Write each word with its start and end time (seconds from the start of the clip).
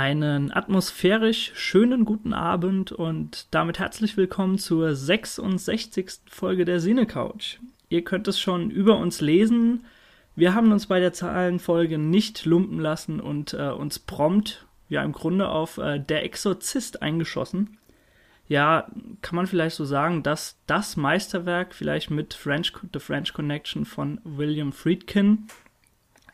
Einen 0.00 0.50
atmosphärisch 0.50 1.52
schönen 1.56 2.06
guten 2.06 2.32
Abend 2.32 2.90
und 2.90 3.48
damit 3.50 3.78
herzlich 3.78 4.16
willkommen 4.16 4.56
zur 4.56 4.94
66. 4.94 6.20
Folge 6.26 6.64
der 6.64 6.80
Cine 6.80 7.04
Couch. 7.04 7.58
Ihr 7.90 8.02
könnt 8.02 8.26
es 8.26 8.40
schon 8.40 8.70
über 8.70 8.96
uns 8.96 9.20
lesen. 9.20 9.84
Wir 10.34 10.54
haben 10.54 10.72
uns 10.72 10.86
bei 10.86 11.00
der 11.00 11.12
Zahlenfolge 11.12 11.98
nicht 11.98 12.46
lumpen 12.46 12.80
lassen 12.80 13.20
und 13.20 13.52
äh, 13.52 13.68
uns 13.68 13.98
prompt, 13.98 14.64
ja 14.88 15.02
im 15.02 15.12
Grunde 15.12 15.50
auf 15.50 15.76
äh, 15.76 15.98
Der 15.98 16.24
Exorzist 16.24 17.02
eingeschossen. 17.02 17.76
Ja, 18.48 18.90
kann 19.20 19.36
man 19.36 19.46
vielleicht 19.46 19.76
so 19.76 19.84
sagen, 19.84 20.22
dass 20.22 20.58
das 20.66 20.96
Meisterwerk 20.96 21.74
vielleicht 21.74 22.10
mit 22.10 22.32
French, 22.32 22.72
The 22.94 23.00
French 23.00 23.34
Connection 23.34 23.84
von 23.84 24.18
William 24.24 24.72
Friedkin, 24.72 25.48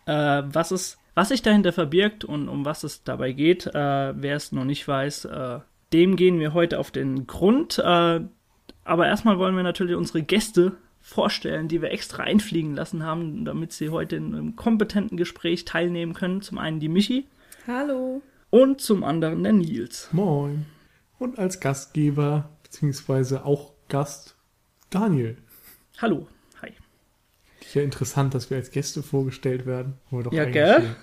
äh, 0.05 0.45
was 0.47 0.71
es 0.71 0.99
was 1.17 1.31
sich 1.31 1.41
dahinter 1.41 1.73
verbirgt 1.73 2.25
und 2.25 2.49
um 2.49 2.67
was 2.67 2.85
es 2.85 3.03
dabei 3.03 3.33
geht, 3.33 3.67
äh, 3.67 3.73
wer 3.73 4.37
es 4.37 4.53
noch 4.53 4.67
nicht 4.67 4.87
weiß, 4.87 5.25
äh, 5.25 5.61
dem 5.93 6.15
gehen 6.15 6.39
wir 6.39 6.53
heute 6.53 6.79
auf 6.79 6.91
den 6.91 7.27
Grund. 7.27 7.79
Äh, 7.79 8.21
aber 8.85 9.07
erstmal 9.07 9.39
wollen 9.39 9.57
wir 9.57 9.63
natürlich 9.63 9.97
unsere 9.97 10.23
Gäste 10.23 10.73
vorstellen, 11.01 11.69
die 11.69 11.81
wir 11.81 11.91
extra 11.91 12.25
einfliegen 12.25 12.75
lassen 12.75 13.03
haben, 13.03 13.47
damit 13.47 13.73
sie 13.73 13.89
heute 13.89 14.17
in 14.17 14.35
einem 14.35 14.57
kompetenten 14.57 15.17
Gespräch 15.17 15.65
teilnehmen 15.65 16.13
können. 16.13 16.43
Zum 16.43 16.59
einen 16.59 16.81
die 16.81 16.91
Michi. 16.91 17.27
Hallo. 17.67 18.21
Und 18.51 18.83
zum 18.83 19.03
anderen 19.03 19.43
der 19.43 19.55
Nils. 19.55 20.11
Moin. 20.13 20.67
Und 21.19 21.39
als 21.39 21.61
Gastgeber, 21.61 22.51
beziehungsweise 22.63 23.47
auch 23.47 23.73
Gast, 23.89 24.37
Daniel. 24.91 25.39
Hallo. 25.99 26.29
Ja, 27.75 27.83
interessant, 27.83 28.35
dass 28.35 28.51
wir 28.51 28.57
als 28.57 28.71
Gäste 28.71 29.03
vorgestellt 29.03 29.67
werden. 29.67 29.95
ja, 30.31 30.45
gell? 30.45 30.97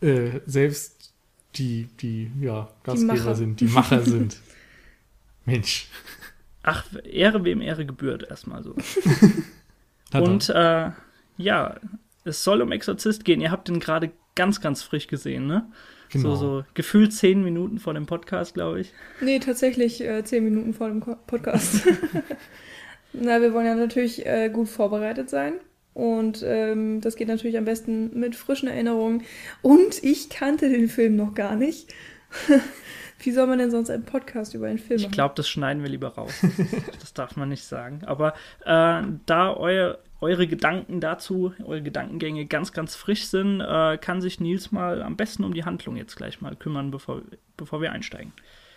Äh, 0.00 0.40
selbst 0.46 1.12
die, 1.56 1.88
die 2.00 2.30
ja, 2.40 2.68
Gastgeber 2.84 3.14
die 3.14 3.36
sind, 3.36 3.60
die 3.60 3.66
Macher 3.66 4.02
sind. 4.02 4.40
Mensch. 5.44 5.88
Ach, 6.62 6.84
Ehre 7.04 7.44
wem 7.44 7.60
Ehre 7.60 7.86
gebührt, 7.86 8.28
erstmal 8.28 8.62
so. 8.62 8.76
Und 10.12 10.48
äh, 10.50 10.90
ja, 11.38 11.80
es 12.24 12.44
soll 12.44 12.62
um 12.62 12.72
Exorzist 12.72 13.24
gehen. 13.24 13.40
Ihr 13.40 13.50
habt 13.50 13.68
ihn 13.68 13.80
gerade 13.80 14.12
ganz, 14.34 14.60
ganz 14.60 14.82
frisch 14.82 15.06
gesehen, 15.06 15.46
ne? 15.46 15.70
Genau. 16.10 16.34
So, 16.34 16.36
so 16.36 16.64
gefühlt 16.74 17.12
zehn 17.12 17.42
Minuten 17.42 17.78
vor 17.78 17.94
dem 17.94 18.06
Podcast, 18.06 18.54
glaube 18.54 18.80
ich. 18.80 18.92
Nee, 19.20 19.38
tatsächlich 19.38 20.00
äh, 20.02 20.24
zehn 20.24 20.44
Minuten 20.44 20.74
vor 20.74 20.88
dem 20.88 21.00
Podcast. 21.00 21.86
Na, 23.12 23.40
wir 23.40 23.52
wollen 23.52 23.66
ja 23.66 23.74
natürlich 23.74 24.26
äh, 24.26 24.50
gut 24.50 24.68
vorbereitet 24.68 25.30
sein. 25.30 25.54
Und 25.94 26.44
ähm, 26.46 27.00
das 27.00 27.16
geht 27.16 27.28
natürlich 27.28 27.58
am 27.58 27.64
besten 27.64 28.18
mit 28.18 28.36
frischen 28.36 28.68
Erinnerungen. 28.68 29.22
Und 29.62 30.02
ich 30.02 30.28
kannte 30.30 30.68
den 30.68 30.88
Film 30.88 31.16
noch 31.16 31.34
gar 31.34 31.56
nicht. 31.56 31.92
Wie 33.22 33.32
soll 33.32 33.46
man 33.46 33.58
denn 33.58 33.70
sonst 33.70 33.90
einen 33.90 34.04
Podcast 34.04 34.54
über 34.54 34.66
einen 34.66 34.78
Film 34.78 35.00
machen? 35.00 35.10
Ich 35.10 35.12
glaube, 35.12 35.34
das 35.36 35.48
schneiden 35.48 35.82
wir 35.82 35.90
lieber 35.90 36.08
raus. 36.08 36.32
das 37.00 37.12
darf 37.12 37.36
man 37.36 37.50
nicht 37.50 37.64
sagen. 37.64 38.02
Aber 38.06 38.34
äh, 38.64 39.02
da 39.26 39.54
euer, 39.54 39.98
eure 40.20 40.46
Gedanken 40.46 41.00
dazu, 41.00 41.52
eure 41.62 41.82
Gedankengänge 41.82 42.46
ganz, 42.46 42.72
ganz 42.72 42.94
frisch 42.94 43.26
sind, 43.26 43.60
äh, 43.60 43.98
kann 43.98 44.22
sich 44.22 44.40
Nils 44.40 44.72
mal 44.72 45.02
am 45.02 45.16
besten 45.16 45.44
um 45.44 45.52
die 45.52 45.64
Handlung 45.64 45.96
jetzt 45.96 46.16
gleich 46.16 46.40
mal 46.40 46.56
kümmern, 46.56 46.90
bevor, 46.90 47.22
bevor 47.58 47.82
wir 47.82 47.92
einsteigen. 47.92 48.32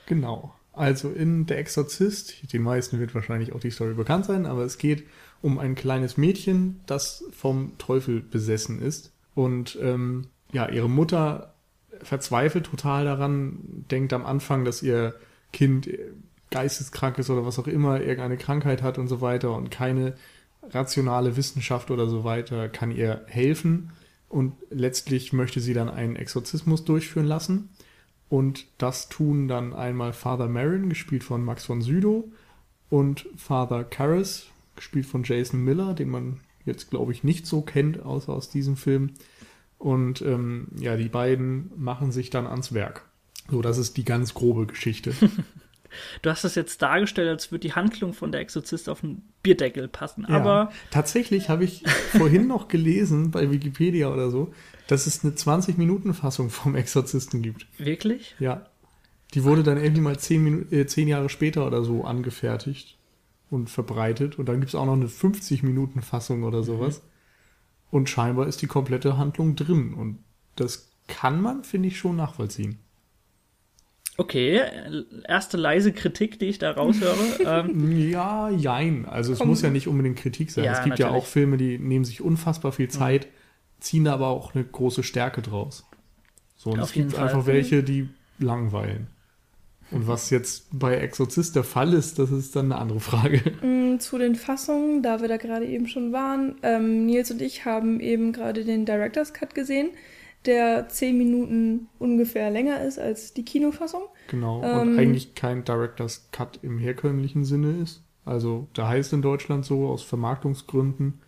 Genau. 0.08 0.54
Also 0.74 1.12
in 1.12 1.46
Der 1.46 1.60
Exorzist, 1.60 2.52
den 2.52 2.64
meisten 2.64 3.00
wird 3.00 3.14
wahrscheinlich 3.14 3.54
auch 3.54 3.60
die 3.60 3.70
Story 3.70 3.94
bekannt 3.94 4.26
sein, 4.26 4.46
aber 4.46 4.64
es 4.64 4.78
geht 4.80 5.06
um 5.44 5.60
ein 5.60 5.76
kleines 5.76 6.18
Mädchen, 6.18 6.80
das 6.86 7.26
vom 7.32 7.78
Teufel 7.78 8.22
besessen 8.22 8.82
ist. 8.82 9.12
Und 9.36 9.78
ähm, 9.82 10.28
ja, 10.54 10.70
ihre 10.70 10.90
Mutter 10.90 11.54
verzweifelt 12.02 12.66
total 12.66 13.04
daran, 13.04 13.86
denkt 13.92 14.14
am 14.14 14.26
Anfang, 14.26 14.64
dass 14.64 14.82
ihr 14.82 15.16
Kind 15.52 15.90
geisteskrank 16.50 17.18
ist 17.18 17.30
oder 17.30 17.46
was 17.46 17.60
auch 17.60 17.68
immer, 17.68 18.00
irgendeine 18.00 18.38
Krankheit 18.38 18.82
hat 18.82 18.98
und 18.98 19.10
so 19.10 19.20
weiter 19.20 19.56
und 19.56 19.70
keine 19.70 20.16
rationale 20.70 21.36
Wissenschaft 21.36 21.92
oder 21.92 22.08
so 22.08 22.24
weiter 22.24 22.70
kann 22.70 22.92
ihr 22.92 23.24
helfen. 23.28 23.92
Und 24.30 24.54
letztlich 24.70 25.34
möchte 25.34 25.60
sie 25.60 25.74
dann 25.74 25.90
einen 25.90 26.16
Exorzismus 26.16 26.86
durchführen 26.86 27.28
lassen. 27.28 27.70
Und 28.30 28.66
das 28.78 29.10
tun 29.10 29.50
dann 29.50 29.74
einmal 29.74 30.14
Father 30.14 30.48
Marin, 30.48 30.88
gespielt 30.88 31.24
von 31.24 31.44
Max 31.44 31.66
von 31.66 31.82
Sydow, 31.82 32.32
und 32.90 33.28
Father 33.36 33.84
Karras, 33.84 34.48
gespielt 34.76 35.06
von 35.06 35.24
Jason 35.24 35.64
Miller, 35.64 35.94
den 35.94 36.10
man 36.10 36.40
jetzt, 36.66 36.90
glaube 36.90 37.12
ich, 37.12 37.24
nicht 37.24 37.46
so 37.46 37.62
kennt, 37.62 38.02
außer 38.02 38.32
aus 38.32 38.50
diesem 38.50 38.76
Film. 38.76 39.12
Und 39.78 40.22
ähm, 40.22 40.68
ja, 40.80 40.96
die 40.96 41.10
beiden 41.10 41.72
machen 41.76 42.12
sich 42.12 42.30
dann 42.30 42.48
ans 42.48 42.74
Werk. 42.74 43.06
So, 43.50 43.62
das 43.62 43.78
ist 43.78 43.98
die 43.98 44.06
ganz 44.06 44.34
grobe 44.34 44.66
Geschichte. 44.66 45.14
du 46.22 46.30
hast 46.30 46.46
das 46.46 46.56
jetzt 46.56 46.82
dargestellt, 46.82 47.28
als 47.28 47.52
würde 47.52 47.68
die 47.68 47.74
Handlung 47.74 48.14
von 48.14 48.32
der 48.32 48.42
Exorzist 48.42 48.88
auf 48.88 49.04
einen 49.04 49.28
Bierdeckel 49.44 49.90
passen. 49.90 50.26
Ja, 50.30 50.38
aber 50.38 50.72
tatsächlich 50.90 51.50
habe 51.50 51.66
ich 51.66 51.84
vorhin 52.12 52.48
noch 52.48 52.70
gelesen 52.70 53.32
bei 53.32 53.52
Wikipedia 53.52 54.10
oder 54.10 54.30
so, 54.30 54.54
dass 54.88 55.06
es 55.06 55.24
eine 55.24 55.34
20-Minuten-Fassung 55.34 56.50
vom 56.50 56.76
Exorzisten 56.76 57.42
gibt. 57.42 57.68
Wirklich? 57.78 58.36
Ja. 58.40 58.68
Die 59.34 59.44
wurde 59.44 59.64
dann 59.64 59.78
irgendwie 59.78 60.02
mal 60.02 60.18
zehn, 60.18 60.72
äh, 60.72 60.86
zehn 60.86 61.08
Jahre 61.08 61.28
später 61.28 61.68
oder 61.68 61.84
so 61.84 62.06
angefertigt 62.06 62.98
und 63.54 63.70
verbreitet. 63.70 64.38
Und 64.38 64.50
dann 64.50 64.60
gibt 64.60 64.70
es 64.70 64.76
auch 64.76 64.86
noch 64.86 64.94
eine 64.94 65.08
50-Minuten-Fassung 65.08 66.44
oder 66.44 66.60
mhm. 66.60 66.64
sowas. 66.64 67.02
Mhm. 67.02 67.08
Und 67.92 68.10
scheinbar 68.10 68.48
ist 68.48 68.62
die 68.62 68.68
komplette 68.68 69.18
Handlung 69.18 69.56
drin. 69.56 69.94
Und 69.94 70.20
das 70.56 70.92
kann 71.08 71.42
man, 71.42 71.64
finde 71.64 71.90
ich, 71.90 71.98
schon 71.98 72.16
nachvollziehen. 72.16 72.80
Okay, 74.18 74.62
erste 75.28 75.58
leise 75.58 75.92
Kritik, 75.92 76.38
die 76.38 76.46
ich 76.46 76.60
da 76.60 76.72
raushöre. 76.72 77.18
ähm, 77.46 78.10
ja, 78.10 78.50
jein. 78.50 79.06
Also 79.06 79.34
es 79.34 79.40
Komm. 79.40 79.48
muss 79.48 79.62
ja 79.62 79.70
nicht 79.70 79.88
unbedingt 79.88 80.18
Kritik 80.18 80.52
sein. 80.52 80.66
Ja, 80.66 80.74
es 80.74 80.80
gibt 80.80 81.00
natürlich. 81.00 81.12
ja 81.12 81.18
auch 81.18 81.26
Filme, 81.26 81.58
die 81.58 81.80
nehmen 81.80 82.06
sich 82.06 82.22
unfassbar 82.22 82.72
viel. 82.72 82.90
Zeit, 82.90 83.26
mhm. 83.26 83.82
ziehen 83.82 84.08
aber 84.08 84.28
auch 84.28 84.54
eine 84.54 84.64
große 84.64 85.04
Stärke 85.04 85.42
draus. 85.42 85.86
So, 86.56 86.72
und 86.72 86.80
Auf 86.80 86.90
es 86.90 86.94
gibt 86.94 87.14
Fall. 87.14 87.24
einfach 87.24 87.48
welche, 87.48 87.84
die 87.84 88.10
langweilen. 88.38 89.08
Und 89.92 90.08
was 90.08 90.30
jetzt 90.30 90.68
bei 90.72 90.96
Exorzist 90.96 91.56
der 91.56 91.64
Fall 91.64 91.94
ist, 91.94 92.18
das 92.20 92.32
ist 92.32 92.56
dann 92.56 92.72
eine 92.72 92.82
andere 92.82 93.00
Frage. 93.00 93.42
Mm, 93.62 94.00
zu 94.00 94.18
den 94.18 94.36
Fassungen, 94.36 95.04
da 95.04 95.22
wir 95.22 95.28
da 95.28 95.38
gerade 95.38 95.66
eben 95.66 95.88
schon 95.88 96.12
waren. 96.12 96.56
Ähm, 96.64 97.06
Nils 97.06 97.32
und 97.32 97.42
ich 97.42 97.66
haben 97.66 98.00
eben 98.00 98.34
gerade 98.34 98.66
den 98.66 98.86
Director's 98.86 99.34
Cut 99.34 99.54
gesehen, 99.54 99.90
der 100.46 100.90
zehn 100.90 101.18
Minuten 101.18 101.88
ungefähr 102.00 102.50
länger 102.50 102.82
ist 102.82 103.00
als 103.00 103.34
die 103.34 103.46
Kinofassung. 103.46 104.04
Genau, 104.30 104.64
ähm, 104.64 104.80
und 104.80 105.00
eigentlich 105.00 105.36
kein 105.36 105.64
Director's 105.64 106.28
Cut 106.32 106.60
im 106.64 106.80
herkömmlichen 106.80 107.46
Sinne 107.46 107.78
ist. 107.82 108.04
Also 108.26 108.68
da 108.74 108.88
heißt 108.88 109.14
in 109.14 109.22
Deutschland 109.22 109.66
so 109.66 109.88
aus 109.88 110.02
Vermarktungsgründen, 110.02 111.22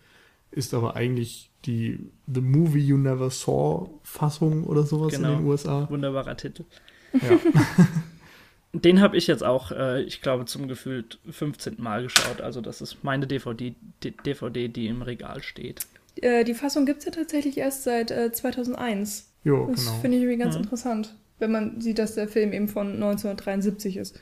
ist 0.50 0.74
aber 0.74 0.96
eigentlich 0.96 1.50
die 1.66 2.10
The 2.26 2.40
Movie 2.40 2.80
You 2.80 2.96
Never 2.96 3.30
Saw 3.30 3.90
Fassung 4.02 4.64
oder 4.64 4.84
sowas 4.84 5.12
genau. 5.14 5.32
in 5.32 5.38
den 5.38 5.46
USA. 5.46 5.88
Wunderbarer 5.90 6.36
Titel. 6.36 6.64
Ja. 7.12 7.38
Den 8.82 9.00
habe 9.00 9.16
ich 9.16 9.26
jetzt 9.26 9.44
auch, 9.44 9.72
äh, 9.72 10.02
ich 10.02 10.20
glaube, 10.22 10.44
zum 10.44 10.68
gefühlt 10.68 11.18
15. 11.30 11.76
Mal 11.78 12.02
geschaut. 12.02 12.40
Also 12.40 12.60
das 12.60 12.80
ist 12.80 13.04
meine 13.04 13.26
DVD, 13.26 13.74
die, 14.02 14.10
DVD, 14.10 14.68
die 14.68 14.86
im 14.88 15.02
Regal 15.02 15.42
steht. 15.42 15.86
Äh, 16.16 16.44
die 16.44 16.54
Fassung 16.54 16.86
gibt 16.86 17.00
es 17.00 17.04
ja 17.06 17.12
tatsächlich 17.12 17.58
erst 17.58 17.84
seit 17.84 18.10
äh, 18.10 18.32
2001. 18.32 19.32
Jo, 19.44 19.68
das 19.70 19.84
genau. 19.84 19.98
finde 20.00 20.16
ich 20.16 20.22
irgendwie 20.24 20.42
ganz 20.42 20.54
mhm. 20.56 20.62
interessant, 20.62 21.14
wenn 21.38 21.52
man 21.52 21.80
sieht, 21.80 21.98
dass 21.98 22.14
der 22.14 22.28
Film 22.28 22.52
eben 22.52 22.68
von 22.68 22.94
1973 22.94 23.96
ist. 23.96 24.16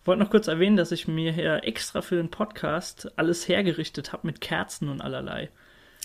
Ich 0.00 0.06
wollte 0.06 0.22
noch 0.22 0.30
kurz 0.30 0.48
erwähnen, 0.48 0.76
dass 0.76 0.90
ich 0.90 1.06
mir 1.06 1.32
hier 1.32 1.64
extra 1.64 2.00
für 2.00 2.16
den 2.16 2.30
Podcast 2.30 3.12
alles 3.16 3.46
hergerichtet 3.46 4.12
habe 4.12 4.26
mit 4.26 4.40
Kerzen 4.40 4.88
und 4.88 5.02
allerlei. 5.02 5.50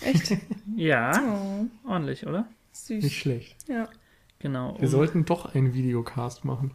Echt? 0.03 0.33
ja. 0.75 1.11
Oh. 1.21 1.89
Ordentlich, 1.89 2.27
oder? 2.27 2.47
Süß. 2.73 3.03
Nicht 3.03 3.19
schlecht. 3.19 3.55
Ja. 3.69 3.87
Genau. 4.43 4.75
Wir 4.77 4.83
um, 4.83 4.87
sollten 4.89 5.23
doch 5.23 5.55
einen 5.55 5.73
Videocast 5.73 6.43
machen. 6.43 6.71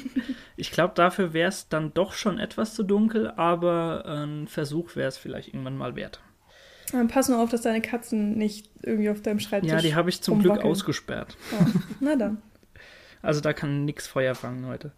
ich 0.56 0.70
glaube, 0.70 0.94
dafür 0.94 1.34
wäre 1.34 1.50
es 1.50 1.68
dann 1.68 1.92
doch 1.92 2.14
schon 2.14 2.38
etwas 2.38 2.74
zu 2.74 2.84
dunkel, 2.84 3.30
aber 3.32 4.06
ein 4.06 4.48
Versuch 4.48 4.96
wäre 4.96 5.08
es 5.08 5.18
vielleicht 5.18 5.48
irgendwann 5.48 5.76
mal 5.76 5.94
wert. 5.94 6.22
Dann 6.90 7.08
pass 7.08 7.28
nur 7.28 7.38
auf, 7.38 7.50
dass 7.50 7.60
deine 7.60 7.82
Katzen 7.82 8.38
nicht 8.38 8.70
irgendwie 8.82 9.10
auf 9.10 9.20
deinem 9.20 9.40
Schreibtisch 9.40 9.70
Ja, 9.70 9.82
die 9.82 9.94
habe 9.94 10.08
ich 10.08 10.22
zum 10.22 10.40
Glück 10.40 10.64
ausgesperrt. 10.64 11.36
Oh, 11.52 11.66
na 12.00 12.16
dann. 12.16 12.40
Also 13.24 13.40
da 13.40 13.52
kann 13.52 13.84
nichts 13.84 14.08
Feuer 14.08 14.34
fangen 14.34 14.66
heute. 14.66 14.90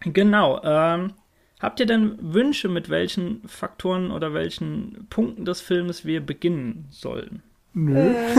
Genau. 0.00 0.60
Ähm, 0.64 1.12
habt 1.60 1.78
ihr 1.78 1.86
denn 1.86 2.18
Wünsche, 2.20 2.68
mit 2.68 2.88
welchen 2.88 3.46
Faktoren 3.46 4.10
oder 4.10 4.34
welchen 4.34 5.06
Punkten 5.08 5.44
des 5.44 5.60
Filmes 5.60 6.04
wir 6.04 6.20
beginnen 6.20 6.88
sollen? 6.90 7.44
Nö. 7.72 7.94
Äh, 7.94 8.34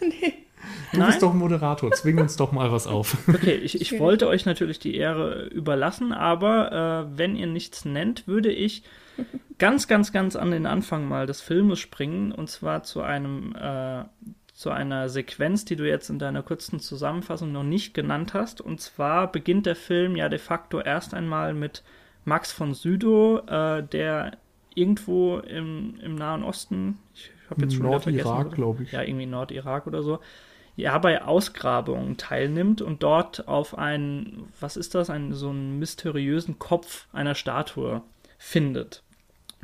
nee. 0.02 0.39
Du 0.92 0.98
Nein? 0.98 1.08
bist 1.08 1.22
doch 1.22 1.34
Moderator, 1.34 1.90
zwing 1.92 2.18
uns 2.18 2.36
doch 2.36 2.52
mal 2.52 2.72
was 2.72 2.86
auf. 2.86 3.16
Okay, 3.28 3.54
ich, 3.54 3.80
ich 3.80 3.98
wollte 3.98 4.26
euch 4.28 4.44
natürlich 4.44 4.78
die 4.78 4.96
Ehre 4.96 5.46
überlassen, 5.46 6.12
aber 6.12 7.06
äh, 7.12 7.18
wenn 7.18 7.36
ihr 7.36 7.46
nichts 7.46 7.84
nennt, 7.84 8.26
würde 8.26 8.50
ich 8.50 8.82
ganz, 9.58 9.86
ganz, 9.86 10.12
ganz 10.12 10.36
an 10.36 10.50
den 10.50 10.66
Anfang 10.66 11.08
mal 11.08 11.26
des 11.26 11.40
Filmes 11.40 11.78
springen 11.78 12.32
und 12.32 12.50
zwar 12.50 12.82
zu 12.82 13.02
einem, 13.02 13.54
äh, 13.54 14.04
zu 14.52 14.70
einer 14.70 15.08
Sequenz, 15.08 15.64
die 15.64 15.76
du 15.76 15.88
jetzt 15.88 16.10
in 16.10 16.18
deiner 16.18 16.42
kurzen 16.42 16.80
Zusammenfassung 16.80 17.52
noch 17.52 17.62
nicht 17.62 17.94
genannt 17.94 18.34
hast. 18.34 18.60
Und 18.60 18.80
zwar 18.80 19.30
beginnt 19.30 19.66
der 19.66 19.76
Film 19.76 20.16
ja 20.16 20.28
de 20.28 20.38
facto 20.38 20.80
erst 20.80 21.14
einmal 21.14 21.54
mit 21.54 21.82
Max 22.24 22.52
von 22.52 22.74
Sydow, 22.74 23.38
äh, 23.46 23.82
der 23.82 24.32
irgendwo 24.74 25.38
im, 25.38 25.98
im 26.00 26.14
Nahen 26.14 26.42
Osten, 26.42 26.98
ich 27.14 27.30
habe 27.48 27.62
jetzt 27.62 27.74
schon 27.74 27.86
Nordirak, 27.86 28.52
glaube 28.52 28.82
ich. 28.82 28.92
Ja, 28.92 29.02
irgendwie 29.02 29.26
Nordirak 29.26 29.86
oder 29.86 30.02
so, 30.02 30.20
ja, 30.76 30.96
bei 30.98 31.22
Ausgrabungen 31.22 32.16
teilnimmt 32.16 32.80
und 32.82 33.02
dort 33.02 33.48
auf 33.48 33.76
einen, 33.76 34.48
was 34.60 34.76
ist 34.76 34.94
das, 34.94 35.10
einen 35.10 35.32
so 35.34 35.50
einen 35.50 35.78
mysteriösen 35.78 36.58
Kopf 36.58 37.06
einer 37.12 37.34
Statue 37.34 38.02
findet 38.38 39.02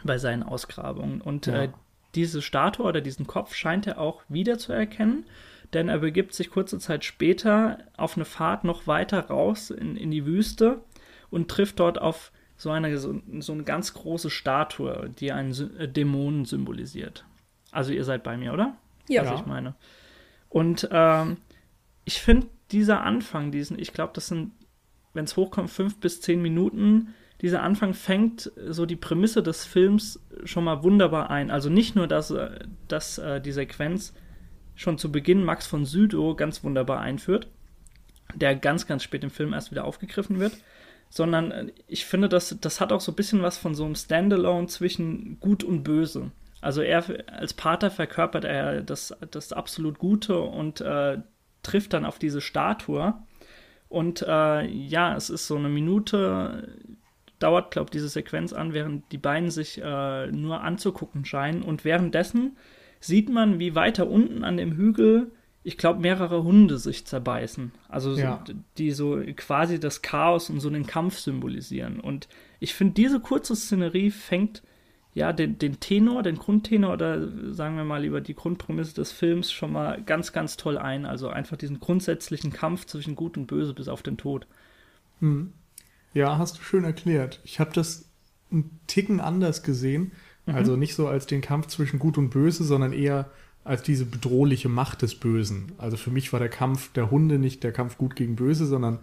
bei 0.05 0.19
seinen 0.19 0.43
Ausgrabungen. 0.43 1.21
Und 1.21 1.47
Ja. 1.47 1.65
äh, 1.65 1.69
diese 2.15 2.43
Statue 2.43 2.87
oder 2.87 3.01
diesen 3.01 3.27
Kopf 3.27 3.55
scheint 3.55 3.87
er 3.87 3.99
auch 3.99 4.23
wiederzuerkennen, 4.29 5.25
denn 5.73 5.89
er 5.89 5.99
begibt 5.99 6.35
sich 6.35 6.51
kurze 6.51 6.79
Zeit 6.79 7.05
später 7.05 7.79
auf 7.97 8.17
eine 8.17 8.25
Fahrt 8.25 8.65
noch 8.65 8.87
weiter 8.87 9.21
raus 9.27 9.71
in, 9.71 9.97
in 9.97 10.11
die 10.11 10.25
Wüste 10.27 10.81
und 11.31 11.51
trifft 11.51 11.81
dort 11.81 12.01
auf 12.01 12.33
so 12.57 12.71
eine, 12.71 12.97
so, 12.99 13.21
so 13.41 13.53
eine 13.53 13.65
ganz 13.65 13.93
große 13.93 14.31
Statue, 14.31 15.11
die 15.19 15.33
einen 15.33 15.53
äh, 15.79 15.89
Dämonen 15.89 16.45
symbolisiert. 16.45 17.25
Also 17.71 17.93
ihr 17.93 18.05
seid 18.05 18.23
bei 18.23 18.37
mir, 18.37 18.53
oder? 18.53 18.77
Ja. 19.09 19.25
Was 19.25 19.41
ich 19.41 19.47
meine. 19.47 19.75
Und 20.57 20.89
ähm, 20.91 21.37
ich 22.07 22.23
finde 22.23 22.47
dieser 22.71 23.03
Anfang, 23.03 23.53
diesen, 23.53 23.79
ich 23.79 23.93
glaube, 23.93 24.13
das 24.15 24.29
sind, 24.29 24.53
wenn 25.13 25.27
es 25.27 25.37
hochkommt, 25.37 25.69
fünf 25.69 26.01
bis 26.01 26.23
zehn 26.23 26.41
Minuten, 26.41 27.15
dieser 27.43 27.63
Anfang 27.63 27.93
fängt 27.93 28.51
so 28.67 28.87
die 28.87 28.97
Prämisse 28.97 29.43
des 29.43 29.67
Films 29.67 30.19
schon 30.45 30.65
mal 30.65 30.83
wunderbar 30.83 31.29
ein. 31.29 31.51
Also 31.51 31.69
nicht 31.69 31.95
nur, 31.95 32.07
dass, 32.07 32.31
äh, 32.31 32.61
dass 32.89 33.19
äh, 33.19 33.39
die 33.39 33.53
Sequenz 33.53 34.15
schon 34.75 34.97
zu 34.97 35.13
Beginn 35.13 35.45
Max 35.45 35.67
von 35.67 35.85
Sydow 35.85 36.35
ganz 36.35 36.65
wunderbar 36.65 37.01
einführt, 37.01 37.49
der 38.35 38.57
ganz, 38.57 38.87
ganz 38.87 39.03
spät 39.03 39.25
im 39.25 39.31
Film 39.31 39.53
erst 39.53 39.73
wieder 39.73 39.85
aufgegriffen 39.85 40.41
wird, 40.41 40.57
sondern 41.11 41.51
äh, 41.51 41.67
ich 41.87 42.07
finde, 42.07 42.31
das, 42.31 42.57
das 42.63 42.81
hat 42.81 42.93
auch 42.93 43.03
so 43.03 43.13
ein 43.13 43.17
bisschen 43.17 43.43
was 43.43 43.59
von 43.59 43.75
so 43.75 43.85
einem 43.85 43.95
Standalone 43.95 44.69
zwischen 44.69 45.39
Gut 45.39 45.65
und 45.65 45.83
Böse. 45.83 46.31
Also 46.67 46.83
er 46.83 47.05
als 47.33 47.55
Pater 47.55 47.93
verkörpert 47.93 48.45
er 48.45 48.83
das, 48.83 49.15
das 49.31 49.53
absolut 49.53 50.01
Gute 50.01 50.41
und 50.41 50.81
äh, 50.81 51.19
trifft 51.63 51.93
dann 51.93 52.05
auf 52.05 52.19
diese 52.19 52.41
Statue. 52.41 53.15
Und 53.89 54.23
äh, 54.23 54.67
ja, 54.67 55.15
es 55.15 55.31
ist 55.31 55.47
so 55.47 55.55
eine 55.55 55.69
Minute, 55.69 56.77
dauert, 57.39 57.71
glaube 57.71 57.87
ich, 57.87 57.93
diese 57.93 58.09
Sequenz 58.09 58.53
an, 58.53 58.75
während 58.75 59.13
die 59.13 59.19
beiden 59.19 59.51
sich 59.53 59.81
äh, 59.81 60.27
nur 60.33 60.63
anzugucken 60.63 61.25
scheinen. 61.25 61.63
Und 61.63 61.85
währenddessen 61.85 62.57
sieht 62.99 63.29
man, 63.29 63.61
wie 63.61 63.77
weiter 63.77 64.09
unten 64.09 64.43
an 64.43 64.57
dem 64.57 64.73
Hügel, 64.73 65.31
ich 65.63 65.79
glaube, 65.79 66.01
mehrere 66.01 66.43
Hunde 66.43 66.79
sich 66.79 67.07
zerbeißen. 67.07 67.71
Also 67.89 68.15
so, 68.15 68.21
Ja. 68.21 68.43
die 68.77 68.91
so 68.91 69.21
quasi 69.37 69.79
das 69.79 70.03
Chaos 70.03 70.51
und 70.51 70.59
so 70.59 70.69
den 70.69 70.87
Kampf 70.87 71.19
symbolisieren. 71.19 72.01
Und 72.01 72.27
ich 72.59 72.75
finde, 72.75 72.95
diese 72.95 73.21
kurze 73.21 73.55
Szenerie 73.55 74.11
fängt 74.11 74.65
ja 75.17 75.33
den, 75.33 75.59
den 75.59 75.81
Tenor, 75.81 76.23
den 76.23 76.37
Grundtenor 76.37 76.93
oder 76.93 77.27
sagen 77.51 77.79
wir 77.79 77.85
mal 77.85 78.03
lieber 78.03 78.21
die 78.21 78.35
Grundprämisse 78.35 78.95
des 78.95 79.13
Films 79.13 79.51
schon 79.51 79.73
mal 79.73 80.03
ganz, 80.03 80.35
ganz 80.35 80.59
toll 80.59 80.77
ein. 80.77 81.07
Also 81.07 81.31
einfach 81.31 81.57
diesen 81.57 81.81
grundsätzlichen 81.81 82.53
Kampf 82.53 82.85
zwischen 82.85 83.17
Gut 83.17 83.39
und 83.39 83.47
Böse 83.47 83.73
bis 83.73 83.89
auf 83.89 84.03
den 84.03 84.19
Tod. 84.19 84.47
Mhm. 85.21 85.55
Ja, 86.13 86.37
hast 86.37 86.59
du 86.59 86.63
schön 86.63 86.85
erklärt. 86.85 87.41
Ich 87.45 87.61
habe 87.61 87.71
das 87.73 88.11
einen 88.53 88.79
Ticken 88.87 89.21
anders 89.21 89.63
gesehen. 89.63 90.13
Also 90.45 90.77
nicht 90.77 90.95
so 90.95 91.09
als 91.09 91.27
den 91.27 91.41
Kampf 91.41 91.69
zwischen 91.69 91.99
Gut 91.99 92.19
und 92.19 92.29
Böse, 92.29 92.63
sondern 92.63 92.93
eher 92.93 93.31
als 93.65 93.83
diese 93.83 94.05
bedrohliche 94.05 94.69
Macht 94.69 95.01
des 95.01 95.15
Bösen. 95.15 95.73
Also 95.79 95.97
für 95.97 96.11
mich 96.11 96.33
war 96.35 96.41
der 96.41 96.51
Kampf 96.51 96.93
der 96.93 97.11
Hunde 97.11 97.39
nicht 97.39 97.65
der 97.65 97.73
Kampf 97.73 97.97
Gut 97.97 98.17
gegen 98.17 98.37
Böse, 98.37 98.67
sondern 98.67 98.99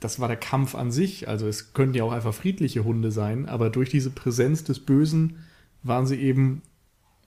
das 0.00 0.20
war 0.20 0.28
der 0.28 0.36
Kampf 0.36 0.74
an 0.74 0.90
sich. 0.90 1.28
Also 1.28 1.46
es 1.48 1.72
könnten 1.72 1.94
ja 1.94 2.04
auch 2.04 2.12
einfach 2.12 2.34
friedliche 2.34 2.84
Hunde 2.84 3.10
sein, 3.10 3.48
aber 3.48 3.70
durch 3.70 3.90
diese 3.90 4.10
Präsenz 4.10 4.64
des 4.64 4.80
Bösen 4.80 5.38
waren 5.82 6.06
sie 6.06 6.16
eben, 6.16 6.62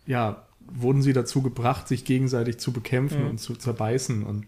ja, 0.06 0.45
wurden 0.73 1.01
sie 1.01 1.13
dazu 1.13 1.41
gebracht, 1.41 1.88
sich 1.88 2.06
gegenseitig 2.06 2.57
zu 2.59 2.71
bekämpfen 2.71 3.23
Mhm. 3.23 3.29
und 3.31 3.38
zu 3.39 3.56
zerbeißen 3.56 4.23
und 4.23 4.45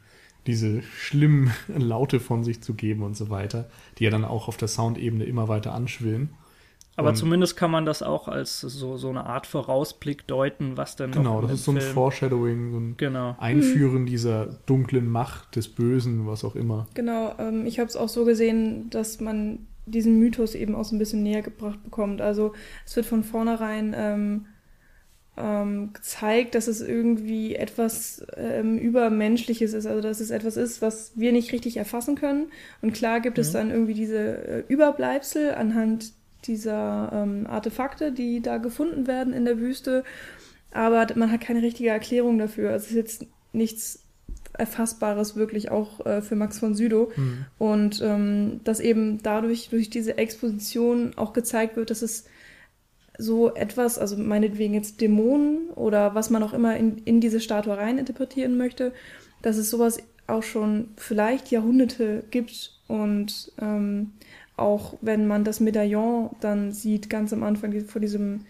diese 0.47 0.81
schlimmen 0.83 1.53
Laute 1.67 2.19
von 2.19 2.43
sich 2.43 2.61
zu 2.61 2.73
geben 2.73 3.03
und 3.03 3.15
so 3.17 3.29
weiter, 3.29 3.69
die 3.97 4.05
ja 4.05 4.09
dann 4.09 4.25
auch 4.25 4.47
auf 4.47 4.57
der 4.57 4.67
Soundebene 4.67 5.23
immer 5.25 5.47
weiter 5.47 5.73
anschwillen. 5.73 6.29
Aber 6.95 7.09
Und- 7.09 7.15
zumindest 7.15 7.57
kann 7.57 7.71
man 7.71 7.85
das 7.85 8.03
auch 8.03 8.27
als 8.27 8.61
so, 8.61 8.97
so 8.97 9.09
eine 9.09 9.25
Art 9.25 9.47
Vorausblick 9.47 10.27
deuten, 10.27 10.77
was 10.77 10.95
denn 10.95 11.11
Genau, 11.11 11.41
noch 11.41 11.47
das 11.49 11.59
ist 11.59 11.65
so 11.65 11.71
ein 11.71 11.79
Film- 11.81 11.93
Foreshadowing, 11.93 12.71
so 12.71 12.77
ein 12.77 12.93
Genau. 12.97 13.35
Einführen 13.39 14.05
dieser 14.05 14.45
dunklen 14.67 15.09
Macht 15.09 15.55
des 15.55 15.69
Bösen, 15.69 16.27
was 16.27 16.43
auch 16.43 16.55
immer. 16.55 16.87
Genau, 16.93 17.33
ähm, 17.39 17.65
ich 17.65 17.79
habe 17.79 17.87
es 17.89 17.95
auch 17.95 18.09
so 18.09 18.25
gesehen, 18.25 18.89
dass 18.91 19.19
man 19.19 19.65
diesen 19.87 20.19
Mythos 20.19 20.53
eben 20.55 20.75
auch 20.75 20.85
so 20.85 20.95
ein 20.95 20.99
bisschen 20.99 21.23
näher 21.23 21.41
gebracht 21.41 21.83
bekommt. 21.83 22.21
Also 22.21 22.53
es 22.85 22.95
wird 22.95 23.05
von 23.07 23.23
vornherein 23.23 23.93
ähm, 23.97 24.45
ähm, 25.35 25.93
gezeigt, 25.93 26.53
dass 26.53 26.67
es 26.67 26.79
irgendwie 26.79 27.55
etwas 27.55 28.23
ähm, 28.37 28.77
Übermenschliches 28.77 29.73
ist, 29.73 29.87
also 29.87 29.99
dass 29.99 30.19
es 30.19 30.29
etwas 30.29 30.57
ist, 30.57 30.83
was 30.83 31.13
wir 31.15 31.31
nicht 31.31 31.51
richtig 31.51 31.77
erfassen 31.77 32.15
können. 32.15 32.51
Und 32.83 32.93
klar 32.93 33.19
gibt 33.19 33.39
es 33.39 33.49
Mhm. 33.49 33.53
dann 33.53 33.71
irgendwie 33.71 33.95
diese 33.95 34.19
äh, 34.47 34.63
Überbleibsel 34.67 35.55
anhand 35.55 36.13
dieser 36.47 37.09
ähm, 37.13 37.47
Artefakte, 37.47 38.11
die 38.11 38.41
da 38.41 38.57
gefunden 38.57 39.07
werden 39.07 39.33
in 39.33 39.45
der 39.45 39.59
Wüste. 39.59 40.03
Aber 40.71 41.07
man 41.15 41.31
hat 41.31 41.41
keine 41.41 41.61
richtige 41.61 41.89
Erklärung 41.89 42.37
dafür. 42.37 42.71
Es 42.71 42.87
ist 42.87 42.95
jetzt 42.95 43.25
nichts 43.51 44.03
Erfassbares 44.53 45.35
wirklich 45.35 45.71
auch 45.71 46.05
äh, 46.05 46.21
für 46.21 46.35
Max 46.35 46.59
von 46.59 46.75
Sydow. 46.75 47.11
Hm. 47.15 47.45
Und 47.57 48.01
ähm, 48.01 48.61
dass 48.63 48.79
eben 48.79 49.21
dadurch, 49.23 49.69
durch 49.69 49.89
diese 49.89 50.17
Exposition 50.17 51.13
auch 51.15 51.33
gezeigt 51.33 51.75
wird, 51.75 51.89
dass 51.89 52.01
es 52.01 52.25
so 53.17 53.53
etwas, 53.53 53.99
also 53.99 54.17
meinetwegen 54.17 54.73
jetzt 54.73 55.01
Dämonen 55.01 55.69
oder 55.69 56.15
was 56.15 56.29
man 56.29 56.43
auch 56.43 56.53
immer 56.53 56.77
in, 56.77 56.97
in 56.99 57.21
diese 57.21 57.39
Statue 57.39 57.77
rein 57.77 57.97
interpretieren 57.97 58.57
möchte, 58.57 58.91
dass 59.41 59.57
es 59.57 59.69
sowas 59.69 59.99
auch 60.25 60.43
schon 60.43 60.89
vielleicht 60.97 61.51
Jahrhunderte 61.51 62.23
gibt 62.31 62.79
und 62.87 63.51
ähm, 63.61 64.13
auch 64.55 64.95
wenn 65.01 65.27
man 65.27 65.43
das 65.43 65.59
Medaillon 65.59 66.29
dann 66.41 66.71
sieht, 66.71 67.09
ganz 67.09 67.33
am 67.33 67.43
Anfang 67.43 67.73
vor 67.85 68.01
diesem, 68.01 68.41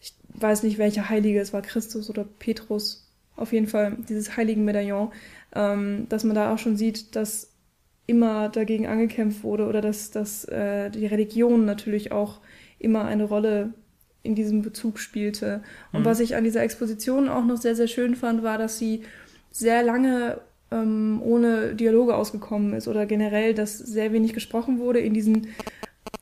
ich 0.00 0.14
weiß 0.34 0.62
nicht 0.64 0.78
welcher 0.78 1.08
Heilige, 1.08 1.40
es 1.40 1.52
war 1.52 1.62
Christus 1.62 2.10
oder 2.10 2.24
Petrus, 2.24 3.08
auf 3.36 3.52
jeden 3.52 3.66
Fall 3.66 3.96
dieses 4.08 4.36
heiligen 4.36 4.64
Medaillon, 4.64 5.12
ähm, 5.54 6.06
dass 6.08 6.24
man 6.24 6.34
da 6.34 6.52
auch 6.52 6.58
schon 6.58 6.76
sieht, 6.76 7.16
dass 7.16 7.50
immer 8.06 8.48
dagegen 8.48 8.86
angekämpft 8.86 9.42
wurde 9.44 9.66
oder 9.66 9.80
dass, 9.80 10.10
dass 10.10 10.44
äh, 10.44 10.90
die 10.90 11.06
Religion 11.06 11.64
natürlich 11.64 12.12
auch 12.12 12.40
immer 12.78 13.04
eine 13.04 13.24
Rolle 13.24 13.72
in 14.22 14.34
diesem 14.34 14.62
Bezug 14.62 14.98
spielte. 14.98 15.62
Und 15.92 16.00
Mhm. 16.00 16.04
was 16.04 16.20
ich 16.20 16.36
an 16.36 16.44
dieser 16.44 16.62
Exposition 16.62 17.28
auch 17.28 17.44
noch 17.44 17.56
sehr, 17.56 17.76
sehr 17.76 17.88
schön 17.88 18.14
fand, 18.14 18.42
war, 18.42 18.58
dass 18.58 18.78
sie 18.78 19.02
sehr 19.50 19.82
lange 19.82 20.40
ähm, 20.70 21.20
ohne 21.24 21.74
Dialoge 21.74 22.14
ausgekommen 22.16 22.74
ist 22.74 22.88
oder 22.88 23.06
generell, 23.06 23.54
dass 23.54 23.78
sehr 23.78 24.12
wenig 24.12 24.32
gesprochen 24.34 24.78
wurde 24.78 25.00
in 25.00 25.14
diesen, 25.14 25.48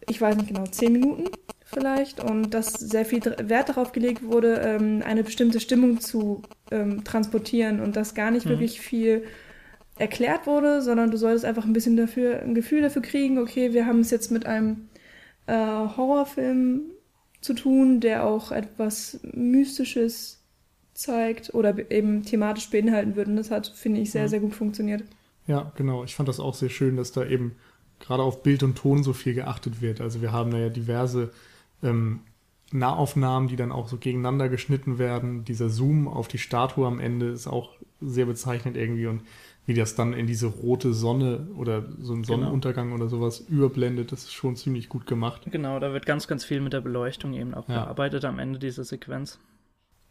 ich 0.07 0.21
weiß 0.21 0.37
nicht 0.37 0.49
genau, 0.49 0.67
zehn 0.67 0.93
Minuten 0.93 1.27
vielleicht 1.65 2.21
und 2.21 2.51
dass 2.53 2.79
sehr 2.79 3.05
viel 3.07 3.23
Wert 3.25 3.71
darauf 3.71 3.93
gelegt 3.93 4.23
wurde, 4.25 4.57
ähm, 4.61 5.03
eine 5.05 5.25
bestimmte 5.25 5.61
Stimmung 5.61 6.01
zu 6.01 6.43
ähm, 6.71 7.05
transportieren 7.05 7.81
und 7.81 7.97
dass 7.97 8.15
gar 8.15 8.31
nicht 8.31 8.49
Mhm. 8.49 8.51
wirklich 8.51 8.81
viel 8.81 9.25
erklärt 9.99 10.47
wurde, 10.47 10.83
sondern 10.83 11.11
du 11.11 11.17
solltest 11.17 11.45
einfach 11.45 11.65
ein 11.65 11.73
bisschen 11.73 11.97
dafür, 11.97 12.41
ein 12.43 12.55
Gefühl 12.55 12.83
dafür 12.83 13.03
kriegen, 13.03 13.39
okay, 13.39 13.73
wir 13.75 13.87
haben 13.87 14.01
es 14.01 14.11
jetzt 14.11 14.31
mit 14.31 14.47
einem 14.47 14.89
äh, 15.47 15.55
Horrorfilm 15.55 16.83
zu 17.41 17.55
tun, 17.55 18.01
der 18.01 18.25
auch 18.27 18.53
etwas 18.53 19.21
Mystisches 19.33 20.42
zeigt 20.95 21.55
oder 21.55 21.73
be- 21.73 21.87
eben 21.91 22.23
thematisch 22.25 22.71
beinhalten 22.71 23.17
würde. 23.17 23.31
Und 23.31 23.37
das 23.37 23.51
hat, 23.51 23.67
finde 23.69 24.01
ich, 24.01 24.11
sehr, 24.11 24.25
Mhm. 24.25 24.29
sehr 24.29 24.41
gut 24.41 24.55
funktioniert. 24.55 25.03
Ja, 25.47 25.73
genau. 25.77 26.05
Ich 26.05 26.15
fand 26.15 26.29
das 26.29 26.39
auch 26.41 26.55
sehr 26.55 26.69
schön, 26.69 26.97
dass 26.97 27.13
da 27.13 27.25
eben 27.25 27.53
gerade 28.01 28.23
auf 28.23 28.43
Bild 28.43 28.63
und 28.63 28.77
Ton 28.77 29.03
so 29.03 29.13
viel 29.13 29.35
geachtet 29.35 29.81
wird. 29.81 30.01
Also 30.01 30.21
wir 30.23 30.33
haben 30.33 30.51
da 30.51 30.59
ja 30.59 30.69
diverse 30.69 31.31
ähm, 31.83 32.21
Nahaufnahmen, 32.73 33.49
die 33.49 33.57
dann 33.57 33.73
auch 33.73 33.89
so 33.89 33.97
gegeneinander 33.99 34.49
geschnitten 34.49 34.99
werden. 34.99 35.45
Dieser 35.45 35.69
Zoom 35.69 36.09
auf 36.09 36.29
die 36.29 36.39
Statue 36.39 36.87
am 36.87 37.01
Ende 37.01 37.27
ist 37.29 37.47
auch 37.47 37.71
sehr 38.01 38.27
bezeichnend 38.27 38.77
irgendwie 38.77 39.07
und 39.07 39.23
wie 39.67 39.75
das 39.75 39.95
dann 39.95 40.13
in 40.13 40.27
diese 40.27 40.47
rote 40.47 40.93
Sonne 40.93 41.47
oder 41.57 41.85
so 42.01 42.15
ein 42.15 42.23
Genau. 42.23 42.37
Sonnenuntergang 42.39 42.93
oder 42.93 43.09
sowas 43.09 43.41
überblendet, 43.41 44.11
das 44.11 44.25
ist 44.25 44.33
schon 44.33 44.57
ziemlich 44.57 44.89
gut 44.89 45.07
gemacht. 45.07 45.43
Genau, 45.51 45.79
da 45.79 45.93
wird 45.93 46.07
ganz, 46.07 46.27
ganz 46.27 46.45
viel 46.45 46.61
mit 46.61 46.73
der 46.73 46.81
Beleuchtung 46.81 47.33
eben 47.35 47.55
auch 47.55 47.69
Ja. 47.69 47.85
gearbeitet 47.85 48.25
am 48.25 48.39
Ende 48.41 48.59
dieser 48.59 48.83
Sequenz. 48.85 49.39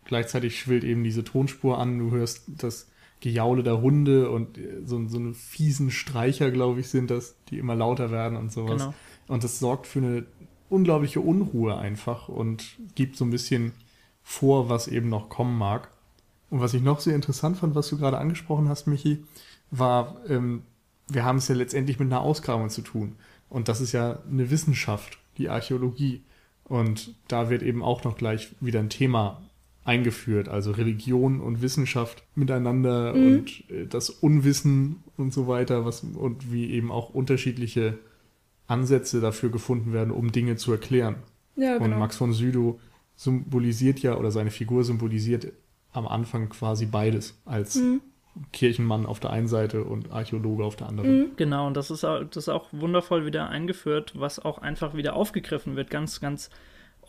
Gleichzeitig 0.05 0.59
schwillt 0.59 0.83
eben 0.83 1.03
diese 1.03 1.23
Tonspur 1.23 1.77
an, 1.77 1.99
du 1.99 2.11
hörst 2.11 2.43
das 2.47 2.87
Gejaule 3.21 3.63
der 3.63 3.81
Hunde 3.81 4.29
und 4.31 4.57
äh, 4.57 4.81
so, 4.85 5.07
so 5.07 5.17
eine 5.17 5.33
fiesen 5.33 5.91
Streicher, 5.91 6.51
glaube 6.51 6.79
ich, 6.79 6.89
sind 6.89 7.11
das, 7.11 7.35
die 7.49 7.59
immer 7.59 7.75
lauter 7.75 8.11
werden 8.11 8.37
und 8.37 8.51
sowas. 8.51 8.81
Genau. 8.81 8.93
Und 9.27 9.43
das 9.43 9.59
sorgt 9.59 9.87
für 9.87 9.99
eine 9.99 10.25
unglaubliche 10.69 11.21
Unruhe 11.21 11.77
einfach 11.77 12.27
und 12.27 12.77
gibt 12.95 13.15
so 13.15 13.25
ein 13.25 13.29
bisschen 13.29 13.73
vor, 14.23 14.69
was 14.69 14.87
eben 14.87 15.09
noch 15.09 15.29
kommen 15.29 15.57
mag. 15.57 15.89
Und 16.49 16.59
was 16.59 16.73
ich 16.73 16.81
noch 16.81 16.99
sehr 16.99 17.15
interessant 17.15 17.57
fand, 17.57 17.75
was 17.75 17.89
du 17.89 17.97
gerade 17.97 18.17
angesprochen 18.17 18.67
hast, 18.67 18.87
Michi, 18.87 19.23
war, 19.69 20.17
ähm, 20.27 20.63
wir 21.07 21.23
haben 21.23 21.37
es 21.37 21.47
ja 21.47 21.55
letztendlich 21.55 21.99
mit 21.99 22.07
einer 22.07 22.21
Ausgrabung 22.21 22.69
zu 22.69 22.81
tun. 22.81 23.15
Und 23.49 23.67
das 23.67 23.81
ist 23.81 23.91
ja 23.91 24.19
eine 24.29 24.49
Wissenschaft, 24.49 25.19
die 25.37 25.49
Archäologie. 25.49 26.23
Und 26.63 27.15
da 27.27 27.49
wird 27.49 27.63
eben 27.63 27.83
auch 27.83 28.03
noch 28.03 28.17
gleich 28.17 28.55
wieder 28.59 28.79
ein 28.79 28.89
Thema 28.89 29.41
eingeführt, 29.83 30.47
also 30.47 30.71
Religion 30.71 31.39
und 31.41 31.61
Wissenschaft 31.61 32.23
miteinander 32.35 33.13
Mhm. 33.13 33.25
und 33.37 33.69
äh, 33.71 33.87
das 33.87 34.09
Unwissen 34.09 35.03
und 35.17 35.33
so 35.33 35.47
weiter, 35.47 35.85
was 35.85 36.01
und 36.03 36.51
wie 36.51 36.71
eben 36.71 36.91
auch 36.91 37.09
unterschiedliche 37.13 37.97
Ansätze 38.67 39.19
dafür 39.21 39.49
gefunden 39.49 39.91
werden, 39.91 40.11
um 40.11 40.31
Dinge 40.31 40.55
zu 40.55 40.71
erklären. 40.71 41.15
Ja, 41.55 41.75
Und 41.77 41.83
genau. 41.85 41.97
Max 41.99 42.15
von 42.17 42.31
Sydow 42.33 42.79
symbolisiert 43.15 43.99
ja, 43.99 44.17
oder 44.17 44.31
seine 44.31 44.51
Figur 44.51 44.83
symbolisiert 44.83 45.47
am 45.93 46.07
Anfang 46.07 46.49
quasi 46.49 46.85
beides, 46.85 47.39
als 47.45 47.75
Mhm. 47.75 48.01
Kirchenmann 48.53 49.05
auf 49.05 49.19
der 49.19 49.31
einen 49.31 49.47
Seite 49.49 49.83
und 49.83 50.11
Archäologe 50.11 50.63
auf 50.63 50.77
der 50.77 50.87
anderen. 50.87 51.17
Mhm. 51.19 51.25
Genau, 51.35 51.67
und 51.67 51.75
das 51.75 51.91
ist, 51.91 52.05
auch, 52.05 52.23
das 52.23 52.45
ist 52.45 52.49
auch 52.49 52.67
wundervoll 52.71 53.25
wieder 53.25 53.49
eingeführt, 53.49 54.13
was 54.15 54.39
auch 54.39 54.59
einfach 54.59 54.95
wieder 54.95 55.15
aufgegriffen 55.15 55.75
wird, 55.75 55.89
ganz, 55.89 56.21
ganz 56.21 56.49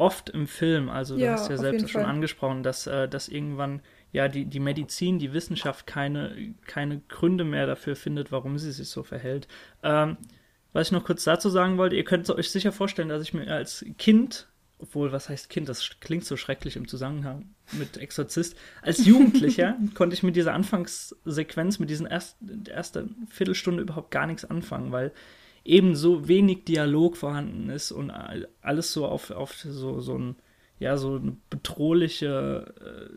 oft 0.02 0.30
im 0.30 0.47
Film. 0.47 0.88
Also, 0.90 1.16
du 1.16 1.23
Ja, 1.23 1.32
hast 1.32 1.49
ja 1.49 1.56
selbst 1.56 1.88
schon 1.90 2.02
Fall. 2.02 2.11
angesprochen, 2.11 2.62
dass, 2.62 2.87
äh, 2.87 3.09
dass 3.09 3.28
irgendwann 3.28 3.80
ja 4.12 4.28
die, 4.28 4.44
die 4.44 4.61
Medizin, 4.61 5.18
die 5.18 5.32
Wissenschaft 5.32 5.87
keine, 5.87 6.54
keine 6.66 7.00
Gründe 7.09 7.44
mehr 7.44 7.66
dafür 7.66 7.97
findet, 7.97 8.32
warum 8.32 8.59
sie 8.59 8.73
sich 8.73 8.88
so 8.88 9.02
verhält. 9.02 9.49
Ähm, 9.82 10.16
was 10.73 10.88
ich 10.88 10.92
noch 10.92 11.04
kurz 11.04 11.25
dazu 11.25 11.49
sagen 11.50 11.78
wollte, 11.78 11.97
ihr 11.97 12.04
könnt 12.04 12.28
euch 12.30 12.50
sicher 12.50 12.73
vorstellen, 12.73 13.09
dass 13.09 13.23
ich 13.23 13.35
mir 13.35 13.47
als 13.52 13.85
Kind, 13.99 14.49
obwohl, 14.78 15.12
was 15.12 15.28
heißt 15.28 15.49
Kind, 15.50 15.68
das 15.68 15.90
klingt 16.00 16.25
so 16.25 16.37
schrecklich 16.37 16.76
im 16.76 16.88
Zusammenhang 16.88 17.54
mit 17.73 17.97
Exorzist, 17.99 18.56
als 18.82 19.04
Jugendlicher 19.06 19.76
konnte 19.94 20.14
ich 20.14 20.23
mit 20.23 20.35
dieser 20.37 20.54
Anfangssequenz, 20.54 21.78
mit 21.78 21.90
diesen 21.90 22.06
ersten, 22.06 22.64
ersten 22.66 23.26
Viertelstunde 23.30 23.82
überhaupt 23.82 24.11
gar 24.11 24.26
nichts 24.26 24.44
anfangen, 24.44 24.92
weil 24.92 25.12
eben 25.64 25.95
so 25.95 26.28
wenig 26.28 26.64
Dialog 26.64 27.16
vorhanden 27.16 27.71
ist 27.71 27.92
und 27.92 28.11
all- 28.11 28.49
alles 28.62 28.92
so 28.92 29.07
auf, 29.07 29.31
auf 29.31 29.54
so, 29.54 30.00
so 30.00 30.19
ein, 30.19 30.37
ja, 30.78 30.97
so 30.97 31.21
bedrohliche, 31.50 32.75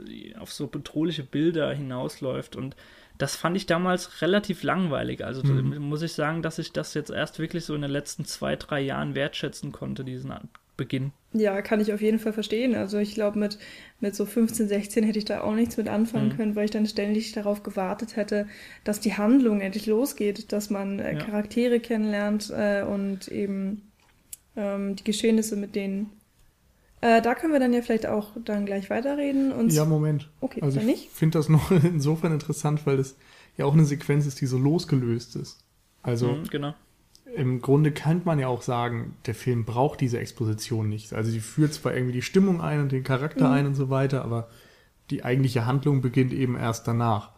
äh, 0.08 0.36
auf 0.38 0.52
so 0.54 0.68
bedrohliche 0.68 1.24
Bilder 1.24 1.74
hinausläuft 1.74 2.56
und 2.56 2.76
das 3.18 3.36
fand 3.36 3.56
ich 3.56 3.66
damals 3.66 4.22
relativ 4.22 4.62
langweilig. 4.64 5.24
Also 5.24 5.42
Mhm. 5.42 5.78
muss 5.78 6.02
ich 6.02 6.14
sagen, 6.14 6.42
dass 6.42 6.60
ich 6.60 6.74
das 6.74 6.94
jetzt 6.94 7.10
erst 7.12 7.40
wirklich 7.40 7.64
so 7.66 7.74
in 7.74 7.82
den 7.82 7.92
letzten 7.92 8.26
zwei, 8.26 8.56
drei 8.58 8.82
Jahren 8.82 9.16
wertschätzen 9.16 9.72
konnte, 9.72 10.04
diesen 10.04 10.32
Beginn. 10.78 11.12
Ja, 11.34 11.62
kann 11.62 11.82
ich 11.82 11.92
auf 11.94 12.02
jeden 12.02 12.20
Fall 12.20 12.32
verstehen. 12.34 12.76
Also 12.76 12.98
ich 12.98 13.14
glaube, 13.14 13.38
mit, 13.40 13.58
mit 14.00 14.16
so 14.16 14.26
15, 14.26 14.68
16 14.70 15.04
hätte 15.04 15.20
ich 15.20 15.26
da 15.26 15.42
auch 15.42 15.54
nichts 15.54 15.76
mit 15.78 15.90
anfangen 15.90 16.30
Mhm. 16.30 16.38
können, 16.38 16.56
weil 16.56 16.66
ich 16.66 16.72
dann 16.72 16.86
ständig 16.88 17.34
darauf 17.34 17.62
gewartet 17.64 18.16
hätte, 18.16 18.48
dass 18.86 19.02
die 19.02 19.16
Handlung 19.16 19.60
endlich 19.62 19.86
losgeht, 19.86 20.52
dass 20.54 20.70
man 20.70 21.00
äh, 21.00 21.14
Ja. 21.14 21.20
Charaktere 21.20 21.80
kennenlernt 21.82 22.52
äh, 22.56 22.84
und 22.84 23.28
eben 23.28 23.92
ähm, 24.56 24.96
die 24.96 25.04
Geschehnisse 25.04 25.56
mit 25.58 25.76
denen. 25.76 26.12
Äh, 27.02 27.22
da 27.22 27.36
können 27.36 27.54
wir 27.54 27.60
dann 27.60 27.74
ja 27.74 27.82
vielleicht 27.82 28.06
auch 28.06 28.32
dann 28.44 28.66
gleich 28.66 28.90
weiterreden. 28.90 29.52
Und 29.52 29.72
Ja, 29.74 29.86
Moment. 29.86 30.30
okay, 30.42 30.62
Also 30.62 30.80
dann 30.80 30.90
ich 30.90 31.10
finde 31.10 31.38
das 31.40 31.50
noch 31.50 31.72
insofern 31.84 32.32
interessant, 32.32 32.86
weil 32.86 32.98
das 32.98 33.16
ja 33.58 33.66
auch 33.66 33.74
eine 33.74 33.86
Sequenz 33.86 34.26
ist, 34.26 34.40
die 34.42 34.46
so 34.46 34.58
losgelöst 34.58 35.36
ist. 35.36 35.60
Also 36.02 36.28
Mhm, 36.28 36.48
genau. 36.50 36.74
Im 37.36 37.62
Grunde 37.62 37.92
kann 37.92 38.22
man 38.24 38.40
ja 38.40 38.48
auch 38.48 38.62
sagen, 38.62 39.18
der 39.26 39.36
Film 39.36 39.66
braucht 39.66 40.00
diese 40.02 40.20
Exposition 40.20 40.88
nicht. 40.90 41.14
Also 41.14 41.32
sie 41.32 41.40
führt 41.42 41.74
zwar 41.74 41.94
irgendwie 41.94 42.14
die 42.14 42.22
Stimmung 42.22 42.62
ein 42.62 42.80
und 42.82 42.92
den 42.92 43.04
Charakter 43.04 43.48
Mhm. 43.50 43.54
ein 43.54 43.66
und 43.68 43.76
so 43.76 43.90
weiter, 43.90 44.24
aber 44.24 44.48
die 45.10 45.24
eigentliche 45.26 45.66
Handlung 45.66 46.02
beginnt 46.02 46.34
eben 46.34 46.56
erst 46.56 46.88
danach. 46.88 47.32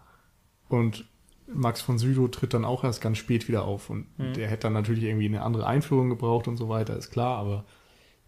Und 0.69 1.05
Max 1.51 1.81
von 1.81 1.97
Sydow 1.97 2.27
tritt 2.27 2.53
dann 2.53 2.65
auch 2.65 2.83
erst 2.83 3.01
ganz 3.01 3.17
spät 3.17 3.47
wieder 3.47 3.63
auf 3.65 3.89
und 3.89 4.05
Mhm. 4.19 4.33
der 4.33 4.47
hätte 4.49 4.63
dann 4.63 4.73
natürlich 4.73 5.03
irgendwie 5.03 5.25
eine 5.27 5.41
andere 5.41 5.65
Einführung 5.65 6.09
gebraucht 6.09 6.47
und 6.47 6.57
so 6.57 6.69
weiter, 6.69 6.95
ist 6.97 7.09
klar, 7.11 7.37
aber 7.39 7.65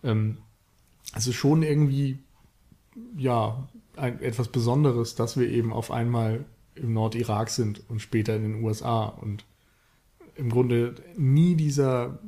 ähm, 0.04 0.38
es 1.16 1.28
ist 1.28 1.36
schon 1.36 1.62
irgendwie 1.64 2.20
ja 3.18 3.68
ein, 3.96 4.22
etwas 4.22 4.48
Besonderes, 4.48 5.16
dass 5.16 5.38
wir 5.38 5.48
eben 5.50 5.72
auf 5.74 5.92
einmal 5.92 6.46
im 6.76 6.94
Nordirak 6.94 7.50
sind 7.50 7.88
und 7.90 8.02
später 8.02 8.36
in 8.36 8.44
den 8.44 8.64
USA 8.64 9.04
und 9.06 9.44
im 10.40 10.50
Grunde 10.50 10.96
nie 11.18 11.56
dieser, 11.56 12.20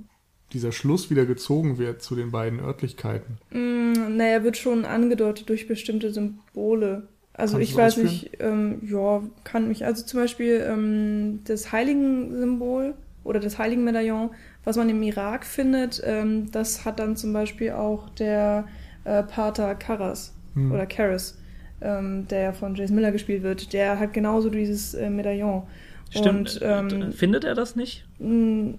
dieser 0.54 0.72
Schluss 0.72 1.10
wieder 1.10 1.26
gezogen 1.26 1.78
wird 1.78 2.02
zu 2.02 2.16
den 2.16 2.32
beiden 2.32 2.60
Örtlichkeiten. 2.60 3.40
Mm, 3.52 4.18
naja, 4.18 4.44
wird 4.44 4.58
schon 4.58 4.86
angedeutet 4.86 5.50
durch 5.50 5.68
bestimmte 5.68 6.12
Symbole. 6.14 7.08
Also 7.34 7.58
Kannst 7.58 7.72
ich 7.72 7.76
weiß 7.76 7.94
ausführen? 7.94 8.08
nicht, 8.08 8.32
ähm, 8.40 8.80
ja, 8.84 9.24
kann 9.44 9.68
mich, 9.68 9.86
also 9.86 10.06
zum 10.06 10.20
Beispiel 10.20 10.64
ähm, 10.68 11.42
das 11.46 11.72
Heiligen-Symbol 11.72 12.96
oder 13.24 13.40
das 13.40 13.58
Heiligen-Medaillon, 13.58 14.32
was 14.64 14.76
man 14.78 14.90
im 14.90 15.02
Irak 15.04 15.46
findet, 15.46 16.02
ähm, 16.06 16.52
das 16.52 16.86
hat 16.86 17.00
dann 17.00 17.16
zum 17.16 17.34
Beispiel 17.34 17.72
auch 17.72 18.10
der 18.10 18.68
äh, 19.06 19.24
Pater 19.24 19.76
Karras 19.76 20.34
Hm. 20.54 20.72
oder 20.72 20.86
Karras, 20.86 21.38
ähm, 21.82 22.28
der 22.28 22.54
von 22.54 22.76
Jason 22.76 22.96
Miller 22.96 23.12
gespielt 23.14 23.44
wird, 23.44 23.74
der 23.74 24.00
hat 24.00 24.14
genauso 24.14 24.50
dieses 24.50 24.94
äh, 24.94 25.10
Medaillon. 25.10 25.64
Stimmt. 26.12 26.56
Und, 26.56 26.60
ähm, 26.62 27.02
äh, 27.02 27.12
findet 27.12 27.44
er 27.44 27.56
das 27.56 27.76
nicht? 27.76 28.06
mh, 28.20 28.76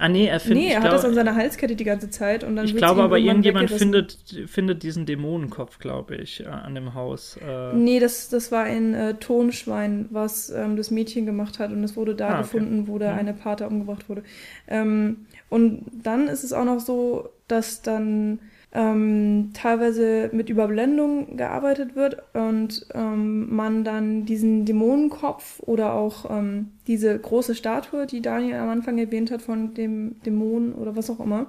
Ah, 0.00 0.08
nee, 0.08 0.26
er 0.28 0.38
findet. 0.38 0.62
nee, 0.62 0.68
er 0.70 0.76
hat 0.76 0.82
glaub- 0.82 0.94
das 0.94 1.04
an 1.04 1.14
seiner 1.14 1.34
Halskette 1.34 1.74
die 1.74 1.82
ganze 1.82 2.08
Zeit 2.08 2.44
und 2.44 2.54
dann 2.54 2.64
Ich 2.66 2.76
glaube 2.76 3.02
aber, 3.02 3.18
irgendjemand 3.18 3.68
findet, 3.68 4.16
findet 4.46 4.84
diesen 4.84 5.06
Dämonenkopf, 5.06 5.80
glaube 5.80 6.14
ich, 6.14 6.38
äh, 6.44 6.46
an 6.46 6.76
dem 6.76 6.94
Haus. 6.94 7.36
Äh, 7.44 7.72
Nee, 7.74 7.98
das, 7.98 8.28
das 8.28 8.52
war 8.52 8.62
ein 8.62 8.94
äh, 8.94 9.14
Tonschwein, 9.14 10.06
was 10.10 10.50
ähm, 10.50 10.76
das 10.76 10.92
Mädchen 10.92 11.26
gemacht 11.26 11.58
hat 11.58 11.72
und 11.72 11.82
es 11.82 11.96
wurde 11.96 12.14
da 12.14 12.28
Ah, 12.28 12.32
okay. 12.34 12.42
gefunden, 12.42 12.86
wo 12.86 12.98
der 13.00 13.14
Mhm. 13.14 13.18
eine 13.18 13.34
Pater 13.34 13.66
umgebracht 13.66 14.08
wurde. 14.08 14.22
Ähm, 14.68 15.26
und 15.50 15.84
dann 16.04 16.28
ist 16.28 16.44
es 16.44 16.52
auch 16.52 16.64
noch 16.64 16.78
so, 16.78 17.30
dass 17.48 17.82
dann 17.82 18.38
ähm, 18.72 19.50
teilweise 19.54 20.30
mit 20.32 20.50
Überblendung 20.50 21.36
gearbeitet 21.36 21.96
wird 21.96 22.22
und 22.34 22.86
ähm, 22.94 23.54
man 23.54 23.82
dann 23.84 24.26
diesen 24.26 24.66
Dämonenkopf 24.66 25.60
oder 25.60 25.94
auch 25.94 26.30
ähm, 26.30 26.72
diese 26.86 27.18
große 27.18 27.54
Statue, 27.54 28.06
die 28.06 28.20
Daniel 28.20 28.56
am 28.56 28.68
Anfang 28.68 28.98
erwähnt 28.98 29.30
hat 29.30 29.42
von 29.42 29.74
dem 29.74 30.20
Dämon 30.22 30.74
oder 30.74 30.96
was 30.96 31.08
auch 31.10 31.20
immer, 31.20 31.46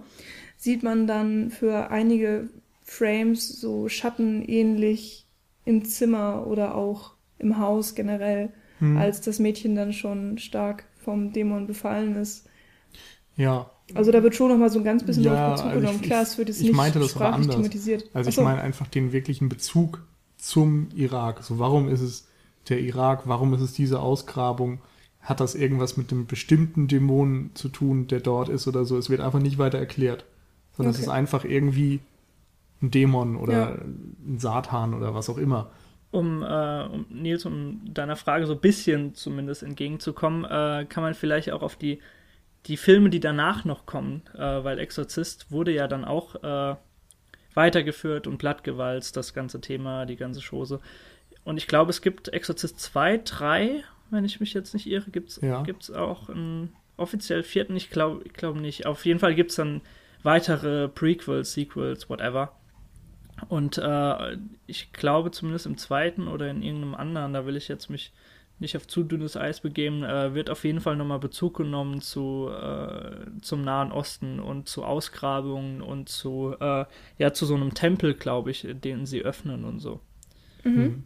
sieht 0.58 0.84
man 0.84 1.08
dann 1.08 1.50
für 1.52 1.92
einige 1.92 2.50
Frames 2.84 3.48
so 3.60 3.90
schattenähnlich 3.90 5.28
im 5.66 5.86
Zimmer 5.86 6.48
oder 6.48 6.76
auch 6.76 7.14
im 7.38 7.58
Haus 7.60 7.96
generell, 7.96 8.50
Hm. 8.80 8.98
als 8.98 9.20
das 9.22 9.40
Mädchen 9.40 9.76
dann 9.76 9.92
schon 9.94 10.38
stark 10.38 10.86
vom 10.98 11.34
Dämon 11.34 11.68
befallen 11.68 12.16
ist. 12.16 12.48
ja, 13.36 13.72
Also 13.96 14.12
da 14.12 14.22
wird 14.24 14.36
schon 14.36 14.50
noch 14.50 14.58
mal 14.58 14.70
so 14.70 14.80
ein 14.80 14.86
ganz 14.86 15.04
bisschen 15.04 15.24
Ja, 15.24 15.34
drauf 15.34 15.52
Bezug 15.56 15.66
also 15.68 15.80
genommen. 15.80 16.00
ich- 16.02 16.08
Klar, 16.08 16.22
es 16.24 16.38
wird 16.38 16.48
jetzt 16.50 16.58
ich 16.62 16.68
nicht 16.68 16.76
meinte 16.76 17.00
das 17.00 17.16
aber 17.16 17.26
sprachlich 17.26 17.44
anders. 17.46 17.56
thematisiert. 17.58 18.06
also 18.14 18.30
ich 18.30 18.36
Ach 18.36 18.40
so. 18.40 18.44
meine 18.44 18.62
einfach 18.62 18.88
den 18.88 19.12
wirklichen 19.12 19.50
Bezug 19.50 20.04
zum 20.38 20.90
Irak. 20.96 21.44
So, 21.44 21.60
warum 21.60 21.90
ist 21.90 22.02
es 22.02 22.28
der 22.70 22.80
Irak? 22.82 23.24
Warum 23.26 23.54
ist 23.54 23.62
es 23.62 23.74
diese 23.74 24.00
Ausgrabung? 24.00 24.80
Hat 25.22 25.40
das 25.42 25.54
irgendwas 25.56 25.98
mit 25.98 26.12
einem 26.12 26.28
bestimmten 26.28 26.88
Dämonen 26.88 27.52
zu 27.54 27.68
tun, 27.70 28.08
der 28.08 28.20
dort 28.22 28.48
ist 28.50 28.68
oder 28.68 28.86
so? 28.86 28.98
Es 28.98 29.10
wird 29.10 29.20
einfach 29.22 29.40
nicht 29.40 29.58
weiter 29.58 29.78
erklärt. 29.78 30.26
Sondern 30.78 30.92
es 30.92 30.98
Okay. 30.98 31.08
ist 31.08 31.12
einfach 31.12 31.44
irgendwie 31.44 32.00
ein 32.82 32.92
Dämon 32.92 33.36
oder 33.36 33.54
Ja. 33.54 33.66
ein 33.72 34.38
Satan 34.40 34.94
oder 34.94 35.14
was 35.14 35.30
auch 35.30 35.38
immer. 35.38 35.70
Um, 36.12 36.42
äh, 36.42 36.84
um 36.86 37.06
Nils, 37.10 37.46
um 37.46 37.82
deiner 37.94 38.16
Frage 38.16 38.48
so 38.48 38.54
ein 38.54 38.60
bisschen 38.62 39.14
zumindest 39.14 39.62
entgegenzukommen, 39.62 40.46
äh, 40.46 40.86
kann 40.88 41.04
man 41.04 41.14
vielleicht 41.14 41.52
auch 41.52 41.62
auf 41.62 41.76
die, 41.76 42.00
die 42.66 42.78
Filme, 42.78 43.10
die 43.10 43.20
danach 43.20 43.66
noch 43.66 43.86
kommen, 43.86 44.24
äh, 44.36 44.40
weil 44.40 44.80
Exorzist 44.80 45.52
wurde 45.52 45.72
ja 45.72 45.88
dann 45.88 46.06
auch 46.06 46.36
äh, 46.44 46.76
weitergeführt 47.54 48.28
und 48.28 48.38
Blattgewalzt, 48.38 49.18
das 49.18 49.34
ganze 49.34 49.62
Thema, 49.62 50.06
die 50.06 50.16
ganze 50.16 50.42
Chose. 50.42 50.80
Und 51.44 51.58
ich 51.58 51.68
glaube, 51.68 51.90
es 51.90 52.02
gibt 52.02 52.28
Exorzist 52.30 52.80
2, 52.80 53.22
3, 53.24 53.84
wenn 54.12 54.26
ich 54.26 54.40
mich 54.40 54.54
jetzt 54.54 54.74
nicht 54.74 54.88
irre, 54.88 55.10
gibt 55.12 55.30
es 55.30 55.42
Ja. 55.42 55.64
gibt's 55.64 55.92
auch 55.92 56.30
einen 56.30 56.74
offiziell 56.98 57.44
vierten, 57.44 57.76
ich 57.76 57.90
glaube 57.90 58.22
ich 58.26 58.34
glaub 58.34 58.56
nicht. 58.56 58.86
Auf 58.86 59.06
jeden 59.06 59.20
Fall 59.20 59.36
gibt 59.36 59.52
es 59.52 59.56
dann 59.56 59.82
weitere 60.24 60.88
Prequels, 60.90 61.54
Sequels, 61.54 62.10
whatever. 62.10 62.54
Und 63.48 63.78
äh, 63.78 64.38
ich 64.68 64.92
glaube 64.92 65.32
zumindest 65.32 65.66
im 65.66 65.78
zweiten 65.78 66.28
oder 66.28 66.50
in 66.50 66.62
irgendeinem 66.62 66.96
anderen, 66.96 67.34
da 67.34 67.46
will 67.46 67.56
ich 67.56 67.70
jetzt 67.70 67.90
mich 67.90 68.12
nicht 68.60 68.76
auf 68.76 68.88
zu 68.88 69.04
dünnes 69.04 69.38
Eis 69.38 69.62
begeben, 69.62 70.04
äh, 70.04 70.34
wird 70.34 70.50
auf 70.50 70.64
jeden 70.64 70.82
Fall 70.82 70.96
nochmal 70.96 71.20
Bezug 71.20 71.58
genommen 71.58 72.02
zu, 72.02 72.50
äh, 72.50 73.26
zum 73.42 73.62
Nahen 73.62 73.92
Osten 73.92 74.40
und 74.40 74.68
zu 74.68 74.84
Ausgrabungen 74.84 75.82
und 75.82 76.10
zu, 76.10 76.56
äh, 76.60 76.86
ja, 77.18 77.34
zu 77.34 77.46
so 77.46 77.56
einem 77.56 77.74
Tempel, 77.74 78.14
glaube 78.14 78.52
ich, 78.52 78.68
den 78.70 79.06
sie 79.06 79.22
öffnen 79.22 79.64
und 79.64 79.80
so. 79.80 80.02
Mhm. 80.64 81.04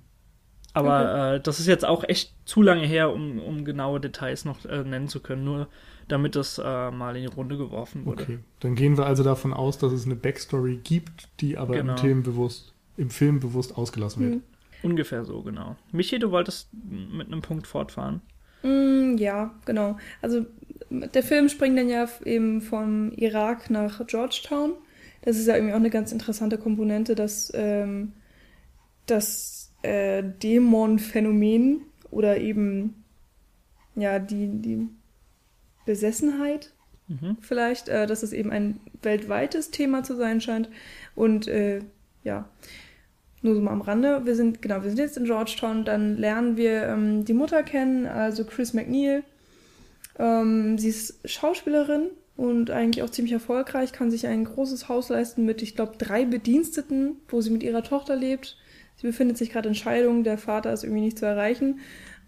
Aber 0.74 1.34
äh, 1.36 1.40
das 1.40 1.60
ist 1.60 1.68
jetzt 1.68 1.86
auch 1.86 2.04
echt 2.04 2.34
zu 2.46 2.64
lange 2.64 2.86
her, 2.86 3.14
um, 3.14 3.40
um 3.40 3.64
genaue 3.64 4.00
Details 4.00 4.44
noch 4.44 4.66
äh, 4.66 4.84
nennen 4.84 5.08
zu 5.08 5.20
können, 5.20 5.44
nur 5.44 5.68
damit 6.08 6.36
das 6.36 6.58
äh, 6.58 6.92
mal 6.92 7.16
in 7.16 7.22
die 7.22 7.36
Runde 7.36 7.58
geworfen 7.58 8.06
wurde. 8.06 8.24
Okay. 8.24 8.40
Dann 8.60 8.76
gehen 8.76 8.98
wir 8.98 9.06
also 9.06 9.24
davon 9.24 9.54
aus, 9.54 9.78
dass 9.78 9.94
es 9.94 10.06
eine 10.06 10.16
Backstory 10.16 10.78
gibt, 10.84 11.30
die 11.40 11.58
aber 11.58 11.76
Genau. 11.76 11.94
im 11.94 11.98
Film 12.00 12.24
bewusst, 12.24 12.74
im 12.98 13.12
Film 13.12 13.40
bewusst 13.40 13.78
ausgelassen 13.78 14.24
wird. 14.24 14.36
Mhm. 14.36 14.44
Ungefähr 14.84 15.24
so, 15.26 15.42
genau. 15.42 15.76
Michi, 15.92 16.20
du 16.20 16.32
wolltest 16.32 16.70
mit 16.74 17.28
einem 17.28 17.42
Punkt 17.42 17.68
fortfahren. 17.68 18.22
Mm, 18.64 19.18
ja, 19.18 19.56
genau. 19.66 19.98
Also 20.22 20.46
der 20.90 21.24
Film 21.24 21.50
springt 21.50 21.78
dann 21.78 21.90
ja 21.90 22.08
eben 22.26 22.62
vom 22.62 23.12
Irak 23.14 23.70
nach 23.70 24.06
Georgetown. 24.06 24.74
Das 25.22 25.38
ist 25.38 25.48
ja 25.48 25.56
irgendwie 25.56 25.74
auch 25.74 25.78
eine 25.78 25.90
ganz 25.90 26.12
interessante 26.12 26.58
Komponente, 26.58 27.16
dass 27.16 27.52
ähm, 27.56 28.14
das 29.06 29.72
äh, 29.82 30.24
Dämon-Phänomen 30.24 31.82
oder 32.12 32.38
eben 32.38 33.04
ja 33.96 34.20
die, 34.20 34.48
die 34.48 34.88
Besessenheit 35.86 36.74
mhm. 37.08 37.38
vielleicht, 37.42 37.90
äh, 37.90 38.08
dass 38.08 38.24
es 38.24 38.34
eben 38.34 38.52
ein 38.52 38.80
weltweites 39.02 39.72
Thema 39.72 40.04
zu 40.04 40.16
sein 40.16 40.42
scheint. 40.42 40.70
Und 41.16 41.48
äh, 41.48 41.82
ja, 42.24 42.50
nur 43.44 43.56
so 43.56 43.62
mal 43.62 43.72
am 43.72 43.82
Rande. 43.82 44.22
Wir 44.26 44.36
sind, 44.36 44.62
genau, 44.62 44.84
wir 44.84 44.90
sind 44.90 45.00
jetzt 45.00 45.18
in 45.18 45.26
Georgetown, 45.26 45.86
dann 45.86 46.18
lernen 46.18 46.58
wir 46.58 46.84
ähm, 46.88 47.26
die 47.26 47.34
Mutter 47.34 47.64
kennen, 47.64 48.06
also 48.06 48.46
Chris 48.46 48.74
McNeil. 48.74 49.24
Ähm, 50.18 50.78
sie 50.78 50.90
ist 50.90 51.20
Schauspielerin 51.26 52.10
und 52.36 52.72
eigentlich 52.72 53.04
auch 53.04 53.10
ziemlich 53.10 53.34
erfolgreich, 53.34 53.92
kann 53.92 54.12
sich 54.12 54.28
ein 54.28 54.46
großes 54.46 54.90
Haus 54.90 55.10
leisten 55.10 55.46
mit, 55.46 55.62
ich 55.62 55.76
glaube, 55.76 55.94
drei 55.98 56.26
Bediensteten, 56.26 57.18
wo 57.28 57.42
sie 57.42 57.50
mit 57.50 57.64
ihrer 57.64 57.84
Tochter 57.84 58.16
lebt. 58.16 58.58
Sie 58.96 59.08
befindet 59.08 59.38
sich 59.38 59.52
gerade 59.52 59.70
in 59.70 59.76
Scheidung, 59.76 60.24
der 60.24 60.38
Vater 60.38 60.72
ist 60.72 60.84
irgendwie 60.84 61.02
nicht 61.02 61.20
zu 61.20 61.26
erreichen. 61.26 61.80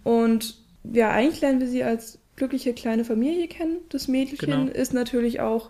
Und 0.04 0.58
ja, 0.84 1.12
eigentlich 1.12 1.42
lernen 1.42 1.60
wir 1.60 1.68
sie 1.68 1.84
als 1.84 2.20
glückliche 2.36 2.74
kleine 2.74 3.06
Familie 3.06 3.48
kennen. 3.48 3.78
Das 3.90 4.08
Mädchen 4.08 4.38
genau. 4.38 4.66
ist 4.66 4.94
natürlich 4.94 5.40
auch 5.40 5.70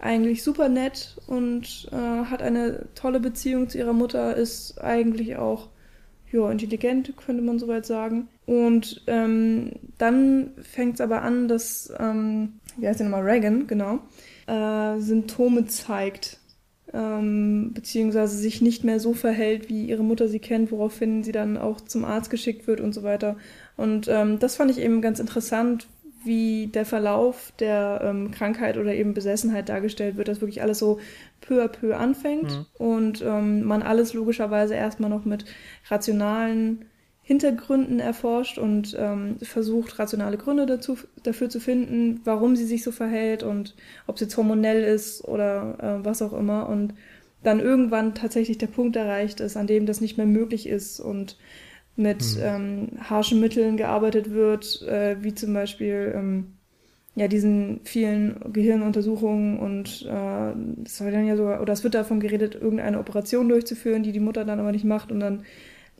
eigentlich 0.00 0.42
super 0.42 0.68
nett 0.68 1.16
und 1.26 1.88
äh, 1.92 1.96
hat 1.96 2.42
eine 2.42 2.86
tolle 2.94 3.20
Beziehung 3.20 3.68
zu 3.68 3.78
ihrer 3.78 3.92
Mutter, 3.92 4.36
ist 4.36 4.80
eigentlich 4.80 5.36
auch 5.36 5.68
ja, 6.32 6.50
intelligent, 6.50 7.12
könnte 7.16 7.42
man 7.42 7.58
soweit 7.58 7.86
sagen. 7.86 8.28
Und 8.46 9.02
ähm, 9.06 9.72
dann 9.98 10.52
fängt 10.62 10.94
es 10.94 11.00
aber 11.00 11.22
an, 11.22 11.48
dass, 11.48 11.92
ähm, 11.98 12.60
wie 12.76 12.88
heißt 12.88 13.00
der 13.00 13.08
nochmal, 13.08 13.28
Reagan, 13.28 13.66
genau, 13.66 14.00
äh, 14.46 14.98
Symptome 15.00 15.66
zeigt, 15.66 16.38
ähm, 16.92 17.72
beziehungsweise 17.74 18.36
sich 18.36 18.62
nicht 18.62 18.84
mehr 18.84 19.00
so 19.00 19.12
verhält, 19.12 19.68
wie 19.68 19.86
ihre 19.86 20.02
Mutter 20.02 20.28
sie 20.28 20.40
kennt, 20.40 20.72
woraufhin 20.72 21.22
sie 21.22 21.32
dann 21.32 21.56
auch 21.56 21.80
zum 21.80 22.04
Arzt 22.04 22.30
geschickt 22.30 22.66
wird 22.66 22.80
und 22.80 22.92
so 22.92 23.02
weiter. 23.02 23.36
Und 23.76 24.08
ähm, 24.08 24.38
das 24.38 24.56
fand 24.56 24.70
ich 24.70 24.78
eben 24.78 25.02
ganz 25.02 25.20
interessant, 25.20 25.88
wie 26.24 26.66
der 26.66 26.84
Verlauf 26.84 27.52
der 27.58 28.00
ähm, 28.04 28.30
Krankheit 28.30 28.76
oder 28.76 28.94
eben 28.94 29.14
Besessenheit 29.14 29.68
dargestellt 29.68 30.16
wird, 30.16 30.28
dass 30.28 30.40
wirklich 30.40 30.62
alles 30.62 30.78
so 30.78 31.00
peu 31.40 31.62
à 31.62 31.68
peu 31.68 31.96
anfängt 31.96 32.50
mhm. 32.50 32.66
und 32.78 33.22
ähm, 33.22 33.62
man 33.62 33.82
alles 33.82 34.12
logischerweise 34.14 34.74
erstmal 34.74 35.10
noch 35.10 35.24
mit 35.24 35.44
rationalen 35.88 36.84
Hintergründen 37.22 38.00
erforscht 38.00 38.58
und 38.58 38.96
ähm, 38.98 39.36
versucht, 39.40 40.00
rationale 40.00 40.36
Gründe 40.36 40.66
dazu, 40.66 40.98
dafür 41.22 41.48
zu 41.48 41.60
finden, 41.60 42.20
warum 42.24 42.56
sie 42.56 42.64
sich 42.64 42.82
so 42.82 42.90
verhält 42.90 43.44
und 43.44 43.76
ob 44.08 44.16
es 44.16 44.22
jetzt 44.22 44.36
hormonell 44.36 44.82
ist 44.82 45.24
oder 45.24 45.76
äh, 45.78 46.04
was 46.04 46.22
auch 46.22 46.32
immer. 46.32 46.68
Und 46.68 46.94
dann 47.44 47.60
irgendwann 47.60 48.14
tatsächlich 48.14 48.58
der 48.58 48.66
Punkt 48.66 48.96
erreicht 48.96 49.38
ist, 49.38 49.56
an 49.56 49.68
dem 49.68 49.86
das 49.86 50.00
nicht 50.00 50.16
mehr 50.16 50.26
möglich 50.26 50.66
ist 50.68 50.98
und 50.98 51.38
mit 52.00 52.22
hm. 52.22 52.42
ähm, 52.42 52.88
harschen 53.00 53.40
Mitteln 53.40 53.76
gearbeitet 53.76 54.30
wird, 54.30 54.82
äh, 54.82 55.16
wie 55.20 55.34
zum 55.34 55.52
Beispiel 55.52 56.12
ähm, 56.14 56.46
ja 57.14 57.28
diesen 57.28 57.80
vielen 57.84 58.52
Gehirnuntersuchungen 58.52 59.58
und 59.58 60.06
äh, 60.08 60.52
es 60.84 60.98
soll 60.98 61.10
dann 61.12 61.26
ja 61.26 61.36
sogar, 61.36 61.60
oder 61.60 61.72
es 61.72 61.84
wird 61.84 61.94
davon 61.94 62.20
geredet, 62.20 62.54
irgendeine 62.54 62.98
Operation 62.98 63.48
durchzuführen, 63.48 64.02
die 64.02 64.12
die 64.12 64.20
Mutter 64.20 64.44
dann 64.44 64.60
aber 64.60 64.72
nicht 64.72 64.84
macht 64.84 65.12
und 65.12 65.20
dann 65.20 65.44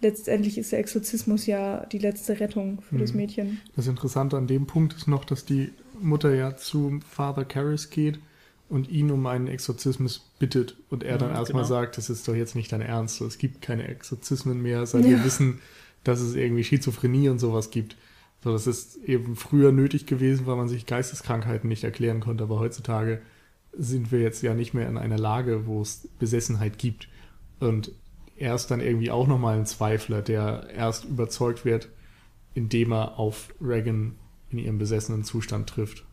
letztendlich 0.01 0.57
ist 0.57 0.73
der 0.73 0.79
Exorzismus 0.79 1.47
ja 1.47 1.85
die 1.87 1.99
letzte 1.99 2.41
Rettung 2.41 2.81
für 2.81 2.93
hm. 2.93 3.01
das 3.01 3.15
Mädchen. 3.15 3.61
Das 3.77 3.87
Interessante 3.87 4.37
an 4.37 4.47
dem 4.47 4.67
Punkt 4.67 4.95
ist 4.95 5.09
noch, 5.09 5.25
dass 5.25 5.45
die 5.45 5.71
Mutter 6.01 6.35
ja 6.35 6.57
zu 6.57 7.01
Father 7.07 7.45
Karras 7.45 7.91
geht 7.91 8.19
und 8.71 8.89
ihn 8.89 9.11
um 9.11 9.27
einen 9.27 9.49
Exorzismus 9.49 10.31
bittet 10.39 10.77
und 10.89 11.03
er 11.03 11.19
dann 11.19 11.31
erstmal 11.31 11.65
genau. 11.65 11.75
sagt, 11.75 11.99
das 11.99 12.09
ist 12.09 12.27
doch 12.27 12.35
jetzt 12.35 12.55
nicht 12.55 12.73
dein 12.73 12.81
Ernst, 12.81 13.21
es 13.21 13.37
gibt 13.37 13.61
keine 13.61 13.87
Exorzismen 13.89 14.63
mehr, 14.63 14.87
seit 14.87 15.05
ja. 15.05 15.11
wir 15.19 15.25
wissen, 15.25 15.61
dass 16.05 16.21
es 16.21 16.35
irgendwie 16.35 16.65
Schizophrenie 16.65 17.29
und 17.29 17.39
sowas 17.39 17.71
gibt. 17.71 17.97
So, 18.43 18.53
das 18.53 18.67
ist 18.67 18.97
eben 19.05 19.37
früher 19.37 19.71
nötig 19.73 20.07
gewesen, 20.07 20.47
weil 20.47 20.57
man 20.57 20.69
sich 20.69 20.87
Geisteskrankheiten 20.87 21.69
nicht 21.69 21.85
erklären 21.85 22.21
konnte, 22.21 22.45
aber 22.45 22.59
heutzutage 22.59 23.21
sind 23.73 24.11
wir 24.11 24.21
jetzt 24.21 24.43
ja 24.43 24.55
nicht 24.55 24.75
mehr 24.75 24.89
in 24.89 24.99
einer 24.99 25.19
Lage, 25.19 25.67
wo 25.67 25.83
es 25.83 26.09
Besessenheit 26.19 26.79
gibt. 26.79 27.09
Und 27.61 27.93
er 28.37 28.55
ist 28.55 28.69
dann 28.69 28.81
irgendwie 28.81 29.11
auch 29.11 29.27
nochmal 29.27 29.59
ein 29.59 29.67
Zweifler, 29.67 30.23
der 30.23 30.69
erst 30.75 31.05
überzeugt 31.05 31.65
wird, 31.65 31.89
indem 32.55 32.93
er 32.93 33.19
auf 33.19 33.55
Reagan 33.61 34.17
in 34.49 34.59
ihrem 34.59 34.79
besessenen 34.79 35.23
Zustand 35.23 35.69
trifft. 35.69 36.05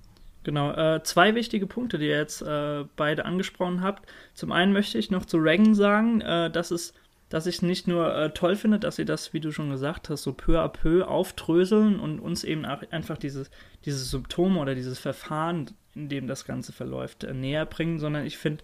Genau, 0.43 0.71
äh, 0.71 1.01
zwei 1.03 1.35
wichtige 1.35 1.67
Punkte, 1.67 1.97
die 1.97 2.05
ihr 2.05 2.17
jetzt 2.17 2.41
äh, 2.41 2.85
beide 2.95 3.25
angesprochen 3.25 3.81
habt. 3.81 4.07
Zum 4.33 4.51
einen 4.51 4.71
möchte 4.71 4.97
ich 4.97 5.11
noch 5.11 5.25
zu 5.25 5.37
Reagan 5.37 5.73
sagen, 5.73 6.21
äh, 6.21 6.51
dass 6.51 6.71
es 6.71 6.93
dass 7.29 7.45
ich 7.45 7.61
nicht 7.61 7.87
nur 7.87 8.15
äh, 8.15 8.29
toll 8.31 8.55
finde, 8.55 8.79
dass 8.79 8.95
sie 8.95 9.05
das, 9.05 9.33
wie 9.33 9.39
du 9.39 9.51
schon 9.51 9.69
gesagt 9.69 10.09
hast, 10.09 10.23
so 10.23 10.33
peu 10.33 10.59
à 10.59 10.69
peu 10.69 11.05
aufdröseln 11.05 11.99
und 11.99 12.19
uns 12.19 12.43
eben 12.43 12.65
auch 12.65 12.81
einfach 12.91 13.17
dieses, 13.17 13.51
dieses 13.85 14.09
Symptom 14.09 14.57
oder 14.57 14.75
dieses 14.75 14.99
Verfahren, 14.99 15.71
in 15.93 16.09
dem 16.09 16.27
das 16.27 16.45
Ganze 16.45 16.71
verläuft, 16.71 17.23
äh, 17.23 17.33
näher 17.33 17.65
bringen, 17.65 17.99
sondern 17.99 18.25
ich 18.25 18.37
finde 18.37 18.63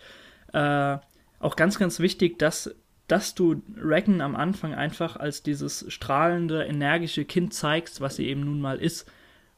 äh, 0.53 0.97
auch 1.39 1.55
ganz, 1.55 1.77
ganz 1.77 1.99
wichtig, 1.99 2.39
dass, 2.39 2.73
dass 3.07 3.35
du 3.35 3.61
Regan 3.75 4.21
am 4.21 4.35
Anfang 4.35 4.73
einfach 4.73 5.17
als 5.17 5.43
dieses 5.43 5.85
strahlende, 5.89 6.63
energische 6.63 7.25
Kind 7.25 7.53
zeigst, 7.53 7.99
was 7.99 8.15
sie 8.15 8.27
eben 8.27 8.41
nun 8.41 8.61
mal 8.61 8.79
ist 8.79 9.09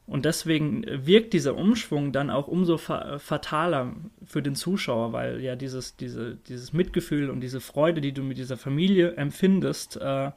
und 0.06 0.24
deswegen 0.24 0.84
wirkt 0.86 1.32
dieser 1.32 1.56
Umschwung 1.56 2.12
dann 2.12 2.30
auch 2.30 2.46
umso 2.46 2.78
fa 2.78 3.18
fataler 3.18 3.92
für 4.24 4.40
den 4.40 4.54
Zuschauer, 4.54 5.12
weil 5.12 5.40
ja 5.40 5.56
dieses, 5.56 5.96
diese, 5.96 6.36
dieses 6.48 6.72
Mitgefühl 6.72 7.28
und 7.28 7.40
diese 7.40 7.60
Freude, 7.60 8.00
die 8.00 8.12
du 8.12 8.22
mit 8.22 8.38
dieser 8.38 8.56
Familie 8.56 9.14
empfindest, 9.16 9.96
äh, 9.96 10.30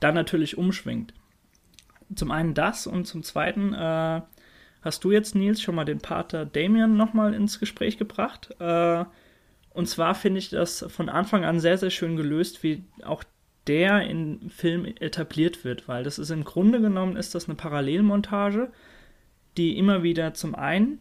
dann 0.00 0.14
natürlich 0.14 0.56
umschwingt. 0.56 1.12
Zum 2.14 2.30
einen 2.30 2.54
das 2.54 2.86
und 2.86 3.06
zum 3.06 3.22
zweiten 3.22 3.74
äh, 3.74 4.22
hast 4.80 5.04
du 5.04 5.12
jetzt, 5.12 5.34
Nils, 5.34 5.60
schon 5.60 5.74
mal 5.74 5.84
den 5.84 5.98
Pater 5.98 6.46
Damien 6.46 6.96
nochmal 6.96 7.34
ins 7.34 7.60
Gespräch 7.60 7.98
gebracht. 7.98 8.54
Äh, 8.60 9.04
und 9.74 9.88
zwar 9.88 10.14
finde 10.14 10.38
ich 10.38 10.48
das 10.48 10.86
von 10.88 11.10
Anfang 11.10 11.44
an 11.44 11.60
sehr, 11.60 11.76
sehr 11.76 11.90
schön 11.90 12.16
gelöst, 12.16 12.62
wie 12.62 12.84
auch 13.04 13.24
der 13.66 14.08
im 14.08 14.48
Film 14.48 14.86
etabliert 14.86 15.64
wird, 15.64 15.86
weil 15.86 16.02
das 16.02 16.18
ist 16.18 16.30
im 16.30 16.44
Grunde 16.44 16.80
genommen 16.80 17.16
ist 17.16 17.34
das 17.34 17.46
eine 17.46 17.54
Parallelmontage 17.56 18.72
die 19.56 19.78
immer 19.78 20.02
wieder 20.02 20.34
zum 20.34 20.54
einen 20.54 20.98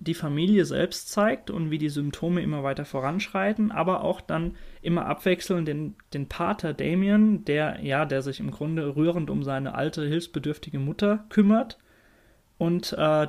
die 0.00 0.14
Familie 0.14 0.64
selbst 0.64 1.10
zeigt 1.10 1.50
und 1.50 1.70
wie 1.70 1.78
die 1.78 1.88
Symptome 1.88 2.40
immer 2.40 2.62
weiter 2.62 2.84
voranschreiten, 2.84 3.72
aber 3.72 4.04
auch 4.04 4.20
dann 4.20 4.54
immer 4.80 5.06
abwechselnd 5.06 5.66
den, 5.66 5.96
den 6.14 6.28
Pater 6.28 6.72
Damien, 6.72 7.44
der, 7.44 7.80
ja, 7.82 8.04
der 8.04 8.22
sich 8.22 8.38
im 8.38 8.50
Grunde 8.50 8.94
rührend 8.94 9.28
um 9.28 9.42
seine 9.42 9.74
alte, 9.74 10.06
hilfsbedürftige 10.06 10.78
Mutter 10.78 11.24
kümmert 11.30 11.78
und 12.58 12.92
äh, 12.92 13.26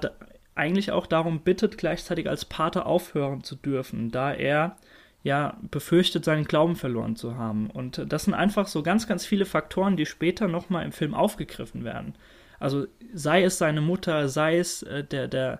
eigentlich 0.53 0.91
auch 0.91 1.07
darum 1.07 1.39
bittet, 1.41 1.77
gleichzeitig 1.77 2.29
als 2.29 2.45
Pater 2.45 2.85
aufhören 2.85 3.43
zu 3.43 3.55
dürfen, 3.55 4.11
da 4.11 4.33
er 4.33 4.77
ja 5.23 5.57
befürchtet, 5.71 6.23
seinen 6.23 6.45
Glauben 6.45 6.75
verloren 6.75 7.15
zu 7.15 7.35
haben. 7.35 7.69
Und 7.69 8.05
das 8.07 8.25
sind 8.25 8.33
einfach 8.33 8.67
so 8.67 8.83
ganz, 8.83 9.07
ganz 9.07 9.25
viele 9.25 9.45
Faktoren, 9.45 9.97
die 9.97 10.05
später 10.05 10.47
nochmal 10.47 10.85
im 10.85 10.91
Film 10.91 11.13
aufgegriffen 11.13 11.83
werden. 11.83 12.13
Also 12.59 12.87
sei 13.13 13.43
es 13.43 13.57
seine 13.57 13.81
Mutter, 13.81 14.29
sei 14.29 14.59
es 14.59 14.83
äh, 14.83 15.03
der, 15.03 15.27
der, 15.27 15.59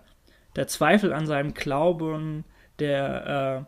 der 0.56 0.66
Zweifel 0.68 1.12
an 1.12 1.26
seinem 1.26 1.54
Glauben, 1.54 2.44
der 2.78 3.66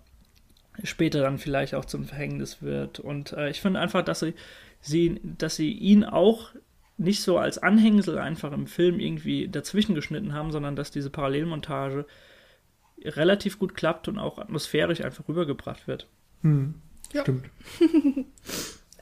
äh, 0.80 0.86
später 0.86 1.20
dann 1.22 1.38
vielleicht 1.38 1.74
auch 1.74 1.84
zum 1.84 2.04
Verhängnis 2.04 2.62
wird. 2.62 3.00
Und 3.00 3.32
äh, 3.32 3.50
ich 3.50 3.60
finde 3.60 3.80
einfach, 3.80 4.02
dass 4.02 4.20
sie, 4.20 4.34
sie, 4.80 5.20
dass 5.22 5.56
sie 5.56 5.72
ihn 5.72 6.04
auch 6.04 6.50
nicht 6.98 7.22
so 7.22 7.38
als 7.38 7.58
Anhängsel 7.58 8.18
einfach 8.18 8.52
im 8.52 8.66
Film 8.66 9.00
irgendwie 9.00 9.48
dazwischen 9.48 9.94
geschnitten 9.94 10.34
haben, 10.34 10.52
sondern 10.52 10.76
dass 10.76 10.90
diese 10.90 11.10
Parallelmontage 11.10 12.06
relativ 13.04 13.58
gut 13.58 13.74
klappt 13.74 14.08
und 14.08 14.18
auch 14.18 14.38
atmosphärisch 14.38 15.00
einfach 15.02 15.26
rübergebracht 15.28 15.88
wird. 15.88 16.06
Hm, 16.42 16.74
ja. 17.12 17.22
Stimmt. 17.22 17.46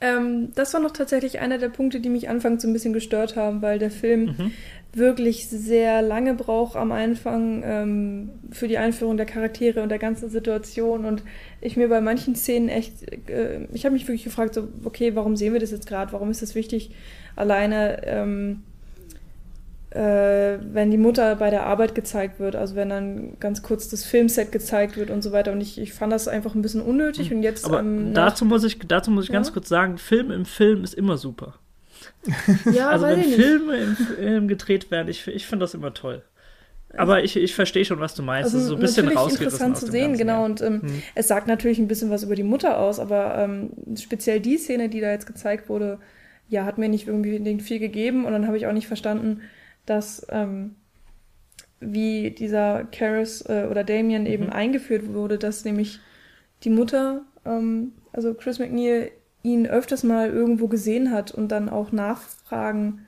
Ähm, 0.01 0.49
das 0.55 0.73
war 0.73 0.81
noch 0.81 0.91
tatsächlich 0.91 1.39
einer 1.39 1.59
der 1.59 1.69
Punkte, 1.69 1.99
die 1.99 2.09
mich 2.09 2.27
anfangs 2.27 2.63
so 2.63 2.67
ein 2.67 2.73
bisschen 2.73 2.91
gestört 2.91 3.35
haben, 3.35 3.61
weil 3.61 3.77
der 3.77 3.91
Film 3.91 4.35
mhm. 4.37 4.51
wirklich 4.93 5.47
sehr 5.47 6.01
lange 6.01 6.33
braucht 6.33 6.75
am 6.75 6.91
Anfang 6.91 7.61
ähm, 7.63 8.29
für 8.51 8.67
die 8.67 8.79
Einführung 8.79 9.15
der 9.15 9.27
Charaktere 9.27 9.83
und 9.83 9.89
der 9.89 9.99
ganzen 9.99 10.31
Situation 10.31 11.05
und 11.05 11.23
ich 11.61 11.77
mir 11.77 11.87
bei 11.87 12.01
manchen 12.01 12.35
Szenen 12.35 12.67
echt, 12.67 13.29
äh, 13.29 13.67
ich 13.73 13.85
habe 13.85 13.93
mich 13.93 14.07
wirklich 14.07 14.23
gefragt, 14.23 14.55
so, 14.55 14.69
okay, 14.83 15.15
warum 15.15 15.35
sehen 15.35 15.53
wir 15.53 15.59
das 15.59 15.69
jetzt 15.69 15.87
gerade? 15.87 16.11
Warum 16.13 16.31
ist 16.31 16.41
das 16.41 16.55
wichtig, 16.55 16.89
alleine 17.35 18.01
ähm, 18.05 18.63
äh, 19.91 20.57
wenn 20.61 20.89
die 20.89 20.97
Mutter 20.97 21.35
bei 21.35 21.49
der 21.49 21.65
Arbeit 21.65 21.95
gezeigt 21.95 22.39
wird, 22.39 22.55
also 22.55 22.75
wenn 22.75 22.89
dann 22.89 23.39
ganz 23.39 23.61
kurz 23.61 23.89
das 23.89 24.05
Filmset 24.05 24.51
gezeigt 24.51 24.95
wird 24.95 25.09
und 25.09 25.21
so 25.21 25.33
weiter. 25.33 25.51
Und 25.51 25.59
ich, 25.59 25.77
ich 25.79 25.93
fand 25.93 26.13
das 26.13 26.29
einfach 26.29 26.55
ein 26.55 26.61
bisschen 26.61 26.81
unnötig. 26.81 27.33
Und 27.33 27.43
jetzt. 27.43 27.65
Aber 27.65 27.79
ähm, 27.81 28.13
dazu 28.13 28.45
muss 28.45 28.63
ich, 28.63 28.79
dazu 28.79 29.11
muss 29.11 29.25
ich 29.25 29.29
ja? 29.29 29.33
ganz 29.33 29.51
kurz 29.51 29.67
sagen, 29.67 29.97
Film 29.97 30.31
im 30.31 30.45
Film 30.45 30.83
ist 30.83 30.93
immer 30.93 31.17
super. 31.17 31.55
Ja, 32.71 32.89
also 32.89 33.05
weiß 33.05 33.15
wenn 33.15 33.21
ich 33.21 33.27
nicht. 33.27 33.41
Filme 33.41 33.77
im, 33.77 33.97
im 34.19 34.47
gedreht 34.47 34.91
werden, 34.91 35.09
ich, 35.09 35.27
ich 35.27 35.45
finde 35.45 35.63
das 35.63 35.73
immer 35.73 35.93
toll. 35.93 36.23
Aber 36.95 37.23
ich, 37.23 37.35
ich 37.35 37.55
verstehe 37.55 37.85
schon, 37.85 37.99
was 37.99 38.15
du 38.15 38.23
meinst. 38.23 38.45
Also 38.53 38.57
es 38.57 38.63
ist 38.63 38.69
so 38.69 38.75
ein 38.75 38.81
bisschen 38.81 39.07
rausgerissen 39.07 39.43
interessant 39.45 39.75
aus 39.75 39.79
zu 39.81 39.91
sehen, 39.91 40.09
Ganzen, 40.09 40.17
genau. 40.19 40.39
ja. 40.39 40.45
Und 40.45 40.61
ähm, 40.61 40.81
Hm. 40.81 41.03
es 41.15 41.27
sagt 41.27 41.47
natürlich 41.47 41.79
ein 41.79 41.87
bisschen 41.87 42.09
was 42.09 42.23
über 42.23 42.35
die 42.35 42.43
Mutter 42.43 42.79
aus, 42.79 42.99
aber 42.99 43.37
ähm, 43.37 43.71
speziell 43.97 44.39
die 44.39 44.57
Szene, 44.57 44.89
die 44.89 44.99
da 44.99 45.11
jetzt 45.11 45.25
gezeigt 45.25 45.69
wurde, 45.69 45.99
ja, 46.49 46.65
hat 46.65 46.77
mir 46.77 46.89
nicht 46.89 47.07
irgendwie 47.07 47.59
viel 47.59 47.79
gegeben. 47.79 48.25
Und 48.25 48.33
dann 48.33 48.47
habe 48.47 48.57
ich 48.57 48.67
auch 48.67 48.73
nicht 48.73 48.87
verstanden, 48.87 49.41
dass 49.85 50.25
ähm, 50.29 50.75
wie 51.79 52.31
dieser 52.31 52.85
Karis 52.85 53.41
äh, 53.41 53.67
oder 53.69 53.83
Damien 53.83 54.25
eben 54.25 54.45
Mhm. 54.45 54.51
eingeführt 54.51 55.13
wurde, 55.13 55.37
dass 55.37 55.65
nämlich 55.65 55.99
die 56.63 56.69
Mutter, 56.69 57.23
ähm, 57.45 57.93
also 58.13 58.33
Chris 58.33 58.59
McNeil, 58.59 59.11
ihn 59.43 59.65
öfters 59.65 60.03
mal 60.03 60.29
irgendwo 60.29 60.67
gesehen 60.67 61.11
hat 61.11 61.31
und 61.31 61.51
dann 61.51 61.69
auch 61.69 61.91
Nachfragen 61.91 63.05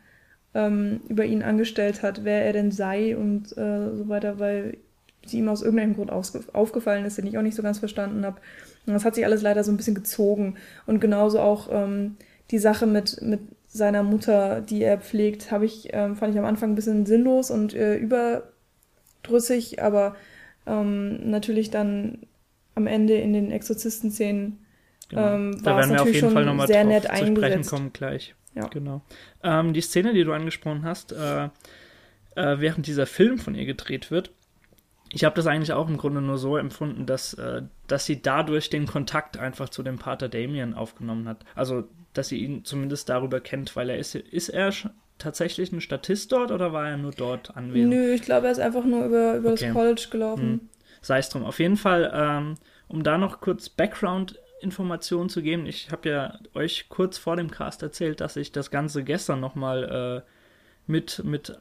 ähm, 0.55 1.01
über 1.07 1.25
ihn 1.25 1.43
angestellt 1.43 2.01
hat, 2.01 2.23
wer 2.23 2.43
er 2.45 2.53
denn 2.53 2.71
sei 2.71 3.15
und 3.15 3.55
äh, 3.57 3.95
so 3.95 4.09
weiter, 4.09 4.39
weil 4.39 4.77
sie 5.25 5.39
ihm 5.39 5.49
aus 5.49 5.62
irgendeinem 5.62 5.95
Grund 5.95 6.12
aufgefallen 6.12 7.05
ist, 7.05 7.17
den 7.17 7.27
ich 7.27 7.38
auch 7.38 7.43
nicht 7.43 7.55
so 7.55 7.63
ganz 7.63 7.79
verstanden 7.79 8.25
habe. 8.25 8.41
Und 8.86 8.93
das 8.93 9.05
hat 9.05 9.15
sich 9.15 9.25
alles 9.25 9.41
leider 9.41 9.63
so 9.63 9.71
ein 9.71 9.77
bisschen 9.77 9.95
gezogen. 9.95 10.55
Und 10.86 10.99
genauso 10.99 11.39
auch 11.39 11.69
ähm, 11.71 12.17
die 12.51 12.57
Sache 12.59 12.86
mit, 12.88 13.21
mit 13.21 13.39
seiner 13.73 14.03
Mutter, 14.03 14.62
die 14.62 14.83
er 14.83 14.99
pflegt, 14.99 15.51
habe 15.51 15.65
ich, 15.65 15.89
ähm, 15.91 16.15
fand 16.15 16.33
ich 16.33 16.39
am 16.39 16.45
Anfang 16.45 16.71
ein 16.71 16.75
bisschen 16.75 17.05
sinnlos 17.05 17.51
und 17.51 17.73
äh, 17.73 17.95
überdrüssig, 17.95 19.81
aber 19.81 20.15
ähm, 20.65 21.29
natürlich 21.29 21.71
dann 21.71 22.19
am 22.75 22.88
Ende 22.88 23.15
in 23.15 23.33
den 23.33 23.51
Exorzisten-Szenen 23.51 24.59
Genau. 25.13 25.36
ähm, 25.36 25.63
da 25.63 25.71
war 25.75 25.79
es 25.79 25.89
werden 25.89 25.89
wir 25.89 26.01
auf 26.01 26.07
natürlich 26.07 26.21
jeden 26.21 26.33
Fall 26.33 26.43
schon 26.43 26.49
nochmal 26.49 26.67
sehr 26.67 26.83
drauf 26.83 26.93
nett 26.93 27.03
zu 27.03 27.25
sprechen 27.25 27.65
kommen 27.65 27.93
gleich. 27.93 28.36
Ja. 28.55 28.67
Genau. 28.67 29.01
Ähm, 29.43 29.73
die 29.73 29.81
Szene, 29.81 30.13
die 30.13 30.23
du 30.23 30.33
angesprochen 30.33 30.86
hast, 30.86 31.12
äh, 31.12 31.45
äh, 32.36 32.59
während 32.59 32.88
dieser 32.88 33.05
Film 33.05 33.38
von 33.38 33.55
ihr 33.55 33.65
gedreht 33.65 34.12
wird, 34.12 34.31
ich 35.12 35.23
habe 35.23 35.36
das 35.36 35.45
eigentlich 35.45 35.73
auch 35.73 35.88
im 35.88 35.97
Grunde 35.97 36.21
nur 36.21 36.38
so 36.38 36.57
empfunden, 36.57 37.05
dass, 37.05 37.36
äh, 37.36 37.63
dass 37.88 38.05
sie 38.05 38.21
dadurch 38.21 38.69
den 38.69 38.88
Kontakt 38.88 39.38
einfach 39.38 39.69
zu 39.69 39.83
dem 39.83 39.97
Pater 39.97 40.29
Damien 40.29 40.73
aufgenommen 40.73 41.27
hat. 41.27 41.45
Also, 41.55 41.83
dass 42.13 42.30
sie 42.30 42.38
ihn 42.38 42.63
zumindest 42.65 43.10
darüber 43.10 43.39
kennt, 43.39 43.76
weil 43.76 43.89
er 43.89 43.97
ist, 43.97 44.15
ist 44.15 44.49
er 44.49 44.71
tatsächlich 45.17 45.71
ein 45.71 45.82
Statist 45.82 46.32
dort 46.32 46.52
oder 46.52 46.73
war 46.73 46.89
er 46.89 46.97
nur 46.97 47.12
dort 47.12 47.56
anwesend? 47.56 47.93
Nö, 47.93 48.13
ich 48.13 48.21
glaube, 48.21 48.47
er 48.47 48.52
ist 48.52 48.60
einfach 48.60 48.86
nur 48.86 49.06
über, 49.06 49.38
über 49.38 49.52
Okay. 49.52 49.65
das 49.65 49.73
College 49.73 50.08
gelaufen. 50.12 50.69
sei 51.02 51.19
es 51.19 51.30
drum. 51.30 51.43
Auf 51.43 51.60
jeden 51.60 51.78
Fall, 51.78 52.12
ähm, 52.13 52.56
um 52.88 53.04
da 53.04 53.17
noch 53.17 53.41
kurz 53.41 53.69
Background-Informationen 53.69 55.30
zu 55.30 55.41
geben, 55.41 55.65
ich 55.65 55.91
habe 55.91 56.10
ja 56.10 56.39
euch 56.54 56.88
kurz 56.89 57.17
vor 57.17 57.36
dem 57.36 57.52
Cast 57.52 57.84
erzählt, 57.84 58.21
dass 58.21 58.36
ich 58.36 58.52
das 58.52 58.71
Ganze 58.71 59.04
gestern 59.04 59.39
nochmal 59.39 60.23
äh, 60.26 60.91
mit, 60.91 61.21
mit 61.23 61.58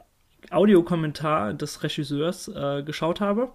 Audiokommentar 0.50 1.54
des 1.54 1.82
Regisseurs 1.82 2.48
äh, 2.48 2.82
geschaut 2.82 3.20
habe. 3.20 3.50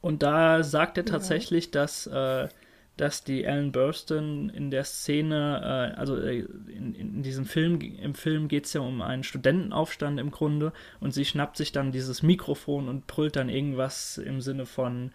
Und 0.00 0.22
da 0.22 0.62
sagt 0.62 0.98
er 0.98 1.04
Ja. 1.04 1.10
tatsächlich, 1.10 1.70
dass, 1.70 2.06
äh, 2.06 2.48
dass 2.96 3.24
die 3.24 3.44
Ellen 3.44 3.72
Burstyn 3.72 4.50
in 4.50 4.70
der 4.70 4.84
Szene, 4.84 5.92
äh, 5.94 5.98
also 5.98 6.16
äh, 6.16 6.40
in, 6.68 6.94
in 6.94 7.22
diesem 7.22 7.46
Film, 7.46 7.80
im 7.80 8.14
Film 8.14 8.48
geht 8.48 8.66
es 8.66 8.74
ja 8.74 8.80
um 8.80 9.00
einen 9.00 9.24
Studentenaufstand 9.24 10.20
im 10.20 10.30
Grunde 10.30 10.72
und 11.00 11.12
sie 11.12 11.24
schnappt 11.24 11.56
sich 11.56 11.72
dann 11.72 11.92
dieses 11.92 12.22
Mikrofon 12.22 12.88
und 12.88 13.06
brüllt 13.06 13.36
dann 13.36 13.48
irgendwas 13.48 14.18
im 14.18 14.40
Sinne 14.40 14.66
von, 14.66 15.10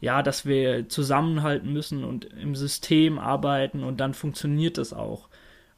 ja, 0.00 0.22
dass 0.22 0.44
wir 0.44 0.88
zusammenhalten 0.88 1.72
müssen 1.72 2.04
und 2.04 2.24
im 2.24 2.56
System 2.56 3.18
arbeiten 3.18 3.84
und 3.84 4.00
dann 4.00 4.14
funktioniert 4.14 4.78
es 4.78 4.92
auch. 4.92 5.28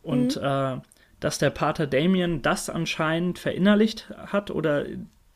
Und 0.03 0.37
äh, 0.37 0.77
dass 1.21 1.39
der 1.39 1.51
Pater 1.51 1.87
Damien 1.87 2.43
das 2.43 2.71
anscheinend 2.71 3.39
verinnerlicht 3.39 4.11
hat 4.11 4.51
oder 4.51 4.87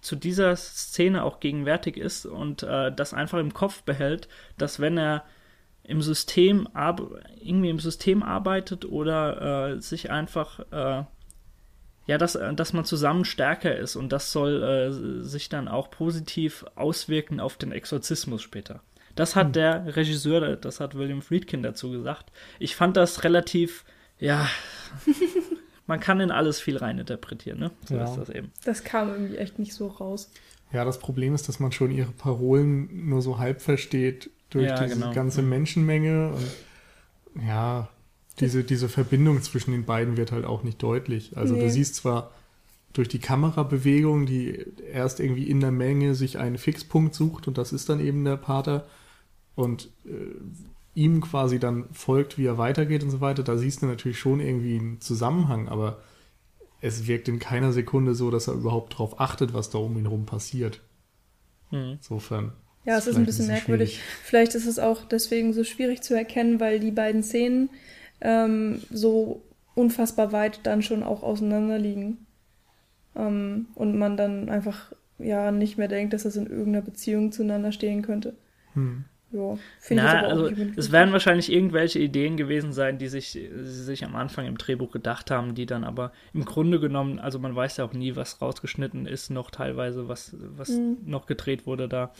zu 0.00 0.16
dieser 0.16 0.56
Szene 0.56 1.24
auch 1.24 1.40
gegenwärtig 1.40 1.96
ist 1.96 2.26
und 2.26 2.62
äh, 2.62 2.90
das 2.92 3.12
einfach 3.12 3.38
im 3.38 3.52
Kopf 3.52 3.82
behält, 3.82 4.28
dass 4.56 4.80
wenn 4.80 4.98
er 4.98 5.24
im 5.86 6.02
System 6.02 6.66
arbe- 6.74 7.20
irgendwie 7.40 7.70
im 7.70 7.78
System 7.80 8.22
arbeitet 8.22 8.84
oder 8.84 9.70
äh, 9.76 9.80
sich 9.80 10.10
einfach 10.10 10.60
äh, 10.72 11.04
ja, 12.08 12.18
dass, 12.18 12.34
äh, 12.36 12.54
dass 12.54 12.72
man 12.72 12.84
zusammen 12.84 13.24
stärker 13.24 13.76
ist 13.76 13.96
und 13.96 14.10
das 14.12 14.30
soll 14.32 14.62
äh, 14.62 15.22
sich 15.24 15.48
dann 15.48 15.68
auch 15.68 15.90
positiv 15.90 16.64
auswirken 16.76 17.40
auf 17.40 17.56
den 17.56 17.72
Exorzismus 17.72 18.42
später. 18.42 18.80
Das 19.16 19.34
hat 19.34 19.56
der 19.56 19.96
Regisseur, 19.96 20.56
das 20.56 20.78
hat 20.78 20.94
William 20.94 21.22
Friedkin 21.22 21.62
dazu 21.62 21.90
gesagt. 21.90 22.30
Ich 22.58 22.76
fand 22.76 22.96
das 22.96 23.24
relativ, 23.24 23.84
ja, 24.18 24.46
man 25.86 26.00
kann 26.00 26.20
in 26.20 26.30
alles 26.30 26.60
viel 26.60 26.76
reininterpretieren, 26.76 27.58
ne? 27.58 27.70
So 27.86 27.96
Ja. 27.96 28.04
ist 28.04 28.16
das 28.16 28.28
eben. 28.30 28.52
Das 28.64 28.84
kam 28.84 29.08
irgendwie 29.08 29.36
echt 29.38 29.58
nicht 29.58 29.72
so 29.74 29.86
raus. 29.86 30.30
Ja, 30.72 30.84
das 30.84 30.98
Problem 30.98 31.34
ist, 31.34 31.48
dass 31.48 31.60
man 31.60 31.72
schon 31.72 31.90
ihre 31.92 32.10
Parolen 32.12 33.08
nur 33.08 33.22
so 33.22 33.38
halb 33.38 33.62
versteht 33.62 34.30
durch 34.50 34.66
Ja, 34.66 34.82
diese 34.84 34.94
genau. 34.94 35.12
ganze. 35.12 35.42
Menschenmenge 35.42 36.32
und 36.32 37.44
ja, 37.46 37.88
diese, 38.40 38.64
diese 38.64 38.88
Verbindung 38.88 39.42
zwischen 39.42 39.72
den 39.72 39.84
beiden 39.84 40.16
wird 40.16 40.32
halt 40.32 40.44
auch 40.44 40.62
nicht 40.62 40.82
deutlich. 40.82 41.36
Also 41.36 41.54
Nee. 41.54 41.60
du 41.62 41.70
siehst 41.70 41.96
zwar 41.96 42.30
durch 42.92 43.08
die 43.08 43.18
Kamerabewegung, 43.18 44.26
die 44.26 44.64
erst 44.92 45.20
irgendwie 45.20 45.48
in 45.50 45.60
der 45.60 45.70
Menge 45.72 46.14
sich 46.14 46.38
einen 46.38 46.58
Fixpunkt 46.58 47.14
sucht 47.14 47.46
und 47.48 47.58
das 47.58 47.72
ist 47.72 47.88
dann 47.88 48.00
eben 48.00 48.24
der 48.24 48.36
Pater 48.36 48.86
und 49.54 49.90
äh, 50.06 50.10
ihm 50.94 51.20
quasi 51.20 51.58
dann 51.58 51.84
folgt, 51.92 52.38
wie 52.38 52.46
er 52.46 52.56
weitergeht 52.58 53.02
und 53.02 53.10
so 53.10 53.20
weiter, 53.20 53.42
da 53.42 53.58
siehst 53.58 53.82
du 53.82 53.86
natürlich 53.86 54.18
schon 54.18 54.40
irgendwie 54.40 54.78
einen 54.78 55.00
Zusammenhang, 55.00 55.68
aber 55.68 55.98
es 56.80 57.06
wirkt 57.06 57.28
in 57.28 57.38
keiner 57.38 57.72
Sekunde 57.72 58.14
so, 58.14 58.30
dass 58.30 58.48
er 58.48 58.54
überhaupt 58.54 58.94
darauf 58.94 59.20
achtet, 59.20 59.52
was 59.54 59.70
da 59.70 59.78
um 59.78 59.96
ihn 59.98 60.04
herum 60.04 60.24
passiert. 60.26 60.80
Mhm. 61.70 61.98
Insofern. 61.98 62.52
Ja, 62.86 62.96
es 62.98 63.06
ist 63.06 63.14
vielleicht 63.14 63.18
ein 63.18 63.26
bisschen 63.26 63.46
merkwürdig. 63.48 63.90
schwierig. 63.94 64.04
Vielleicht 64.24 64.54
ist 64.54 64.66
es 64.66 64.78
auch 64.78 65.04
deswegen 65.04 65.52
so 65.52 65.64
schwierig 65.64 66.02
zu 66.02 66.14
erkennen, 66.14 66.60
weil 66.60 66.80
die 66.80 66.92
beiden 66.92 67.22
Szenen 67.22 67.68
ähm, 68.20 68.80
so 68.90 69.42
unfassbar 69.74 70.32
weit 70.32 70.60
dann 70.62 70.82
schon 70.82 71.02
auch 71.02 71.22
auseinander 71.22 71.78
liegen. 71.78 72.26
Ähm, 73.14 73.66
und 73.74 73.98
man 73.98 74.16
dann 74.16 74.48
einfach 74.48 74.92
ja 75.18 75.50
nicht 75.50 75.78
mehr 75.78 75.88
denkt, 75.88 76.12
dass 76.12 76.24
das 76.24 76.36
in 76.36 76.46
irgendeiner 76.46 76.82
Beziehung 76.82 77.32
zueinander 77.32 77.72
stehen 77.72 78.02
könnte. 78.02 78.34
Hm. 78.74 79.04
Ja, 79.32 79.58
finde 79.80 80.04
ich 80.04 80.12
Na, 80.12 80.18
aber 80.18 80.26
auch 80.28 80.30
also 80.30 80.50
es 80.76 80.92
werden 80.92 81.12
wahrscheinlich 81.12 81.50
irgendwelche 81.52 81.98
Ideen 81.98 82.36
gewesen 82.36 82.72
sein, 82.72 82.98
die 82.98 83.08
sich, 83.08 83.30
sie 83.30 83.48
sich 83.64 84.04
am 84.04 84.14
Anfang 84.14 84.46
im 84.46 84.56
Drehbuch 84.56 84.92
gedacht 84.92 85.30
haben, 85.32 85.54
die 85.54 85.66
dann 85.66 85.82
aber 85.82 86.12
im 86.32 86.44
Grunde 86.44 86.78
genommen, 86.78 87.18
also 87.18 87.38
man 87.40 87.54
weiß 87.56 87.78
ja 87.78 87.84
auch 87.84 87.92
nie, 87.92 88.14
was 88.14 88.40
rausgeschnitten 88.40 89.06
ist, 89.06 89.30
noch 89.30 89.50
teilweise, 89.50 90.08
was, 90.08 90.36
was 90.38 90.68
Mhm. 90.70 90.98
noch 91.06 91.26
gedreht 91.26 91.66
wurde 91.66 91.88
da. 91.88 92.12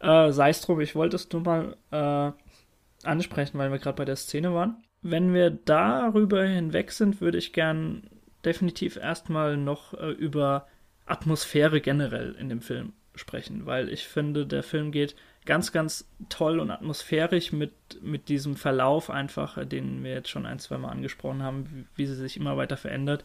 Äh, 0.00 0.32
Sei 0.32 0.50
es 0.50 0.60
drum, 0.60 0.80
ich 0.80 0.94
wollte 0.94 1.16
es 1.16 1.30
nur 1.30 1.42
mal 1.42 1.76
äh, 1.90 3.06
ansprechen, 3.06 3.58
weil 3.58 3.70
wir 3.70 3.78
gerade 3.78 3.96
bei 3.96 4.04
der 4.04 4.16
Szene 4.16 4.54
waren. 4.54 4.82
Wenn 5.02 5.32
wir 5.32 5.50
darüber 5.50 6.44
hinweg 6.44 6.90
sind, 6.92 7.20
würde 7.20 7.38
ich 7.38 7.52
gern 7.52 8.10
definitiv 8.44 8.96
erstmal 8.96 9.56
noch 9.56 9.94
äh, 9.94 10.10
über 10.10 10.66
Atmosphäre 11.06 11.80
generell 11.80 12.34
in 12.34 12.48
dem 12.48 12.60
Film 12.60 12.92
sprechen, 13.14 13.66
weil 13.66 13.88
ich 13.88 14.06
finde, 14.06 14.46
der 14.46 14.62
Film 14.62 14.92
geht 14.92 15.16
ganz, 15.44 15.72
ganz 15.72 16.08
toll 16.28 16.60
und 16.60 16.70
atmosphärisch 16.70 17.52
mit, 17.52 17.72
mit 18.02 18.28
diesem 18.28 18.54
Verlauf 18.54 19.10
einfach, 19.10 19.56
äh, 19.56 19.66
den 19.66 20.04
wir 20.04 20.12
jetzt 20.12 20.28
schon 20.28 20.46
ein, 20.46 20.58
zwei 20.58 20.78
Mal 20.78 20.90
angesprochen 20.90 21.42
haben, 21.42 21.66
wie, 21.70 21.86
wie 21.96 22.06
sie 22.06 22.14
sich 22.14 22.36
immer 22.36 22.56
weiter 22.56 22.76
verändert, 22.76 23.24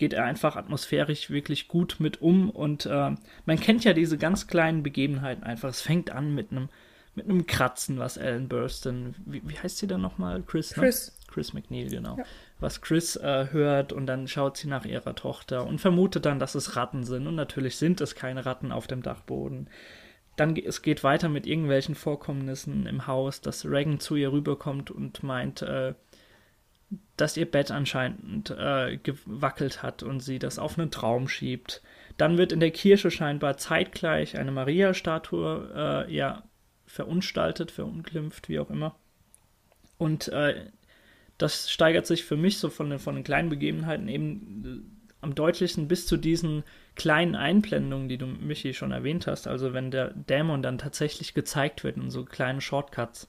geht 0.00 0.14
er 0.14 0.24
einfach 0.24 0.56
atmosphärisch 0.56 1.28
wirklich 1.28 1.68
gut 1.68 1.96
mit 1.98 2.22
um 2.22 2.48
und 2.48 2.86
äh, 2.86 3.10
man 3.44 3.60
kennt 3.60 3.84
ja 3.84 3.92
diese 3.92 4.16
ganz 4.16 4.46
kleinen 4.46 4.82
Begebenheiten 4.82 5.44
einfach. 5.44 5.68
Es 5.68 5.82
fängt 5.82 6.10
an 6.10 6.34
mit 6.34 6.50
einem 6.50 6.70
mit 7.14 7.28
einem 7.28 7.46
Kratzen, 7.46 7.98
was 7.98 8.16
Ellen 8.16 8.48
Burstyn, 8.48 9.14
wie, 9.26 9.42
wie 9.44 9.58
heißt 9.58 9.78
sie 9.78 9.86
dann 9.86 10.00
nochmal? 10.00 10.42
Chris, 10.46 10.74
ne? 10.76 10.84
Chris. 10.84 11.18
Chris 11.28 11.52
McNeil, 11.52 11.90
genau. 11.90 12.16
Ja. 12.16 12.24
Was 12.60 12.80
Chris 12.80 13.16
äh, 13.16 13.48
hört 13.50 13.92
und 13.92 14.06
dann 14.06 14.26
schaut 14.26 14.56
sie 14.56 14.68
nach 14.68 14.86
ihrer 14.86 15.14
Tochter 15.14 15.66
und 15.66 15.80
vermutet 15.80 16.24
dann, 16.24 16.38
dass 16.38 16.54
es 16.54 16.76
Ratten 16.76 17.04
sind. 17.04 17.26
Und 17.26 17.34
natürlich 17.34 17.76
sind 17.76 18.00
es 18.00 18.14
keine 18.14 18.46
Ratten 18.46 18.72
auf 18.72 18.86
dem 18.86 19.02
Dachboden. 19.02 19.68
Dann 20.36 20.56
es 20.56 20.80
geht 20.80 21.04
weiter 21.04 21.28
mit 21.28 21.46
irgendwelchen 21.46 21.94
Vorkommnissen 21.94 22.86
im 22.86 23.06
Haus, 23.06 23.42
dass 23.42 23.66
Reagan 23.66 24.00
zu 24.00 24.16
ihr 24.16 24.32
rüberkommt 24.32 24.90
und 24.90 25.22
meint, 25.22 25.60
äh, 25.62 25.94
dass 27.16 27.36
ihr 27.36 27.50
Bett 27.50 27.70
anscheinend 27.70 28.50
äh, 28.50 28.96
gewackelt 28.96 29.82
hat 29.82 30.02
und 30.02 30.20
sie 30.20 30.38
das 30.38 30.58
auf 30.58 30.78
einen 30.78 30.90
Traum 30.90 31.28
schiebt. 31.28 31.82
Dann 32.16 32.38
wird 32.38 32.52
in 32.52 32.60
der 32.60 32.70
Kirche 32.70 33.10
scheinbar 33.10 33.56
zeitgleich 33.56 34.38
eine 34.38 34.50
Maria-Statue 34.50 36.06
äh, 36.08 36.14
ja, 36.14 36.42
verunstaltet, 36.86 37.70
verunglimpft, 37.70 38.48
wie 38.48 38.58
auch 38.58 38.70
immer. 38.70 38.96
Und 39.98 40.28
äh, 40.28 40.66
das 41.38 41.70
steigert 41.70 42.06
sich 42.06 42.24
für 42.24 42.36
mich 42.36 42.58
so 42.58 42.68
von 42.68 42.90
den, 42.90 42.98
von 42.98 43.14
den 43.14 43.24
kleinen 43.24 43.48
Begebenheiten 43.48 44.08
eben 44.08 44.64
äh, 44.64 45.00
am 45.20 45.34
deutlichsten 45.34 45.88
bis 45.88 46.06
zu 46.06 46.16
diesen 46.16 46.64
kleinen 46.96 47.34
Einblendungen, 47.34 48.08
die 48.08 48.18
du, 48.18 48.26
Michi, 48.26 48.74
schon 48.74 48.92
erwähnt 48.92 49.26
hast. 49.26 49.46
Also 49.46 49.72
wenn 49.72 49.90
der 49.90 50.10
Dämon 50.10 50.62
dann 50.62 50.78
tatsächlich 50.78 51.34
gezeigt 51.34 51.84
wird 51.84 51.96
in 51.96 52.10
so 52.10 52.24
kleinen 52.24 52.60
Shortcuts. 52.60 53.28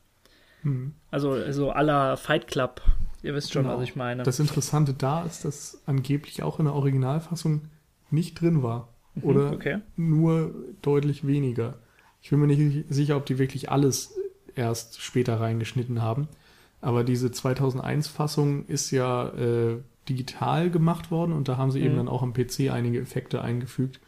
Hm. 0.64 0.94
Also 1.10 1.52
so 1.52 1.72
aller 1.72 2.18
Fight 2.18 2.48
Club 2.48 2.82
Ihr 3.24 3.34
wisst 3.36 3.54
schon, 3.54 3.64
Genau. 3.64 3.78
was 3.78 3.84
ich 3.84 3.96
meine. 3.96 4.24
Das 4.24 4.40
Interessante 4.40 4.94
da 4.94 5.24
ist, 5.26 5.46
dass 5.46 5.82
angeblich 5.86 6.42
auch 6.44 6.60
in 6.60 6.66
der 6.66 6.74
Originalfassung 6.76 7.62
nicht 8.10 8.40
drin 8.42 8.64
war. 8.64 8.90
Mhm, 9.16 9.24
Oder 9.24 9.52
okay. 9.54 9.78
nur 9.96 10.54
deutlich 10.82 11.26
weniger. 11.28 11.76
Ich 12.22 12.30
bin 12.30 12.40
mir 12.40 12.48
nicht 12.48 12.86
sicher, 12.90 13.18
ob 13.18 13.26
die 13.26 13.38
wirklich 13.40 13.70
alles 13.72 14.14
erst 14.56 15.02
später 15.02 15.40
reingeschnitten 15.40 16.02
haben. 16.02 16.28
Aber 16.82 17.04
diese 17.04 17.30
2001-Fassung 17.30 18.66
ist 18.66 18.92
ja 18.92 19.28
äh, 19.30 19.78
digital 20.10 20.70
gemacht 20.72 21.12
worden 21.12 21.34
und 21.34 21.48
da 21.48 21.58
haben 21.58 21.72
sie 21.72 21.80
eben 21.82 21.94
Mhm. 21.94 21.98
dann 21.98 22.08
auch 22.08 22.24
am 22.24 22.34
PC 22.34 22.70
einige 22.72 23.00
Effekte 23.00 23.42
eingefügt. 23.42 24.00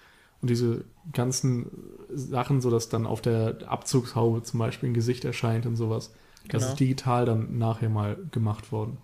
Und 0.42 0.50
diese 0.50 0.84
ganzen 1.14 1.68
Sachen, 2.14 2.60
so 2.62 2.70
dass 2.70 2.90
dann 2.90 3.06
auf 3.06 3.22
der 3.22 3.58
Abzugshaube 3.68 4.44
zum 4.44 4.60
Beispiel 4.60 4.90
ein 4.90 4.94
Gesicht 4.94 5.24
erscheint 5.24 5.66
und 5.66 5.76
sowas, 5.78 6.14
das 6.50 6.62
Genau. 6.62 6.74
ist 6.74 6.80
digital 6.80 7.26
dann 7.26 7.58
nachher 7.58 7.90
mal 7.90 8.18
gemacht 8.32 8.72
worden. 8.72 8.98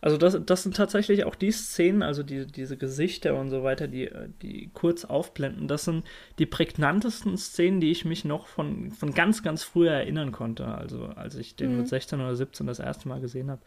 Also 0.00 0.16
das, 0.16 0.38
das 0.46 0.62
sind 0.62 0.76
tatsächlich 0.76 1.24
auch 1.24 1.34
die 1.34 1.50
Szenen, 1.50 2.04
also 2.04 2.22
die, 2.22 2.46
diese 2.46 2.76
Gesichter 2.76 3.34
und 3.34 3.50
so 3.50 3.64
weiter, 3.64 3.88
die, 3.88 4.08
die 4.42 4.70
kurz 4.72 5.04
aufblenden, 5.04 5.66
das 5.66 5.84
sind 5.86 6.04
die 6.38 6.46
prägnantesten 6.46 7.36
Szenen, 7.36 7.80
die 7.80 7.90
ich 7.90 8.04
mich 8.04 8.24
noch 8.24 8.46
von, 8.46 8.92
von 8.92 9.12
ganz, 9.12 9.42
ganz 9.42 9.64
früher 9.64 9.90
erinnern 9.90 10.30
konnte. 10.30 10.66
Also 10.66 11.06
als 11.06 11.34
ich 11.34 11.56
den 11.56 11.72
Mhm. 11.72 11.78
mit 11.78 11.88
16 11.88 12.20
oder 12.20 12.36
17 12.36 12.64
das 12.68 12.78
erste 12.78 13.08
Mal 13.08 13.20
gesehen 13.20 13.50
habe. 13.50 13.60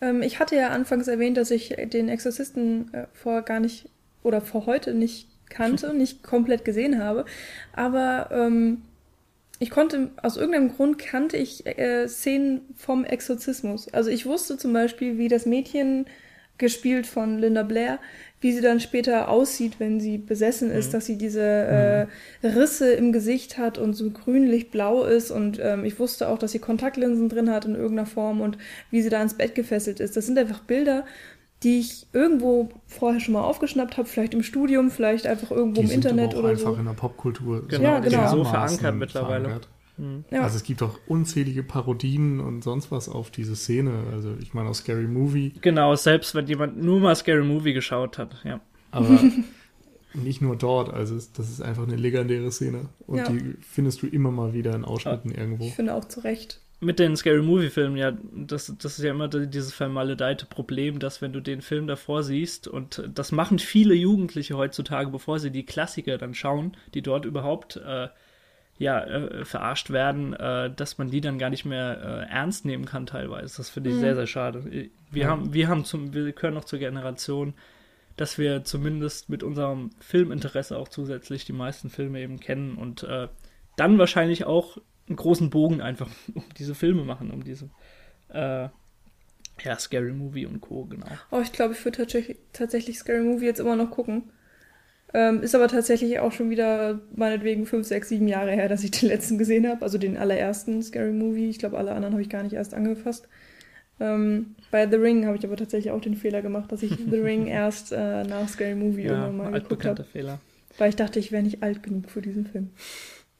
Ähm, 0.00 0.22
ich 0.22 0.40
hatte 0.40 0.56
ja 0.56 0.70
anfangs 0.70 1.06
erwähnt, 1.06 1.36
dass 1.36 1.50
ich 1.50 1.76
den 1.92 2.08
Exorzisten 2.08 2.92
äh, 2.94 3.06
vor 3.12 3.42
gar 3.42 3.60
nicht 3.60 3.90
oder 4.22 4.40
vor 4.40 4.64
heute 4.64 4.94
nicht 4.94 5.28
kannte, 5.50 5.92
nicht 5.98 6.22
komplett 6.22 6.64
gesehen 6.64 6.98
habe. 6.98 7.26
Aber 7.74 8.30
ähm, 8.32 8.80
ich 9.58 9.70
konnte, 9.70 10.10
aus 10.22 10.36
irgendeinem 10.36 10.74
Grund 10.74 10.98
kannte 10.98 11.36
ich 11.36 11.66
äh, 11.66 12.06
Szenen 12.08 12.60
vom 12.76 13.04
Exorzismus. 13.04 13.92
Also 13.92 14.10
ich 14.10 14.26
wusste 14.26 14.58
zum 14.58 14.72
Beispiel, 14.72 15.18
wie 15.18 15.28
das 15.28 15.46
Mädchen, 15.46 16.06
gespielt 16.58 17.06
von 17.06 17.38
Linda 17.38 17.62
Blair, 17.62 17.98
wie 18.40 18.52
sie 18.52 18.62
dann 18.62 18.80
später 18.80 19.28
aussieht, 19.28 19.74
wenn 19.78 20.00
sie 20.00 20.16
besessen 20.16 20.70
ist, 20.70 20.88
Mhm. 20.88 20.92
dass 20.92 21.06
sie 21.06 21.18
diese 21.18 21.42
äh, 21.42 22.06
Risse 22.46 22.92
im 22.92 23.12
Gesicht 23.12 23.58
hat 23.58 23.76
und 23.76 23.92
so 23.92 24.10
grünlich-blau 24.10 25.04
ist. 25.04 25.30
Und 25.30 25.58
ähm, 25.62 25.84
ich 25.84 25.98
wusste 25.98 26.28
auch, 26.28 26.38
dass 26.38 26.52
sie 26.52 26.58
Kontaktlinsen 26.58 27.28
drin 27.28 27.50
hat 27.50 27.66
in 27.66 27.74
irgendeiner 27.74 28.06
Form 28.06 28.40
und 28.40 28.56
wie 28.90 29.02
sie 29.02 29.10
da 29.10 29.18
ans 29.18 29.34
Bett 29.34 29.54
gefesselt 29.54 30.00
ist. 30.00 30.16
Das 30.16 30.24
sind 30.24 30.38
einfach 30.38 30.60
Bilder, 30.60 31.04
die 31.62 31.78
ich 31.80 32.06
irgendwo 32.12 32.68
vorher 32.86 33.20
schon 33.20 33.34
mal 33.34 33.42
aufgeschnappt 33.42 33.96
habe, 33.96 34.06
vielleicht 34.08 34.34
im 34.34 34.42
Studium, 34.42 34.90
vielleicht 34.90 35.26
einfach 35.26 35.50
irgendwo 35.50 35.76
Die 35.80 35.86
im 35.86 35.86
sind 35.88 36.04
Internet 36.04 36.30
aber 36.32 36.34
auch 36.34 36.38
oder 36.40 36.48
einfach 36.50 36.72
so. 36.74 36.76
in 36.76 36.84
der 36.84 36.92
Popkultur 36.92 37.66
Genau, 37.68 37.82
Ja, 37.82 37.98
genau. 38.00 38.28
so 38.28 38.42
dermaßen 38.42 38.44
verankert 38.78 38.94
mittlerweile. 38.96 39.44
verankert. 39.44 39.68
Hm. 39.96 40.24
Ja. 40.30 40.42
Also 40.42 40.56
es 40.56 40.62
gibt 40.64 40.82
auch 40.82 40.98
unzählige 41.06 41.62
Parodien 41.62 42.40
und 42.40 42.62
sonst 42.62 42.90
was 42.90 43.08
auf 43.08 43.30
diese 43.30 43.56
Szene. 43.56 43.92
Also 44.12 44.34
ich 44.40 44.52
meine 44.52 44.68
aus 44.68 44.78
Scary 44.78 45.06
Movie, 45.06 45.54
Genau, 45.62 45.94
selbst 45.96 46.34
wenn 46.34 46.46
jemand 46.46 46.76
nur 46.82 47.00
mal 47.00 47.14
Scary 47.16 47.42
Movie 47.44 47.72
geschaut 47.72 48.18
hat, 48.18 48.36
ja. 48.44 48.60
aber 48.90 49.18
nicht 50.14 50.42
nur 50.42 50.56
dort. 50.56 50.92
Also 50.92 51.14
das 51.14 51.48
ist 51.50 51.62
einfach 51.62 51.84
eine 51.84 51.96
legendäre 51.96 52.52
Szene 52.52 52.90
und 53.06 53.16
Ja. 53.18 53.28
die 53.30 53.54
findest 53.62 54.02
du 54.02 54.06
immer 54.06 54.30
mal 54.30 54.52
wieder 54.52 54.74
in 54.74 54.84
Ausschnitten 54.84 55.30
irgendwo. 55.30 55.64
Ich 55.64 55.74
finde 55.74 55.94
auch 55.94 56.04
zu 56.04 56.20
Recht. 56.20 56.60
Mit 56.78 56.98
den 56.98 57.16
Scary 57.16 57.40
Movie 57.40 57.70
Filmen, 57.70 57.96
ja, 57.96 58.12
das, 58.34 58.74
das 58.78 58.98
ist 58.98 59.04
ja 59.04 59.10
immer 59.10 59.28
dieses 59.28 59.72
vermaledeite 59.72 60.44
Problem, 60.44 60.98
dass 60.98 61.22
wenn 61.22 61.32
du 61.32 61.40
den 61.40 61.62
Film 61.62 61.86
davor 61.86 62.22
siehst, 62.22 62.68
und 62.68 63.02
das 63.14 63.32
machen 63.32 63.58
viele 63.58 63.94
Jugendliche 63.94 64.56
heutzutage, 64.58 65.10
bevor 65.10 65.38
sie 65.38 65.50
die 65.50 65.64
Klassiker 65.64 66.18
dann 66.18 66.34
schauen, 66.34 66.76
die 66.92 67.00
dort 67.00 67.24
überhaupt 67.24 67.76
äh, 67.76 68.08
ja, 68.78 69.02
äh, 69.04 69.46
verarscht 69.46 69.88
werden, 69.88 70.34
äh, 70.34 70.70
dass 70.70 70.98
man 70.98 71.08
die 71.10 71.22
dann 71.22 71.38
gar 71.38 71.48
nicht 71.48 71.64
mehr 71.64 72.26
äh, 72.28 72.30
ernst 72.30 72.66
nehmen 72.66 72.84
kann 72.84 73.06
teilweise. 73.06 73.56
Das 73.56 73.70
finde 73.70 73.88
ich 73.88 73.96
Mhm. 73.96 74.00
sehr, 74.00 74.14
sehr 74.14 74.26
schade. 74.26 74.64
Wir 75.10 75.22
Ja. 75.22 75.28
haben, 75.28 75.54
wir 75.54 75.68
haben 75.68 75.86
zum, 75.86 76.12
wir 76.12 76.30
gehören 76.32 76.52
noch 76.52 76.66
zur 76.66 76.78
Generation, 76.78 77.54
dass 78.18 78.36
wir 78.36 78.64
zumindest 78.64 79.30
mit 79.30 79.42
unserem 79.42 79.90
Filminteresse 80.00 80.76
auch 80.76 80.88
zusätzlich 80.88 81.46
die 81.46 81.54
meisten 81.54 81.88
Filme 81.88 82.20
eben 82.20 82.38
kennen 82.38 82.74
und 82.76 83.02
äh, 83.02 83.28
dann 83.76 83.96
wahrscheinlich 83.98 84.44
auch 84.44 84.76
einen 85.08 85.16
großen 85.16 85.50
Bogen 85.50 85.80
einfach 85.80 86.08
um 86.34 86.44
diese 86.58 86.74
Filme 86.74 87.04
machen, 87.04 87.30
um 87.30 87.44
diese 87.44 87.70
äh, 88.28 88.68
ja, 89.64 89.78
Scary 89.78 90.12
Movie 90.12 90.46
und 90.46 90.60
Co. 90.60 90.84
genau. 90.84 91.06
Oh, 91.30 91.40
ich 91.40 91.52
glaube, 91.52 91.74
ich 91.74 91.84
würde 91.84 91.98
tatsächlich, 91.98 92.36
tatsächlich 92.52 92.98
Scary 92.98 93.22
Movie 93.22 93.46
jetzt 93.46 93.60
immer 93.60 93.76
noch 93.76 93.90
gucken. 93.90 94.24
Ähm, 95.14 95.42
ist 95.42 95.54
aber 95.54 95.68
tatsächlich 95.68 96.18
auch 96.18 96.32
schon 96.32 96.50
wieder 96.50 97.00
meinetwegen 97.14 97.64
fünf, 97.64 97.86
sechs, 97.86 98.08
sieben 98.08 98.28
Jahre 98.28 98.50
her, 98.52 98.68
dass 98.68 98.84
ich 98.84 98.90
den 98.90 99.08
letzten 99.08 99.38
gesehen 99.38 99.66
habe. 99.66 99.82
Also 99.82 99.98
den 99.98 100.16
allerersten 100.16 100.82
Scary 100.82 101.12
Movie. 101.12 101.48
Ich 101.48 101.58
glaube, 101.58 101.78
alle 101.78 101.92
anderen 101.92 102.14
habe 102.14 102.22
ich 102.22 102.28
gar 102.28 102.42
nicht 102.42 102.52
erst 102.52 102.74
angefasst. 102.74 103.28
Ähm, 103.98 104.56
bei 104.70 104.86
The 104.86 104.96
Ring 104.96 105.24
habe 105.24 105.38
ich 105.38 105.44
aber 105.46 105.56
tatsächlich 105.56 105.90
auch 105.90 106.02
den 106.02 106.16
Fehler 106.16 106.42
gemacht, 106.42 106.70
dass 106.70 106.82
ich 106.82 106.90
The 107.10 107.18
Ring 107.18 107.46
erst 107.46 107.92
äh, 107.92 108.24
nach 108.24 108.48
Scary 108.48 108.74
Movie 108.74 109.04
Ja, 109.04 109.24
irgendwann 109.24 109.52
mal 109.52 109.60
geguckt 109.60 109.86
habe. 109.86 110.04
Fehler. 110.04 110.40
Weil 110.76 110.90
ich 110.90 110.96
dachte, 110.96 111.18
ich 111.18 111.32
wäre 111.32 111.42
nicht 111.42 111.62
alt 111.62 111.82
genug 111.82 112.10
für 112.10 112.20
diesen 112.20 112.44
Film. 112.44 112.70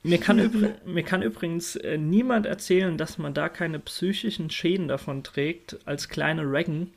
Mir 0.07 0.19
kann, 0.19 0.38
übr 0.38 0.75
mir 0.87 1.03
kann 1.03 1.23
übrigens 1.23 1.77
äh, 1.77 1.99
niemand 1.99 2.47
erzählen, 2.47 2.97
dass 2.97 3.19
man 3.19 3.35
da 3.35 3.49
keine 3.49 3.79
psychischen 3.81 4.51
Schäden 4.51 4.88
davon 4.88 5.23
trägt, 5.25 5.79
als 5.87 6.09
kleine 6.09 6.42
Regan, 6.42 6.92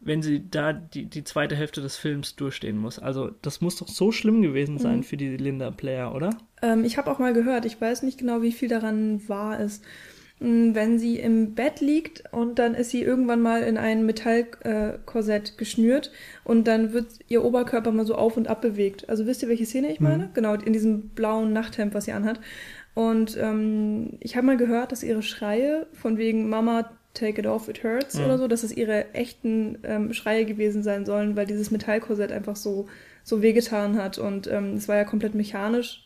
wenn 0.00 0.22
sie 0.22 0.48
da 0.50 0.72
die, 0.72 1.06
die 1.06 1.24
zweite 1.24 1.56
Hälfte 1.56 1.80
des 1.82 1.96
Films 1.96 2.36
durchstehen 2.36 2.78
muss. 2.78 2.98
Also, 2.98 3.30
das 3.42 3.60
muss 3.60 3.76
doch 3.76 3.88
so 3.88 4.12
schlimm 4.12 4.42
gewesen 4.42 4.78
sein 4.78 4.98
Mhm. 4.98 5.02
für 5.02 5.16
die 5.16 5.36
Linda 5.36 5.70
Player, 5.70 6.14
oder? 6.14 6.30
Ähm, 6.62 6.84
ich 6.84 6.98
habe 6.98 7.10
auch 7.10 7.18
mal 7.18 7.32
gehört, 7.32 7.64
ich 7.64 7.80
weiß 7.80 8.02
nicht 8.02 8.18
genau, 8.18 8.42
wie 8.42 8.52
viel 8.52 8.68
daran 8.68 9.26
wahr 9.28 9.60
ist. 9.60 9.84
Mm, 10.38 10.74
Wenn 10.74 10.98
sie 10.98 11.18
im 11.18 11.54
Bett 11.54 11.80
liegt 11.80 12.24
und 12.32 12.58
dann 12.58 12.74
ist 12.74 12.90
sie 12.90 13.02
irgendwann 13.02 13.40
mal 13.40 13.62
in 13.62 13.78
ein 13.78 14.04
Metallkorsett 14.04 15.48
äh, 15.50 15.52
geschnürt 15.56 16.10
und 16.44 16.66
dann 16.68 16.92
wird 16.92 17.06
ihr 17.28 17.42
Oberkörper 17.44 17.90
mal 17.90 18.04
so 18.06 18.14
auf 18.16 18.36
und 18.36 18.46
ab 18.48 18.60
bewegt. 18.60 19.08
Also 19.08 19.26
wisst 19.26 19.42
ihr, 19.42 19.48
welche 19.48 19.64
Szene 19.66 19.90
ich 19.92 20.00
Mhm. 20.00 20.06
meine? 20.06 20.30
Genau, 20.34 20.54
in 20.54 20.72
diesem 20.74 21.08
blauen 21.10 21.52
Nachthemd, 21.54 21.94
was 21.94 22.04
sie 22.04 22.12
anhat. 22.12 22.40
Und 22.94 23.36
ähm, 23.40 24.14
ich 24.20 24.36
habe 24.36 24.46
mal 24.46 24.56
gehört, 24.56 24.92
dass 24.92 25.02
ihre 25.02 25.22
Schreie 25.22 25.86
von 25.92 26.16
wegen 26.18 26.48
Mama, 26.48 26.90
take 27.14 27.40
it 27.40 27.46
off, 27.46 27.68
it 27.68 27.82
hurts 27.82 28.18
Mhm. 28.18 28.24
oder 28.24 28.38
so, 28.38 28.46
dass 28.48 28.62
es 28.62 28.76
ihre 28.76 29.14
echten 29.14 29.78
ähm, 29.84 30.12
Schreie 30.12 30.44
gewesen 30.44 30.82
sein 30.82 31.06
sollen, 31.06 31.34
weil 31.36 31.46
dieses 31.46 31.70
Metallkorsett 31.70 32.30
einfach 32.32 32.56
so, 32.56 32.88
so 33.24 33.40
wehgetan 33.42 33.96
hat. 33.96 34.18
Und 34.18 34.46
ähm, 34.48 34.74
es 34.74 34.86
war 34.88 34.96
ja 34.96 35.04
komplett 35.04 35.34
mechanisch. 35.34 36.02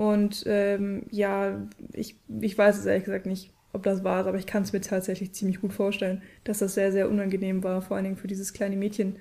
Und 0.00 0.44
ähm, 0.46 1.02
ja, 1.10 1.60
ich, 1.92 2.16
ich 2.40 2.56
weiß 2.56 2.78
es 2.78 2.86
ehrlich 2.86 3.04
gesagt 3.04 3.26
nicht, 3.26 3.52
ob 3.74 3.82
das 3.82 4.02
war, 4.02 4.26
aber 4.26 4.38
ich 4.38 4.46
kann 4.46 4.62
es 4.62 4.72
mir 4.72 4.80
tatsächlich 4.80 5.34
ziemlich 5.34 5.60
gut 5.60 5.74
vorstellen, 5.74 6.22
dass 6.42 6.60
das 6.60 6.72
sehr, 6.72 6.90
sehr 6.90 7.10
unangenehm 7.10 7.62
war, 7.62 7.82
vor 7.82 7.98
allen 7.98 8.04
Dingen 8.04 8.16
für 8.16 8.26
dieses 8.26 8.54
kleine 8.54 8.76
Mädchen. 8.76 9.16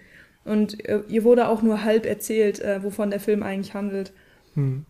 Und 0.45 0.85
äh, 0.87 1.01
ihr 1.09 1.25
wurde 1.25 1.49
auch 1.49 1.61
nur 1.63 1.83
halb 1.83 2.05
erzählt, 2.05 2.61
äh, 2.61 2.81
wovon 2.81 3.09
der 3.09 3.19
Film 3.19 3.43
eigentlich 3.43 3.73
handelt. 3.73 4.13
Hm. 4.53 4.85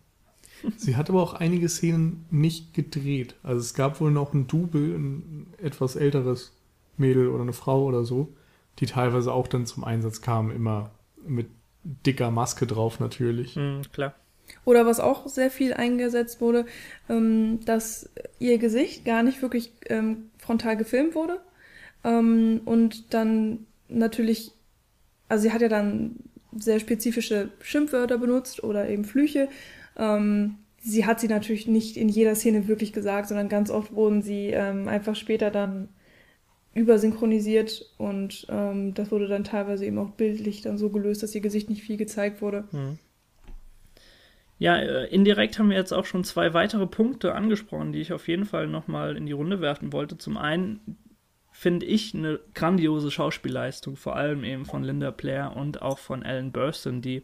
Sie 0.76 0.94
hat 0.94 1.10
aber 1.10 1.24
auch 1.24 1.34
einige 1.34 1.68
Szenen 1.68 2.24
nicht 2.30 2.72
gedreht. 2.72 3.34
Also 3.42 3.58
es 3.58 3.74
gab 3.74 4.00
wohl 4.00 4.12
noch 4.12 4.32
ein 4.32 4.46
Double, 4.46 4.94
ein 4.94 5.48
etwas 5.60 5.96
älteres 5.96 6.52
Mädel 6.98 7.30
oder 7.30 7.42
eine 7.42 7.52
Frau 7.52 7.82
oder 7.82 8.04
so, 8.04 8.32
die 8.78 8.86
teilweise 8.86 9.32
auch 9.32 9.48
dann 9.48 9.66
zum 9.66 9.82
Einsatz 9.82 10.20
kamen, 10.20 10.54
immer 10.54 10.92
mit 11.26 11.48
dicker 11.82 12.30
Maske 12.30 12.68
drauf 12.68 13.00
natürlich. 13.00 13.56
Mhm, 13.56 13.82
klar. 13.92 14.14
Oder 14.64 14.86
was 14.86 15.00
auch 15.00 15.26
sehr 15.28 15.50
viel 15.50 15.74
eingesetzt 15.74 16.40
wurde, 16.40 16.66
ähm, 17.08 17.60
dass 17.64 18.08
ihr 18.38 18.58
Gesicht 18.58 19.04
gar 19.04 19.22
nicht 19.22 19.42
wirklich 19.42 19.72
ähm, 19.88 20.30
frontal 20.38 20.76
gefilmt 20.76 21.14
wurde. 21.14 21.40
Ähm, 22.04 22.60
und 22.64 23.14
dann 23.14 23.66
natürlich, 23.88 24.52
also 25.28 25.42
sie 25.42 25.52
hat 25.52 25.62
ja 25.62 25.68
dann 25.68 26.16
sehr 26.56 26.80
spezifische 26.80 27.50
Schimpfwörter 27.60 28.18
benutzt 28.18 28.64
oder 28.64 28.88
eben 28.88 29.04
Flüche. 29.04 29.48
Ähm, 29.96 30.56
sie 30.80 31.06
hat 31.06 31.20
sie 31.20 31.28
natürlich 31.28 31.66
nicht 31.66 31.96
in 31.96 32.08
jeder 32.08 32.34
Szene 32.34 32.68
wirklich 32.68 32.92
gesagt, 32.92 33.28
sondern 33.28 33.48
ganz 33.48 33.70
oft 33.70 33.92
wurden 33.92 34.22
sie 34.22 34.48
ähm, 34.48 34.88
einfach 34.88 35.14
später 35.14 35.50
dann 35.50 35.88
übersynchronisiert 36.74 37.90
und 37.98 38.46
ähm, 38.48 38.94
das 38.94 39.10
wurde 39.10 39.26
dann 39.26 39.44
teilweise 39.44 39.84
eben 39.84 39.98
auch 39.98 40.10
bildlich 40.10 40.62
dann 40.62 40.78
so 40.78 40.88
gelöst, 40.90 41.22
dass 41.22 41.34
ihr 41.34 41.40
Gesicht 41.40 41.68
nicht 41.68 41.82
viel 41.82 41.96
gezeigt 41.96 42.42
wurde. 42.42 42.64
Mhm. 42.70 42.98
Ja, 44.60 44.76
äh, 44.76 45.06
indirekt 45.06 45.58
haben 45.58 45.70
wir 45.70 45.78
jetzt 45.78 45.92
auch 45.92 46.04
schon 46.04 46.22
zwei 46.22 46.52
weitere 46.52 46.86
Punkte 46.86 47.34
angesprochen, 47.34 47.92
die 47.92 48.00
ich 48.02 48.12
auf 48.12 48.28
jeden 48.28 48.44
Fall 48.44 48.66
nochmal 48.66 49.16
in 49.16 49.24
die 49.24 49.32
Runde 49.32 49.62
werfen 49.62 49.90
wollte. 49.90 50.18
Zum 50.18 50.36
einen 50.36 50.98
finde 51.50 51.86
ich 51.86 52.14
eine 52.14 52.40
grandiose 52.54 53.10
Schauspielleistung, 53.10 53.96
vor 53.96 54.16
allem 54.16 54.44
eben 54.44 54.66
von 54.66 54.84
Linda 54.84 55.12
Blair 55.12 55.56
und 55.56 55.80
auch 55.80 55.98
von 55.98 56.22
Ellen 56.22 56.52
Burstyn, 56.52 57.00
die 57.00 57.22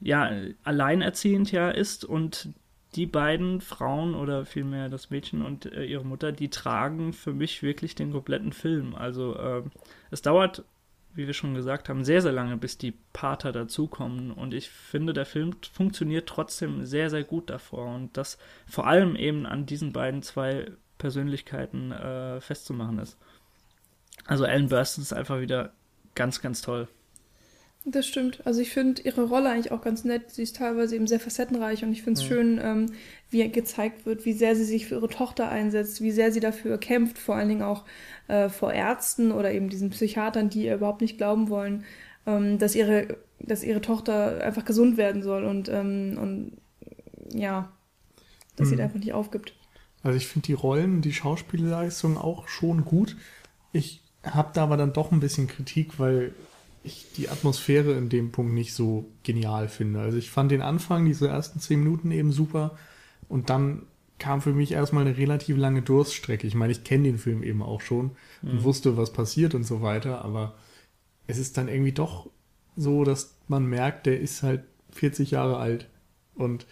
ja 0.00 0.30
alleinerziehend 0.64 1.52
ja 1.52 1.68
ist 1.68 2.06
und 2.06 2.48
die 2.94 3.06
beiden 3.06 3.60
Frauen 3.60 4.14
oder 4.14 4.46
vielmehr 4.46 4.88
das 4.88 5.10
Mädchen 5.10 5.42
und 5.42 5.66
äh, 5.66 5.84
ihre 5.84 6.06
Mutter, 6.06 6.32
die 6.32 6.48
tragen 6.48 7.12
für 7.12 7.34
mich 7.34 7.62
wirklich 7.62 7.94
den 7.94 8.12
kompletten 8.12 8.54
Film. 8.54 8.94
Also 8.94 9.36
äh, 9.36 9.62
es 10.10 10.22
dauert, 10.22 10.64
wie 11.14 11.26
wir 11.26 11.34
schon 11.34 11.54
gesagt 11.54 11.88
haben, 11.88 12.04
sehr, 12.04 12.22
sehr 12.22 12.32
lange, 12.32 12.56
bis 12.56 12.78
die 12.78 12.94
Pater 13.12 13.52
dazukommen. 13.52 14.30
Und 14.30 14.54
ich 14.54 14.70
finde, 14.70 15.12
der 15.12 15.26
Film 15.26 15.56
funktioniert 15.72 16.28
trotzdem 16.28 16.86
sehr, 16.86 17.10
sehr 17.10 17.24
gut 17.24 17.50
davor. 17.50 17.94
Und 17.94 18.16
das 18.16 18.38
vor 18.66 18.86
allem 18.86 19.16
eben 19.16 19.46
an 19.46 19.66
diesen 19.66 19.92
beiden 19.92 20.22
zwei 20.22 20.70
Persönlichkeiten 20.98 21.92
äh, 21.92 22.40
festzumachen 22.40 22.98
ist. 22.98 23.18
Also 24.26 24.44
Ellen 24.44 24.68
Burstyn 24.68 25.02
ist 25.02 25.12
einfach 25.12 25.40
wieder 25.40 25.72
ganz, 26.14 26.40
ganz 26.40 26.62
toll. 26.62 26.88
Das 27.84 28.06
stimmt. 28.06 28.46
Also 28.46 28.60
ich 28.60 28.70
finde 28.70 29.02
ihre 29.02 29.22
Rolle 29.24 29.50
eigentlich 29.50 29.72
auch 29.72 29.82
ganz 29.82 30.04
nett. 30.04 30.30
Sie 30.30 30.42
ist 30.44 30.54
teilweise 30.56 30.94
eben 30.94 31.08
sehr 31.08 31.18
facettenreich 31.18 31.82
und 31.82 31.90
ich 31.92 32.02
finde 32.02 32.20
es 32.20 32.24
Mhm. 32.24 32.28
schön, 32.28 32.60
ähm, 32.62 32.86
wie 33.30 33.48
gezeigt 33.50 34.06
wird, 34.06 34.24
wie 34.24 34.34
sehr 34.34 34.54
sie 34.54 34.64
sich 34.64 34.86
für 34.86 34.94
ihre 34.96 35.08
Tochter 35.08 35.48
einsetzt, 35.48 36.00
wie 36.00 36.12
sehr 36.12 36.30
sie 36.30 36.38
dafür 36.38 36.78
kämpft, 36.78 37.18
vor 37.18 37.34
allen 37.34 37.48
Dingen 37.48 37.62
auch 37.62 37.84
äh, 38.28 38.48
vor 38.48 38.72
Ärzten 38.72 39.32
oder 39.32 39.52
eben 39.52 39.68
diesen 39.68 39.90
Psychiatern, 39.90 40.48
die 40.48 40.66
ihr 40.66 40.76
überhaupt 40.76 41.00
nicht 41.00 41.18
glauben 41.18 41.48
wollen, 41.48 41.84
ähm, 42.24 42.58
dass 42.58 42.76
ihre, 42.76 43.16
dass 43.40 43.64
ihre 43.64 43.80
Tochter 43.80 44.40
einfach 44.44 44.64
gesund 44.64 44.96
werden 44.96 45.22
soll 45.22 45.44
und, 45.44 45.68
ähm, 45.68 46.16
und 46.20 46.52
ja, 47.36 47.72
dass 48.54 48.68
sie 48.68 48.74
Mhm. 48.74 48.78
da 48.78 48.84
einfach 48.84 49.00
nicht 49.00 49.12
aufgibt. 49.12 49.54
Also 50.04 50.16
ich 50.16 50.28
finde 50.28 50.46
die 50.46 50.52
Rollen, 50.52 51.00
die 51.02 51.12
Schauspielleistung 51.12 52.16
auch 52.16 52.46
schon 52.46 52.84
gut. 52.84 53.16
Ich 53.72 54.02
habe 54.22 54.50
da 54.54 54.62
aber 54.62 54.76
dann 54.76 54.92
doch 54.92 55.10
ein 55.10 55.18
bisschen 55.20 55.48
Kritik, 55.48 55.98
weil 55.98 56.32
ich 56.84 57.06
die 57.16 57.28
Atmosphäre 57.28 57.92
in 57.92 58.08
dem 58.08 58.32
Punkt 58.32 58.54
nicht 58.54 58.74
so 58.74 59.06
genial 59.22 59.68
finde. 59.68 60.00
Also 60.00 60.18
ich 60.18 60.30
fand 60.30 60.50
den 60.50 60.62
Anfang, 60.62 61.04
diese 61.04 61.28
ersten 61.28 61.60
zehn 61.60 61.80
Minuten 61.80 62.10
eben 62.10 62.32
super 62.32 62.76
und 63.28 63.50
dann 63.50 63.82
kam 64.18 64.40
für 64.40 64.52
mich 64.52 64.72
erstmal 64.72 65.06
eine 65.06 65.16
relativ 65.16 65.56
lange 65.56 65.82
Durststrecke. 65.82 66.46
Ich 66.46 66.54
meine, 66.54 66.72
ich 66.72 66.84
kenne 66.84 67.04
den 67.04 67.18
Film 67.18 67.42
eben 67.42 67.62
auch 67.62 67.80
schon 67.80 68.12
und 68.42 68.62
wusste, 68.62 68.96
was 68.96 69.12
passiert 69.12 69.54
und 69.54 69.64
so 69.64 69.82
weiter, 69.82 70.24
aber 70.24 70.54
es 71.26 71.38
ist 71.38 71.56
dann 71.56 71.68
irgendwie 71.68 71.92
doch 71.92 72.30
so, 72.76 73.04
dass 73.04 73.36
man 73.48 73.66
merkt, 73.66 74.06
der 74.06 74.20
ist 74.20 74.42
halt 74.42 74.62
40 74.90 75.32
Jahre 75.32 75.56
alt 75.56 75.88
und 76.34 76.66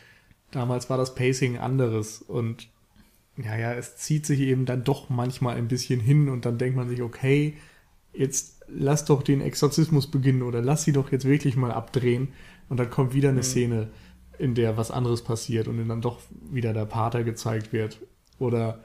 damals 0.51 0.91
war 0.91 0.97
das 0.97 1.15
Pacing 1.15 1.59
anderes 1.59 2.23
und 2.23 2.69
ja, 3.37 3.57
ja, 3.57 3.73
es 3.73 3.97
zieht 3.97 4.27
sich 4.27 4.41
eben 4.41 4.67
dann 4.67 4.85
doch 4.85 5.09
manchmal 5.09 5.57
ein 5.57 5.69
bisschen 5.69 6.01
hin 6.01 6.29
und 6.29 6.45
dann 6.45 6.59
denkt 6.59 6.77
man 6.77 6.89
sich, 6.89 7.03
okay, 7.03 7.57
jetzt 8.13 8.60
lass 8.75 9.05
doch 9.05 9.23
den 9.23 9.41
Exorzismus 9.41 10.11
beginnen 10.11 10.43
oder 10.43 10.63
lass 10.63 10.85
sie 10.85 10.93
doch 10.93 11.13
jetzt 11.13 11.25
wirklich 11.27 11.57
mal 11.57 11.73
abdrehen 11.73 12.29
und 12.69 12.79
dann 12.79 12.91
kommt 12.91 13.15
wieder 13.15 13.31
eine 13.31 13.43
Szene, 13.43 13.91
in 14.39 14.55
der 14.55 14.77
was 14.77 14.91
anderes 14.91 15.23
passiert 15.23 15.69
und 15.69 15.87
dann 15.89 16.01
doch 16.01 16.21
wieder 16.51 16.73
der 16.73 16.87
Pater 16.87 17.25
gezeigt 17.25 17.73
wird. 17.73 18.01
Oder 18.39 18.83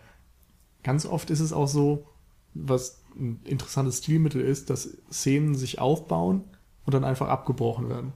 ganz 0.84 1.06
oft 1.06 1.30
ist 1.30 1.40
es 1.40 1.54
auch 1.54 1.68
so, 1.68 2.08
was 2.54 3.04
ein 3.16 3.40
interessantes 3.46 4.00
Stilmittel 4.00 4.42
ist, 4.42 4.70
dass 4.70 4.98
Szenen 5.12 5.56
sich 5.56 5.80
aufbauen 5.80 6.44
und 6.86 6.94
dann 6.94 7.04
einfach 7.06 7.30
abgebrochen 7.30 7.90
werden. 7.90 8.14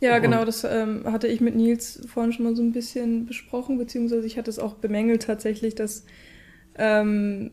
Ja, 0.00 0.16
Und- 0.16 0.22
genau, 0.22 0.44
das 0.44 0.64
ähm, 0.64 1.04
hatte 1.06 1.26
ich 1.26 1.40
mit 1.40 1.56
Nils 1.56 2.02
vorhin 2.06 2.32
schon 2.32 2.44
mal 2.44 2.54
so 2.56 2.62
ein 2.62 2.72
bisschen 2.72 3.24
besprochen, 3.26 3.78
beziehungsweise 3.78 4.26
ich 4.26 4.36
hatte 4.36 4.50
es 4.50 4.58
auch 4.58 4.74
bemängelt 4.74 5.22
tatsächlich, 5.22 5.74
dass 5.74 6.04
ähm, 6.78 7.50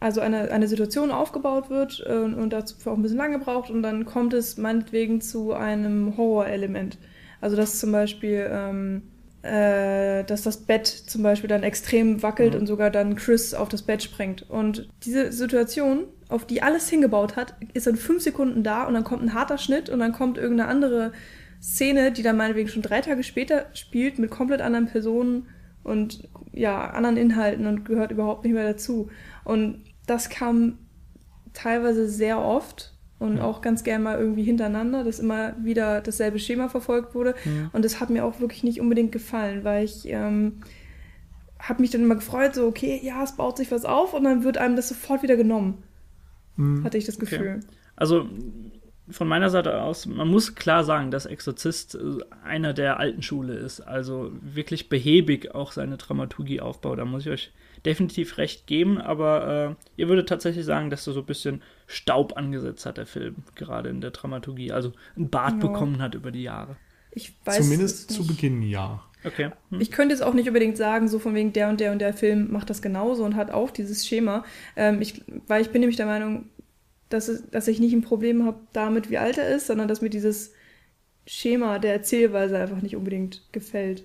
also 0.00 0.20
eine, 0.20 0.50
eine 0.50 0.68
Situation 0.68 1.10
aufgebaut 1.10 1.70
wird 1.70 2.04
äh, 2.06 2.12
und 2.12 2.50
dazu 2.52 2.76
auch 2.90 2.96
ein 2.96 3.02
bisschen 3.02 3.18
lange 3.18 3.38
braucht 3.38 3.70
und 3.70 3.82
dann 3.82 4.04
kommt 4.04 4.34
es 4.34 4.56
meinetwegen 4.58 5.20
zu 5.20 5.52
einem 5.54 6.16
Horrorelement. 6.16 6.98
Also 7.40 7.56
dass 7.56 7.78
zum 7.80 7.92
Beispiel, 7.92 8.48
ähm, 8.50 9.02
äh, 9.42 10.24
dass 10.24 10.42
das 10.42 10.58
Bett 10.58 10.86
zum 10.86 11.22
Beispiel 11.22 11.48
dann 11.48 11.62
extrem 11.62 12.22
wackelt 12.22 12.54
Mhm. 12.54 12.60
und 12.60 12.66
sogar 12.66 12.90
dann 12.90 13.16
Chris 13.16 13.54
auf 13.54 13.68
das 13.68 13.82
Bett 13.82 14.02
springt. 14.02 14.48
Und 14.50 14.88
diese 15.04 15.32
Situation, 15.32 16.04
auf 16.28 16.46
die 16.46 16.62
alles 16.62 16.88
hingebaut 16.88 17.36
hat, 17.36 17.54
ist 17.74 17.86
in 17.86 17.96
fünf 17.96 18.22
Sekunden 18.22 18.62
da 18.62 18.84
und 18.84 18.94
dann 18.94 19.04
kommt 19.04 19.22
ein 19.22 19.34
harter 19.34 19.58
Schnitt 19.58 19.90
und 19.90 20.00
dann 20.00 20.12
kommt 20.12 20.38
irgendeine 20.38 20.70
andere 20.70 21.12
Szene, 21.62 22.12
die 22.12 22.22
dann 22.22 22.36
meinetwegen 22.36 22.68
schon 22.68 22.82
drei 22.82 23.00
Tage 23.00 23.22
später 23.22 23.66
spielt 23.72 24.18
mit 24.18 24.30
komplett 24.30 24.60
anderen 24.60 24.86
Personen 24.86 25.46
und 25.84 26.28
ja, 26.52 26.90
anderen 26.92 27.18
Inhalten 27.18 27.66
und 27.66 27.84
gehört 27.86 28.12
überhaupt 28.12 28.44
nicht 28.44 28.54
mehr 28.54 28.64
dazu. 28.72 29.10
Und 29.44 29.84
das 30.06 30.30
kam 30.30 30.78
teilweise 31.52 32.08
sehr 32.08 32.40
oft 32.40 32.94
und 33.18 33.38
Ja. 33.38 33.44
auch 33.44 33.60
ganz 33.62 33.84
gern 33.84 34.02
mal 34.02 34.18
irgendwie 34.18 34.44
hintereinander, 34.44 35.04
dass 35.04 35.20
immer 35.20 35.54
wieder 35.64 36.00
dasselbe 36.02 36.38
Schema 36.40 36.68
verfolgt 36.68 37.14
wurde. 37.14 37.34
Mhm. 37.44 37.70
Und 37.72 37.84
das 37.84 38.00
hat 38.00 38.10
mir 38.10 38.24
auch 38.24 38.40
wirklich 38.40 38.64
nicht 38.64 38.80
unbedingt 38.80 39.12
gefallen, 39.12 39.64
weil 39.64 39.84
ich 39.84 40.08
ähm, 40.08 40.62
habe 41.58 41.82
mich 41.82 41.90
dann 41.90 42.02
immer 42.02 42.16
gefreut, 42.16 42.54
so, 42.54 42.66
okay, 42.66 43.00
ja, 43.02 43.22
es 43.22 43.36
baut 43.36 43.56
sich 43.56 43.70
was 43.72 43.84
auf 43.84 44.14
und 44.14 44.24
dann 44.24 44.44
wird 44.44 44.58
einem 44.58 44.76
das 44.76 44.88
sofort 44.88 45.22
wieder 45.22 45.36
genommen, 45.36 45.82
Hm. 46.56 46.84
hatte 46.84 46.98
ich 46.98 47.04
das 47.06 47.18
Okay. 47.18 47.20
Gefühl. 47.20 47.60
Also 47.96 48.28
von 49.10 49.28
meiner 49.28 49.50
Seite 49.50 49.82
aus, 49.82 50.06
man 50.06 50.28
muss 50.28 50.54
klar 50.54 50.82
sagen, 50.84 51.10
dass 51.10 51.26
Exorzist 51.26 51.94
äh, 51.94 51.98
einer 52.42 52.72
der 52.72 52.98
alten 52.98 53.22
Schule 53.22 53.54
ist. 53.54 53.80
Also 53.80 54.32
wirklich 54.40 54.88
behäbig 54.88 55.54
auch 55.54 55.72
seine 55.72 55.96
Dramaturgie 55.96 56.60
aufbaut. 56.60 56.98
Da 56.98 57.04
muss 57.04 57.26
ich 57.26 57.32
euch 57.32 57.52
definitiv 57.84 58.38
recht 58.38 58.66
geben. 58.66 58.98
Aber 58.98 59.76
äh, 59.78 60.00
ihr 60.00 60.08
würdet 60.08 60.28
tatsächlich 60.28 60.64
sagen, 60.64 60.88
dass 60.90 61.04
da 61.04 61.12
so 61.12 61.20
ein 61.20 61.26
bisschen 61.26 61.62
Staub 61.86 62.36
angesetzt 62.36 62.86
hat, 62.86 62.96
der 62.96 63.06
Film, 63.06 63.36
gerade 63.54 63.90
in 63.90 64.00
der 64.00 64.10
Dramaturgie. 64.10 64.72
Also 64.72 64.92
ein 65.16 65.28
Bart 65.28 65.62
Ja. 65.62 65.68
bekommen 65.68 66.00
hat 66.00 66.14
über 66.14 66.30
die 66.30 66.42
Jahre. 66.42 66.76
Ich 67.10 67.34
weiß 67.44 67.58
Zumindest 67.58 68.10
es 68.10 68.16
zu. 68.16 68.26
Beginn 68.26 68.62
ja. 68.62 69.02
Okay. 69.24 69.50
Hm. 69.70 69.80
Ich 69.80 69.90
könnte 69.90 70.14
jetzt 70.14 70.22
auch 70.22 70.34
nicht 70.34 70.48
unbedingt 70.48 70.76
sagen, 70.76 71.08
so 71.08 71.18
von 71.18 71.34
wegen 71.34 71.52
der 71.52 71.68
und 71.68 71.80
der 71.80 71.92
und 71.92 71.98
der 71.98 72.12
Film 72.12 72.52
macht 72.52 72.68
das 72.70 72.82
genauso 72.82 73.24
und 73.24 73.36
hat 73.36 73.50
auch 73.50 73.70
dieses 73.70 74.06
Schema. 74.06 74.44
Ähm, 74.76 75.00
ich, 75.00 75.22
weil 75.46 75.62
ich 75.62 75.70
bin 75.70 75.80
nämlich 75.80 75.96
der 75.96 76.06
Meinung, 76.06 76.50
dass, 77.14 77.28
es, 77.28 77.48
dass 77.50 77.68
ich 77.68 77.80
nicht 77.80 77.94
ein 77.94 78.02
Problem 78.02 78.44
habe 78.46 78.60
damit, 78.72 79.10
wie 79.10 79.18
alt 79.18 79.38
er 79.38 79.48
ist, 79.54 79.66
sondern 79.68 79.88
dass 79.88 80.02
mir 80.02 80.10
dieses 80.10 80.52
Schema 81.26 81.78
der 81.80 81.94
Erzählweise 81.94 82.58
einfach 82.58 82.82
nicht 82.82 82.96
unbedingt 82.96 83.42
gefällt. 83.52 84.04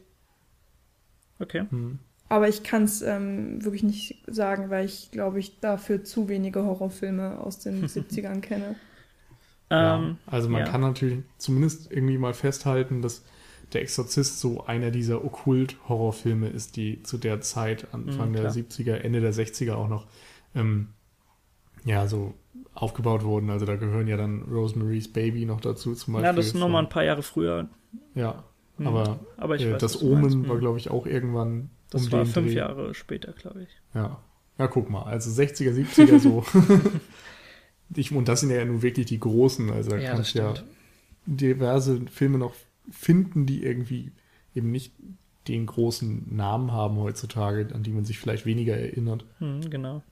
Okay. 1.39 1.65
Hm. 1.69 1.99
Aber 2.29 2.47
ich 2.47 2.63
kann 2.63 2.83
es 2.83 3.01
ähm, 3.01 3.63
wirklich 3.63 3.83
nicht 3.83 4.23
sagen, 4.27 4.69
weil 4.69 4.85
ich 4.85 5.11
glaube, 5.11 5.39
ich 5.39 5.59
dafür 5.59 6.03
zu 6.03 6.29
wenige 6.29 6.63
Horrorfilme 6.63 7.39
aus 7.39 7.59
den 7.59 7.87
70ern 7.87 8.41
kenne. 8.41 8.79
Ja, 9.71 9.95
Ähm, 9.95 10.17
also 10.25 10.49
man 10.49 10.63
ja. 10.63 10.65
kann 10.65 10.81
natürlich 10.81 11.23
zumindest 11.37 11.91
irgendwie 11.91 12.17
mal 12.17 12.33
festhalten, 12.33 13.01
dass 13.01 13.23
der 13.73 13.81
Exorzist 13.81 14.39
so 14.39 14.65
einer 14.65 14.91
dieser 14.91 15.23
Okkult-Horrorfilme 15.23 16.49
ist, 16.49 16.75
die 16.75 17.03
zu 17.03 17.17
der 17.17 17.41
Zeit, 17.41 17.93
Anfang 17.93 18.31
Mhm, 18.31 18.33
der 18.33 18.47
klar. 18.47 18.51
70er, 18.51 18.95
Ende 18.95 19.21
der 19.21 19.33
60er 19.33 19.75
auch 19.75 19.87
noch, 19.87 20.07
ähm, 20.55 20.89
ja, 21.85 22.07
so 22.07 22.35
aufgebaut 22.81 23.23
wurden. 23.23 23.49
Also 23.49 23.65
da 23.65 23.75
gehören 23.75 24.07
ja 24.07 24.17
dann 24.17 24.43
Rosemary's 24.43 25.11
Baby 25.11 25.45
noch 25.45 25.61
dazu 25.61 25.93
zum 25.95 26.13
Beispiel. 26.13 26.25
Ja, 26.27 26.33
das 26.33 26.47
ist 26.47 26.53
nochmal 26.55 26.83
ein 26.83 26.89
paar 26.89 27.03
Jahre 27.03 27.23
früher. 27.23 27.67
Ja, 28.15 28.43
Hm. 28.77 28.87
aber, 28.87 29.19
aber 29.37 29.55
äh, 29.59 29.71
weiß, 29.73 29.81
das. 29.81 30.01
Omen 30.01 30.47
war, 30.47 30.55
Hm. 30.55 30.59
glaube 30.61 30.77
ich, 30.77 30.89
auch 30.89 31.05
irgendwann 31.05 31.69
Das 31.89 32.05
um 32.05 32.11
war 32.11 32.25
fünf 32.25 32.47
Dreh. 32.47 32.55
Jahre 32.57 32.93
später, 32.93 33.33
glaube 33.33 33.63
ich. 33.63 33.69
Ja. 33.93 34.19
Ja, 34.57 34.67
guck 34.67 34.89
mal, 34.89 35.03
also 35.03 35.29
60er, 35.29 35.71
70er 35.71 36.19
so. 36.19 36.43
ich, 37.95 38.11
und 38.11 38.27
das 38.27 38.41
sind 38.41 38.51
ja 38.51 38.63
nun 38.65 38.81
wirklich 38.81 39.05
die 39.07 39.19
großen, 39.19 39.69
also 39.71 39.91
da 39.91 39.97
Ja, 39.97 40.11
kannst 40.13 40.35
du 40.35 40.39
ja 40.39 40.53
diverse 41.25 42.01
Filme 42.11 42.37
noch 42.37 42.53
finden, 42.89 43.45
die 43.45 43.63
irgendwie 43.63 44.11
eben 44.55 44.71
nicht 44.71 44.93
den 45.47 45.65
großen 45.65 46.35
Namen 46.35 46.71
haben 46.71 46.97
heutzutage, 46.97 47.73
an 47.73 47.83
die 47.83 47.91
man 47.91 48.05
sich 48.05 48.19
vielleicht 48.19 48.45
weniger 48.45 48.75
erinnert. 48.77 49.25
Hm, 49.39 49.69
genau. 49.69 50.03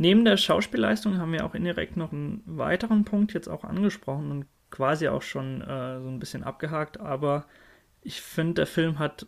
Neben 0.00 0.24
der 0.24 0.38
Schauspielleistung 0.38 1.18
haben 1.18 1.34
wir 1.34 1.44
auch 1.44 1.54
indirekt 1.54 1.98
noch 1.98 2.10
einen 2.10 2.42
weiteren 2.46 3.04
Punkt 3.04 3.34
jetzt 3.34 3.48
auch 3.48 3.64
angesprochen 3.64 4.30
und 4.30 4.46
quasi 4.70 5.08
auch 5.08 5.20
schon 5.20 5.60
äh, 5.60 6.00
so 6.00 6.08
ein 6.08 6.18
bisschen 6.18 6.42
abgehakt, 6.42 6.98
aber 6.98 7.44
ich 8.00 8.22
finde, 8.22 8.54
der 8.54 8.66
Film 8.66 8.98
hat 8.98 9.26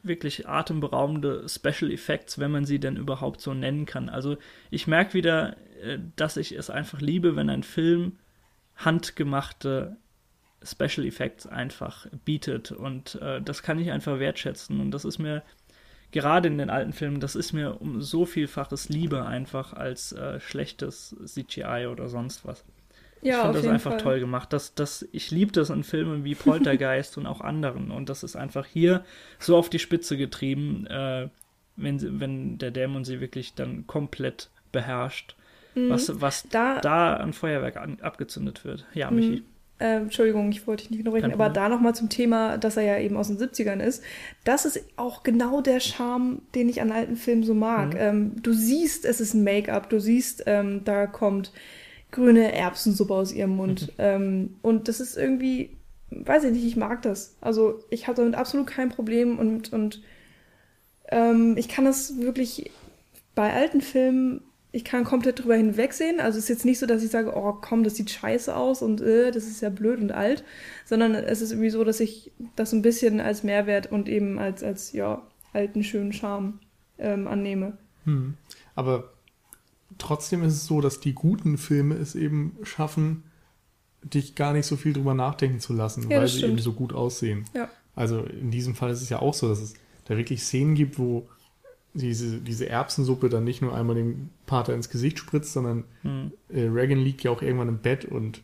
wirklich 0.00 0.48
atemberaubende 0.48 1.48
Special 1.48 1.90
Effects, 1.90 2.38
wenn 2.38 2.52
man 2.52 2.64
sie 2.64 2.78
denn 2.78 2.94
überhaupt 2.94 3.40
so 3.40 3.52
nennen 3.52 3.84
kann. 3.84 4.08
Also 4.08 4.36
ich 4.70 4.86
merke 4.86 5.12
wieder, 5.12 5.56
äh, 5.82 5.98
dass 6.14 6.36
ich 6.36 6.52
es 6.52 6.70
einfach 6.70 7.00
liebe, 7.00 7.34
wenn 7.34 7.50
ein 7.50 7.64
Film 7.64 8.20
handgemachte 8.76 9.96
Special 10.62 11.04
Effects 11.04 11.48
einfach 11.48 12.06
bietet 12.24 12.70
und 12.70 13.16
äh, 13.16 13.42
das 13.42 13.64
kann 13.64 13.80
ich 13.80 13.90
einfach 13.90 14.20
wertschätzen 14.20 14.80
und 14.80 14.92
das 14.92 15.04
ist 15.04 15.18
mir 15.18 15.42
gerade 16.14 16.48
in 16.48 16.58
den 16.58 16.70
alten 16.70 16.94
Filmen, 16.94 17.20
das 17.20 17.34
ist 17.36 17.52
mir 17.52 17.82
um 17.82 18.00
so 18.00 18.24
vielfaches 18.26 18.88
lieber 18.88 19.26
einfach 19.26 19.74
als 19.74 20.12
äh, 20.12 20.40
schlechtes 20.40 21.14
CGI 21.26 21.88
oder 21.90 22.08
sonst 22.08 22.46
was. 22.46 22.64
ich 23.22 23.28
Ja, 23.28 23.42
finde 23.42 23.58
auf 23.60 23.64
das 23.64 23.66
einfach 23.66 23.92
Fall. 23.92 24.00
toll 24.00 24.20
gemacht. 24.20 24.52
Das, 24.52 24.74
das, 24.74 25.06
ich 25.12 25.30
liebe 25.30 25.52
das 25.52 25.70
in 25.70 25.84
Filmen 25.84 26.24
wie 26.24 26.34
Poltergeist 26.34 27.18
und 27.18 27.26
auch 27.26 27.40
anderen. 27.42 27.90
Und 27.90 28.08
das 28.08 28.22
ist 28.22 28.36
einfach 28.36 28.66
hier 28.66 29.04
so 29.38 29.56
auf 29.56 29.70
die 29.70 29.78
Spitze 29.78 30.16
getrieben, 30.16 30.86
äh, 30.86 31.28
wenn, 31.76 31.98
sie, 31.98 32.20
wenn 32.20 32.58
der 32.58 32.70
Dämon 32.70 33.04
sie 33.04 33.20
wirklich 33.20 33.54
dann 33.54 33.86
komplett 33.86 34.50
beherrscht. 34.72 35.36
Mhm. 35.74 35.90
Was, 35.90 36.20
was 36.20 36.48
Da- 36.50 36.80
da, 36.80 37.14
an 37.16 37.32
Feuerwerk 37.32 37.76
an, 37.76 37.98
abgezündet 38.00 38.64
wird. 38.64 38.86
Ja, 38.94 39.10
Michi. 39.10 39.42
Äh, 39.80 39.96
Entschuldigung, 39.96 40.50
ich 40.52 40.66
wollte 40.66 40.84
dich 40.84 40.90
nicht 40.90 41.00
unterbrechen, 41.00 41.32
aber 41.32 41.48
da 41.48 41.68
nochmal 41.68 41.94
zum 41.94 42.08
Thema, 42.08 42.58
dass 42.58 42.76
er 42.76 42.84
ja 42.84 42.98
eben 42.98 43.16
aus 43.16 43.26
den 43.26 43.38
70ern 43.38 43.80
ist. 43.80 44.04
Das 44.44 44.64
ist 44.64 44.80
auch 44.96 45.24
genau 45.24 45.60
der 45.60 45.80
Charme, 45.80 46.42
den 46.54 46.68
ich 46.68 46.80
an 46.80 46.92
alten 46.92 47.16
Filmen 47.16 47.42
so 47.42 47.54
mag. 47.54 47.94
Mhm. 47.94 48.00
Ähm, 48.00 48.32
du 48.42 48.52
siehst, 48.52 49.04
es 49.04 49.20
ist 49.20 49.34
ein 49.34 49.42
Make-up, 49.42 49.90
du 49.90 50.00
siehst, 50.00 50.44
ähm, 50.46 50.82
da 50.84 51.06
kommt 51.06 51.52
grüne 52.12 52.52
Erbsensuppe 52.52 53.14
aus 53.14 53.32
ihrem 53.32 53.56
Mund. 53.56 53.92
ähm, 53.98 54.56
und 54.62 54.86
das 54.86 55.00
ist 55.00 55.16
irgendwie, 55.16 55.76
weiß 56.10 56.44
ich 56.44 56.52
nicht, 56.52 56.64
ich 56.64 56.76
mag 56.76 57.02
das. 57.02 57.36
Also 57.40 57.80
ich 57.90 58.06
habe 58.06 58.16
damit 58.16 58.36
absolut 58.36 58.68
kein 58.68 58.90
Problem 58.90 59.40
und, 59.40 59.72
und 59.72 60.02
ähm, 61.08 61.56
ich 61.58 61.68
kann 61.68 61.84
das 61.84 62.18
wirklich 62.18 62.70
bei 63.34 63.52
alten 63.52 63.80
Filmen 63.80 64.43
ich 64.74 64.84
kann 64.84 65.04
komplett 65.04 65.38
drüber 65.38 65.54
hinwegsehen. 65.54 66.18
Also 66.18 66.36
es 66.36 66.44
ist 66.44 66.48
jetzt 66.48 66.64
nicht 66.64 66.80
so, 66.80 66.86
dass 66.86 67.04
ich 67.04 67.10
sage, 67.10 67.32
oh 67.36 67.52
komm, 67.52 67.84
das 67.84 67.94
sieht 67.94 68.10
scheiße 68.10 68.54
aus 68.54 68.82
und 68.82 69.00
äh, 69.00 69.30
das 69.30 69.44
ist 69.44 69.60
ja 69.60 69.70
blöd 69.70 70.00
und 70.00 70.10
alt, 70.10 70.42
sondern 70.84 71.14
es 71.14 71.40
ist 71.40 71.52
irgendwie 71.52 71.70
so, 71.70 71.84
dass 71.84 72.00
ich 72.00 72.32
das 72.56 72.72
ein 72.72 72.82
bisschen 72.82 73.20
als 73.20 73.44
Mehrwert 73.44 73.92
und 73.92 74.08
eben 74.08 74.40
als, 74.40 74.64
als 74.64 74.90
ja, 74.92 75.22
alten, 75.52 75.84
schönen 75.84 76.12
Charme 76.12 76.58
ähm, 76.98 77.28
annehme. 77.28 77.78
Hm. 78.04 78.34
Aber 78.74 79.12
trotzdem 79.96 80.42
ist 80.42 80.54
es 80.54 80.66
so, 80.66 80.80
dass 80.80 80.98
die 80.98 81.14
guten 81.14 81.56
Filme 81.56 81.94
es 81.94 82.16
eben 82.16 82.56
schaffen, 82.64 83.22
dich 84.02 84.34
gar 84.34 84.52
nicht 84.52 84.66
so 84.66 84.74
viel 84.74 84.92
drüber 84.92 85.14
nachdenken 85.14 85.60
zu 85.60 85.72
lassen, 85.72 86.10
Ja, 86.10 86.18
weil 86.18 86.26
sie 86.26 86.44
eben 86.44 86.58
so 86.58 86.72
gut 86.72 86.92
aussehen. 86.92 87.44
Ja. 87.54 87.70
Also 87.94 88.24
in 88.24 88.50
diesem 88.50 88.74
Fall 88.74 88.90
ist 88.90 89.02
es 89.02 89.08
ja 89.08 89.20
auch 89.20 89.34
so, 89.34 89.48
dass 89.48 89.60
es 89.60 89.74
da 90.06 90.16
wirklich 90.16 90.42
Szenen 90.42 90.74
gibt, 90.74 90.98
wo 90.98 91.28
diese, 91.94 92.38
diese 92.38 92.68
Erbsensuppe 92.68 93.28
dann 93.28 93.44
nicht 93.44 93.62
nur 93.62 93.74
einmal 93.74 93.94
dem 93.96 94.30
Pater 94.46 94.74
ins 94.74 94.90
Gesicht 94.90 95.18
spritzt, 95.18 95.52
sondern 95.52 95.84
Hm. 96.02 96.32
äh, 96.48 96.62
Reagan 96.62 96.98
liegt 96.98 97.22
ja 97.22 97.30
auch 97.30 97.40
irgendwann 97.42 97.68
im 97.68 97.78
Bett 97.78 98.04
und 98.04 98.42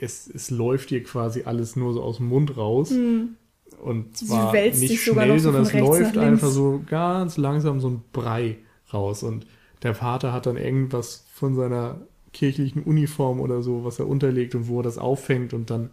es, 0.00 0.28
es 0.28 0.50
läuft 0.50 0.92
ihr 0.92 1.02
quasi 1.02 1.44
alles 1.44 1.76
nur 1.76 1.94
so 1.94 2.02
aus 2.02 2.18
dem 2.18 2.26
Mund 2.28 2.56
raus. 2.56 2.90
Hm. 2.90 3.36
Und 3.82 4.16
Sie 4.16 4.26
zwar 4.26 4.52
wälzt 4.52 4.80
nicht 4.80 4.90
sich 4.90 5.04
sogar 5.04 5.24
schnell, 5.24 5.38
sondern 5.40 5.62
es 5.62 5.72
läuft 5.72 6.18
einfach 6.18 6.48
so 6.48 6.82
ganz 6.86 7.36
langsam 7.36 7.80
so 7.80 7.88
ein 7.88 8.02
Brei 8.12 8.56
raus. 8.92 9.22
Und 9.22 9.46
der 9.82 9.94
Vater 9.94 10.32
hat 10.32 10.46
dann 10.46 10.56
irgendwas 10.56 11.24
von 11.32 11.54
seiner 11.54 12.00
kirchlichen 12.32 12.82
Uniform 12.82 13.40
oder 13.40 13.62
so, 13.62 13.84
was 13.84 13.98
er 13.98 14.06
unterlegt 14.08 14.54
und 14.54 14.68
wo 14.68 14.80
er 14.80 14.82
das 14.82 14.98
auffängt 14.98 15.52
und 15.54 15.70
dann 15.70 15.90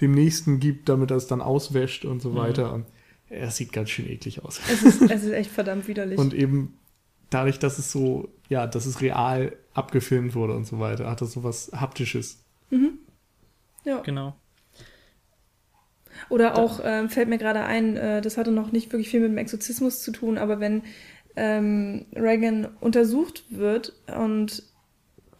dem 0.00 0.12
nächsten 0.12 0.58
gibt, 0.60 0.88
damit 0.88 1.10
er 1.10 1.16
es 1.16 1.26
dann 1.26 1.40
auswäscht 1.40 2.04
und 2.04 2.20
so 2.20 2.30
Mhm. 2.30 2.36
weiter. 2.36 2.72
Und 2.74 2.86
es 3.28 3.56
sieht 3.56 3.72
ganz 3.72 3.90
schön 3.90 4.08
eklig 4.08 4.44
aus. 4.44 4.60
Es 4.70 4.82
ist, 4.82 5.02
es 5.02 5.24
ist 5.24 5.32
echt 5.32 5.50
verdammt 5.50 5.88
widerlich. 5.88 6.18
Und 6.18 6.34
eben 6.34 6.78
dadurch, 7.30 7.58
dass 7.58 7.78
es 7.78 7.90
so, 7.90 8.28
ja, 8.48 8.66
dass 8.66 8.86
es 8.86 9.00
real 9.00 9.56
abgefilmt 9.72 10.34
wurde 10.34 10.54
und 10.54 10.66
so 10.66 10.78
weiter, 10.78 11.10
hat 11.10 11.20
das 11.20 11.32
so 11.32 11.42
was 11.42 11.72
Haptisches. 11.72 12.44
ja. 13.84 14.00
Genau. 14.00 14.36
Oder 16.28 16.56
auch, 16.56 16.80
ähm, 16.82 17.10
fällt 17.10 17.28
mir 17.28 17.38
gerade 17.38 17.64
ein, 17.64 17.96
äh, 17.96 18.20
das 18.22 18.38
hatte 18.38 18.50
noch 18.50 18.72
nicht 18.72 18.92
wirklich 18.92 19.10
viel 19.10 19.20
mit 19.20 19.30
dem 19.30 19.38
Exorzismus 19.38 20.00
zu 20.00 20.12
tun, 20.12 20.38
aber 20.38 20.60
wenn 20.60 20.82
ähm, 21.36 22.06
Reagan 22.14 22.66
untersucht 22.80 23.44
wird 23.50 23.92
und 24.16 24.62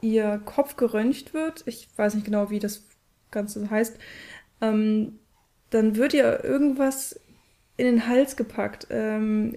ihr 0.00 0.42
Kopf 0.44 0.76
geröntgt 0.76 1.32
wird, 1.32 1.62
ich 1.66 1.88
weiß 1.96 2.14
nicht 2.14 2.24
genau, 2.24 2.50
wie 2.50 2.58
das 2.58 2.86
Ganze 3.30 3.70
heißt, 3.70 3.98
ähm, 4.60 5.18
dann 5.70 5.96
wird 5.96 6.14
ihr 6.14 6.44
irgendwas 6.44 7.20
in 7.76 7.86
den 7.86 8.08
Hals 8.08 8.36
gepackt. 8.36 8.86
Ähm, 8.90 9.54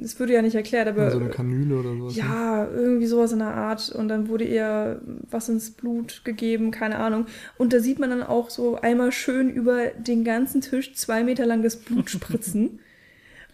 das 0.00 0.18
würde 0.20 0.32
ja 0.32 0.42
nicht 0.42 0.54
erklärt, 0.54 0.86
aber 0.86 1.10
so 1.10 1.18
eine 1.18 1.30
Kanüle 1.30 1.76
oder 1.76 1.96
sowas. 1.96 2.14
ne? 2.14 2.20
ja, 2.20 2.68
irgendwie 2.70 3.06
sowas 3.06 3.32
in 3.32 3.40
der 3.40 3.54
Art. 3.54 3.90
Und 3.90 4.08
dann 4.08 4.28
wurde 4.28 4.44
ihr 4.44 5.00
was 5.30 5.48
ins 5.48 5.70
Blut 5.72 6.22
gegeben, 6.24 6.70
keine 6.70 6.98
Ahnung. 6.98 7.26
Und 7.56 7.72
da 7.72 7.80
sieht 7.80 7.98
man 7.98 8.10
dann 8.10 8.22
auch 8.22 8.50
so 8.50 8.76
einmal 8.76 9.12
schön 9.12 9.50
über 9.50 9.86
den 9.86 10.24
ganzen 10.24 10.60
Tisch 10.60 10.94
zwei 10.94 11.24
Meter 11.24 11.46
lang 11.46 11.62
das 11.62 11.76
Blut 11.76 12.10
spritzen. 12.10 12.78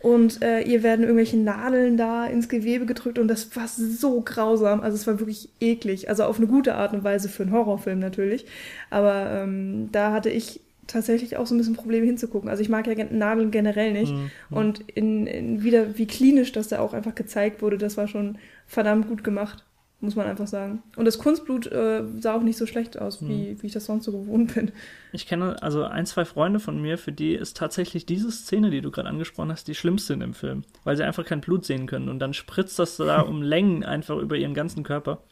und 0.02 0.42
äh, 0.42 0.60
ihr 0.60 0.82
werden 0.82 1.02
irgendwelche 1.02 1.38
Nadeln 1.38 1.96
da 1.96 2.26
ins 2.26 2.50
Gewebe 2.50 2.84
gedrückt 2.84 3.18
und 3.18 3.28
das 3.28 3.56
war 3.56 3.66
so 3.66 4.20
grausam. 4.20 4.80
Also 4.80 4.96
es 4.96 5.06
war 5.06 5.18
wirklich 5.18 5.48
eklig. 5.60 6.10
Also 6.10 6.24
auf 6.24 6.36
eine 6.36 6.46
gute 6.46 6.74
Art 6.74 6.92
und 6.92 7.04
Weise 7.04 7.30
für 7.30 7.44
einen 7.44 7.52
Horrorfilm 7.52 8.00
natürlich. 8.00 8.44
Aber 8.90 9.30
ähm, 9.30 9.88
da 9.92 10.12
hatte 10.12 10.28
ich 10.28 10.60
tatsächlich 10.86 11.36
auch 11.36 11.46
so 11.46 11.54
ein 11.54 11.58
bisschen 11.58 11.76
Probleme 11.76 12.06
hinzugucken. 12.06 12.48
Also 12.48 12.62
ich 12.62 12.68
mag 12.68 12.86
ja 12.86 13.04
Nadeln 13.10 13.50
generell 13.50 13.92
nicht. 13.92 14.12
Mhm. 14.12 14.30
Und 14.50 14.80
in, 14.90 15.26
in 15.26 15.62
wieder, 15.62 15.98
wie 15.98 16.06
klinisch 16.06 16.52
das 16.52 16.68
da 16.68 16.80
auch 16.80 16.92
einfach 16.92 17.14
gezeigt 17.14 17.62
wurde, 17.62 17.78
das 17.78 17.96
war 17.96 18.08
schon 18.08 18.38
verdammt 18.66 19.08
gut 19.08 19.24
gemacht, 19.24 19.64
muss 20.00 20.16
man 20.16 20.26
einfach 20.26 20.46
sagen. 20.46 20.82
Und 20.96 21.06
das 21.06 21.18
Kunstblut 21.18 21.66
äh, 21.66 22.02
sah 22.20 22.34
auch 22.34 22.42
nicht 22.42 22.58
so 22.58 22.66
schlecht 22.66 22.98
aus, 22.98 23.22
wie, 23.22 23.56
wie 23.60 23.66
ich 23.66 23.72
das 23.72 23.86
sonst 23.86 24.04
so 24.04 24.12
gewohnt 24.12 24.54
bin. 24.54 24.72
Ich 25.12 25.26
kenne 25.26 25.62
also 25.62 25.84
ein, 25.84 26.06
zwei 26.06 26.24
Freunde 26.24 26.60
von 26.60 26.80
mir, 26.80 26.98
für 26.98 27.12
die 27.12 27.34
ist 27.34 27.56
tatsächlich 27.56 28.06
diese 28.06 28.30
Szene, 28.30 28.70
die 28.70 28.80
du 28.80 28.90
gerade 28.90 29.08
angesprochen 29.08 29.50
hast, 29.50 29.66
die 29.66 29.74
schlimmste 29.74 30.12
in 30.12 30.20
dem 30.20 30.34
Film, 30.34 30.64
weil 30.84 30.96
sie 30.96 31.04
einfach 31.04 31.24
kein 31.24 31.40
Blut 31.40 31.64
sehen 31.64 31.86
können 31.86 32.08
und 32.08 32.18
dann 32.18 32.34
spritzt 32.34 32.78
das 32.78 32.96
da 32.96 33.20
um 33.22 33.42
Längen 33.42 33.84
einfach 33.84 34.18
über 34.18 34.36
ihren 34.36 34.54
ganzen 34.54 34.82
Körper. 34.82 35.22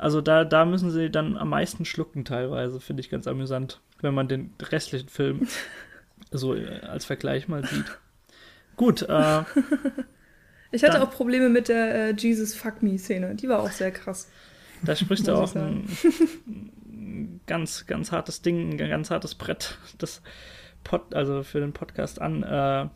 Also 0.00 0.20
da, 0.22 0.44
da 0.44 0.64
müssen 0.64 0.90
sie 0.90 1.10
dann 1.10 1.36
am 1.36 1.50
meisten 1.50 1.84
schlucken 1.84 2.24
teilweise, 2.24 2.80
finde 2.80 3.02
ich 3.02 3.10
ganz 3.10 3.26
amüsant, 3.26 3.80
wenn 4.00 4.14
man 4.14 4.28
den 4.28 4.54
restlichen 4.60 5.08
Film 5.08 5.46
so 6.30 6.54
äh, 6.54 6.80
als 6.80 7.04
Vergleich 7.04 7.48
mal 7.48 7.64
sieht. 7.66 7.84
Gut, 8.76 9.02
äh, 9.02 9.42
Ich 10.72 10.84
hatte 10.84 10.94
Dann- 10.94 11.02
auch 11.02 11.10
Probleme 11.10 11.48
mit 11.48 11.68
der 11.68 12.10
äh, 12.10 12.14
Jesus 12.16 12.54
Fuck 12.54 12.82
Me 12.82 12.96
Szene. 12.98 13.34
Die 13.34 13.48
war 13.48 13.58
auch 13.60 13.70
sehr 13.72 13.90
krass. 13.90 14.30
Da 14.82 14.94
spricht 14.96 15.26
er 15.28 15.38
Muss 15.40 15.56
auch 15.56 15.56
ich 15.56 15.62
ein 15.62 17.40
ganz, 17.46 17.86
ganz 17.86 18.12
hartes 18.12 18.40
Ding, 18.40 18.70
ein 18.80 18.88
ganz 18.88 19.10
hartes 19.10 19.34
Brett, 19.34 19.76
das 19.98 20.22
Pod, 20.84 21.14
also 21.14 21.42
für 21.42 21.60
den 21.60 21.72
Podcast 21.74 22.20
an, 22.20 22.42
äh, 22.42 22.88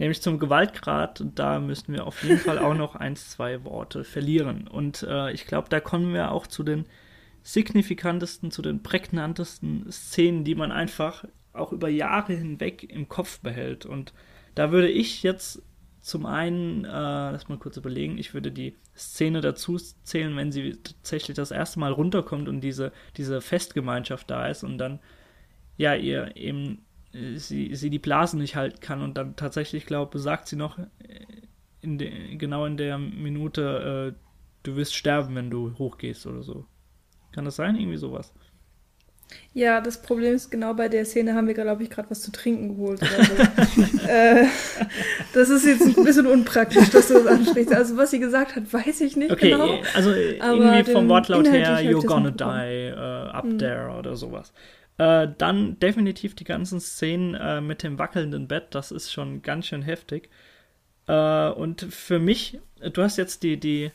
nämlich 0.00 0.22
zum 0.22 0.38
Gewaltgrad. 0.38 1.22
Da 1.34 1.60
müssten 1.60 1.92
wir 1.92 2.06
auf 2.06 2.24
jeden 2.24 2.38
Fall 2.38 2.58
auch 2.58 2.74
noch 2.74 2.96
eins, 2.96 3.30
zwei 3.30 3.62
Worte 3.64 4.02
verlieren. 4.02 4.66
Und 4.66 5.02
äh, 5.02 5.30
ich 5.30 5.46
glaube, 5.46 5.68
da 5.68 5.78
kommen 5.78 6.12
wir 6.14 6.32
auch 6.32 6.46
zu 6.46 6.64
den 6.64 6.86
signifikantesten, 7.42 8.50
zu 8.50 8.62
den 8.62 8.82
prägnantesten 8.82 9.92
Szenen, 9.92 10.42
die 10.42 10.54
man 10.54 10.72
einfach 10.72 11.24
auch 11.52 11.72
über 11.72 11.88
Jahre 11.88 12.32
hinweg 12.32 12.82
im 12.82 13.08
Kopf 13.08 13.40
behält. 13.40 13.86
Und 13.86 14.14
da 14.54 14.72
würde 14.72 14.88
ich 14.88 15.22
jetzt 15.22 15.62
zum 16.00 16.24
einen, 16.24 16.86
äh, 16.86 16.88
lass 16.88 17.48
mal 17.48 17.58
kurz 17.58 17.76
überlegen, 17.76 18.16
ich 18.16 18.32
würde 18.32 18.50
die 18.50 18.76
Szene 18.96 19.42
dazu 19.42 19.76
zählen, 19.76 20.34
wenn 20.34 20.50
sie 20.50 20.78
tatsächlich 20.82 21.36
das 21.36 21.50
erste 21.50 21.78
Mal 21.78 21.92
runterkommt 21.92 22.48
und 22.48 22.62
diese, 22.62 22.92
diese 23.18 23.42
Festgemeinschaft 23.42 24.30
da 24.30 24.48
ist 24.48 24.64
und 24.64 24.78
dann, 24.78 24.98
ja, 25.76 25.94
ihr 25.94 26.36
eben, 26.36 26.86
sie, 27.12 27.74
sie 27.74 27.90
die 27.90 27.98
Blasen 27.98 28.40
nicht 28.40 28.56
halten 28.56 28.80
kann 28.80 29.02
und 29.02 29.16
dann 29.18 29.36
tatsächlich, 29.36 29.86
glaube 29.86 30.18
sagt 30.18 30.48
sie 30.48 30.56
noch 30.56 30.78
äh, 30.78 30.84
in 31.80 31.98
de, 31.98 32.36
genau 32.36 32.66
in 32.66 32.76
der 32.76 32.98
Minute, 32.98 34.14
äh, 34.14 34.20
du 34.62 34.76
wirst 34.76 34.94
sterben, 34.94 35.34
wenn 35.34 35.50
du 35.50 35.76
hochgehst 35.78 36.26
oder 36.26 36.42
so. 36.42 36.66
Kann 37.32 37.44
das 37.44 37.56
sein? 37.56 37.76
Irgendwie 37.76 37.96
sowas. 37.96 38.32
Ja, 39.52 39.80
das 39.80 40.02
Problem 40.02 40.34
ist, 40.34 40.50
genau 40.50 40.74
bei 40.74 40.88
der 40.88 41.04
Szene 41.04 41.34
haben 41.34 41.46
wir, 41.46 41.54
glaube 41.54 41.82
ich, 41.82 41.90
gerade 41.90 42.10
was 42.10 42.20
zu 42.20 42.32
trinken 42.32 42.76
geholt 42.76 43.00
oder 43.00 43.24
so. 43.24 43.32
äh, 44.08 44.46
das 45.34 45.50
ist 45.50 45.66
jetzt 45.66 45.82
ein 45.82 46.04
bisschen 46.04 46.26
unpraktisch, 46.26 46.90
dass 46.90 47.08
du 47.08 47.14
das 47.14 47.26
ansprichst. 47.26 47.72
Also, 47.72 47.96
was 47.96 48.10
sie 48.10 48.18
gesagt 48.18 48.56
hat, 48.56 48.72
weiß 48.72 49.00
ich 49.02 49.16
nicht 49.16 49.30
Okay, 49.32 49.50
genau. 49.50 49.80
also 49.94 50.10
Aber 50.40 50.54
irgendwie 50.56 50.92
vom 50.92 51.08
Wortlaut 51.08 51.48
her, 51.48 51.78
you're 51.80 52.04
gonna 52.04 52.30
die 52.30 52.92
uh, 52.92 53.30
up 53.30 53.44
Mhm. 53.44 53.58
there 53.58 53.90
oder 53.96 54.16
sowas. 54.16 54.52
Äh, 55.00 55.32
dann 55.38 55.78
definitiv 55.78 56.34
die 56.34 56.44
ganzen 56.44 56.78
Szenen 56.78 57.34
äh, 57.34 57.62
mit 57.62 57.82
dem 57.82 57.98
wackelnden 57.98 58.48
Bett, 58.48 58.66
das 58.72 58.90
ist 58.90 59.10
schon 59.10 59.40
ganz 59.40 59.66
schön 59.66 59.80
heftig. 59.80 60.28
Äh, 61.06 61.48
und 61.48 61.80
für 61.80 62.18
mich, 62.18 62.60
du 62.92 63.02
hast 63.02 63.16
jetzt 63.16 63.42
die, 63.42 63.58
die 63.58 63.92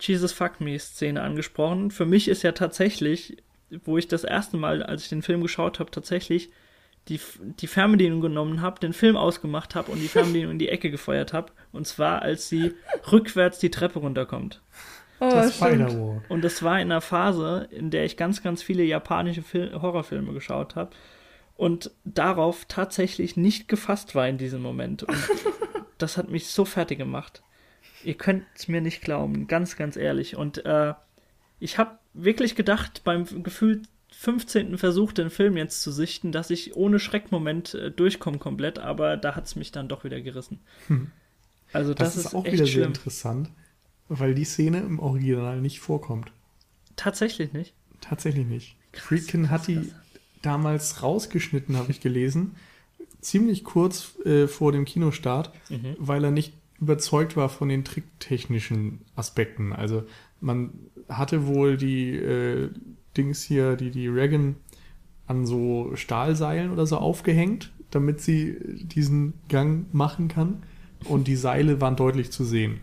Jesus 0.00 0.32
Fuck 0.32 0.60
Me 0.60 0.76
Szene 0.76 1.22
angesprochen. 1.22 1.92
Für 1.92 2.04
mich 2.04 2.26
ist 2.26 2.42
ja 2.42 2.50
tatsächlich, 2.50 3.36
wo 3.84 3.96
ich 3.96 4.08
das 4.08 4.24
erste 4.24 4.56
Mal, 4.56 4.82
als 4.82 5.04
ich 5.04 5.08
den 5.08 5.22
Film 5.22 5.40
geschaut 5.40 5.78
habe, 5.78 5.92
tatsächlich 5.92 6.50
die, 7.06 7.20
die 7.60 7.68
Fernbedienung 7.68 8.20
genommen 8.20 8.60
habe, 8.60 8.80
den 8.80 8.94
Film 8.94 9.16
ausgemacht 9.16 9.76
habe 9.76 9.92
und 9.92 10.00
die 10.00 10.08
Fernbedienung 10.08 10.54
in 10.54 10.58
die 10.58 10.68
Ecke 10.68 10.90
gefeuert 10.90 11.32
habe. 11.32 11.52
Und 11.70 11.86
zwar, 11.86 12.22
als 12.22 12.48
sie 12.48 12.72
rückwärts 13.12 13.60
die 13.60 13.70
Treppe 13.70 14.00
runterkommt. 14.00 14.62
Oh, 15.20 15.30
das. 15.30 15.56
Spider-Walk. 15.56 16.22
Und 16.28 16.42
das 16.42 16.62
war 16.62 16.80
in 16.80 16.92
einer 16.92 17.00
Phase, 17.00 17.68
in 17.70 17.90
der 17.90 18.04
ich 18.04 18.16
ganz, 18.16 18.42
ganz 18.42 18.62
viele 18.62 18.84
japanische 18.84 19.42
Fil 19.42 19.72
Horrorfilme 19.80 20.32
geschaut 20.32 20.76
habe 20.76 20.90
und 21.56 21.90
darauf 22.04 22.64
tatsächlich 22.66 23.36
nicht 23.36 23.68
gefasst 23.68 24.14
war 24.14 24.28
in 24.28 24.38
diesem 24.38 24.62
Moment. 24.62 25.02
Und 25.02 25.16
das 25.98 26.16
hat 26.16 26.30
mich 26.30 26.46
so 26.48 26.64
fertig 26.64 26.98
gemacht. 26.98 27.42
Ihr 28.04 28.14
könnt 28.14 28.44
es 28.54 28.68
mir 28.68 28.80
nicht 28.80 29.02
glauben, 29.02 29.48
ganz, 29.48 29.76
ganz 29.76 29.96
ehrlich. 29.96 30.36
Und 30.36 30.64
äh, 30.64 30.94
ich 31.58 31.78
habe 31.78 31.98
wirklich 32.14 32.54
gedacht, 32.54 33.02
beim 33.04 33.42
gefühlt 33.42 33.88
15. 34.12 34.78
Versuch, 34.78 35.12
den 35.12 35.30
Film 35.30 35.56
jetzt 35.56 35.82
zu 35.82 35.92
sichten, 35.92 36.32
dass 36.32 36.50
ich 36.50 36.76
ohne 36.76 36.98
Schreckmoment 36.98 37.74
äh, 37.74 37.90
durchkomme 37.90 38.38
komplett, 38.38 38.78
aber 38.78 39.16
da 39.16 39.34
hat 39.34 39.46
es 39.46 39.56
mich 39.56 39.72
dann 39.72 39.88
doch 39.88 40.04
wieder 40.04 40.20
gerissen. 40.20 40.60
Hm. 40.86 41.10
Also 41.72 41.92
das, 41.92 42.14
Das, 42.14 42.26
ist 42.26 42.34
auch 42.34 42.44
echt 42.44 42.54
wieder 42.54 42.66
sehr 42.66 42.72
schlimm. 42.72 42.88
interessant, 42.88 43.50
weil 44.08 44.34
die 44.34 44.44
Szene 44.44 44.78
im 44.80 44.98
Original 44.98 45.60
nicht 45.60 45.80
vorkommt. 45.80 46.32
Tatsächlich 46.96 47.52
nicht. 47.52 47.74
Tatsächlich 48.00 48.46
nicht. 48.46 48.76
Friedkin 48.92 49.50
hat 49.50 49.68
die 49.68 49.92
damals 50.42 51.02
rausgeschnitten, 51.02 51.76
habe 51.76 51.90
ich 51.90 52.00
gelesen, 52.00 52.52
ziemlich 53.20 53.64
kurz 53.64 54.16
äh, 54.24 54.46
vor 54.46 54.72
dem 54.72 54.84
Kinostart, 54.84 55.52
Mhm. 55.68 55.96
weil 55.98 56.24
er 56.24 56.30
nicht 56.30 56.52
überzeugt 56.80 57.36
war 57.36 57.48
von 57.48 57.68
den 57.68 57.84
tricktechnischen 57.84 59.00
Aspekten. 59.16 59.72
Also 59.72 60.04
man 60.40 60.70
hatte 61.08 61.46
wohl 61.46 61.76
die 61.76 62.10
äh, 62.14 62.70
Dings 63.16 63.42
hier, 63.42 63.74
die 63.76 63.90
die 63.90 64.06
Reagan 64.06 64.56
an 65.26 65.44
so 65.44 65.90
Stahlseilen 65.96 66.70
oder 66.70 66.86
so 66.86 66.96
aufgehängt, 66.98 67.72
damit 67.90 68.20
sie 68.20 68.56
diesen 68.84 69.34
Gang 69.48 69.92
machen 69.92 70.28
kann. 70.28 70.62
Und 71.04 71.26
die 71.28 71.36
Seile 71.36 71.80
waren 71.80 71.96
deutlich 71.96 72.30
zu 72.30 72.44
sehen. 72.44 72.80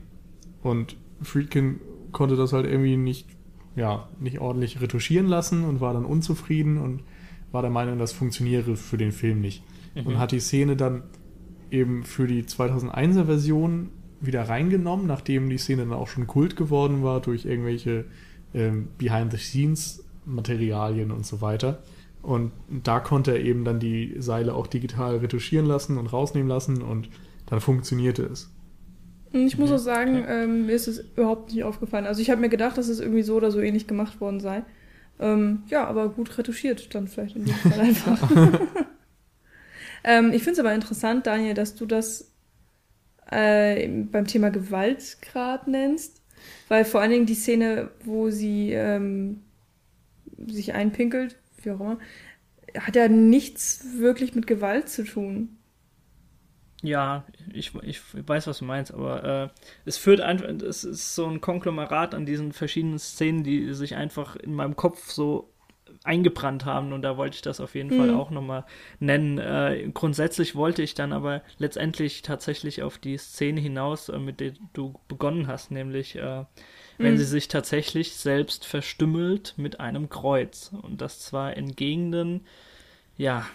Und 0.62 0.98
Friedkin 1.22 1.80
konnte 2.12 2.36
das 2.36 2.54
halt 2.54 2.66
irgendwie 2.66 2.98
nicht, 2.98 3.28
ja, 3.76 4.10
nicht 4.20 4.40
ordentlich 4.40 4.82
retuschieren 4.82 5.28
lassen 5.28 5.64
und 5.64 5.82
war 5.82 5.94
dann 5.94 6.06
unzufrieden 6.06 6.78
und 6.78 7.04
war 7.52 7.62
der 7.62 7.72
Meinung, 7.72 8.00
das 8.00 8.14
funktioniere 8.14 8.76
für 8.76 8.98
den 8.98 9.12
Film 9.12 9.42
nicht. 9.42 9.64
Mhm. 9.96 10.08
Und 10.08 10.20
hat 10.20 10.32
die 10.32 10.40
Szene 10.40 10.76
dann 10.76 11.04
eben 11.72 12.04
für 12.04 12.28
die 12.28 12.44
2001er 12.44 13.26
Version 13.26 13.90
wieder 14.22 14.44
reingenommen, 14.44 15.08
nachdem 15.08 15.50
die 15.50 15.58
Szene 15.58 15.82
dann 15.84 15.94
auch 15.94 16.08
schon 16.08 16.28
Kult 16.28 16.56
geworden 16.56 17.04
war 17.04 17.20
durch 17.22 17.46
irgendwelche 17.46 18.06
ähm, 18.54 18.90
Behind-the-Scenes-Materialien 18.98 21.12
und 21.12 21.26
so 21.26 21.42
weiter. 21.42 21.82
Und 22.22 22.52
da 22.70 23.00
konnte 23.00 23.32
er 23.32 23.42
eben 23.42 23.66
dann 23.66 23.80
die 23.80 24.16
Seile 24.20 24.54
auch 24.56 24.68
digital 24.68 25.18
retuschieren 25.18 25.66
lassen 25.66 25.98
und 25.98 26.06
rausnehmen 26.08 26.48
lassen 26.48 26.82
und 26.82 27.10
dann 27.46 27.60
funktionierte 27.62 28.24
es. 28.24 28.55
Ich 29.36 29.58
muss 29.58 29.72
auch 29.72 29.78
sagen, 29.78 30.24
ähm, 30.28 30.66
mir 30.68 30.74
ist 30.74 30.88
es 30.88 31.00
überhaupt 31.00 31.52
nicht 31.52 31.64
aufgefallen. 31.64 32.06
Also 32.06 32.22
ich 32.22 32.30
habe 32.30 32.40
mir 32.40 32.50
gedacht, 32.50 32.78
dass 32.78 32.88
es 32.88 33.02
irgendwie 33.02 33.22
so 33.22 33.36
oder 33.36 33.52
so 33.52 33.60
ähnlich 33.60 33.86
gemacht 33.86 34.22
worden 34.22 34.40
sei. 34.40 34.64
Ähm, 35.20 35.64
ja, 35.68 35.86
aber 35.86 36.10
gut 36.10 36.38
retuschiert 36.38 36.96
dann 36.96 37.08
vielleicht 37.08 37.36
in 37.36 37.46
dem 37.46 37.56
Fall 37.56 37.80
einfach. 37.82 38.32
ähm, 40.04 40.32
ich 40.32 40.44
finde 40.44 40.54
es 40.54 40.60
aber 40.60 40.74
interessant, 40.74 41.28
Daniel, 41.28 41.54
dass 41.54 41.76
du 41.76 41.86
das 41.86 42.32
äh, 43.30 43.88
beim 43.88 44.26
Thema 44.26 44.52
Gewaltgrad 44.52 45.68
nennst. 45.68 46.22
Weil 46.68 46.86
vor 46.86 47.02
allen 47.02 47.12
Dingen 47.12 47.26
die 47.26 47.36
Szene, 47.36 47.90
wo 48.04 48.30
sie 48.30 48.72
ähm, 48.72 49.42
sich 50.48 50.74
einpinkelt, 50.74 51.38
wie 51.62 51.72
auch 51.72 51.80
immer, 51.80 52.00
hat 52.78 52.96
ja 52.96 53.08
nichts 53.08 53.86
wirklich 53.98 54.36
mit 54.36 54.48
Gewalt 54.48 54.90
zu 54.90 55.04
tun. 55.04 55.55
Ja, 56.86 57.26
ich, 57.54 57.72
ich 57.84 58.02
weiß, 58.14 58.48
was 58.48 58.60
du 58.60 58.66
meinst, 58.66 58.94
aber 58.94 59.24
äh, 59.24 59.50
es 59.86 59.98
führt 59.98 60.22
einfach, 60.22 60.48
es 60.48 60.84
ist 60.84 61.16
so 61.16 61.26
ein 61.26 61.42
Konglomerat 61.42 62.14
an 62.14 62.26
diesen 62.26 62.52
verschiedenen 62.54 63.00
Szenen, 63.00 63.44
die 63.44 63.74
sich 63.74 63.96
einfach 63.96 64.36
in 64.36 64.54
meinem 64.54 64.76
Kopf 64.76 65.12
so 65.12 65.50
eingebrannt 66.04 66.66
haben 66.66 66.94
und 66.94 67.02
da 67.02 67.18
wollte 67.18 67.36
ich 67.36 67.42
das 67.42 67.60
auf 67.60 67.76
jeden 67.76 67.96
mhm. 67.96 68.00
Fall 68.00 68.14
auch 68.14 68.30
nochmal 68.30 68.66
nennen. 69.00 69.40
Äh, 69.40 69.90
grundsätzlich 69.94 70.56
wollte 70.56 70.84
ich 70.84 70.94
dann 70.94 71.14
aber 71.14 71.42
letztendlich 71.58 72.22
tatsächlich 72.22 72.84
auf 72.84 72.98
die 72.98 73.18
Szene 73.18 73.60
hinaus, 73.60 74.10
äh, 74.10 74.20
mit 74.20 74.40
der 74.40 74.54
du 74.74 74.94
begonnen 75.08 75.48
hast, 75.48 75.72
nämlich 75.72 76.16
äh, 76.16 76.46
wenn 76.98 77.14
mhm. 77.14 77.18
sie 77.18 77.26
sich 77.26 77.48
tatsächlich 77.48 78.16
selbst 78.16 78.66
verstümmelt 78.66 79.56
mit 79.58 79.80
einem 79.80 80.10
Kreuz 80.10 80.72
und 80.82 81.02
das 81.02 81.20
zwar 81.20 81.58
in 81.58 81.76
Gegenden, 81.76 82.46
ja, 83.18 83.46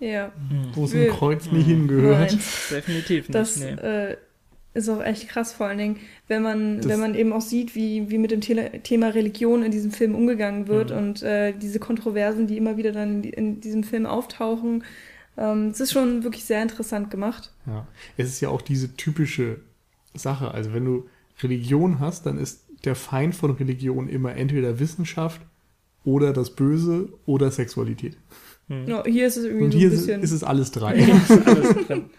ja. 0.00 0.32
Wo 0.74 0.86
so 0.86 0.96
ein 0.96 1.08
Kreuz 1.08 1.50
nie 1.50 1.62
hingehört. 1.62 2.32
Nein. 2.32 2.40
Definitiv 2.70 3.28
nicht. 3.28 3.34
Das 3.34 3.56
nee. 3.58 3.70
äh, 3.70 4.16
ist 4.74 4.88
auch 4.90 5.02
echt 5.02 5.28
krass, 5.28 5.52
vor 5.52 5.66
allen 5.66 5.78
Dingen, 5.78 5.96
wenn 6.28 6.42
man, 6.42 6.84
wenn 6.84 7.00
man 7.00 7.14
eben 7.14 7.32
auch 7.32 7.40
sieht, 7.40 7.74
wie, 7.74 8.10
wie 8.10 8.18
mit 8.18 8.30
dem 8.30 8.42
Thema, 8.42 8.68
Thema 8.82 9.08
Religion 9.08 9.62
in 9.62 9.70
diesem 9.70 9.90
Film 9.90 10.14
umgegangen 10.14 10.68
wird 10.68 10.90
mhm. 10.90 10.96
und 10.98 11.22
äh, 11.22 11.52
diese 11.52 11.78
Kontroversen, 11.78 12.46
die 12.46 12.58
immer 12.58 12.76
wieder 12.76 12.92
dann 12.92 13.24
in, 13.24 13.32
in 13.32 13.60
diesem 13.60 13.84
Film 13.84 14.04
auftauchen. 14.04 14.84
Ähm, 15.38 15.68
es 15.68 15.80
ist 15.80 15.92
schon 15.92 16.24
wirklich 16.24 16.44
sehr 16.44 16.62
interessant 16.62 17.10
gemacht. 17.10 17.52
Ja, 17.66 17.86
es 18.18 18.28
ist 18.28 18.40
ja 18.40 18.50
auch 18.50 18.62
diese 18.62 18.94
typische 18.96 19.60
Sache. 20.14 20.50
Also 20.52 20.74
wenn 20.74 20.84
du 20.84 21.08
Religion 21.42 22.00
hast, 22.00 22.26
dann 22.26 22.38
ist 22.38 22.64
der 22.84 22.94
Feind 22.94 23.34
von 23.34 23.52
Religion 23.52 24.08
immer 24.08 24.36
entweder 24.36 24.78
Wissenschaft 24.78 25.40
oder 26.04 26.32
das 26.32 26.54
Böse 26.54 27.08
oder 27.24 27.50
Sexualität. 27.50 28.16
Hm. 28.68 28.88
Ja, 28.88 29.04
hier 29.04 29.26
ist 29.26 29.36
es 29.36 29.44
irgendwie 29.44 29.64
Und 29.64 29.72
so 29.72 29.78
hier 29.78 29.88
ein 29.88 29.90
bisschen. 29.90 30.22
ist 30.22 30.32
es 30.32 30.42
alles 30.44 30.70
drei. 30.72 30.96
Ja, 30.98 31.16
ist 31.16 31.46
alles 31.46 31.74
drin. 31.86 32.10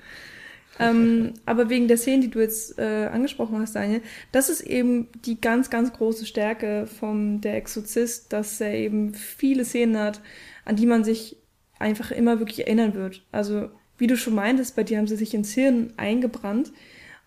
ähm, 0.80 1.34
aber 1.46 1.70
wegen 1.70 1.88
der 1.88 1.98
Szenen, 1.98 2.22
die 2.22 2.30
du 2.30 2.40
jetzt 2.40 2.78
äh, 2.78 3.10
angesprochen 3.12 3.60
hast, 3.60 3.76
Daniel, 3.76 4.02
das 4.32 4.50
ist 4.50 4.62
eben 4.62 5.08
die 5.26 5.42
ganz, 5.42 5.70
ganz 5.70 5.92
große 5.94 6.26
Stärke 6.26 6.88
vom 6.88 7.42
Der 7.42 7.56
Exorzist, 7.56 8.32
dass 8.32 8.62
er 8.62 8.74
eben 8.74 9.14
viele 9.14 9.66
Szenen 9.66 9.98
hat, 9.98 10.22
an 10.66 10.76
die 10.76 10.86
man 10.86 11.04
sich 11.04 11.38
einfach 11.80 12.12
immer 12.12 12.40
wirklich 12.40 12.60
erinnern 12.62 12.94
wird. 12.94 13.26
Also, 13.32 13.70
wie 13.98 14.08
du 14.08 14.16
schon 14.18 14.36
meintest, 14.36 14.76
bei 14.76 14.84
dir 14.84 15.00
haben 15.00 15.08
sie 15.08 15.16
sich 15.16 15.34
ins 15.34 15.54
Hirn 15.54 15.94
eingebrannt. 15.98 16.72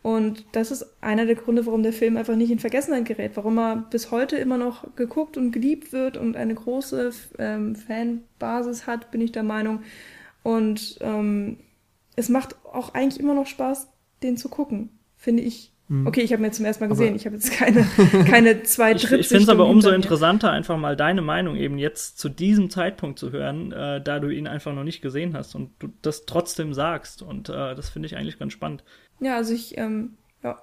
Und 0.03 0.47
das 0.53 0.71
ist 0.71 0.87
einer 1.03 1.27
der 1.27 1.35
Gründe, 1.35 1.67
warum 1.67 1.83
der 1.83 1.93
Film 1.93 2.17
einfach 2.17 2.35
nicht 2.35 2.51
in 2.51 2.59
Vergessenheit 2.59 3.05
gerät, 3.05 3.33
warum 3.35 3.59
er 3.59 3.77
bis 3.91 4.11
heute 4.11 4.37
immer 4.37 4.57
noch 4.57 4.97
geguckt 4.97 5.37
und 5.37 5.53
geliebt 5.53 5.93
wird 5.93 6.17
und 6.17 6.37
eine 6.37 6.55
große 6.55 7.11
ähm, 7.39 7.77
Fanbasis 7.77 8.87
hat, 8.87 9.11
bin 9.11 9.21
ich 9.21 9.33
der 9.33 9.43
Meinung. 9.43 9.83
Und 10.43 10.99
ähm, 11.03 11.59
es 12.17 12.31
macht 12.31 12.57
auch 12.65 12.95
eigentlich 12.95 13.21
immer 13.21 13.35
noch 13.35 13.47
Spaß, 13.47 13.89
den 14.23 14.39
zu 14.39 14.49
gucken, 14.49 14.89
finde 15.17 15.43
ich. 15.43 15.73
Mhm. 15.89 16.07
Okay, 16.07 16.23
ich 16.23 16.33
habe 16.33 16.41
mir 16.41 16.51
zum 16.51 16.65
ersten 16.65 16.85
Mal 16.85 16.89
gesehen. 16.89 17.09
Aber 17.09 17.17
ich 17.17 17.27
habe 17.27 17.37
jetzt 17.37 17.53
keine, 17.53 17.85
keine 18.27 18.63
zwei 18.63 18.95
Drittel. 18.95 19.15
ich 19.21 19.27
ich 19.27 19.29
finde 19.29 19.43
es 19.43 19.49
aber 19.51 19.67
umso 19.67 19.91
interessanter, 19.91 20.51
einfach 20.51 20.79
mal 20.79 20.97
deine 20.97 21.21
Meinung 21.21 21.57
eben 21.57 21.77
jetzt 21.79 22.19
zu 22.19 22.31
diesem 22.31 22.71
Zeitpunkt 22.71 23.19
zu 23.19 23.33
hören, 23.33 23.73
äh, 23.73 24.01
da 24.01 24.19
du 24.19 24.31
ihn 24.31 24.47
einfach 24.47 24.73
noch 24.73 24.85
nicht 24.85 25.03
gesehen 25.03 25.35
hast 25.37 25.55
und 25.55 25.73
du 25.79 25.89
das 26.01 26.25
trotzdem 26.25 26.73
sagst. 26.73 27.21
Und 27.23 27.51
äh, 27.51 27.75
das 27.75 27.91
finde 27.91 28.07
ich 28.07 28.17
eigentlich 28.17 28.39
ganz 28.39 28.55
spannend. 28.55 28.83
Ja, 29.21 29.37
also 29.37 29.53
ich, 29.55 29.77
ähm, 29.79 30.15
ja. 30.43 30.59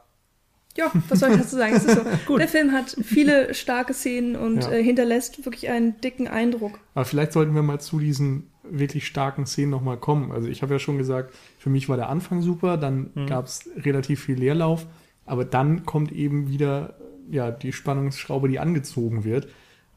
Ja, 0.76 0.92
was 1.10 1.20
soll 1.20 1.32
ich 1.32 1.38
dazu 1.38 1.56
sagen? 1.56 1.76
Es 1.76 1.86
ist 1.86 1.96
so. 1.96 2.02
Gut. 2.26 2.40
Der 2.40 2.48
Film 2.48 2.72
hat 2.72 2.96
viele 3.02 3.54
starke 3.54 3.94
Szenen 3.94 4.36
und 4.36 4.64
ja. 4.64 4.72
äh, 4.72 4.84
hinterlässt 4.84 5.44
wirklich 5.46 5.70
einen 5.70 6.00
dicken 6.02 6.28
Eindruck. 6.28 6.80
Aber 6.94 7.06
vielleicht 7.06 7.32
sollten 7.32 7.56
wir 7.56 7.64
mal 7.64 7.80
zu 7.80 8.00
diesen 8.00 8.52
wirklich 8.64 9.08
starken 9.08 9.46
Szenen 9.46 9.72
nochmal 9.72 9.98
kommen. 9.98 10.32
Also 10.32 10.48
ich 10.48 10.62
habe 10.62 10.74
ja 10.74 10.80
schon 10.80 10.98
gesagt, 10.98 11.34
für 11.58 11.70
mich 11.70 11.90
war 11.90 11.98
der 11.98 12.10
Anfang 12.10 12.42
super, 12.42 12.78
dann 12.78 13.12
mhm. 13.14 13.28
gab 13.28 13.46
es 13.46 13.70
relativ 13.78 14.26
viel 14.26 14.36
Leerlauf, 14.36 14.86
aber 15.26 15.46
dann 15.46 15.86
kommt 15.86 16.12
eben 16.12 16.50
wieder 16.50 16.96
ja 17.30 17.52
die 17.52 17.74
Spannungsschraube, 17.74 18.50
die 18.50 18.60
angezogen 18.60 19.24
wird. 19.24 19.48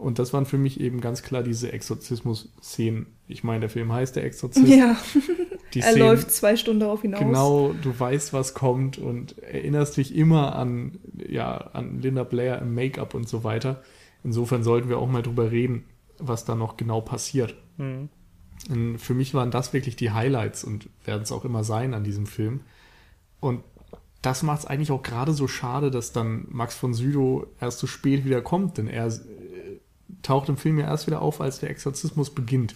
Und 0.01 0.19
das 0.19 0.33
waren 0.33 0.47
für 0.47 0.57
mich 0.57 0.81
eben 0.81 1.03
ganz 1.03 1.23
klar 1.23 1.43
diese 1.43 1.73
Exorzismus-Szenen. 1.73 3.07
Ich 3.29 3.45
meine, 3.45 3.61
der 3.61 3.69
Film 3.69 3.93
heißt 3.93 4.17
Der 4.17 4.25
Exorzist. 4.25 4.67
Ja. 4.67 4.97
er 5.75 5.83
Szenen, 5.83 5.99
läuft 5.99 6.31
zwei 6.31 6.57
Stunden 6.57 6.81
darauf 6.81 7.03
hinaus. 7.03 7.21
Genau, 7.21 7.75
du 7.83 8.01
weißt, 8.01 8.33
was 8.33 8.55
kommt 8.55 8.97
und 8.97 9.39
erinnerst 9.41 9.99
dich 9.99 10.15
immer 10.15 10.57
an, 10.57 10.99
ja, 11.29 11.55
an 11.75 12.01
Linda 12.01 12.25
Blair 12.25 12.61
im 12.63 12.75
Make-up 12.75 13.13
und 13.13 13.29
so 13.29 13.45
weiter. 13.45 13.83
Insofern 14.25 14.63
sollten 14.63 14.89
wir 14.89 14.97
auch 14.97 15.09
mal 15.09 15.21
drüber 15.21 15.51
reden, 15.51 15.85
was 16.19 16.47
da 16.47 16.55
noch 16.55 16.79
genau 16.79 17.03
passiert. 17.03 17.55
Mhm. 17.77 18.09
Für 18.99 19.15
mich 19.15 19.35
waren 19.35 19.51
das 19.51 19.75
wirklich 19.75 19.97
die 19.97 20.13
Highlights 20.13 20.65
und 20.65 20.89
werden 21.05 21.23
es 21.23 21.33
auch 21.33 21.45
immer 21.45 21.63
sein 21.63 21.93
an 21.93 22.05
diesem 22.05 22.25
Film. 22.25 22.61
Und 23.39 23.63
das 24.23 24.43
macht 24.43 24.61
es 24.61 24.67
eigentlich 24.67 24.93
auch 24.93 25.03
gerade 25.03 25.33
so 25.35 25.47
schade, 25.47 25.91
dass 25.91 26.13
dann 26.13 26.47
Max 26.49 26.75
von 26.75 26.95
Sydow 26.95 27.47
erst 27.61 27.79
so 27.79 27.87
spät 27.87 28.25
wieder 28.25 28.41
kommt, 28.43 28.79
denn 28.79 28.87
er 28.87 29.11
taucht 30.23 30.49
im 30.49 30.57
Film 30.57 30.79
ja 30.79 30.87
erst 30.87 31.07
wieder 31.07 31.23
auf, 31.23 31.41
als 31.41 31.61
der 31.61 31.71
Exorzismus 31.71 32.31
beginnt. 32.31 32.75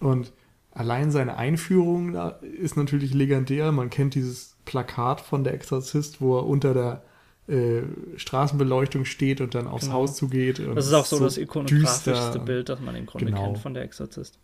Und 0.00 0.32
allein 0.72 1.10
seine 1.10 1.36
Einführung 1.36 2.12
da 2.12 2.28
ist 2.28 2.76
natürlich 2.76 3.14
legendär. 3.14 3.72
Man 3.72 3.90
kennt 3.90 4.14
dieses 4.14 4.56
Plakat 4.64 5.20
von 5.20 5.44
der 5.44 5.54
Exorzist, 5.54 6.20
wo 6.20 6.38
er 6.38 6.46
unter 6.46 6.74
der 6.74 7.02
äh, 7.46 7.82
Straßenbeleuchtung 8.16 9.04
steht 9.04 9.40
und 9.40 9.54
dann 9.54 9.66
aufs 9.66 9.84
genau. 9.84 9.96
Haus 9.96 10.16
zugeht. 10.16 10.60
das 10.74 10.86
ist 10.86 10.92
auch 10.94 11.04
so, 11.04 11.18
so 11.18 11.24
das 11.24 11.36
ikonografischste 11.36 12.40
Bild, 12.40 12.68
das 12.68 12.80
man 12.80 12.94
im 12.96 13.06
Grunde 13.06 13.26
genau. 13.26 13.44
kennt 13.44 13.58
von 13.58 13.74
der 13.74 13.82
Exorzist. 13.82 14.38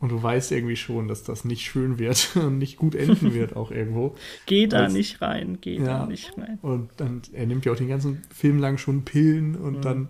Und 0.00 0.10
du 0.10 0.22
weißt 0.22 0.52
irgendwie 0.52 0.76
schon, 0.76 1.08
dass 1.08 1.24
das 1.24 1.44
nicht 1.44 1.62
schön 1.62 1.98
wird 1.98 2.36
und 2.36 2.58
nicht 2.58 2.76
gut 2.76 2.94
enden 2.94 3.34
wird 3.34 3.56
auch 3.56 3.70
irgendwo. 3.70 4.14
Geh 4.46 4.68
da 4.68 4.84
Als, 4.84 4.92
nicht 4.92 5.20
rein, 5.20 5.58
geh 5.60 5.78
ja, 5.78 5.84
da 5.84 6.06
nicht 6.06 6.38
rein. 6.38 6.58
Und 6.62 6.90
dann, 6.98 7.22
er 7.32 7.46
nimmt 7.46 7.64
ja 7.64 7.72
auch 7.72 7.76
den 7.76 7.88
ganzen 7.88 8.22
Film 8.32 8.58
lang 8.58 8.78
schon 8.78 9.04
Pillen 9.04 9.56
und 9.56 9.78
mhm. 9.78 9.82
dann 9.82 10.08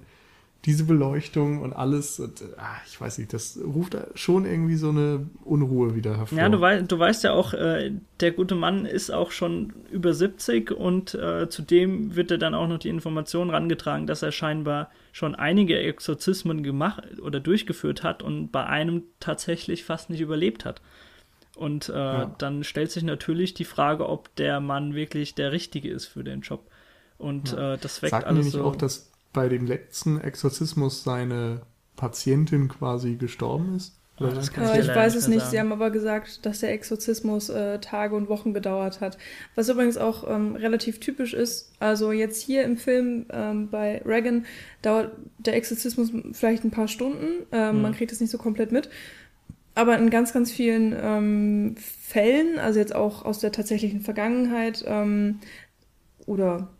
diese 0.65 0.85
Beleuchtung 0.85 1.63
und 1.63 1.73
alles, 1.73 2.19
und, 2.19 2.43
ach, 2.57 2.81
ich 2.87 3.01
weiß 3.01 3.19
nicht, 3.19 3.33
das 3.33 3.59
ruft 3.63 3.97
schon 4.15 4.45
irgendwie 4.45 4.75
so 4.75 4.89
eine 4.91 5.29
Unruhe 5.45 5.95
wieder 5.95 6.17
hervor. 6.17 6.37
Ja, 6.37 6.49
du, 6.49 6.61
wei 6.61 6.83
du 6.83 6.99
weißt 6.99 7.25
ja 7.25 7.33
auch, 7.33 7.55
äh, 7.55 7.93
der 8.21 8.33
gute 8.33 8.57
Mann 8.57 8.85
ist 8.85 9.11
auch 9.11 9.31
schon 9.31 9.73
über 9.91 10.13
70 10.13 10.73
und 10.73 11.15
äh, 11.15 11.49
zudem 11.49 12.17
wird 12.17 12.33
er 12.33 12.39
dann 12.39 12.55
auch 12.55 12.67
noch 12.67 12.79
die 12.79 12.89
Information 12.89 13.51
rangetragen, 13.51 14.07
dass 14.07 14.23
er 14.23 14.33
scheinbar 14.33 14.91
schon 15.13 15.35
einige 15.37 15.79
Exorzismen 15.79 16.63
gemacht 16.63 17.05
oder 17.21 17.39
durchgeführt 17.39 18.03
hat 18.03 18.23
und 18.23 18.51
bei 18.51 18.67
einem 18.67 19.05
tatsächlich 19.21 19.85
fast 19.85 20.11
nicht 20.11 20.21
überlebt 20.21 20.65
hat. 20.65 20.83
Und 21.57 21.89
äh, 21.89 21.93
ja. 21.93 22.35
dann 22.39 22.63
stellt 22.63 22.91
sich 22.91 23.03
natürlich 23.03 23.55
die 23.55 23.65
Frage, 23.65 24.09
ob 24.09 24.35
der 24.37 24.61
Mann 24.61 24.95
wirklich 24.95 25.35
der 25.35 25.51
Richtige 25.51 25.91
ist 25.91 26.07
für 26.07 26.23
den 26.23 26.41
Job. 26.41 26.69
Und 27.19 27.53
ja. 27.53 27.75
äh, 27.75 27.79
das 27.79 28.01
weckt 28.01 28.13
Sagt 28.13 28.27
alles 28.27 28.53
so. 28.53 28.65
auch, 28.65 28.77
dass 28.77 29.08
bei 29.33 29.49
dem 29.49 29.66
letzten 29.66 30.20
Exorzismus 30.20 31.05
seine 31.05 31.62
Patientin 31.97 32.68
quasi 32.68 33.16
gestorben 33.16 33.76
ist? 33.76 33.99
Das 34.18 34.53
kann 34.53 34.64
ich, 34.74 34.89
ich 34.89 34.95
weiß 34.95 35.14
es 35.14 35.29
nicht. 35.29 35.41
Sagen. 35.41 35.51
Sie 35.51 35.61
haben 35.61 35.72
aber 35.72 35.91
gesagt, 35.91 36.45
dass 36.45 36.61
der 36.61 36.72
Exorzismus 36.72 37.51
äh, 37.51 37.79
Tage 37.79 38.16
und 38.16 38.29
Wochen 38.29 38.53
gedauert 38.53 39.01
hat. 39.01 39.16
Was 39.55 39.68
übrigens 39.68 39.97
auch 39.97 40.29
ähm, 40.29 40.57
relativ 40.57 40.99
typisch 40.99 41.35
ist. 41.35 41.72
Also 41.79 42.11
jetzt 42.11 42.43
hier 42.43 42.64
im 42.64 42.76
Film 42.76 43.26
ähm, 43.31 43.68
bei 43.70 44.03
Reagan 44.05 44.45
dauert 44.83 45.12
der 45.39 45.55
Exorzismus 45.55 46.11
vielleicht 46.33 46.64
ein 46.64 46.70
paar 46.70 46.89
Stunden. 46.89 47.47
Ähm, 47.53 47.76
mhm. 47.76 47.83
Man 47.83 47.95
kriegt 47.95 48.11
es 48.11 48.20
nicht 48.20 48.31
so 48.31 48.39
komplett 48.39 48.72
mit. 48.72 48.91
Aber 49.74 49.97
in 49.97 50.11
ganz, 50.11 50.33
ganz 50.33 50.51
vielen 50.51 50.97
ähm, 51.01 51.76
Fällen, 51.76 52.59
also 52.59 52.81
jetzt 52.81 52.95
auch 52.95 53.24
aus 53.24 53.39
der 53.39 53.53
tatsächlichen 53.53 54.01
Vergangenheit 54.01 54.85
ähm, 54.85 55.39
oder 56.26 56.70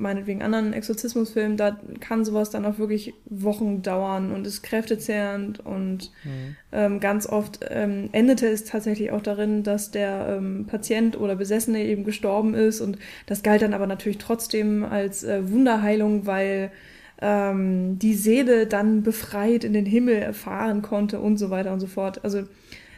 meinetwegen 0.00 0.42
anderen 0.42 0.72
Exorzismusfilmen, 0.72 1.56
da 1.56 1.78
kann 2.00 2.24
sowas 2.24 2.50
dann 2.50 2.64
auch 2.64 2.78
wirklich 2.78 3.14
Wochen 3.26 3.82
dauern 3.82 4.32
und 4.32 4.46
ist 4.46 4.62
kräftezehrend 4.62 5.64
und 5.64 6.10
mhm. 6.24 6.56
ähm, 6.72 7.00
ganz 7.00 7.26
oft 7.26 7.60
ähm, 7.68 8.08
endete 8.12 8.46
es 8.48 8.64
tatsächlich 8.64 9.12
auch 9.12 9.22
darin, 9.22 9.62
dass 9.62 9.90
der 9.90 10.36
ähm, 10.36 10.66
Patient 10.66 11.18
oder 11.18 11.36
Besessene 11.36 11.84
eben 11.84 12.04
gestorben 12.04 12.54
ist 12.54 12.80
und 12.80 12.98
das 13.26 13.42
galt 13.42 13.62
dann 13.62 13.74
aber 13.74 13.86
natürlich 13.86 14.18
trotzdem 14.18 14.84
als 14.84 15.22
äh, 15.22 15.48
Wunderheilung, 15.50 16.26
weil 16.26 16.72
ähm, 17.20 17.98
die 17.98 18.14
Seele 18.14 18.66
dann 18.66 19.02
befreit 19.02 19.64
in 19.64 19.72
den 19.72 19.86
Himmel 19.86 20.16
erfahren 20.16 20.82
konnte 20.82 21.20
und 21.20 21.36
so 21.36 21.50
weiter 21.50 21.72
und 21.72 21.80
so 21.80 21.86
fort. 21.86 22.24
Also 22.24 22.44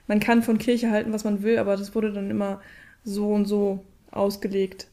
man 0.07 0.21
kann 0.21 0.43
von 0.43 0.59
Kirche 0.59 0.91
halten, 0.91 1.13
was 1.13 1.25
man 1.25 1.43
will, 1.43 1.59
aber 1.59 1.77
das 1.77 1.95
wurde 1.95 2.13
dann 2.13 2.31
immer 2.31 2.61
so 3.05 3.33
und 3.33 3.47
so 3.47 3.85
ausgelegt 4.11 4.87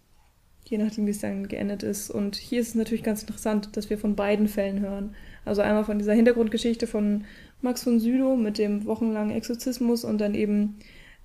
je 0.69 0.77
nachdem, 0.77 1.07
wie 1.07 1.11
es 1.11 1.19
dann 1.19 1.47
geendet 1.47 1.83
ist. 1.83 2.11
Und 2.11 2.35
hier 2.35 2.61
ist 2.61 2.69
es 2.69 2.75
natürlich 2.75 3.03
ganz 3.03 3.21
interessant, 3.21 3.75
dass 3.75 3.89
wir 3.89 3.97
von 3.97 4.15
beiden 4.15 4.47
Fällen 4.47 4.79
hören. 4.79 5.15
Also 5.45 5.61
einmal 5.61 5.83
von 5.83 5.97
dieser 5.97 6.13
Hintergrundgeschichte 6.13 6.85
von 6.85 7.25
Max 7.61 7.83
von 7.83 7.99
Südow 7.99 8.37
mit 8.37 8.57
dem 8.57 8.85
wochenlangen 8.85 9.35
Exorzismus 9.35 10.03
und 10.03 10.19
dann 10.19 10.35
eben 10.35 10.77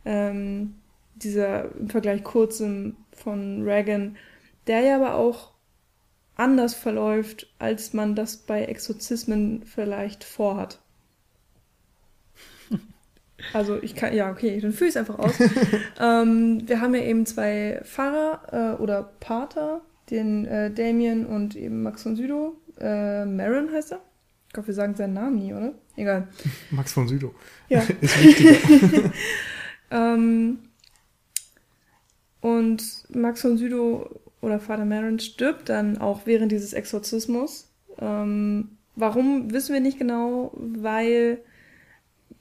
ähm, 0.04 0.74
dieser 1.14 1.74
im 1.76 1.90
Vergleich 1.90 2.24
kurzem 2.24 2.96
von 3.12 3.62
Reagan, 3.62 4.16
der 4.66 4.80
ja 4.80 4.96
aber 4.96 5.14
auch 5.16 5.52
anders 6.36 6.74
verläuft, 6.74 7.52
als 7.58 7.92
man 7.92 8.14
das 8.14 8.38
bei 8.38 8.64
Exorzismen 8.64 9.62
vielleicht 9.64 10.24
vorhat. 10.24 10.80
Also 13.52 13.78
ich 13.82 13.94
kann, 13.94 14.14
ja, 14.14 14.30
okay, 14.30 14.58
dann 14.60 14.72
fühle 14.72 14.88
ich 14.88 14.96
es 14.96 15.00
einfach 15.00 15.18
aus. 15.18 15.34
ähm, 16.00 16.62
wir 16.66 16.80
haben 16.80 16.94
ja 16.94 17.02
eben 17.02 17.26
zwei 17.26 17.80
Pfarrer 17.84 18.76
äh, 18.78 18.82
oder 18.82 19.10
Pater, 19.20 19.82
den 20.10 20.46
äh, 20.46 20.70
Damien 20.70 21.26
und 21.26 21.56
eben 21.56 21.82
Max 21.82 22.02
von 22.02 22.16
Südow. 22.16 22.54
Äh, 22.80 23.24
Maron 23.24 23.70
heißt 23.72 23.92
er. 23.92 24.00
Ich 24.48 24.54
glaube, 24.54 24.68
wir 24.68 24.74
sagen 24.74 24.94
seinen 24.94 25.14
Namen 25.14 25.36
nie, 25.36 25.52
oder? 25.52 25.72
Egal. 25.96 26.28
Max 26.70 26.92
von 26.92 27.08
Südow. 27.08 27.32
Ja. 27.68 27.82
Ist 28.00 28.24
wichtiger. 28.24 29.10
ähm, 29.90 30.58
und 32.40 32.82
Max 33.08 33.40
von 33.40 33.56
Südow 33.56 34.10
oder 34.40 34.60
Vater 34.60 34.84
Maron 34.84 35.18
stirbt 35.18 35.68
dann 35.68 35.98
auch 35.98 36.26
während 36.26 36.52
dieses 36.52 36.72
Exorzismus. 36.72 37.70
Ähm, 37.98 38.76
warum, 38.96 39.52
wissen 39.52 39.72
wir 39.72 39.80
nicht 39.80 39.98
genau, 39.98 40.52
weil 40.54 41.38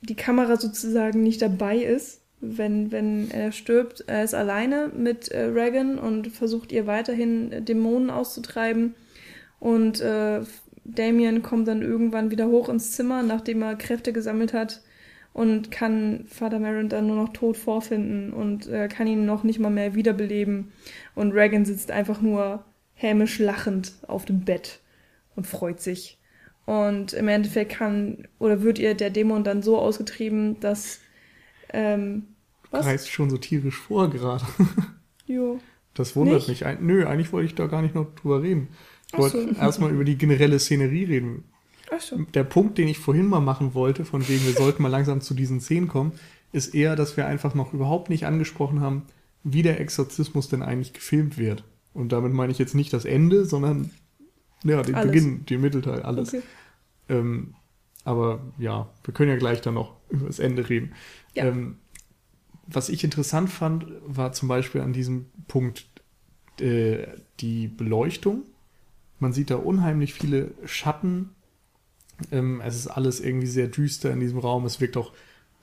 die 0.04 0.16
Kamera 0.16 0.58
sozusagen 0.58 1.24
nicht 1.24 1.42
dabei 1.42 1.78
ist, 1.78 2.22
wenn, 2.42 2.92
wenn 2.92 3.32
er 3.32 3.52
stirbt. 3.52 4.04
Er 4.08 4.24
ist 4.24 4.34
alleine 4.34 4.92
mit 4.96 5.30
äh, 5.30 5.46
Regan 5.46 5.98
und 5.98 6.28
versucht 6.28 6.72
ihr 6.72 6.88
weiterhin 6.88 7.66
Dämonen 7.66 8.10
auszutreiben. 8.10 8.96
Und 9.60 10.02
äh, 10.02 10.42
Damien 10.84 11.42
kommt 11.42 11.68
dann 11.68 11.82
irgendwann 11.82 12.32
wieder 12.32 12.48
hoch 12.48 12.68
ins 12.68 12.92
Zimmer, 12.92 13.24
nachdem 13.24 13.62
er 13.62 13.76
Kräfte 13.76 14.12
gesammelt 14.12 14.54
hat 14.54 14.82
und 15.32 15.72
kann 15.72 16.26
Vater 16.28 16.60
Maron 16.60 16.90
dann 16.90 17.08
nur 17.08 17.16
noch 17.16 17.34
tot 17.34 17.58
vorfinden 17.58 18.34
und 18.34 18.68
äh, 18.68 18.88
kann 18.88 19.08
ihn 19.08 19.26
noch 19.26 19.44
nicht 19.44 19.60
mal 19.60 19.72
mehr 19.72 19.96
wiederbeleben. 19.96 20.72
Und 21.16 21.32
Regan 21.32 21.66
sitzt 21.66 21.92
einfach 21.92 22.22
nur 22.22 22.64
hämisch 22.94 23.40
lachend 23.40 23.94
auf 24.08 24.26
dem 24.26 24.46
Bett 24.46 24.80
und 25.36 25.48
freut 25.48 25.82
sich. 25.82 26.20
Und 26.66 27.14
im 27.14 27.28
Endeffekt 27.28 27.74
kann 27.74 28.28
oder 28.40 28.62
wird 28.62 28.80
ihr 28.80 28.94
der 28.94 29.10
Dämon 29.10 29.44
dann 29.44 29.62
so 29.62 29.78
ausgetrieben, 29.78 30.60
dass. 30.60 31.00
Ähm, 31.72 32.28
was? 32.72 32.86
Heißt 32.86 33.10
schon 33.10 33.30
so 33.30 33.38
tierisch 33.38 33.78
vor 33.78 34.10
gerade. 34.10 34.46
jo. 35.26 35.60
Das 35.94 36.16
wundert 36.16 36.48
nicht? 36.48 36.66
mich. 36.66 36.80
Nö, 36.80 37.06
eigentlich 37.06 37.32
wollte 37.32 37.46
ich 37.46 37.56
da 37.56 37.68
gar 37.68 37.82
nicht 37.82 37.94
noch 37.94 38.16
drüber 38.16 38.42
reden. 38.42 38.70
Ich 39.12 39.20
wollte 39.20 39.54
so. 39.54 39.62
erstmal 39.62 39.92
über 39.92 40.04
die 40.04 40.18
generelle 40.18 40.58
Szenerie 40.58 41.04
reden. 41.04 41.44
Ach 41.92 42.02
so. 42.02 42.18
Der 42.34 42.44
Punkt, 42.44 42.78
den 42.78 42.88
ich 42.88 42.98
vorhin 42.98 43.28
mal 43.28 43.42
machen 43.42 43.74
wollte, 43.76 44.06
von 44.06 44.28
wegen 44.28 44.46
wir 44.46 44.54
sollten 44.54 44.82
mal 44.82 44.90
langsam 44.90 45.22
zu 45.22 45.36
diesen 45.36 45.62
Szenen 45.62 45.88
kommen, 45.88 46.14
ist 46.52 46.74
eher, 46.74 46.96
dass 46.96 47.18
wir 47.18 47.28
einfach 47.28 47.54
noch 47.54 47.74
überhaupt 47.74 48.10
nicht 48.10 48.26
angesprochen 48.26 48.80
haben, 48.80 49.04
wie 49.44 49.62
der 49.62 49.80
Exorzismus 49.80 50.50
denn 50.50 50.64
eigentlich 50.64 50.94
gefilmt 50.94 51.38
wird. 51.38 51.64
Und 51.94 52.12
damit 52.12 52.34
meine 52.34 52.52
ich 52.52 52.58
jetzt 52.58 52.74
nicht 52.74 52.94
das 52.94 53.06
Ende, 53.06 53.46
sondern 53.46 53.92
ja, 54.64 54.82
den 54.82 54.96
alles. 54.96 55.12
Beginn, 55.12 55.46
den 55.46 55.62
Mittelteil, 55.62 56.02
alles. 56.02 56.30
Okay. 56.30 56.44
Ähm, 57.10 57.56
aber 58.04 58.42
ja, 58.58 58.90
wir 59.04 59.14
können 59.14 59.30
ja 59.30 59.38
gleich 59.38 59.62
dann 59.62 59.76
noch 59.76 59.96
über 60.10 60.28
das 60.28 60.40
Ende 60.40 60.68
reden. 60.70 60.94
Ja. 61.34 61.46
Ähm, 61.46 61.78
was 62.66 62.90
ich 62.90 63.04
interessant 63.04 63.50
fand, 63.50 63.86
war 64.06 64.32
zum 64.32 64.48
Beispiel 64.48 64.82
an 64.82 64.94
diesem 64.94 65.26
Punkt 65.48 65.86
äh, 66.60 67.08
die 67.40 67.68
Beleuchtung. 67.68 68.44
Man 69.20 69.34
sieht 69.34 69.50
da 69.50 69.56
unheimlich 69.56 70.14
viele 70.14 70.52
Schatten. 70.66 71.30
Ähm, 72.32 72.62
es 72.62 72.76
ist 72.76 72.88
alles 72.88 73.20
irgendwie 73.20 73.48
sehr 73.48 73.68
düster 73.68 74.12
in 74.12 74.22
diesem 74.22 74.40
Raum. 74.40 74.66
Es 74.66 74.80
wirkt 74.80 74.96
auch 74.96 75.12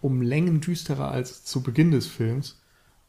um 0.03 0.23
Längen 0.23 0.61
düsterer 0.61 1.11
als 1.11 1.45
zu 1.45 1.63
Beginn 1.63 1.91
des 1.91 2.07
Films. 2.07 2.61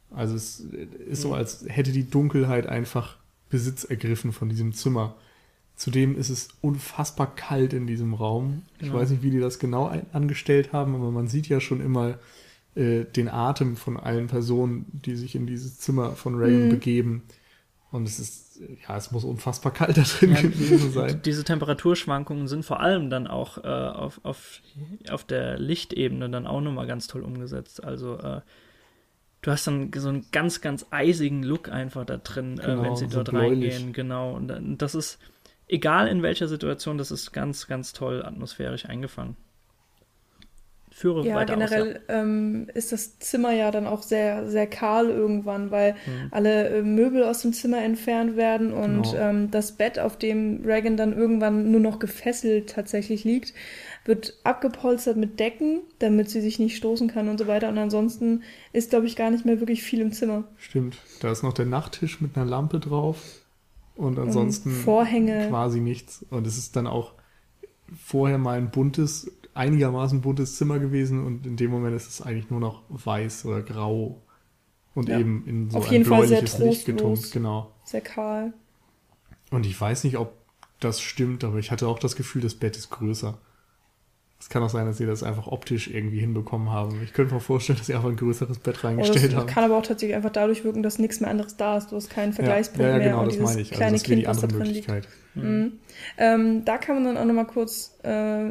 Also 0.09 0.35
es 0.35 0.59
ist 0.59 1.21
so, 1.21 1.29
mhm. 1.29 1.35
als 1.35 1.65
hätte 1.67 1.91
die 1.91 2.09
Dunkelheit 2.09 2.67
einfach 2.67 3.17
Besitz 3.49 3.83
ergriffen 3.83 4.31
von 4.33 4.49
diesem 4.49 4.73
Zimmer. 4.73 5.15
Zudem 5.81 6.15
ist 6.15 6.29
es 6.29 6.49
unfassbar 6.61 7.33
kalt 7.33 7.73
in 7.73 7.87
diesem 7.87 8.13
Raum. 8.13 8.61
Ich 8.77 8.89
ja. 8.89 8.93
weiß 8.93 9.09
nicht, 9.09 9.23
wie 9.23 9.31
die 9.31 9.39
das 9.39 9.57
genau 9.57 9.91
angestellt 10.13 10.73
haben, 10.73 10.93
aber 10.93 11.09
man 11.09 11.27
sieht 11.27 11.49
ja 11.49 11.59
schon 11.59 11.81
immer 11.81 12.19
äh, 12.75 13.03
den 13.05 13.27
Atem 13.27 13.75
von 13.75 13.97
allen 13.97 14.27
Personen, 14.27 14.85
die 14.91 15.15
sich 15.15 15.33
in 15.33 15.47
dieses 15.47 15.79
Zimmer 15.79 16.11
von 16.11 16.35
Reagan 16.35 16.65
mhm. 16.65 16.69
begeben. 16.69 17.23
Und 17.91 18.07
es 18.07 18.19
ist, 18.19 18.59
ja, 18.87 18.95
es 18.95 19.11
muss 19.11 19.23
unfassbar 19.23 19.73
kalt 19.73 19.97
da 19.97 20.03
drin 20.03 20.33
ja, 20.33 20.41
gewesen 20.43 20.91
sein. 20.91 21.19
Diese 21.25 21.43
Temperaturschwankungen 21.43 22.47
sind 22.47 22.63
vor 22.63 22.79
allem 22.79 23.09
dann 23.09 23.25
auch 23.25 23.57
äh, 23.57 23.67
auf, 23.67 24.19
auf, 24.21 24.61
auf 25.09 25.23
der 25.23 25.57
Lichtebene 25.57 26.29
dann 26.29 26.45
auch 26.45 26.61
nochmal 26.61 26.85
ganz 26.85 27.07
toll 27.07 27.23
umgesetzt. 27.23 27.83
Also 27.83 28.19
äh, 28.19 28.41
du 29.41 29.51
hast 29.51 29.65
dann 29.65 29.89
so 29.95 30.09
einen 30.09 30.27
ganz, 30.31 30.61
ganz 30.61 30.85
eisigen 30.91 31.41
Look 31.41 31.69
einfach 31.69 32.05
da 32.05 32.17
drin, 32.17 32.57
genau, 32.57 32.83
äh, 32.83 32.85
wenn 32.85 32.95
sie 32.97 33.07
dort 33.07 33.29
so 33.29 33.35
reingehen. 33.35 33.93
Genau. 33.93 34.35
Und 34.35 34.77
das 34.77 34.93
ist 34.93 35.17
egal 35.71 36.07
in 36.07 36.21
welcher 36.21 36.47
Situation, 36.47 36.97
das 36.97 37.11
ist 37.11 37.31
ganz, 37.31 37.67
ganz 37.67 37.93
toll 37.93 38.23
atmosphärisch 38.23 38.85
eingefangen. 38.85 39.35
Führe 40.93 41.25
ja, 41.25 41.35
weiter 41.35 41.53
generell 41.53 41.95
aus, 41.95 42.01
ja. 42.09 42.21
ähm, 42.21 42.67
ist 42.73 42.91
das 42.91 43.17
Zimmer 43.17 43.53
ja 43.53 43.71
dann 43.71 43.87
auch 43.87 44.03
sehr, 44.03 44.49
sehr 44.49 44.67
kahl 44.67 45.09
irgendwann, 45.09 45.71
weil 45.71 45.93
mhm. 45.93 46.27
alle 46.31 46.67
äh, 46.67 46.81
Möbel 46.83 47.23
aus 47.23 47.41
dem 47.41 47.53
Zimmer 47.53 47.81
entfernt 47.81 48.35
werden 48.35 48.73
und 48.73 49.03
genau. 49.03 49.17
ähm, 49.17 49.51
das 49.51 49.71
Bett, 49.71 49.99
auf 49.99 50.17
dem 50.17 50.63
Reagan 50.65 50.97
dann 50.97 51.17
irgendwann 51.17 51.71
nur 51.71 51.79
noch 51.79 51.97
gefesselt 51.97 52.71
tatsächlich 52.71 53.23
liegt, 53.23 53.53
wird 54.03 54.37
abgepolstert 54.43 55.15
mit 55.15 55.39
Decken, 55.39 55.79
damit 55.99 56.29
sie 56.29 56.41
sich 56.41 56.59
nicht 56.59 56.75
stoßen 56.75 57.07
kann 57.07 57.29
und 57.29 57.37
so 57.37 57.47
weiter. 57.47 57.69
Und 57.69 57.77
ansonsten 57.77 58.43
ist, 58.73 58.89
glaube 58.89 59.05
ich, 59.05 59.15
gar 59.15 59.31
nicht 59.31 59.45
mehr 59.45 59.61
wirklich 59.61 59.83
viel 59.83 60.01
im 60.01 60.11
Zimmer. 60.11 60.43
Stimmt. 60.57 60.97
Da 61.21 61.31
ist 61.31 61.41
noch 61.41 61.53
der 61.53 61.65
Nachttisch 61.65 62.19
mit 62.19 62.35
einer 62.35 62.45
Lampe 62.45 62.79
drauf 62.79 63.40
und 64.01 64.17
ansonsten 64.17 64.71
Vorhänge. 64.71 65.47
quasi 65.49 65.79
nichts. 65.79 66.25
Und 66.31 66.47
es 66.47 66.57
ist 66.57 66.75
dann 66.75 66.87
auch 66.87 67.13
vorher 67.95 68.39
mal 68.39 68.57
ein 68.57 68.71
buntes, 68.71 69.31
einigermaßen 69.53 70.21
buntes 70.21 70.57
Zimmer 70.57 70.79
gewesen 70.79 71.23
und 71.23 71.45
in 71.45 71.55
dem 71.55 71.69
Moment 71.69 71.95
ist 71.95 72.09
es 72.09 72.21
eigentlich 72.21 72.49
nur 72.49 72.59
noch 72.59 72.81
weiß 72.89 73.45
oder 73.45 73.61
grau 73.61 74.21
und 74.95 75.07
ja. 75.07 75.19
eben 75.19 75.45
in 75.45 75.69
so 75.69 75.77
Auf 75.77 75.91
ein 75.91 76.03
bläuliches 76.03 76.57
Licht 76.57 76.85
getont, 76.85 77.31
genau. 77.31 77.71
Sehr 77.83 78.01
kahl. 78.01 78.53
Und 79.51 79.65
ich 79.67 79.79
weiß 79.79 80.03
nicht, 80.03 80.17
ob 80.17 80.33
das 80.79 80.99
stimmt, 80.99 81.43
aber 81.43 81.59
ich 81.59 81.69
hatte 81.69 81.87
auch 81.87 81.99
das 81.99 82.15
Gefühl, 82.15 82.41
das 82.41 82.55
Bett 82.55 82.75
ist 82.77 82.89
größer. 82.89 83.37
Es 84.41 84.49
kann 84.49 84.63
auch 84.63 84.69
sein, 84.69 84.87
dass 84.87 84.97
sie 84.97 85.05
das 85.05 85.21
einfach 85.21 85.45
optisch 85.45 85.87
irgendwie 85.87 86.19
hinbekommen 86.19 86.71
haben. 86.71 86.99
Ich 87.03 87.13
könnte 87.13 87.35
mir 87.35 87.39
vorstellen, 87.39 87.77
dass 87.77 87.85
sie 87.85 87.93
einfach 87.93 88.09
ein 88.09 88.15
größeres 88.15 88.57
Bett 88.57 88.83
reingestellt 88.83 89.35
haben. 89.35 89.45
Das 89.45 89.53
kann 89.53 89.63
aber 89.63 89.77
auch 89.77 89.85
tatsächlich 89.85 90.15
einfach 90.15 90.31
dadurch 90.31 90.63
wirken, 90.63 90.81
dass 90.81 90.97
nichts 90.97 91.19
mehr 91.19 91.29
anderes 91.29 91.57
da 91.57 91.77
ist. 91.77 91.91
Du 91.91 91.95
hast 91.95 92.09
keinen 92.09 92.33
Vergleichspunkt 92.33 92.81
ja, 92.81 92.89
ja, 92.89 92.97
mehr. 92.97 93.09
Genau, 93.09 93.25
das 93.25 93.37
meine 93.37 93.61
ich. 93.61 93.71
Also 93.71 93.93
das 93.93 94.09
wäre 94.09 94.19
die 94.19 94.27
andere 94.27 94.47
Möglichkeit. 94.47 95.07
Mhm. 95.35 95.43
Mhm. 95.43 95.71
Ähm, 96.17 96.65
da 96.65 96.79
kann 96.79 96.95
man 96.95 97.03
dann 97.03 97.17
auch 97.17 97.25
nochmal 97.25 97.45
kurz 97.45 97.99
äh, 98.01 98.49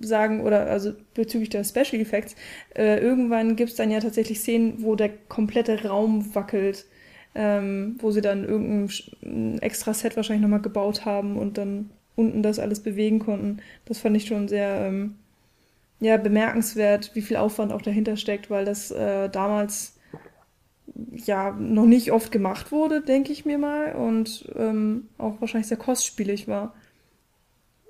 sagen, 0.00 0.40
oder 0.40 0.66
also 0.66 0.92
bezüglich 1.14 1.50
der 1.50 1.62
Special 1.62 2.02
Effects, 2.02 2.34
äh, 2.74 2.98
irgendwann 2.98 3.54
gibt 3.54 3.70
es 3.70 3.76
dann 3.76 3.92
ja 3.92 4.00
tatsächlich 4.00 4.40
Szenen, 4.40 4.82
wo 4.82 4.96
der 4.96 5.10
komplette 5.28 5.84
Raum 5.84 6.34
wackelt. 6.34 6.86
Ähm, 7.32 7.94
wo 8.00 8.10
sie 8.10 8.22
dann 8.22 8.44
irgendein 8.44 9.60
extra 9.60 9.94
Set 9.94 10.16
wahrscheinlich 10.16 10.42
nochmal 10.42 10.62
gebaut 10.62 11.04
haben 11.04 11.36
und 11.36 11.58
dann 11.58 11.90
unten 12.16 12.42
das 12.42 12.58
alles 12.58 12.80
bewegen 12.80 13.18
konnten. 13.18 13.58
Das 13.84 13.98
fand 13.98 14.16
ich 14.16 14.26
schon 14.26 14.48
sehr 14.48 14.86
ähm, 14.86 15.16
ja, 16.00 16.16
bemerkenswert, 16.16 17.12
wie 17.14 17.22
viel 17.22 17.36
Aufwand 17.36 17.72
auch 17.72 17.82
dahinter 17.82 18.16
steckt, 18.16 18.50
weil 18.50 18.64
das 18.64 18.90
äh, 18.90 19.28
damals 19.28 19.96
ja 21.12 21.52
noch 21.52 21.86
nicht 21.86 22.12
oft 22.12 22.32
gemacht 22.32 22.72
wurde, 22.72 23.00
denke 23.00 23.32
ich 23.32 23.44
mir 23.44 23.58
mal, 23.58 23.94
und 23.94 24.50
ähm, 24.56 25.08
auch 25.18 25.40
wahrscheinlich 25.40 25.68
sehr 25.68 25.76
kostspielig 25.76 26.48
war. 26.48 26.74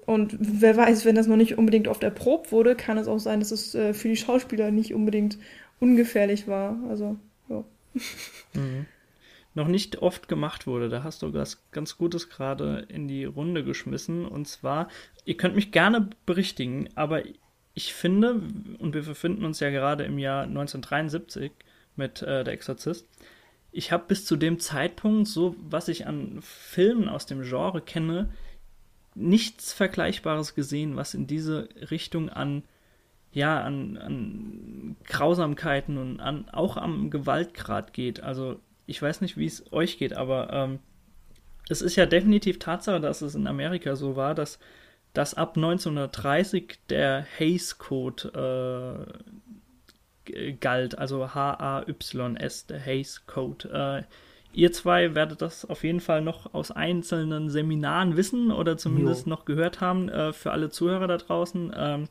Und 0.07 0.37
wer 0.41 0.77
weiß, 0.77 1.05
wenn 1.05 1.15
das 1.15 1.29
noch 1.29 1.37
nicht 1.37 1.57
unbedingt 1.57 1.87
oft 1.87 2.03
erprobt 2.03 2.51
wurde, 2.51 2.75
kann 2.75 2.99
es 2.99 3.07
auch 3.07 3.19
sein, 3.19 3.39
dass 3.39 3.53
es 3.53 3.75
äh, 3.75 3.95
für 3.95 4.09
die 4.09 4.17
Schauspieler 4.17 4.71
nicht 4.71 4.93
unbedingt 4.93 5.39
ungefährlich 5.79 6.49
war. 6.49 6.79
Also, 6.89 7.17
ja. 7.49 7.65
Mhm. 8.55 8.87
Noch 9.61 9.69
nicht 9.69 10.01
oft 10.01 10.27
gemacht 10.27 10.67
wurde. 10.67 10.89
Da 10.89 11.05
hast 11.05 11.23
du 11.23 11.35
was 11.35 11.63
ganz 11.71 11.99
Gutes 11.99 12.31
gerade 12.31 12.87
in 12.89 13.07
die 13.09 13.27
Runde 13.27 13.63
geschmissen. 13.63 14.25
Und 14.25 14.49
zwar, 14.49 14.89
ihr 15.27 15.37
könnt 15.37 15.55
mich 15.55 15.71
gerne 15.71 16.09
berichtigen, 16.25 16.89
aber 16.95 17.23
ich 17.75 17.93
finde, 17.93 18.43
und 18.79 18.95
wir 18.95 19.03
befinden 19.03 19.45
uns 19.45 19.61
ja 19.61 19.71
gerade 19.71 20.05
im 20.05 20.19
Jahr 20.19 20.45
1973 20.45 21.53
mit 21.95 22.23
äh, 22.23 22.43
Der 22.43 22.55
Exorzist, 22.55 23.07
ich 23.71 23.93
habe 23.93 24.05
bis 24.09 24.25
zu 24.25 24.37
dem 24.37 24.59
Zeitpunkt, 24.59 25.29
so 25.29 25.55
was 25.61 25.89
ich 25.89 26.07
an 26.07 26.39
Filmen 26.41 27.09
aus 27.09 27.27
dem 27.27 27.43
Genre 27.43 27.83
kenne, 27.83 28.31
nichts 29.15 29.73
Vergleichbares 29.73 30.55
gesehen, 30.55 30.97
was 30.97 31.15
in 31.15 31.27
diese 31.27 31.69
Richtung 31.91 32.31
an 32.31 32.65
ja, 33.33 33.63
an, 33.63 33.97
an 33.97 34.97
Grausamkeiten 35.05 35.99
und 35.99 36.19
an, 36.19 36.49
auch 36.49 36.77
am 36.77 37.11
Gewaltgrad 37.11 37.93
geht. 37.93 38.21
Also 38.25 38.59
ich 38.91 39.01
weiß 39.01 39.21
nicht, 39.21 39.37
wie 39.37 39.47
es 39.47 39.73
euch 39.73 39.99
geht, 39.99 40.17
aber 40.17 40.53
ähm, 40.53 40.81
es 41.69 41.81
ist 41.81 41.95
ja 41.95 42.07
definitiv 42.07 42.59
Tatsache, 42.59 43.01
dass 43.01 43.23
es 43.23 43.37
in 43.37 43.47
Amerika 43.47 43.95
so 43.95 44.17
war, 44.17 44.35
dass, 44.35 44.59
dass 45.15 45.35
ab 45.35 45.57
1930 45.57 46.81
der 46.89 47.25
Hays 47.39 47.79
Code 47.79 49.07
äh, 50.27 50.53
galt, 50.61 50.99
also 50.99 51.33
H-A-Y-S, 51.35 52.67
der 52.67 52.81
Hays 52.81 53.27
Code. 53.27 53.69
Äh, 53.73 54.03
ihr 54.53 54.73
zwei 54.73 55.15
werdet 55.15 55.41
das 55.41 55.65
auf 55.65 55.85
jeden 55.85 56.01
Fall 56.01 56.23
noch 56.23 56.53
aus 56.53 56.73
einzelnen 56.73 57.49
Seminaren 57.49 58.17
wissen 58.17 58.51
oder 58.51 58.77
zumindest 58.77 59.27
jo. 59.27 59.31
noch 59.31 59.45
gehört 59.45 59.81
haben, 59.81 60.09
äh, 60.09 60.33
für 60.33 60.51
alle 60.51 60.71
Zuhörer 60.71 61.07
da 61.07 61.17
draußen. 61.17 61.73
Ähm, 61.77 62.09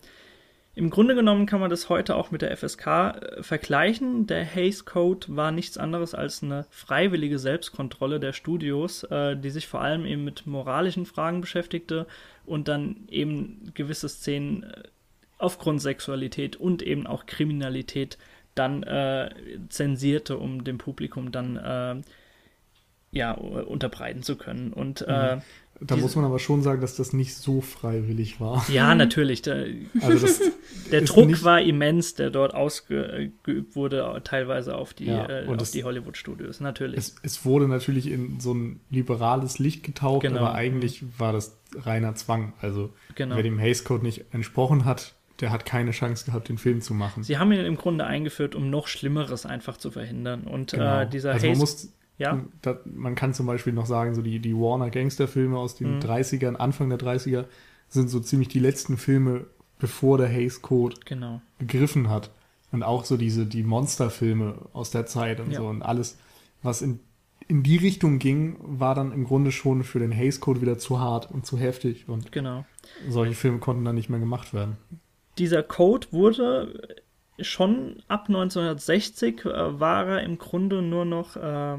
im 0.79 0.89
Grunde 0.89 1.13
genommen 1.13 1.45
kann 1.45 1.59
man 1.59 1.69
das 1.69 1.89
heute 1.89 2.15
auch 2.15 2.31
mit 2.31 2.41
der 2.41 2.55
FSK 2.55 2.87
äh, 2.87 3.43
vergleichen. 3.43 4.27
Der 4.27 4.45
Hays 4.45 4.85
Code 4.85 5.27
war 5.27 5.51
nichts 5.51 5.77
anderes 5.77 6.15
als 6.15 6.41
eine 6.41 6.65
freiwillige 6.69 7.37
Selbstkontrolle 7.37 8.21
der 8.21 8.31
Studios, 8.31 9.03
äh, 9.03 9.35
die 9.35 9.49
sich 9.49 9.67
vor 9.67 9.81
allem 9.81 10.05
eben 10.05 10.23
mit 10.23 10.47
moralischen 10.47 11.05
Fragen 11.05 11.41
beschäftigte 11.41 12.07
und 12.45 12.69
dann 12.69 12.95
eben 13.09 13.71
gewisse 13.73 14.07
Szenen 14.07 14.63
äh, 14.63 14.83
aufgrund 15.37 15.81
Sexualität 15.81 16.55
und 16.55 16.81
eben 16.81 17.07
auch 17.07 17.25
Kriminalität 17.25 18.17
dann 18.55 18.83
äh, 18.83 19.31
zensierte, 19.67 20.37
um 20.37 20.63
dem 20.63 20.77
Publikum 20.77 21.33
dann 21.33 21.57
äh, 21.57 22.01
ja 23.11 23.33
unterbreiten 23.33 24.23
zu 24.23 24.37
können. 24.37 24.71
Und 24.71 25.03
äh, 25.05 25.35
mhm. 25.35 25.41
Da 25.81 25.95
muss 25.95 26.15
man 26.15 26.25
aber 26.25 26.39
schon 26.39 26.61
sagen, 26.61 26.81
dass 26.81 26.95
das 26.95 27.13
nicht 27.13 27.35
so 27.35 27.61
freiwillig 27.61 28.39
war. 28.39 28.65
Ja, 28.69 28.93
natürlich. 28.95 29.41
Der, 29.49 29.67
also 30.01 30.27
der 30.91 31.01
Druck 31.01 31.43
war 31.43 31.61
immens, 31.61 32.15
der 32.15 32.29
dort 32.29 32.53
ausgeübt 32.53 33.75
wurde, 33.75 34.21
teilweise 34.23 34.75
auf 34.75 34.93
die, 34.93 35.05
ja, 35.05 35.29
äh, 35.29 35.47
auf 35.47 35.71
die 35.71 35.83
Hollywood-Studios, 35.83 36.59
natürlich. 36.59 36.97
Es, 36.97 37.15
es, 37.23 37.45
wurde 37.45 37.67
natürlich 37.67 38.11
in 38.11 38.39
so 38.39 38.53
ein 38.53 38.79
liberales 38.89 39.59
Licht 39.59 39.83
getaucht, 39.83 40.23
genau. 40.23 40.39
aber 40.39 40.53
eigentlich 40.55 41.03
war 41.17 41.33
das 41.33 41.57
reiner 41.75 42.15
Zwang. 42.15 42.53
Also 42.61 42.93
genau. 43.15 43.35
wer 43.35 43.43
dem 43.43 43.59
Hays 43.59 43.83
Code 43.83 44.03
nicht 44.03 44.25
entsprochen 44.31 44.85
hat, 44.85 45.15
der 45.39 45.51
hat 45.51 45.65
keine 45.65 45.91
Chance 45.91 46.25
gehabt, 46.25 46.49
den 46.49 46.57
Film 46.57 46.81
zu 46.81 46.93
machen. 46.93 47.23
Sie 47.23 47.37
haben 47.37 47.51
ihn 47.51 47.65
im 47.65 47.77
Grunde 47.77 48.05
eingeführt, 48.05 48.55
um 48.55 48.69
noch 48.69 48.87
Schlimmeres 48.87 49.45
einfach 49.45 49.77
zu 49.77 49.91
verhindern. 49.91 50.43
Und 50.43 50.71
genau. 50.71 51.01
äh, 51.01 51.09
dieser 51.09 51.31
also 51.33 51.47
Hays 51.47 51.93
ja. 52.19 52.43
Da, 52.61 52.77
man 52.85 53.15
kann 53.15 53.33
zum 53.33 53.45
Beispiel 53.47 53.73
noch 53.73 53.85
sagen, 53.85 54.13
so 54.13 54.21
die, 54.21 54.39
die 54.39 54.55
Warner 54.55 54.89
Gangsterfilme 54.89 55.57
aus 55.57 55.75
den 55.75 55.95
mhm. 55.95 55.99
30ern, 56.01 56.55
Anfang 56.55 56.89
der 56.89 56.99
30er, 56.99 57.45
sind 57.87 58.09
so 58.09 58.19
ziemlich 58.19 58.49
die 58.49 58.59
letzten 58.59 58.97
Filme, 58.97 59.47
bevor 59.79 60.17
der 60.17 60.27
Hays 60.27 60.61
Code 60.61 60.97
genau. 61.05 61.41
gegriffen 61.57 62.09
hat. 62.09 62.29
Und 62.71 62.83
auch 62.83 63.05
so 63.05 63.17
diese, 63.17 63.45
die 63.47 63.63
Monsterfilme 63.63 64.55
aus 64.73 64.91
der 64.91 65.07
Zeit 65.07 65.39
und 65.39 65.51
ja. 65.51 65.59
so. 65.59 65.67
Und 65.67 65.81
alles, 65.81 66.17
was 66.61 66.81
in, 66.83 66.99
in 67.47 67.63
die 67.63 67.77
Richtung 67.77 68.19
ging, 68.19 68.57
war 68.59 68.93
dann 68.93 69.11
im 69.11 69.23
Grunde 69.23 69.51
schon 69.51 69.83
für 69.83 69.97
den 69.99 70.11
Hays 70.11 70.39
Code 70.39 70.61
wieder 70.61 70.77
zu 70.77 70.99
hart 70.99 71.31
und 71.31 71.45
zu 71.45 71.57
heftig. 71.57 72.07
Und 72.07 72.31
genau. 72.31 72.65
solche 73.07 73.33
Filme 73.33 73.59
konnten 73.59 73.85
dann 73.85 73.95
nicht 73.95 74.09
mehr 74.09 74.19
gemacht 74.19 74.53
werden. 74.53 74.77
Dieser 75.39 75.63
Code 75.63 76.07
wurde 76.11 76.99
schon 77.41 78.03
ab 78.07 78.25
1960 78.27 79.45
äh, 79.45 79.79
war 79.79 80.05
er 80.07 80.23
im 80.23 80.37
Grunde 80.37 80.81
nur 80.81 81.05
noch 81.05 81.35
äh, 81.37 81.77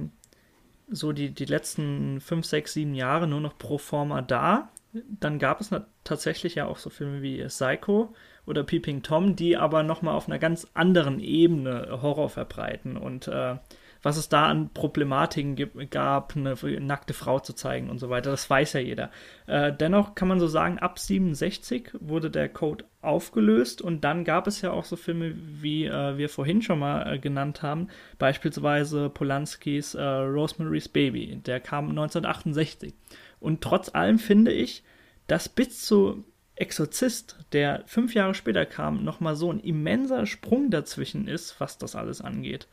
so 0.90 1.12
die, 1.12 1.30
die 1.30 1.44
letzten 1.44 2.20
fünf, 2.20 2.46
sechs, 2.46 2.72
sieben 2.74 2.94
Jahre 2.94 3.26
nur 3.26 3.40
noch 3.40 3.56
pro 3.58 3.78
forma 3.78 4.22
da. 4.22 4.70
Dann 4.92 5.38
gab 5.38 5.60
es 5.60 5.70
tatsächlich 6.02 6.56
ja 6.56 6.66
auch 6.66 6.78
so 6.78 6.90
Filme 6.90 7.22
wie 7.22 7.44
Psycho 7.44 8.12
oder 8.44 8.64
Peeping 8.64 9.02
Tom, 9.02 9.36
die 9.36 9.56
aber 9.56 9.82
nochmal 9.84 10.14
auf 10.14 10.26
einer 10.26 10.40
ganz 10.40 10.66
anderen 10.74 11.20
Ebene 11.20 12.00
Horror 12.02 12.28
verbreiten 12.28 12.96
und 12.96 13.28
äh, 13.28 13.56
was 14.02 14.16
es 14.16 14.28
da 14.28 14.46
an 14.46 14.70
Problematiken 14.72 15.56
gab, 15.90 16.34
eine 16.34 16.56
nackte 16.80 17.12
Frau 17.12 17.38
zu 17.38 17.52
zeigen 17.52 17.90
und 17.90 17.98
so 17.98 18.08
weiter. 18.08 18.30
Das 18.30 18.48
weiß 18.48 18.72
ja 18.72 18.80
jeder. 18.80 19.10
Äh, 19.46 19.72
dennoch 19.72 20.14
kann 20.14 20.28
man 20.28 20.40
so 20.40 20.46
sagen, 20.46 20.78
ab 20.78 20.98
67 20.98 21.90
wurde 22.00 22.30
der 22.30 22.48
Code 22.48 22.84
aufgelöst 23.02 23.80
und 23.80 24.04
dann 24.04 24.24
gab 24.24 24.46
es 24.46 24.60
ja 24.60 24.72
auch 24.72 24.84
so 24.84 24.96
Filme, 24.96 25.34
wie 25.36 25.86
äh, 25.86 26.18
wir 26.18 26.28
vorhin 26.28 26.60
schon 26.60 26.78
mal 26.78 27.14
äh, 27.14 27.18
genannt 27.18 27.62
haben, 27.62 27.88
beispielsweise 28.18 29.08
Polanskis 29.08 29.94
äh, 29.94 30.02
Rosemary's 30.02 30.88
Baby. 30.88 31.40
Der 31.46 31.60
kam 31.60 31.88
1968. 31.88 32.92
Und 33.40 33.62
trotz 33.62 33.94
allem 33.94 34.18
finde 34.18 34.52
ich, 34.52 34.82
dass 35.26 35.48
bis 35.48 35.82
zu 35.82 36.24
Exorzist, 36.56 37.38
der 37.52 37.84
fünf 37.86 38.12
Jahre 38.14 38.34
später 38.34 38.66
kam, 38.66 39.02
nochmal 39.02 39.34
so 39.34 39.50
ein 39.50 39.60
immenser 39.60 40.26
Sprung 40.26 40.70
dazwischen 40.70 41.26
ist, 41.26 41.58
was 41.58 41.78
das 41.78 41.96
alles 41.96 42.20
angeht 42.20 42.68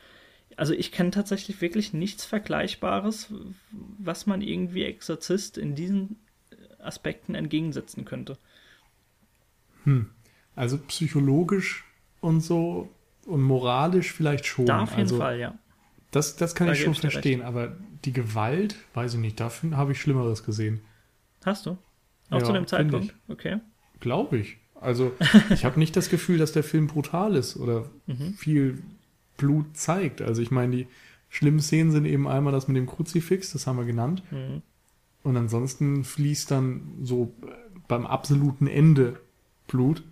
also 0.57 0.73
ich 0.73 0.91
kenne 0.91 1.11
tatsächlich 1.11 1.61
wirklich 1.61 1.93
nichts 1.93 2.25
Vergleichbares, 2.25 3.31
was 3.71 4.25
man 4.25 4.41
irgendwie 4.41 4.83
Exorzist 4.83 5.57
in 5.57 5.75
diesen 5.75 6.17
Aspekten 6.79 7.35
entgegensetzen 7.35 8.05
könnte. 8.05 8.37
Hm. 9.83 10.09
Also 10.57 10.77
psychologisch 10.77 11.85
und 12.19 12.41
so 12.41 12.89
und 13.25 13.41
moralisch 13.41 14.11
vielleicht 14.11 14.45
schon. 14.45 14.65
Da 14.65 14.81
auf 14.81 14.89
jeden 14.91 15.01
also, 15.01 15.17
Fall, 15.17 15.39
ja. 15.39 15.57
Das, 16.11 16.35
das 16.35 16.55
kann 16.55 16.67
da 16.67 16.73
ich 16.73 16.81
schon 16.81 16.95
verstehen, 16.95 17.41
aber 17.41 17.75
die 18.05 18.11
Gewalt, 18.13 18.75
weiß 18.93 19.13
ich 19.13 19.19
nicht, 19.19 19.39
dafür 19.39 19.77
habe 19.77 19.91
ich 19.91 20.01
Schlimmeres 20.01 20.43
gesehen. 20.43 20.81
Hast 21.45 21.65
du? 21.65 21.77
Auch 22.29 22.39
ja, 22.39 22.43
zu 22.43 22.53
dem 22.53 22.67
Zeitpunkt? 22.67 23.13
Okay. 23.27 23.59
Glaube 23.99 24.37
ich. 24.37 24.57
Also, 24.79 25.13
ich 25.49 25.63
habe 25.63 25.79
nicht 25.79 25.95
das 25.95 26.09
Gefühl, 26.09 26.37
dass 26.37 26.51
der 26.51 26.63
Film 26.63 26.87
brutal 26.87 27.35
ist 27.35 27.57
oder 27.57 27.89
mhm. 28.05 28.33
viel 28.33 28.81
Blut 29.37 29.77
zeigt. 29.77 30.21
Also 30.21 30.41
ich 30.41 30.51
meine, 30.51 30.75
die 30.75 30.87
schlimmen 31.29 31.59
Szenen 31.59 31.91
sind 31.91 32.05
eben 32.05 32.27
einmal 32.27 32.51
das 32.51 32.67
mit 32.67 32.77
dem 32.77 32.87
Kruzifix, 32.87 33.51
das 33.51 33.67
haben 33.67 33.77
wir 33.77 33.85
genannt. 33.85 34.23
Mhm. 34.31 34.61
Und 35.23 35.37
ansonsten 35.37 36.03
fließt 36.03 36.49
dann 36.49 36.99
so 37.03 37.33
beim 37.87 38.05
absoluten 38.05 38.67
Ende 38.67 39.19
Blut. 39.67 40.03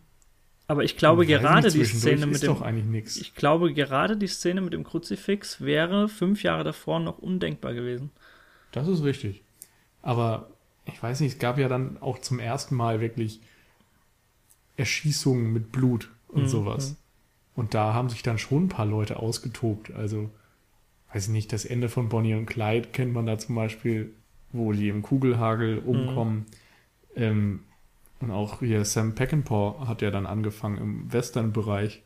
Aber 0.68 0.84
ich 0.84 0.98
glaube 0.98 1.26
gerade 1.26 1.68
nicht, 1.68 1.76
die 1.76 1.86
Szene 1.86 2.26
mit 2.26 2.42
dem 2.42 2.96
Ich 2.96 3.36
glaube 3.36 3.74
gerade 3.74 4.18
die 4.18 4.28
Szene 4.28 4.62
mit 4.62 4.74
dem 4.74 4.84
Kruzifix 4.84 5.62
wäre 5.62 6.10
fünf 6.10 6.42
Jahre 6.44 6.64
davor 6.64 7.00
noch 7.00 7.20
undenkbar 7.20 7.74
gewesen. 7.74 8.10
Das 8.72 8.88
ist 8.88 9.04
richtig. 9.04 9.44
Aber 10.02 10.50
ich 10.86 11.02
weiß 11.02 11.20
nicht, 11.20 11.34
es 11.34 11.40
gab 11.40 11.58
ja 11.58 11.68
dann 11.68 11.98
auch 12.02 12.20
zum 12.20 12.40
ersten 12.40 12.76
Mal 12.76 13.00
wirklich 13.00 13.42
Erschießungen 14.78 15.54
mit 15.54 15.72
Blut 15.72 16.10
und 16.28 16.44
mhm. 16.44 16.48
sowas. 16.48 16.96
Und 17.56 17.74
da 17.74 17.94
haben 17.94 18.10
sich 18.10 18.24
dann 18.24 18.38
schon 18.38 18.66
ein 18.66 18.70
paar 18.70 18.86
Leute 18.86 19.18
ausgetobt. 19.18 19.94
Also, 19.94 20.30
weiß 21.14 21.28
ich 21.28 21.34
nicht, 21.34 21.54
das 21.54 21.66
Ende 21.66 21.90
von 21.90 22.10
Bonnie 22.10 22.34
und 22.34 22.48
Clyde 22.48 22.90
kennt 22.92 23.14
man 23.14 23.26
da 23.26 23.38
zum 23.38 23.56
Beispiel, 23.56 24.14
wo 24.52 24.74
die 24.74 24.90
im 24.90 25.02
Kugelhagel 25.02 25.82
mhm. 25.82 25.88
umkommen. 25.88 26.36
Mhm. 27.16 27.24
Ähm, 27.24 27.60
und 28.20 28.32
auch 28.32 28.60
hier 28.60 28.86
Sam 28.86 29.16
Peckinpah 29.16 29.88
hat 29.88 30.02
ja 30.02 30.12
dann 30.12 30.26
angefangen 30.26 30.78
im 30.78 31.14
Western-Bereich 31.14 32.04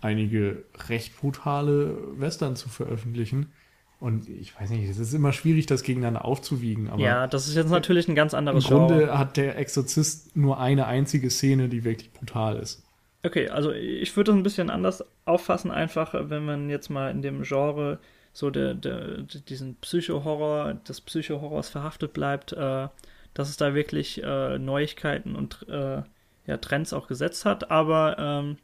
einige 0.00 0.64
recht 0.88 1.18
brutale 1.18 1.96
Western 2.18 2.56
zu 2.56 2.68
veröffentlichen. 2.68 3.52
Und 4.00 4.28
ich 4.28 4.58
weiß 4.58 4.70
nicht, 4.70 4.88
es 4.88 4.98
ist 4.98 5.14
immer 5.14 5.32
schwierig, 5.32 5.66
das 5.66 5.84
gegeneinander 5.84 6.24
aufzuwiegen. 6.24 6.90
Aber 6.90 7.00
ja, 7.00 7.28
das 7.28 7.46
ist 7.46 7.54
jetzt 7.54 7.70
natürlich 7.70 8.08
ein 8.08 8.16
ganz 8.16 8.34
anderes 8.34 8.64
Im 8.64 8.70
Grunde 8.70 8.98
Genre. 8.98 9.18
hat 9.18 9.36
der 9.36 9.56
Exorzist 9.58 10.36
nur 10.36 10.58
eine 10.58 10.86
einzige 10.86 11.30
Szene, 11.30 11.68
die 11.68 11.84
wirklich 11.84 12.12
brutal 12.12 12.56
ist. 12.56 12.82
Okay, 13.24 13.48
also 13.48 13.70
ich 13.70 14.16
würde 14.16 14.32
das 14.32 14.36
ein 14.38 14.42
bisschen 14.42 14.70
anders 14.70 15.04
auffassen, 15.24 15.70
einfach, 15.70 16.14
wenn 16.28 16.44
man 16.44 16.68
jetzt 16.68 16.90
mal 16.90 17.12
in 17.12 17.22
dem 17.22 17.44
Genre 17.44 18.00
so 18.32 18.50
der, 18.50 18.74
der, 18.74 19.18
diesen 19.48 19.76
Psycho-Horror, 19.76 20.74
des 20.74 21.00
Psycho-Horrors 21.00 21.68
verhaftet 21.68 22.12
bleibt, 22.12 22.52
äh, 22.52 22.88
dass 23.34 23.48
es 23.48 23.56
da 23.56 23.74
wirklich 23.74 24.22
äh, 24.22 24.58
Neuigkeiten 24.58 25.34
und 25.36 25.66
äh, 25.68 26.02
ja, 26.46 26.56
Trends 26.56 26.92
auch 26.92 27.06
gesetzt 27.08 27.44
hat, 27.44 27.70
aber 27.70 28.16
ähm, 28.18 28.56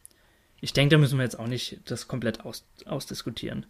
ich 0.60 0.72
denke, 0.72 0.96
da 0.96 0.98
müssen 0.98 1.18
wir 1.18 1.24
jetzt 1.24 1.38
auch 1.38 1.46
nicht 1.46 1.80
das 1.86 2.08
komplett 2.08 2.44
aus, 2.44 2.66
ausdiskutieren. 2.84 3.66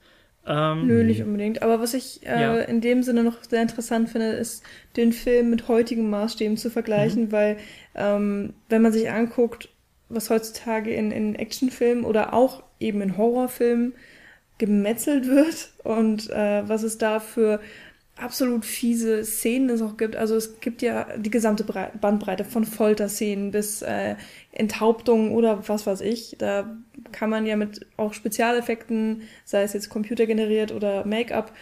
Ähm, 0.47 0.87
Nö, 0.87 1.05
nicht 1.05 1.23
unbedingt. 1.23 1.63
Aber 1.63 1.81
was 1.81 1.93
ich 1.93 2.27
äh, 2.27 2.41
ja. 2.41 2.57
in 2.57 2.81
dem 2.81 3.03
Sinne 3.03 3.23
noch 3.23 3.45
sehr 3.45 3.61
interessant 3.61 4.09
finde, 4.09 4.29
ist, 4.29 4.65
den 4.97 5.13
Film 5.13 5.51
mit 5.51 5.69
heutigen 5.69 6.09
Maßstäben 6.09 6.57
zu 6.57 6.71
vergleichen, 6.71 7.25
mhm. 7.25 7.33
weil 7.33 7.57
ähm, 7.95 8.55
wenn 8.71 8.81
man 8.81 8.93
sich 8.93 9.11
anguckt, 9.11 9.69
was 10.09 10.31
heutzutage 10.31 10.95
in, 10.95 11.11
in 11.11 11.35
Actionfilmen 11.35 12.05
oder 12.05 12.33
auch 12.33 12.63
eben 12.81 13.03
in 13.03 13.19
Horrorfilmen 13.19 13.95
gemetzelt 14.57 15.27
wird 15.29 15.71
und 15.85 16.31
äh, 16.31 16.67
was 16.67 16.83
es 16.83 16.97
da 16.97 17.21
für 17.21 17.61
absolut 18.19 18.65
fiese 18.65 19.25
Szenen 19.25 19.71
es 19.71 19.83
auch 19.83 19.97
gibt. 19.97 20.17
Also 20.17 20.37
es 20.37 20.61
gibt 20.61 20.83
ja 20.83 21.07
die 21.17 21.31
gesamte 21.31 21.65
Bandbreite 21.65 22.45
von 22.45 22.65
Folterszenen 22.65 23.51
bis 23.51 23.83
äh, 23.83 24.17
Enthauptung 24.53 25.33
oder 25.35 25.69
was 25.69 25.87
weiß 25.87 26.01
ich. 26.01 26.37
Da 26.39 26.77
kann 27.13 27.31
man 27.31 27.47
ja 27.47 27.57
mit 27.57 27.87
auch 27.97 28.15
Spezialeffekten, 28.15 29.23
sei 29.45 29.63
es 29.63 29.73
jetzt 29.73 29.89
computergeneriert 29.89 30.73
oder 30.73 31.07
Make-up, 31.07 31.53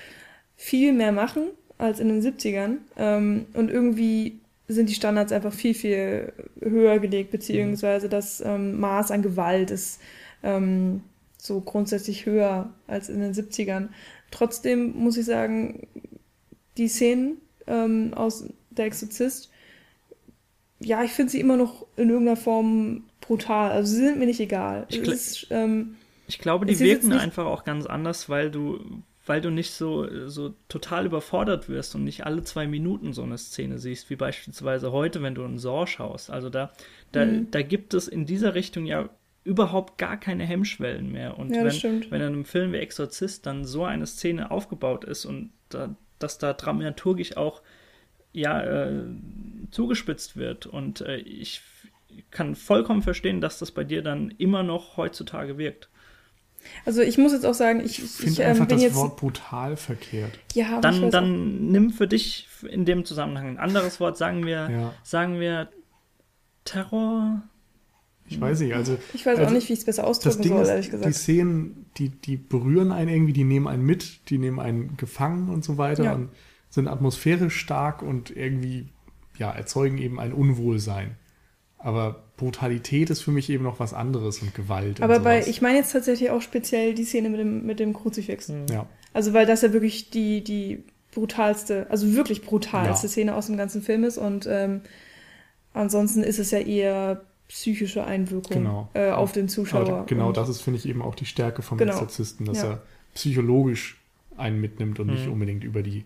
viel 0.56 0.92
mehr 0.92 1.12
machen 1.12 1.48
als 1.78 2.00
in 2.00 2.08
den 2.08 2.22
70ern. 2.22 2.78
Ähm, 2.96 3.46
und 3.52 3.70
irgendwie 3.70 4.40
sind 4.68 4.88
die 4.88 4.94
Standards 4.94 5.32
einfach 5.32 5.52
viel, 5.52 5.74
viel 5.74 6.32
höher 6.60 6.98
gelegt, 6.98 7.30
beziehungsweise 7.30 8.08
das 8.08 8.40
ähm, 8.40 8.80
Maß 8.80 9.10
an 9.10 9.22
Gewalt 9.22 9.70
ist 9.70 10.00
ähm, 10.42 11.02
so 11.38 11.60
grundsätzlich 11.60 12.26
höher 12.26 12.70
als 12.86 13.08
in 13.08 13.20
den 13.20 13.32
70ern. 13.32 13.88
Trotzdem 14.30 14.96
muss 14.96 15.16
ich 15.16 15.24
sagen, 15.24 15.86
die 16.76 16.88
Szenen 16.88 17.38
ähm, 17.66 18.12
aus 18.14 18.44
Der 18.70 18.86
Exorzist, 18.86 19.50
ja, 20.78 21.02
ich 21.02 21.12
finde 21.12 21.32
sie 21.32 21.40
immer 21.40 21.56
noch 21.56 21.86
in 21.96 22.10
irgendeiner 22.10 22.36
Form 22.36 23.04
brutal. 23.20 23.70
Also 23.72 23.94
sie 23.94 24.04
sind 24.04 24.18
mir 24.18 24.26
nicht 24.26 24.40
egal. 24.40 24.86
Ich, 24.88 24.98
ist, 24.98 25.46
ähm, 25.50 25.96
ich 26.28 26.38
glaube, 26.38 26.66
die 26.66 26.78
wirken 26.78 27.12
einfach 27.12 27.46
auch 27.46 27.64
ganz 27.64 27.86
anders, 27.86 28.28
weil 28.28 28.50
du, 28.50 29.02
weil 29.24 29.40
du 29.40 29.50
nicht 29.50 29.72
so, 29.72 30.28
so 30.28 30.54
total 30.68 31.06
überfordert 31.06 31.68
wirst 31.68 31.94
und 31.94 32.04
nicht 32.04 32.26
alle 32.26 32.42
zwei 32.44 32.66
Minuten 32.66 33.12
so 33.12 33.22
eine 33.22 33.38
Szene 33.38 33.78
siehst, 33.78 34.10
wie 34.10 34.16
beispielsweise 34.16 34.92
heute, 34.92 35.22
wenn 35.22 35.34
du 35.34 35.44
einen 35.44 35.58
Saw 35.58 35.86
schaust. 35.86 36.30
Also 36.30 36.50
da, 36.50 36.72
da, 37.12 37.24
mhm. 37.24 37.50
da 37.50 37.62
gibt 37.62 37.94
es 37.94 38.06
in 38.06 38.26
dieser 38.26 38.54
Richtung 38.54 38.84
ja 38.86 39.08
überhaupt 39.44 39.96
gar 39.96 40.16
keine 40.16 40.44
Hemmschwellen 40.44 41.10
mehr. 41.10 41.38
Und 41.38 41.54
ja, 41.54 41.64
wenn, 41.64 42.10
wenn 42.10 42.20
in 42.20 42.26
einem 42.26 42.44
Film 42.44 42.72
wie 42.72 42.78
Exorzist 42.78 43.46
dann 43.46 43.64
so 43.64 43.84
eine 43.84 44.06
Szene 44.06 44.50
aufgebaut 44.50 45.04
ist 45.04 45.24
und 45.24 45.52
da, 45.68 45.94
dass 46.18 46.38
da 46.38 46.52
dramaturgisch 46.52 47.36
auch 47.36 47.62
ja, 48.32 48.62
äh, 48.62 49.04
zugespitzt 49.70 50.36
wird. 50.36 50.66
Und 50.66 51.00
äh, 51.00 51.16
ich 51.16 51.62
kann 52.30 52.54
vollkommen 52.54 53.02
verstehen, 53.02 53.40
dass 53.40 53.58
das 53.58 53.70
bei 53.70 53.84
dir 53.84 54.02
dann 54.02 54.30
immer 54.30 54.62
noch 54.62 54.96
heutzutage 54.96 55.58
wirkt. 55.58 55.88
Also 56.84 57.02
ich 57.02 57.16
muss 57.18 57.32
jetzt 57.32 57.46
auch 57.46 57.54
sagen, 57.54 57.80
ich, 57.80 58.02
ich 58.02 58.10
finde 58.10 58.42
ähm, 58.42 58.50
einfach 58.50 58.66
das 58.66 58.82
jetzt, 58.82 58.94
Wort 58.94 59.16
brutal 59.16 59.76
verkehrt. 59.76 60.32
Ja, 60.54 60.80
dann, 60.80 61.10
dann 61.10 61.66
nimm 61.68 61.90
für 61.90 62.08
dich 62.08 62.48
in 62.68 62.84
dem 62.84 63.04
Zusammenhang 63.04 63.48
ein 63.50 63.58
anderes 63.58 64.00
Wort, 64.00 64.16
sagen 64.16 64.44
wir, 64.46 64.68
ja. 64.70 64.94
sagen 65.02 65.40
wir 65.40 65.68
Terror. 66.64 67.42
Ich 68.28 68.40
weiß 68.40 68.60
nicht, 68.60 68.74
also. 68.74 68.98
Ich 69.14 69.24
weiß 69.24 69.38
also, 69.38 69.48
auch 69.48 69.54
nicht, 69.54 69.68
wie 69.68 69.72
ich 69.72 69.80
es 69.80 69.84
besser 69.84 70.06
ausdrücken 70.06 70.42
soll, 70.42 70.62
ist, 70.62 70.68
ehrlich 70.68 70.90
gesagt. 70.90 71.08
Die 71.08 71.18
Szenen, 71.18 71.86
die, 71.96 72.08
die 72.08 72.36
berühren 72.36 72.92
einen 72.92 73.08
irgendwie, 73.08 73.32
die 73.32 73.44
nehmen 73.44 73.68
einen 73.68 73.84
mit, 73.84 74.28
die 74.30 74.38
nehmen 74.38 74.58
einen 74.58 74.96
gefangen 74.96 75.48
und 75.48 75.64
so 75.64 75.78
weiter 75.78 76.04
ja. 76.04 76.14
und 76.14 76.30
sind 76.70 76.88
atmosphärisch 76.88 77.56
stark 77.56 78.02
und 78.02 78.34
irgendwie, 78.34 78.88
ja, 79.38 79.50
erzeugen 79.50 79.98
eben 79.98 80.18
ein 80.18 80.32
Unwohlsein. 80.32 81.16
Aber 81.78 82.24
Brutalität 82.36 83.10
ist 83.10 83.22
für 83.22 83.30
mich 83.30 83.48
eben 83.48 83.64
noch 83.64 83.78
was 83.78 83.94
anderes 83.94 84.42
und 84.42 84.54
Gewalt. 84.54 85.00
Aber 85.00 85.18
und 85.18 85.24
bei, 85.24 85.46
ich 85.46 85.62
meine 85.62 85.78
jetzt 85.78 85.92
tatsächlich 85.92 86.30
auch 86.30 86.42
speziell 86.42 86.94
die 86.94 87.04
Szene 87.04 87.30
mit 87.30 87.40
dem, 87.40 87.64
mit 87.64 87.80
dem 87.80 87.92
Kruzifix. 87.92 88.48
Mhm. 88.48 88.66
Ja. 88.70 88.86
Also, 89.12 89.32
weil 89.32 89.46
das 89.46 89.62
ja 89.62 89.72
wirklich 89.72 90.10
die, 90.10 90.42
die 90.42 90.84
brutalste, 91.16 91.86
also 91.88 92.12
wirklich 92.14 92.42
brutalste 92.42 93.06
ja. 93.06 93.10
Szene 93.10 93.34
aus 93.34 93.46
dem 93.46 93.56
ganzen 93.56 93.82
Film 93.82 94.04
ist 94.04 94.18
und 94.18 94.46
ähm, 94.50 94.82
ansonsten 95.72 96.22
ist 96.22 96.38
es 96.38 96.50
ja 96.50 96.58
eher 96.58 97.22
psychische 97.48 98.04
Einwirkung 98.04 98.58
genau. 98.58 98.88
äh, 98.94 99.10
auf 99.10 99.32
den 99.32 99.48
Zuschauer. 99.48 99.88
Aber 99.88 100.06
genau, 100.06 100.32
das 100.32 100.48
ist, 100.48 100.62
finde 100.62 100.78
ich, 100.78 100.88
eben 100.88 101.02
auch 101.02 101.14
die 101.14 101.26
Stärke 101.26 101.62
vom 101.62 101.78
genau. 101.78 101.92
Exorzisten, 101.92 102.46
dass 102.46 102.58
ja. 102.58 102.70
er 102.72 102.82
psychologisch 103.14 104.00
einen 104.36 104.60
mitnimmt 104.60 105.00
und 105.00 105.08
mhm. 105.08 105.14
nicht 105.14 105.28
unbedingt 105.28 105.64
über 105.64 105.82
die 105.82 106.04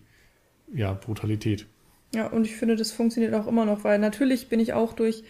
ja, 0.73 0.93
Brutalität. 0.93 1.65
Ja, 2.13 2.27
und 2.27 2.45
ich 2.45 2.55
finde, 2.55 2.75
das 2.75 2.91
funktioniert 2.91 3.33
auch 3.33 3.47
immer 3.47 3.65
noch, 3.65 3.83
weil 3.83 3.99
natürlich 3.99 4.49
bin 4.49 4.59
ich 4.59 4.73
auch 4.73 4.93
durch 4.93 5.23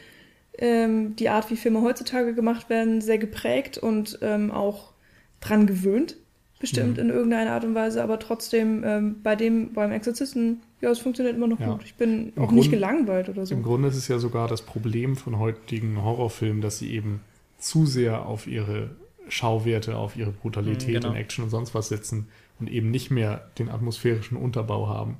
ähm, 0.57 1.15
die 1.15 1.29
Art, 1.29 1.49
wie 1.49 1.55
Filme 1.55 1.81
heutzutage 1.81 2.33
gemacht 2.33 2.69
werden, 2.69 3.01
sehr 3.01 3.17
geprägt 3.17 3.77
und 3.77 4.19
ähm, 4.21 4.51
auch 4.51 4.93
dran 5.39 5.65
gewöhnt, 5.65 6.17
bestimmt 6.61 6.97
mhm. 6.97 7.03
in 7.03 7.09
irgendeiner 7.09 7.51
Art 7.51 7.65
und 7.65 7.75
Weise, 7.75 8.01
aber 8.01 8.19
trotzdem 8.19 8.83
ähm, 8.85 9.15
bei 9.21 9.35
dem, 9.35 9.73
beim 9.73 9.91
Exorzisten, 9.91 10.61
ja, 10.79 10.89
es 10.89 10.99
funktioniert 10.99 11.35
immer 11.35 11.47
noch 11.47 11.59
ja. 11.59 11.73
gut. 11.73 11.83
Ich 11.83 11.95
bin 11.95 12.31
Im 12.35 12.43
auch 12.43 12.47
Grund, 12.47 12.59
nicht 12.59 12.71
gelangweilt 12.71 13.27
oder 13.27 13.45
so. 13.45 13.53
Im 13.53 13.63
Grunde 13.63 13.89
ist 13.89 13.97
es 13.97 14.07
ja 14.07 14.19
sogar 14.19 14.47
das 14.47 14.61
Problem 14.61 15.17
von 15.17 15.39
heutigen 15.39 16.01
Horrorfilmen, 16.01 16.61
dass 16.61 16.79
sie 16.79 16.91
eben 16.91 17.21
zu 17.57 17.85
sehr 17.85 18.25
auf 18.25 18.47
ihre 18.47 18.91
Schauwerte, 19.27 19.97
auf 19.97 20.15
ihre 20.15 20.31
Brutalität 20.31 20.87
mhm, 20.87 20.93
genau. 20.93 21.09
und 21.09 21.15
Action 21.15 21.43
und 21.43 21.49
sonst 21.49 21.75
was 21.75 21.89
setzen 21.89 22.27
und 22.59 22.69
eben 22.69 22.91
nicht 22.91 23.11
mehr 23.11 23.49
den 23.57 23.69
atmosphärischen 23.69 24.37
Unterbau 24.37 24.87
haben. 24.87 25.17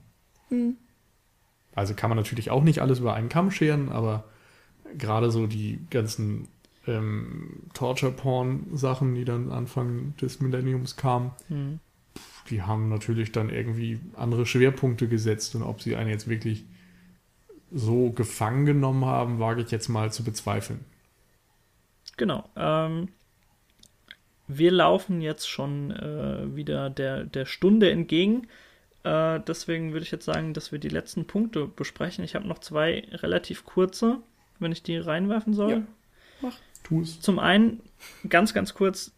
Mhm. 0.49 0.77
Also 1.73 1.93
kann 1.93 2.09
man 2.09 2.17
natürlich 2.17 2.51
auch 2.51 2.63
nicht 2.63 2.79
alles 2.79 2.99
über 2.99 3.13
einen 3.13 3.29
Kamm 3.29 3.51
scheren, 3.51 3.89
aber 3.89 4.25
gerade 4.97 5.31
so 5.31 5.47
die 5.47 5.79
ganzen 5.89 6.47
ähm, 6.88 7.63
Torture-Porn-Sachen, 7.73 9.15
die 9.15 9.25
dann 9.25 9.51
Anfang 9.51 10.15
des 10.17 10.39
Millenniums 10.41 10.95
kamen, 10.95 11.32
mhm. 11.49 11.79
die 12.49 12.61
haben 12.61 12.89
natürlich 12.89 13.32
dann 13.32 13.49
irgendwie 13.49 13.99
andere 14.15 14.45
Schwerpunkte 14.45 15.07
gesetzt 15.07 15.55
und 15.55 15.63
ob 15.63 15.82
sie 15.82 15.95
einen 15.95 16.09
jetzt 16.09 16.27
wirklich 16.27 16.65
so 17.71 18.11
gefangen 18.11 18.65
genommen 18.65 19.05
haben, 19.05 19.39
wage 19.39 19.61
ich 19.61 19.71
jetzt 19.71 19.88
mal 19.88 20.11
zu 20.11 20.23
bezweifeln. 20.23 20.84
Genau. 22.17 22.49
Ähm, 22.55 23.09
wir 24.47 24.71
laufen 24.71 25.21
jetzt 25.21 25.47
schon 25.49 25.91
äh, 25.91 26.55
wieder 26.55 26.89
der, 26.89 27.23
der 27.23 27.45
Stunde 27.45 27.89
entgegen. 27.89 28.47
Äh, 29.03 29.39
deswegen 29.47 29.93
würde 29.93 30.03
ich 30.03 30.11
jetzt 30.11 30.25
sagen, 30.25 30.53
dass 30.53 30.71
wir 30.71 30.79
die 30.79 30.89
letzten 30.89 31.25
Punkte 31.25 31.67
besprechen. 31.67 32.23
Ich 32.23 32.36
habe 32.36 32.47
noch 32.47 32.59
zwei 32.59 33.07
relativ 33.11 33.63
kurze, 33.65 34.19
wenn 34.59 34.71
ich 34.71 34.84
die 34.84 34.97
reinwerfen 34.97 35.53
soll. 35.53 35.71
Ja, 35.71 35.82
mach. 36.41 36.57
Tu. 36.84 37.03
Zum 37.03 37.39
einen, 37.39 37.82
ganz, 38.29 38.53
ganz 38.53 38.73
kurz, 38.73 39.13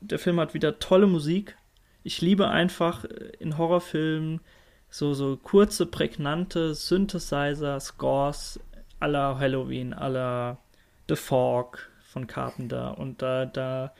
der 0.00 0.18
Film 0.18 0.40
hat 0.40 0.54
wieder 0.54 0.78
tolle 0.78 1.06
Musik. 1.06 1.56
Ich 2.02 2.20
liebe 2.20 2.48
einfach 2.48 3.04
äh, 3.04 3.32
in 3.38 3.58
Horrorfilmen 3.58 4.40
so, 4.88 5.14
so 5.14 5.36
kurze, 5.36 5.86
prägnante 5.86 6.74
Synthesizer, 6.74 7.80
Scores 7.80 8.60
aller 9.00 9.38
Halloween, 9.38 9.92
aller 9.92 10.58
The 11.08 11.16
Fog 11.16 11.90
von 12.04 12.26
Carpenter. 12.26 12.96
Und 12.98 13.20
da, 13.20 13.46
da, 13.46 13.92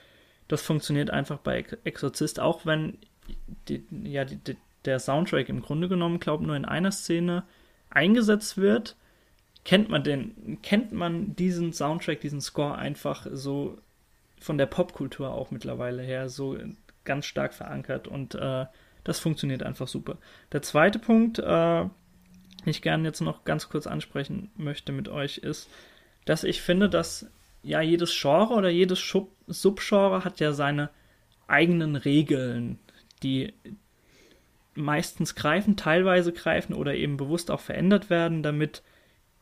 das 0.47 0.61
funktioniert 0.61 1.09
einfach 1.09 1.37
bei 1.37 1.65
Exorzist, 1.83 2.39
auch 2.39 2.65
wenn 2.65 2.97
die, 3.67 3.85
ja, 4.03 4.25
die, 4.25 4.57
der 4.85 4.99
Soundtrack 4.99 5.49
im 5.49 5.61
Grunde 5.61 5.89
genommen, 5.89 6.19
glaube 6.19 6.45
nur 6.45 6.55
in 6.55 6.65
einer 6.65 6.91
Szene 6.91 7.43
eingesetzt 7.89 8.57
wird, 8.57 8.95
kennt 9.67 9.89
man 9.89 10.01
den, 10.01 10.59
kennt 10.61 10.93
man 10.93 11.35
diesen 11.35 11.73
Soundtrack, 11.73 12.21
diesen 12.21 12.39
Score 12.39 12.75
einfach 12.75 13.27
so 13.29 13.77
von 14.39 14.57
der 14.57 14.65
Popkultur 14.65 15.31
auch 15.31 15.51
mittlerweile 15.51 16.01
her 16.01 16.29
so 16.29 16.57
ganz 17.03 17.25
stark 17.25 17.53
verankert 17.53 18.07
und 18.07 18.33
äh, 18.35 18.65
das 19.03 19.19
funktioniert 19.19 19.63
einfach 19.63 19.89
super. 19.89 20.19
Der 20.53 20.61
zweite 20.61 20.99
Punkt, 20.99 21.39
äh, 21.39 21.43
den 21.81 21.91
ich 22.63 22.81
gerne 22.81 23.09
jetzt 23.09 23.19
noch 23.19 23.43
ganz 23.43 23.67
kurz 23.67 23.87
ansprechen 23.87 24.51
möchte 24.55 24.93
mit 24.93 25.09
euch, 25.09 25.39
ist, 25.39 25.69
dass 26.23 26.45
ich 26.45 26.61
finde, 26.61 26.87
dass 26.87 27.29
ja 27.61 27.81
jedes 27.81 28.17
Genre 28.17 28.53
oder 28.53 28.69
jedes 28.69 29.13
Subgenre 29.47 30.23
hat 30.23 30.39
ja 30.39 30.53
seine 30.53 30.91
eigenen 31.45 31.97
Regeln, 31.97 32.79
die 33.21 33.53
meistens 34.75 35.35
greifen, 35.35 35.75
teilweise 35.75 36.31
greifen 36.31 36.73
oder 36.73 36.95
eben 36.95 37.17
bewusst 37.17 37.51
auch 37.51 37.59
verändert 37.59 38.09
werden, 38.09 38.43
damit 38.43 38.81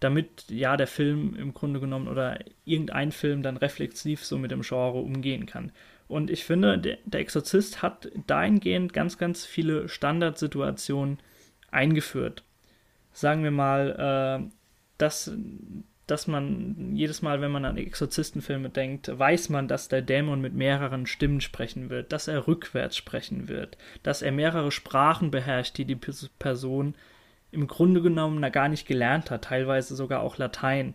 damit 0.06 0.46
ja 0.50 0.78
der 0.78 0.88
Film 0.88 1.36
im 1.36 1.54
Grunde 1.54 1.80
genommen 1.80 2.08
oder 2.08 2.40
irgendein 2.64 3.12
Film 3.12 3.42
dann 3.42 3.58
reflexiv 3.58 4.24
so 4.24 4.38
mit 4.38 4.52
dem 4.52 4.62
Genre 4.62 5.00
umgehen 5.00 5.48
kann. 5.48 5.72
Und 6.08 6.30
ich 6.30 6.46
finde, 6.46 6.78
der, 6.78 7.20
Exorzist 7.20 7.82
hat 7.82 8.12
dahingehend 8.28 8.94
ganz, 8.94 9.18
ganz 9.18 9.44
viele 9.44 9.90
Standardsituationen 9.90 11.18
eingeführt. 11.72 12.44
Sagen 13.12 13.44
wir 13.44 13.50
mal, 13.50 14.44
äh, 14.46 14.56
dass, 15.00 15.32
dass 16.06 16.28
man 16.28 16.96
jedes 16.96 17.24
Mal, 17.24 17.42
wenn 17.42 17.52
man 17.52 17.66
an 17.66 17.78
Exorzistenfilme 17.78 18.70
denkt, 18.70 19.18
weiß 19.18 19.50
man, 19.50 19.68
dass 19.68 19.88
der 19.88 20.04
Dämon 20.04 20.42
mit 20.42 20.54
mehreren 20.54 21.08
Stimmen 21.08 21.42
sprechen 21.42 21.90
wird, 21.90 22.14
dass 22.14 22.28
er 22.28 22.46
rückwärts 22.46 22.96
sprechen 22.96 23.48
wird, 23.48 23.80
dass 24.04 24.22
er 24.22 24.32
mehrere 24.32 24.72
Sprachen 24.72 25.32
beherrscht, 25.32 25.80
die 25.80 25.86
die 25.86 25.96
Person 25.96 26.94
im 27.56 27.68
Grunde 27.68 28.02
genommen 28.02 28.42
gar 28.52 28.70
nicht 28.70 28.88
gelernt 28.88 29.32
hat, 29.32 29.46
teilweise 29.46 29.96
sogar 29.96 30.22
auch 30.22 30.38
Latein. 30.38 30.94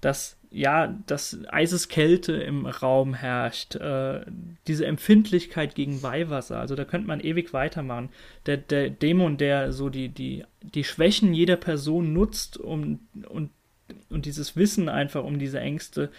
Dass 0.00 0.38
ja, 0.50 0.86
dass 1.06 1.38
Eiseskälte 1.48 2.32
im 2.32 2.64
Raum 2.64 3.12
herrscht, 3.12 3.74
äh, 3.76 4.24
diese 4.66 4.86
Empfindlichkeit 4.86 5.74
gegen 5.74 6.02
Weihwasser, 6.02 6.58
also 6.58 6.74
da 6.74 6.84
könnte 6.84 7.08
man 7.08 7.20
ewig 7.20 7.52
weitermachen. 7.52 8.08
Der, 8.46 8.56
der 8.56 8.88
Dämon, 8.88 9.36
der 9.36 9.72
so 9.72 9.90
die, 9.90 10.08
die, 10.08 10.44
die 10.62 10.84
Schwächen 10.84 11.34
jeder 11.34 11.56
Person 11.56 12.12
nutzt, 12.12 12.56
um 12.58 13.00
und, 13.28 13.50
und 14.08 14.24
dieses 14.24 14.56
Wissen 14.56 14.88
einfach 14.88 15.24
um 15.24 15.38
diese 15.38 15.60
Ängste 15.60 16.10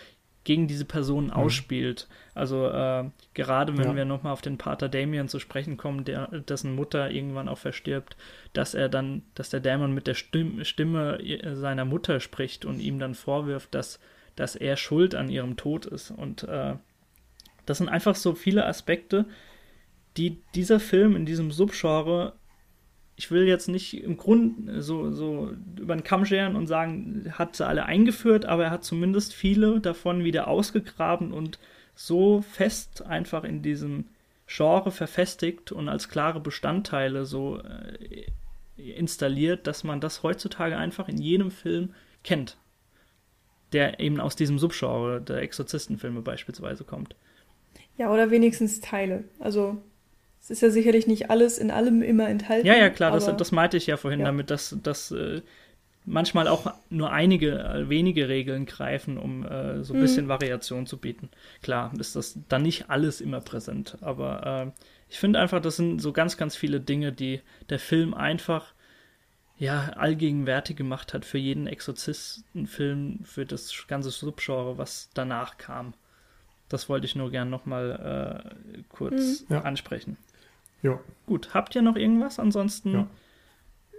gegen 0.47 0.65
diese 0.67 0.85
Personen 0.85 1.29
ausspielt. 1.29 2.07
Also 2.33 2.69
äh, 2.69 3.03
gerade 3.33 3.77
wenn 3.77 3.83
Ja. 3.89 3.95
wir 3.97 4.05
nochmal 4.05 4.31
auf 4.31 4.39
den 4.41 4.57
Pater 4.57 4.87
Damien 4.87 5.27
zu 5.27 5.39
sprechen 5.39 5.75
kommen, 5.75 6.05
der, 6.05 6.27
dessen 6.39 6.73
Mutter 6.73 7.11
irgendwann 7.11 7.49
auch 7.49 7.57
verstirbt, 7.57 8.15
dass 8.53 8.73
er 8.73 8.87
dann, 8.87 9.23
dass 9.35 9.49
der 9.49 9.59
Dämon 9.59 9.93
mit 9.93 10.07
der 10.07 10.13
Stimme, 10.13 10.63
Stimme 10.63 11.19
seiner 11.51 11.83
Mutter 11.83 12.21
spricht 12.21 12.63
und 12.63 12.79
ihm 12.79 12.97
dann 12.97 13.13
vorwirft, 13.13 13.75
dass, 13.75 13.99
dass 14.37 14.55
er 14.55 14.77
schuld 14.77 15.15
an 15.15 15.27
ihrem 15.27 15.57
Tod 15.57 15.85
ist. 15.85 16.11
Und 16.11 16.43
äh, 16.43 16.75
das 17.65 17.79
sind 17.79 17.89
einfach 17.89 18.15
so 18.15 18.33
viele 18.33 18.65
Aspekte, 18.65 19.25
die 20.15 20.41
dieser 20.55 20.79
Film 20.79 21.17
in 21.17 21.25
diesem 21.25 21.51
Subgenre 21.51 22.35
ich 23.17 23.31
will 23.31 23.47
jetzt 23.47 23.67
nicht 23.67 24.03
im 24.03 24.15
Grund 24.15 24.69
so, 24.77 25.11
so 25.11 25.51
über 25.75 25.95
den 25.95 26.03
Kamm 26.03 26.23
scheren 26.23 26.55
und 26.55 26.67
sagen, 26.67 27.33
hat 27.33 27.55
sie 27.55 27.65
alle 27.65 27.85
eingeführt, 27.85 28.45
aber 28.45 28.65
er 28.65 28.71
hat 28.71 28.83
zumindest 28.83 29.33
viele 29.33 29.79
davon 29.81 30.23
wieder 30.23 30.47
ausgegraben 30.47 31.33
und 31.33 31.57
so 31.95 32.43
fest 32.43 33.01
einfach 33.07 33.43
in 33.43 33.63
diesem 33.63 34.05
Genre 34.45 34.91
verfestigt 34.91 35.71
und 35.71 35.89
als 35.89 36.09
klare 36.09 36.39
Bestandteile 36.39 37.25
so 37.25 37.59
äh, 37.59 38.27
installiert, 38.77 39.65
dass 39.65 39.83
man 39.83 39.99
das 39.99 40.21
heutzutage 40.21 40.77
einfach 40.77 41.09
in 41.09 41.17
jedem 41.17 41.49
Film 41.49 41.95
kennt, 42.23 42.55
der 43.73 43.99
eben 43.99 44.19
aus 44.19 44.35
diesem 44.35 44.59
Subgenre 44.59 45.21
der 45.21 45.41
Exorzistenfilme 45.41 46.21
beispielsweise 46.21 46.83
kommt. 46.83 47.15
Ja, 47.97 48.13
oder 48.13 48.29
wenigstens 48.29 48.79
Teile. 48.79 49.23
Also 49.39 49.81
es 50.49 50.51
ist 50.51 50.61
ja 50.61 50.69
sicherlich 50.69 51.07
nicht 51.07 51.29
alles 51.29 51.57
in 51.57 51.71
allem 51.71 52.01
immer 52.01 52.27
enthalten. 52.29 52.65
Ja, 52.65 52.75
ja, 52.75 52.89
klar, 52.89 53.11
das, 53.11 53.27
aber- 53.27 53.37
das 53.37 53.51
meinte 53.51 53.77
ich 53.77 53.87
ja 53.87 53.97
vorhin 53.97 54.21
Ja. 54.21 54.27
damit, 54.27 54.49
dass, 54.49 54.77
dass 54.81 55.11
äh, 55.11 55.41
manchmal 56.05 56.47
auch 56.47 56.73
nur 56.89 57.11
einige, 57.11 57.59
äh, 57.59 57.89
wenige 57.89 58.29
Regeln 58.29 58.65
greifen, 58.65 59.17
um 59.17 59.45
äh, 59.45 59.83
so 59.83 59.93
ein 59.93 59.97
Mhm. 59.97 60.01
bisschen 60.01 60.27
Variation 60.29 60.85
zu 60.85 60.97
bieten. 60.97 61.29
Klar, 61.61 61.91
ist 61.99 62.15
das 62.15 62.39
dann 62.47 62.61
nicht 62.63 62.89
alles 62.89 63.19
immer 63.19 63.41
präsent, 63.41 63.97
aber 64.01 64.73
äh, 64.77 64.81
ich 65.09 65.19
finde 65.19 65.39
einfach, 65.39 65.61
das 65.61 65.75
sind 65.75 65.99
so 66.01 66.13
ganz, 66.13 66.37
ganz 66.37 66.55
viele 66.55 66.79
Dinge, 66.79 67.11
die 67.11 67.41
der 67.69 67.79
Film 67.79 68.13
einfach 68.13 68.73
ja, 69.59 69.89
allgegenwärtig 69.95 70.77
gemacht 70.77 71.13
hat 71.15 71.25
für 71.25 71.39
jeden 71.39 71.65
Exorzistenfilm, 71.65 73.21
für 73.23 73.45
das 73.45 73.73
ganze 73.87 74.11
Subgenre, 74.11 74.77
was 74.77 75.09
danach 75.13 75.57
kam. 75.57 75.93
Das 76.69 76.89
wollte 76.89 77.05
ich 77.05 77.15
nur 77.15 77.31
gern 77.31 77.49
nochmal 77.49 78.53
äh, 78.75 78.81
kurz 78.89 79.45
Mhm. 79.49 79.55
Ja. 79.55 79.61
ansprechen. 79.61 80.17
Ja. 80.83 80.99
Gut, 81.25 81.53
habt 81.53 81.75
ihr 81.75 81.81
noch 81.81 81.95
irgendwas? 81.95 82.39
Ansonsten 82.39 82.93
Ja. 82.93 83.07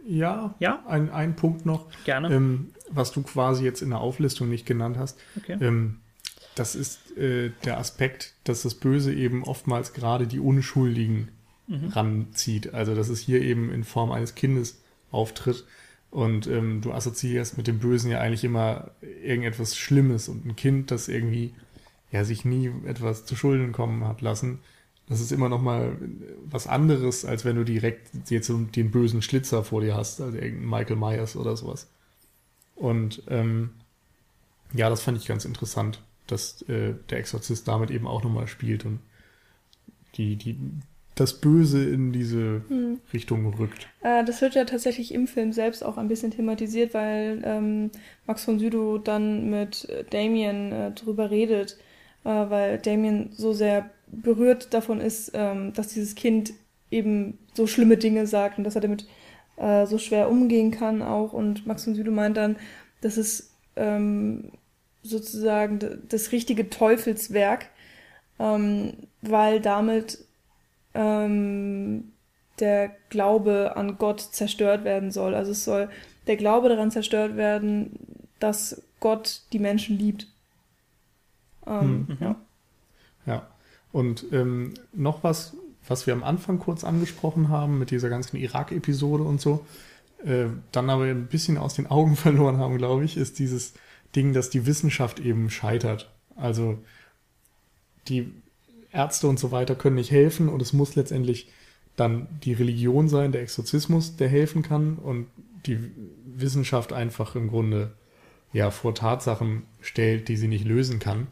Ja, 0.06 0.54
Ja? 0.58 0.82
Ein, 0.86 1.10
ein 1.10 1.36
Punkt 1.36 1.66
noch, 1.66 1.86
gerne. 2.04 2.32
ähm, 2.34 2.70
was 2.88 3.12
du 3.12 3.22
quasi 3.22 3.64
jetzt 3.64 3.82
in 3.82 3.90
der 3.90 4.00
Auflistung 4.00 4.48
nicht 4.48 4.64
genannt 4.64 4.96
hast. 4.96 5.18
Okay. 5.36 5.58
Ähm, 5.60 6.00
das 6.54 6.74
ist 6.74 7.16
äh, 7.16 7.50
der 7.64 7.78
Aspekt, 7.78 8.34
dass 8.44 8.62
das 8.62 8.74
Böse 8.74 9.12
eben 9.12 9.44
oftmals 9.44 9.92
gerade 9.92 10.26
die 10.26 10.40
Unschuldigen 10.40 11.28
Mhm. 11.70 11.88
ranzieht. 11.88 12.72
Also 12.72 12.94
dass 12.94 13.10
es 13.10 13.20
hier 13.20 13.42
eben 13.42 13.70
in 13.70 13.84
Form 13.84 14.10
eines 14.10 14.34
Kindes 14.34 14.80
auftritt. 15.10 15.64
Und 16.10 16.46
ähm, 16.46 16.80
du 16.80 16.92
assoziierst 16.92 17.58
mit 17.58 17.66
dem 17.66 17.78
Bösen 17.78 18.10
ja 18.10 18.20
eigentlich 18.20 18.42
immer 18.44 18.92
irgendetwas 19.22 19.76
Schlimmes 19.76 20.30
und 20.30 20.46
ein 20.46 20.56
Kind, 20.56 20.90
das 20.90 21.08
irgendwie 21.08 21.52
ja 22.10 22.24
sich 22.24 22.46
nie 22.46 22.72
etwas 22.86 23.26
zu 23.26 23.36
Schulden 23.36 23.72
kommen 23.72 24.06
hat 24.08 24.22
lassen. 24.22 24.60
Das 25.08 25.20
ist 25.20 25.32
immer 25.32 25.48
noch 25.48 25.62
mal 25.62 25.96
was 26.44 26.66
anderes, 26.66 27.24
als 27.24 27.44
wenn 27.44 27.56
du 27.56 27.64
direkt 27.64 28.10
jetzt 28.28 28.46
so 28.46 28.58
den 28.58 28.90
bösen 28.90 29.22
Schlitzer 29.22 29.64
vor 29.64 29.80
dir 29.80 29.96
hast, 29.96 30.20
also 30.20 30.36
irgendein 30.36 30.68
Michael 30.68 30.96
Myers 30.96 31.34
oder 31.34 31.56
sowas. 31.56 31.88
Und 32.76 33.22
ähm, 33.28 33.70
ja, 34.74 34.90
das 34.90 35.02
fand 35.02 35.16
ich 35.16 35.26
ganz 35.26 35.44
interessant, 35.46 36.02
dass 36.26 36.62
äh, 36.68 36.94
der 37.08 37.18
Exorzist 37.18 37.66
damit 37.66 37.90
eben 37.90 38.06
auch 38.06 38.22
nochmal 38.22 38.48
spielt 38.48 38.84
und 38.84 39.00
die, 40.16 40.36
die, 40.36 40.58
das 41.14 41.40
Böse 41.40 41.88
in 41.88 42.12
diese 42.12 42.62
Hm. 42.68 43.00
Richtung 43.12 43.46
rückt. 43.54 43.88
Äh, 44.02 44.24
das 44.24 44.42
wird 44.42 44.54
ja 44.54 44.64
tatsächlich 44.64 45.14
im 45.14 45.26
Film 45.26 45.52
selbst 45.52 45.82
auch 45.82 45.96
ein 45.96 46.08
bisschen 46.08 46.32
thematisiert, 46.32 46.92
weil 46.92 47.40
ähm, 47.44 47.90
Max 48.26 48.44
von 48.44 48.58
Sydow 48.58 48.98
dann 48.98 49.48
mit 49.48 49.88
Damien 50.10 50.72
äh, 50.72 50.90
drüber 50.92 51.30
redet, 51.30 51.78
äh, 52.24 52.28
weil 52.28 52.78
Damien 52.78 53.30
so 53.32 53.54
sehr 53.54 53.90
berührt 54.10 54.72
davon 54.74 55.00
ist, 55.00 55.32
ähm, 55.34 55.72
dass 55.74 55.88
dieses 55.88 56.14
Kind 56.14 56.52
eben 56.90 57.38
so 57.54 57.66
schlimme 57.66 57.96
Dinge 57.96 58.26
sagt 58.26 58.58
und 58.58 58.64
dass 58.64 58.74
er 58.74 58.80
damit 58.80 59.06
äh, 59.56 59.86
so 59.86 59.98
schwer 59.98 60.30
umgehen 60.30 60.70
kann 60.70 61.02
auch. 61.02 61.32
Und 61.32 61.66
Max 61.66 61.84
von 61.84 61.94
Sydow 61.94 62.10
meint 62.12 62.36
dann, 62.36 62.56
das 63.00 63.18
ist 63.18 63.52
ähm, 63.76 64.52
sozusagen 65.02 65.78
das 66.08 66.32
richtige 66.32 66.70
Teufelswerk, 66.70 67.66
ähm, 68.38 68.94
weil 69.22 69.60
damit 69.60 70.18
ähm, 70.94 72.12
der 72.60 72.90
Glaube 73.08 73.76
an 73.76 73.98
Gott 73.98 74.20
zerstört 74.20 74.84
werden 74.84 75.10
soll. 75.10 75.34
Also 75.34 75.52
es 75.52 75.64
soll 75.64 75.90
der 76.26 76.36
Glaube 76.36 76.68
daran 76.68 76.90
zerstört 76.90 77.36
werden, 77.36 77.98
dass 78.40 78.82
Gott 79.00 79.42
die 79.52 79.58
Menschen 79.58 79.98
liebt. 79.98 80.26
Ähm, 81.66 82.06
Mhm. 82.08 82.18
ja. 82.20 82.36
Und 83.92 84.26
ähm, 84.32 84.74
noch 84.92 85.24
was, 85.24 85.54
was 85.86 86.06
wir 86.06 86.14
am 86.14 86.22
Anfang 86.22 86.58
kurz 86.58 86.84
angesprochen 86.84 87.48
haben 87.48 87.78
mit 87.78 87.90
dieser 87.90 88.08
ganzen 88.08 88.36
Irak-Episode 88.36 89.22
und 89.22 89.40
so, 89.40 89.64
äh, 90.24 90.46
dann 90.72 90.90
aber 90.90 91.04
ein 91.04 91.26
bisschen 91.26 91.58
aus 91.58 91.74
den 91.74 91.86
Augen 91.86 92.16
verloren 92.16 92.58
haben, 92.58 92.78
glaube 92.78 93.04
ich, 93.04 93.16
ist 93.16 93.38
dieses 93.38 93.74
Ding, 94.14 94.32
dass 94.32 94.50
die 94.50 94.66
Wissenschaft 94.66 95.20
eben 95.20 95.50
scheitert. 95.50 96.10
Also 96.36 96.78
die 98.08 98.32
Ärzte 98.92 99.28
und 99.28 99.38
so 99.38 99.50
weiter 99.50 99.74
können 99.74 99.96
nicht 99.96 100.10
helfen 100.10 100.48
und 100.48 100.62
es 100.62 100.72
muss 100.72 100.96
letztendlich 100.96 101.50
dann 101.96 102.26
die 102.44 102.52
Religion 102.52 103.08
sein, 103.08 103.32
der 103.32 103.42
Exorzismus, 103.42 104.16
der 104.16 104.28
helfen 104.28 104.62
kann 104.62 104.96
und 104.96 105.26
die 105.66 105.78
Wissenschaft 106.24 106.92
einfach 106.92 107.34
im 107.34 107.48
Grunde 107.48 107.92
ja 108.52 108.70
vor 108.70 108.94
Tatsachen 108.94 109.64
stellt, 109.80 110.28
die 110.28 110.36
sie 110.36 110.48
nicht 110.48 110.64
lösen 110.64 111.00
kann. 111.00 111.26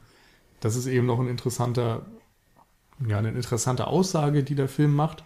Das 0.60 0.76
ist 0.76 0.86
eben 0.86 1.06
noch 1.06 1.20
ein 1.20 1.28
interessanter, 1.28 2.04
ja, 3.06 3.18
eine 3.18 3.30
interessante 3.30 3.86
Aussage, 3.86 4.42
die 4.42 4.54
der 4.54 4.68
Film 4.68 4.94
macht 4.94 5.24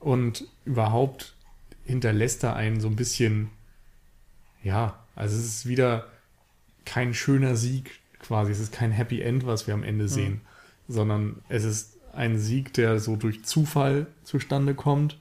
und 0.00 0.46
überhaupt 0.64 1.34
hinterlässt 1.84 2.42
er 2.44 2.56
einen 2.56 2.80
so 2.80 2.88
ein 2.88 2.96
bisschen, 2.96 3.50
ja, 4.62 4.98
also 5.14 5.36
es 5.36 5.44
ist 5.44 5.68
wieder 5.68 6.06
kein 6.84 7.14
schöner 7.14 7.56
Sieg 7.56 8.00
quasi, 8.18 8.52
es 8.52 8.60
ist 8.60 8.72
kein 8.72 8.92
Happy 8.92 9.20
End, 9.20 9.46
was 9.46 9.66
wir 9.66 9.74
am 9.74 9.82
Ende 9.82 10.08
sehen, 10.08 10.40
sondern 10.88 11.42
es 11.48 11.64
ist 11.64 11.98
ein 12.12 12.38
Sieg, 12.38 12.72
der 12.74 12.98
so 12.98 13.16
durch 13.16 13.44
Zufall 13.44 14.06
zustande 14.24 14.74
kommt 14.74 15.18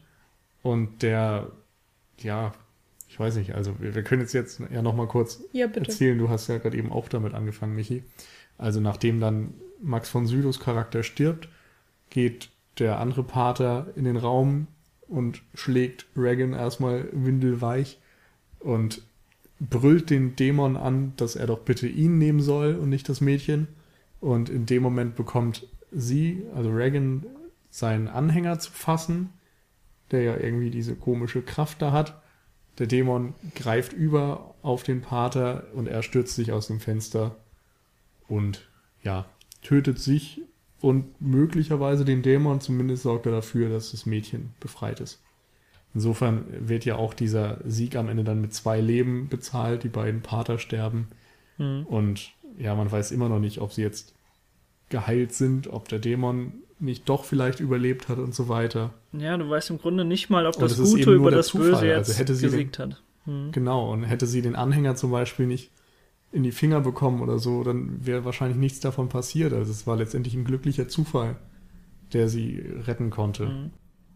und 0.61 1.01
der, 1.01 1.51
ja, 2.19 2.53
ich 3.09 3.19
weiß 3.19 3.35
nicht, 3.35 3.55
also 3.55 3.79
wir, 3.79 3.93
wir 3.95 4.03
können 4.03 4.21
jetzt 4.21 4.33
jetzt 4.33 4.61
ja 4.71 4.81
noch 4.81 4.95
mal 4.95 5.07
kurz 5.07 5.43
ja, 5.51 5.67
erzählen. 5.67 6.17
Du 6.17 6.29
hast 6.29 6.47
ja 6.47 6.59
gerade 6.59 6.77
eben 6.77 6.91
auch 6.91 7.09
damit 7.09 7.33
angefangen, 7.33 7.75
Michi. 7.75 8.03
Also 8.57 8.79
nachdem 8.79 9.19
dann 9.19 9.53
Max 9.81 10.09
von 10.09 10.27
Sydows 10.27 10.59
Charakter 10.59 11.03
stirbt, 11.03 11.49
geht 12.11 12.49
der 12.77 12.99
andere 12.99 13.23
Pater 13.23 13.87
in 13.95 14.03
den 14.03 14.17
Raum 14.17 14.67
und 15.07 15.41
schlägt 15.55 16.05
Regan 16.15 16.53
erstmal 16.53 17.09
windelweich 17.11 17.99
und 18.59 19.01
brüllt 19.59 20.09
den 20.09 20.35
Dämon 20.35 20.77
an, 20.77 21.13
dass 21.17 21.35
er 21.35 21.47
doch 21.47 21.59
bitte 21.59 21.87
ihn 21.87 22.17
nehmen 22.17 22.41
soll 22.41 22.75
und 22.75 22.89
nicht 22.89 23.09
das 23.09 23.21
Mädchen. 23.21 23.67
Und 24.19 24.49
in 24.49 24.65
dem 24.67 24.83
Moment 24.83 25.15
bekommt 25.15 25.67
sie, 25.91 26.43
also 26.55 26.71
Regan, 26.71 27.25
seinen 27.69 28.07
Anhänger 28.07 28.59
zu 28.59 28.71
fassen, 28.71 29.29
der 30.11 30.23
ja 30.23 30.37
irgendwie 30.37 30.69
diese 30.69 30.95
komische 30.95 31.41
Kraft 31.41 31.81
da 31.81 31.91
hat. 31.91 32.21
Der 32.79 32.87
Dämon 32.87 33.33
greift 33.55 33.93
über 33.93 34.55
auf 34.61 34.83
den 34.83 35.01
Pater 35.01 35.67
und 35.73 35.87
er 35.87 36.03
stürzt 36.03 36.35
sich 36.35 36.51
aus 36.51 36.67
dem 36.67 36.79
Fenster 36.79 37.35
und 38.27 38.67
ja, 39.03 39.25
tötet 39.61 39.99
sich 39.99 40.41
und 40.81 41.05
möglicherweise 41.21 42.05
den 42.05 42.21
Dämon. 42.21 42.59
Zumindest 42.61 43.03
sorgt 43.03 43.25
er 43.25 43.31
dafür, 43.31 43.69
dass 43.69 43.91
das 43.91 44.05
Mädchen 44.05 44.49
befreit 44.59 44.99
ist. 44.99 45.21
Insofern 45.93 46.45
wird 46.59 46.85
ja 46.85 46.95
auch 46.95 47.13
dieser 47.13 47.59
Sieg 47.65 47.95
am 47.95 48.07
Ende 48.07 48.23
dann 48.23 48.39
mit 48.41 48.53
zwei 48.53 48.79
Leben 48.79 49.27
bezahlt. 49.29 49.83
Die 49.83 49.89
beiden 49.89 50.21
Pater 50.21 50.57
sterben 50.57 51.07
Mhm. 51.57 51.85
und 51.85 52.31
ja, 52.57 52.75
man 52.75 52.91
weiß 52.91 53.11
immer 53.11 53.27
noch 53.29 53.39
nicht, 53.39 53.59
ob 53.59 53.73
sie 53.73 53.81
jetzt 53.81 54.13
geheilt 54.89 55.33
sind, 55.33 55.67
ob 55.67 55.87
der 55.89 55.99
Dämon 55.99 56.53
nicht 56.79 57.07
doch 57.09 57.23
vielleicht 57.25 57.59
überlebt 57.59 58.09
hat 58.09 58.17
und 58.17 58.33
so 58.33 58.49
weiter. 58.49 58.91
Ja, 59.13 59.37
du 59.37 59.49
weißt 59.49 59.69
im 59.69 59.77
Grunde 59.77 60.03
nicht 60.05 60.29
mal, 60.29 60.47
ob 60.47 60.57
das 60.57 60.77
Gute 60.77 61.11
über 61.13 61.29
das 61.31 61.47
Zufall. 61.47 61.69
Böse 61.71 61.77
Also 61.95 62.11
jetzt 62.11 62.19
hätte 62.19 62.35
sie 62.35 62.47
den- 62.47 62.51
gesiegt 62.51 62.79
hat. 62.79 63.01
Mhm. 63.25 63.51
Genau, 63.51 63.91
und 63.91 64.03
hätte 64.03 64.25
sie 64.25 64.41
den 64.41 64.55
Anhänger 64.55 64.95
zum 64.95 65.11
Beispiel 65.11 65.45
nicht 65.45 65.69
in 66.31 66.43
die 66.43 66.51
Finger 66.51 66.81
bekommen 66.81 67.21
oder 67.21 67.39
so, 67.39 67.63
dann 67.63 68.05
wäre 68.05 68.25
wahrscheinlich 68.25 68.57
nichts 68.57 68.79
davon 68.79 69.09
passiert. 69.09 69.53
Also 69.53 69.71
es 69.71 69.85
war 69.85 69.97
letztendlich 69.97 70.33
ein 70.33 70.45
glücklicher 70.45 70.87
Zufall, 70.87 71.35
der 72.13 72.29
sie 72.29 72.63
retten 72.87 73.09
konnte. 73.09 73.47
Mhm. 73.47 73.71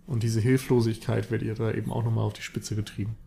Und 0.07 0.24
diese 0.24 0.39
Hilflosigkeit 0.39 1.32
wird 1.32 1.41
ihr 1.41 1.55
da 1.55 1.72
eben 1.72 1.91
auch 1.91 2.03
nochmal 2.03 2.26
auf 2.26 2.34
die 2.34 2.41
Spitze 2.41 2.76
getrieben. 2.76 3.18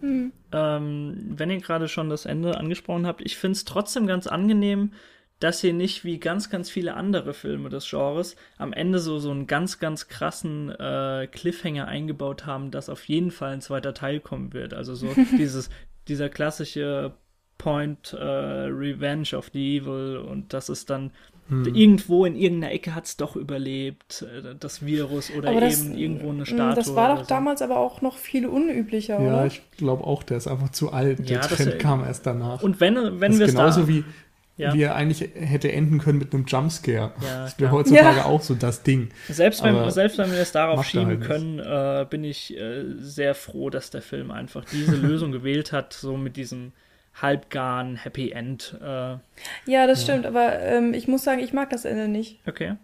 Hm. 0.00 0.32
Ähm, 0.52 1.34
wenn 1.36 1.50
ihr 1.50 1.60
gerade 1.60 1.88
schon 1.88 2.08
das 2.08 2.24
Ende 2.24 2.56
angesprochen 2.56 3.06
habt, 3.06 3.20
ich 3.20 3.36
finde 3.36 3.56
es 3.56 3.64
trotzdem 3.64 4.06
ganz 4.06 4.26
angenehm, 4.26 4.92
dass 5.40 5.60
sie 5.60 5.72
nicht 5.72 6.04
wie 6.04 6.18
ganz, 6.18 6.50
ganz 6.50 6.70
viele 6.70 6.94
andere 6.94 7.32
Filme 7.32 7.70
des 7.70 7.88
Genres 7.88 8.36
am 8.58 8.72
Ende 8.72 8.98
so, 8.98 9.18
so 9.18 9.30
einen 9.30 9.46
ganz, 9.46 9.78
ganz 9.78 10.08
krassen 10.08 10.70
äh, 10.70 11.28
Cliffhanger 11.30 11.88
eingebaut 11.88 12.46
haben, 12.46 12.70
dass 12.70 12.90
auf 12.90 13.04
jeden 13.08 13.30
Fall 13.30 13.54
ein 13.54 13.60
zweiter 13.62 13.94
Teil 13.94 14.20
kommen 14.20 14.52
wird. 14.52 14.74
Also 14.74 14.94
so 14.94 15.08
dieses, 15.38 15.70
dieser 16.08 16.28
klassische 16.28 17.14
Point 17.60 18.16
äh, 18.18 18.24
Revenge 18.24 19.36
of 19.36 19.50
the 19.52 19.76
Evil 19.76 20.16
und 20.16 20.54
das 20.54 20.70
ist 20.70 20.88
dann 20.88 21.10
hm. 21.48 21.74
irgendwo 21.74 22.24
in 22.24 22.34
irgendeiner 22.34 22.72
Ecke 22.72 22.94
hat 22.94 23.04
es 23.04 23.18
doch 23.18 23.36
überlebt, 23.36 24.22
äh, 24.22 24.54
das 24.58 24.86
Virus 24.86 25.30
oder 25.30 25.50
aber 25.50 25.62
eben 25.62 25.94
irgendwo 25.94 26.30
eine 26.30 26.46
Statue. 26.46 26.74
Das 26.74 26.94
war 26.94 27.14
doch 27.14 27.24
so. 27.24 27.28
damals 27.28 27.60
aber 27.60 27.76
auch 27.76 28.00
noch 28.00 28.16
viel 28.16 28.46
unüblicher, 28.46 29.20
ja, 29.20 29.28
oder? 29.28 29.36
Ja, 29.40 29.46
ich 29.46 29.60
glaube 29.76 30.04
auch, 30.04 30.22
der 30.22 30.38
ist 30.38 30.48
einfach 30.48 30.70
zu 30.70 30.90
alt. 30.90 31.18
Der 31.18 31.36
ja, 31.36 31.40
Trend 31.40 31.74
das, 31.74 31.78
kam 31.78 32.02
erst 32.02 32.24
danach. 32.24 32.62
Und 32.62 32.80
wenn, 32.80 32.94
wenn 33.20 33.38
wir 33.38 33.44
es 33.44 33.52
genauso 33.52 33.82
da, 33.82 33.88
wie 33.88 34.04
ja. 34.56 34.74
wie 34.74 34.82
er 34.82 34.94
eigentlich 34.94 35.30
hätte 35.34 35.70
enden 35.70 35.98
können 35.98 36.18
mit 36.18 36.32
einem 36.32 36.44
Jumpscare. 36.46 37.12
Ja, 37.22 37.44
das 37.44 37.58
wäre 37.58 37.72
heutzutage 37.72 38.18
ja. 38.18 38.24
auch 38.24 38.42
so 38.42 38.54
das 38.54 38.82
Ding. 38.82 39.10
Selbst 39.28 39.62
wenn, 39.62 39.90
selbst 39.90 40.16
wenn 40.18 40.30
wir 40.30 40.38
es 40.38 40.52
darauf 40.52 40.84
schieben 40.84 41.08
halt 41.08 41.22
können, 41.22 41.58
äh, 41.58 42.06
bin 42.08 42.24
ich 42.24 42.56
äh, 42.56 42.84
sehr 42.98 43.34
froh, 43.34 43.70
dass 43.70 43.90
der 43.90 44.02
Film 44.02 44.30
einfach 44.30 44.64
diese 44.64 44.96
Lösung 44.96 45.32
gewählt 45.32 45.72
hat, 45.72 45.92
so 45.92 46.16
mit 46.16 46.36
diesem 46.36 46.72
halbgaren 47.22 47.96
Happy 47.96 48.30
End. 48.30 48.76
Äh, 48.80 49.16
ja, 49.66 49.86
das 49.86 50.02
stimmt, 50.02 50.26
aber 50.26 50.60
ähm, 50.60 50.94
ich 50.94 51.08
muss 51.08 51.24
sagen, 51.24 51.40
ich 51.40 51.52
mag 51.52 51.70
das 51.70 51.84
Ende 51.84 52.08
nicht. 52.08 52.40
Okay. 52.46 52.76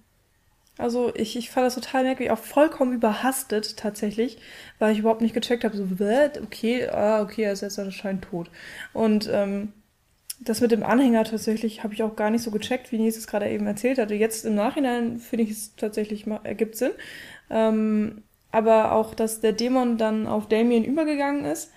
Also 0.79 1.15
ich, 1.15 1.37
ich 1.37 1.51
fand 1.51 1.67
das 1.67 1.75
total 1.75 2.05
merkwürdig, 2.05 2.33
auch 2.33 2.39
vollkommen 2.39 2.93
überhastet 2.93 3.79
tatsächlich, 3.79 4.39
weil 4.79 4.93
ich 4.93 4.99
überhaupt 4.99 5.23
nicht 5.23 5.35
gecheckt 5.35 5.65
habe, 5.65 5.77
so, 5.77 5.85
okay, 6.43 6.87
ah, 6.89 7.23
okay, 7.23 7.45
er 7.45 7.53
ist 7.53 7.63
jetzt 7.63 7.79
anscheinend 7.79 8.25
tot. 8.25 8.51
Und 8.93 9.29
ähm, 9.33 9.73
das 10.41 10.61
mit 10.61 10.71
dem 10.71 10.83
Anhänger 10.83 11.25
tatsächlich 11.25 11.83
habe 11.83 11.95
ich 11.95 12.03
auch 12.03 12.15
gar 12.15 12.29
nicht 12.29 12.43
so 12.43 12.51
gecheckt, 12.51 12.93
wie 12.93 12.99
Nils 12.99 13.17
es 13.17 13.27
gerade 13.27 13.49
eben 13.49 13.67
erzählt 13.67 13.99
hatte. 13.99 14.15
Jetzt 14.15 14.45
im 14.45 14.55
Nachhinein 14.55 15.19
finde 15.19 15.45
ich 15.45 15.51
es 15.51 15.75
tatsächlich 15.77 16.27
ergibt 16.45 16.77
Sinn. 16.77 16.93
Ähm, 17.49 18.23
aber 18.53 18.93
auch, 18.93 19.15
dass 19.15 19.41
der 19.41 19.53
Dämon 19.53 19.97
dann 19.97 20.27
auf 20.27 20.47
Damien 20.47 20.85
übergegangen 20.85 21.47
ist 21.47 21.73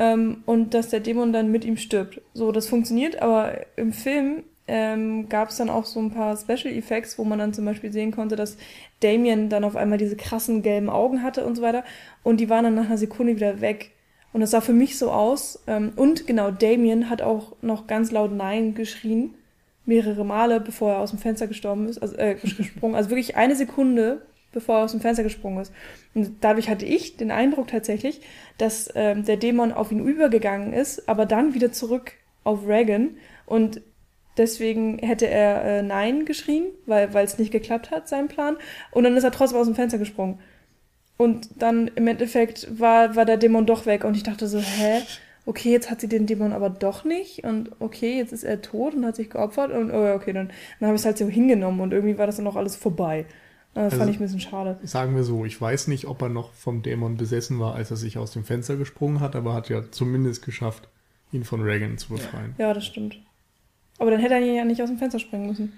ähm, 0.00 0.42
und 0.46 0.72
dass 0.72 0.88
der 0.88 1.00
Dämon 1.00 1.34
dann 1.34 1.52
mit 1.52 1.66
ihm 1.66 1.76
stirbt. 1.76 2.22
So, 2.32 2.52
das 2.52 2.66
funktioniert, 2.66 3.20
aber 3.20 3.66
im 3.76 3.92
Film 3.92 4.44
ähm, 4.66 5.28
gab 5.28 5.50
es 5.50 5.58
dann 5.58 5.68
auch 5.68 5.84
so 5.84 6.00
ein 6.00 6.10
paar 6.10 6.34
Special 6.38 6.74
Effects, 6.74 7.18
wo 7.18 7.24
man 7.24 7.38
dann 7.38 7.52
zum 7.52 7.66
Beispiel 7.66 7.92
sehen 7.92 8.10
konnte, 8.10 8.34
dass 8.34 8.56
Damien 9.00 9.50
dann 9.50 9.62
auf 9.62 9.76
einmal 9.76 9.98
diese 9.98 10.16
krassen 10.16 10.62
gelben 10.62 10.88
Augen 10.88 11.22
hatte 11.22 11.44
und 11.44 11.54
so 11.54 11.60
weiter 11.60 11.84
und 12.22 12.40
die 12.40 12.48
waren 12.48 12.64
dann 12.64 12.76
nach 12.76 12.86
einer 12.86 12.96
Sekunde 12.96 13.36
wieder 13.36 13.60
weg. 13.60 13.90
Und 14.32 14.40
es 14.40 14.52
sah 14.52 14.60
für 14.60 14.72
mich 14.72 14.96
so 14.96 15.10
aus. 15.10 15.62
Ähm, 15.66 15.92
und 15.96 16.26
genau, 16.26 16.50
Damien 16.50 17.10
hat 17.10 17.20
auch 17.20 17.56
noch 17.60 17.86
ganz 17.86 18.10
laut 18.10 18.32
Nein 18.32 18.74
geschrien. 18.74 19.34
Mehrere 19.84 20.24
Male, 20.24 20.60
bevor 20.60 20.92
er 20.92 20.98
aus 21.00 21.10
dem 21.10 21.18
Fenster 21.18 21.46
gestorben 21.48 21.88
ist, 21.88 21.98
also 21.98 22.16
äh, 22.16 22.34
gesprungen. 22.56 22.94
Also 22.94 23.10
wirklich 23.10 23.36
eine 23.36 23.56
Sekunde, 23.56 24.22
bevor 24.52 24.78
er 24.78 24.84
aus 24.84 24.92
dem 24.92 25.00
Fenster 25.00 25.22
gesprungen 25.22 25.60
ist. 25.60 25.72
Und 26.14 26.36
dadurch 26.40 26.68
hatte 26.68 26.86
ich 26.86 27.16
den 27.16 27.30
Eindruck 27.30 27.68
tatsächlich, 27.68 28.20
dass 28.58 28.90
ähm, 28.94 29.24
der 29.24 29.36
Dämon 29.36 29.72
auf 29.72 29.92
ihn 29.92 30.04
übergegangen 30.06 30.72
ist, 30.72 31.08
aber 31.08 31.26
dann 31.26 31.54
wieder 31.54 31.72
zurück 31.72 32.12
auf 32.44 32.66
Reagan. 32.66 33.16
Und 33.46 33.80
deswegen 34.36 34.98
hätte 34.98 35.26
er 35.28 35.64
äh, 35.64 35.82
Nein 35.82 36.24
geschrien, 36.24 36.64
weil 36.86 37.14
es 37.16 37.38
nicht 37.38 37.52
geklappt 37.52 37.90
hat, 37.90 38.08
sein 38.08 38.28
Plan. 38.28 38.56
Und 38.90 39.04
dann 39.04 39.16
ist 39.16 39.24
er 39.24 39.32
trotzdem 39.32 39.58
aus 39.58 39.66
dem 39.66 39.76
Fenster 39.76 39.98
gesprungen. 39.98 40.38
Und 41.16 41.50
dann 41.60 41.88
im 41.96 42.06
Endeffekt 42.08 42.80
war, 42.80 43.14
war 43.14 43.26
der 43.26 43.36
Dämon 43.36 43.66
doch 43.66 43.84
weg 43.84 44.04
und 44.04 44.16
ich 44.16 44.22
dachte 44.22 44.46
so, 44.46 44.58
hä? 44.58 45.02
Okay, 45.44 45.70
jetzt 45.70 45.90
hat 45.90 46.00
sie 46.00 46.08
den 46.08 46.26
Dämon 46.26 46.52
aber 46.52 46.70
doch 46.70 47.04
nicht 47.04 47.44
und 47.44 47.72
okay, 47.78 48.16
jetzt 48.16 48.32
ist 48.32 48.44
er 48.44 48.62
tot 48.62 48.94
und 48.94 49.04
hat 49.04 49.16
sich 49.16 49.28
geopfert 49.28 49.70
und 49.70 49.90
oh, 49.90 50.14
okay, 50.14 50.32
dann, 50.32 50.50
dann 50.78 50.86
habe 50.86 50.96
ich 50.96 51.02
es 51.02 51.06
halt 51.06 51.18
so 51.18 51.28
hingenommen 51.28 51.80
und 51.80 51.92
irgendwie 51.92 52.16
war 52.18 52.26
das 52.26 52.36
dann 52.36 52.46
auch 52.46 52.56
alles 52.56 52.76
vorbei. 52.76 53.26
Das 53.74 53.84
also, 53.84 53.98
fand 53.98 54.10
ich 54.10 54.16
ein 54.16 54.22
bisschen 54.22 54.40
schade. 54.40 54.78
Sagen 54.82 55.14
wir 55.14 55.22
so, 55.22 55.44
ich 55.44 55.60
weiß 55.60 55.86
nicht, 55.88 56.06
ob 56.06 56.22
er 56.22 56.28
noch 56.28 56.52
vom 56.52 56.82
Dämon 56.82 57.16
besessen 57.16 57.60
war, 57.60 57.74
als 57.74 57.90
er 57.90 57.96
sich 57.96 58.18
aus 58.18 58.32
dem 58.32 58.44
Fenster 58.44 58.76
gesprungen 58.76 59.20
hat, 59.20 59.36
aber 59.36 59.54
hat 59.54 59.68
ja 59.68 59.90
zumindest 59.90 60.44
geschafft, 60.44 60.88
ihn 61.32 61.44
von 61.44 61.60
Reagan 61.62 61.96
zu 61.96 62.14
befreien. 62.14 62.54
Ja, 62.58 62.74
das 62.74 62.84
stimmt. 62.84 63.20
Aber 63.98 64.10
dann 64.10 64.20
hätte 64.20 64.34
er 64.34 64.40
ja 64.40 64.64
nicht 64.64 64.82
aus 64.82 64.88
dem 64.88 64.98
Fenster 64.98 65.18
springen 65.18 65.46
müssen. 65.46 65.72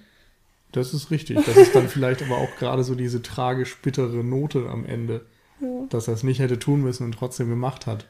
Das 0.73 0.95
ist 0.95 1.11
richtig. 1.11 1.45
Das 1.45 1.57
ist 1.57 1.75
dann 1.75 1.89
vielleicht 1.89 2.23
aber 2.23 2.39
auch 2.39 2.57
gerade 2.59 2.83
so 2.83 2.95
diese 2.95 3.21
tragisch 3.21 3.77
bittere 3.83 4.25
Note 4.25 4.69
am 4.71 4.87
Ende. 4.87 5.27
Ja. 5.61 5.87
Dass 5.91 6.09
er 6.09 6.15
es 6.15 6.23
nicht 6.23 6.41
hätte 6.41 6.59
tun 6.59 6.83
müssen 6.83 7.05
und 7.05 7.13
trotzdem 7.13 7.49
gemacht 7.49 7.87
hat. 7.87 8.07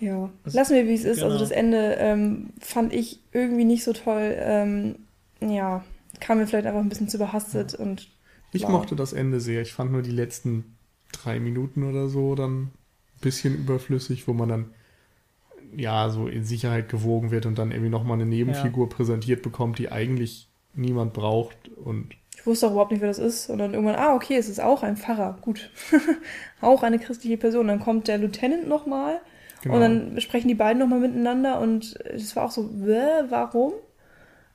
Ja, 0.00 0.30
lassen 0.44 0.74
wir, 0.74 0.86
wie 0.86 0.94
es 0.94 1.04
ist. 1.04 1.22
Also 1.22 1.24
genau. 1.24 1.32
Also 1.32 1.44
das 1.44 1.50
Ende 1.50 1.96
ähm, 1.98 2.50
fand 2.60 2.92
ich 2.92 3.20
irgendwie 3.32 3.64
nicht 3.64 3.84
so 3.84 3.92
toll. 3.92 4.34
Ähm, 4.38 4.96
ja, 5.40 5.84
kam 6.20 6.38
mir 6.38 6.46
vielleicht 6.46 6.66
einfach 6.66 6.80
ein 6.80 6.88
bisschen 6.88 7.08
zu 7.08 7.18
überhastet 7.18 7.72
ja. 7.72 7.78
und. 7.80 8.08
Ich 8.52 8.62
wow. 8.64 8.70
mochte 8.70 8.96
das 8.96 9.12
Ende 9.12 9.40
sehr. 9.40 9.62
Ich 9.62 9.72
fand 9.72 9.92
nur 9.92 10.02
die 10.02 10.10
letzten 10.10 10.76
drei 11.12 11.40
Minuten 11.40 11.84
oder 11.84 12.08
so 12.08 12.34
dann 12.34 12.62
ein 12.62 12.70
bisschen 13.20 13.54
überflüssig, 13.56 14.28
wo 14.28 14.32
man 14.32 14.48
dann 14.48 14.70
ja 15.76 16.08
so 16.08 16.28
in 16.28 16.44
Sicherheit 16.44 16.88
gewogen 16.88 17.30
wird 17.30 17.46
und 17.46 17.58
dann 17.58 17.72
irgendwie 17.72 17.90
nochmal 17.90 18.14
eine 18.14 18.26
Nebenfigur 18.26 18.88
ja. 18.88 18.94
präsentiert 18.94 19.42
bekommt, 19.42 19.78
die 19.78 19.90
eigentlich 19.90 20.48
niemand 20.74 21.12
braucht 21.12 21.68
und 21.76 22.14
ich 22.38 22.46
wusste 22.46 22.68
auch 22.68 22.70
überhaupt 22.70 22.92
nicht, 22.92 23.00
wer 23.00 23.08
das 23.08 23.18
ist. 23.18 23.50
Und 23.50 23.58
dann 23.58 23.74
irgendwann, 23.74 23.96
ah, 23.96 24.14
okay, 24.14 24.36
es 24.36 24.48
ist 24.48 24.60
auch 24.60 24.84
ein 24.84 24.96
Pfarrer. 24.96 25.38
Gut. 25.40 25.70
auch 26.60 26.84
eine 26.84 27.00
christliche 27.00 27.36
Person. 27.36 27.66
Dann 27.66 27.80
kommt 27.80 28.06
der 28.06 28.18
Lieutenant 28.18 28.68
nochmal. 28.68 29.20
Genau. 29.62 29.74
Und 29.74 29.80
dann 29.80 30.20
sprechen 30.20 30.46
die 30.46 30.54
beiden 30.54 30.78
nochmal 30.78 31.00
miteinander. 31.00 31.60
Und 31.60 31.98
es 32.04 32.36
war 32.36 32.44
auch 32.44 32.52
so, 32.52 32.70
warum? 33.28 33.72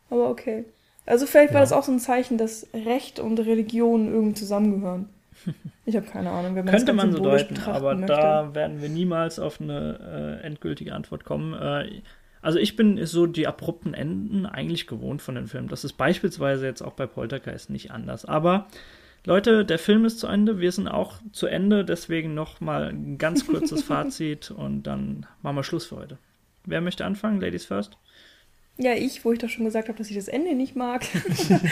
Aber 0.10 0.30
okay. 0.30 0.64
Also 1.06 1.26
vielleicht 1.26 1.50
ja. 1.50 1.56
war 1.56 1.62
das 1.62 1.72
auch 1.72 1.84
so 1.84 1.92
ein 1.92 2.00
Zeichen, 2.00 2.38
dass 2.38 2.68
Recht 2.74 3.20
und 3.20 3.40
Religion 3.40 4.12
irgendwie 4.12 4.36
zusammengehören. 4.36 5.10
Ich 5.86 5.98
habe 5.98 6.06
keine 6.06 6.30
Ahnung, 6.30 6.56
wenn 6.56 6.64
man 6.64 6.74
Könnte 6.74 6.94
man 6.94 7.12
so 7.12 7.22
deuten, 7.22 7.60
aber 7.66 7.96
möchte. 7.96 8.14
da 8.14 8.56
werden 8.56 8.82
wir 8.82 8.88
niemals 8.88 9.38
auf 9.38 9.60
eine 9.60 10.40
äh, 10.42 10.46
endgültige 10.46 10.94
Antwort 10.94 11.26
kommen. 11.26 11.54
Äh, 11.54 12.02
also 12.42 12.58
ich 12.58 12.78
bin 12.78 13.06
so 13.06 13.26
die 13.26 13.48
abrupten 13.48 13.94
Enden 13.94 14.46
eigentlich 14.46 14.88
gewohnt 14.88 15.22
von 15.22 15.36
den 15.36 15.48
Filmen. 15.48 15.68
Das 15.68 15.84
ist 15.84 15.94
beispielsweise 15.94 16.66
jetzt 16.66 16.82
auch 16.82 16.94
bei 16.94 17.06
Poltergeist 17.06 17.70
nicht 17.70 17.92
anders. 17.92 18.24
Aber 18.24 18.68
Leute, 19.26 19.66
der 19.66 19.80
Film 19.80 20.06
ist 20.06 20.20
zu 20.20 20.28
Ende, 20.28 20.60
wir 20.60 20.72
sind 20.72 20.88
auch 20.88 21.16
zu 21.32 21.48
Ende, 21.48 21.86
deswegen 21.86 22.34
noch 22.34 22.60
mal 22.60 22.90
ein 22.90 23.18
ganz 23.18 23.48
kurzes 23.48 23.84
Fazit 23.84 24.52
und 24.52 24.84
dann 24.84 25.26
machen 25.42 25.56
wir 25.56 25.64
Schluss 25.64 25.86
für 25.86 25.98
heute. 25.98 26.18
Wer 26.66 26.82
möchte 26.82 27.06
anfangen? 27.06 27.40
Ladies 27.40 27.66
first? 27.66 27.98
Ja, 28.78 28.94
ich, 28.94 29.24
wo 29.24 29.32
ich 29.32 29.40
doch 29.40 29.50
schon 29.50 29.66
gesagt 29.66 29.88
habe, 29.88 29.98
dass 30.00 30.10
ich 30.10 30.16
das 30.16 30.28
Ende 30.28 30.56
nicht 30.56 30.76
mag. 30.76 31.04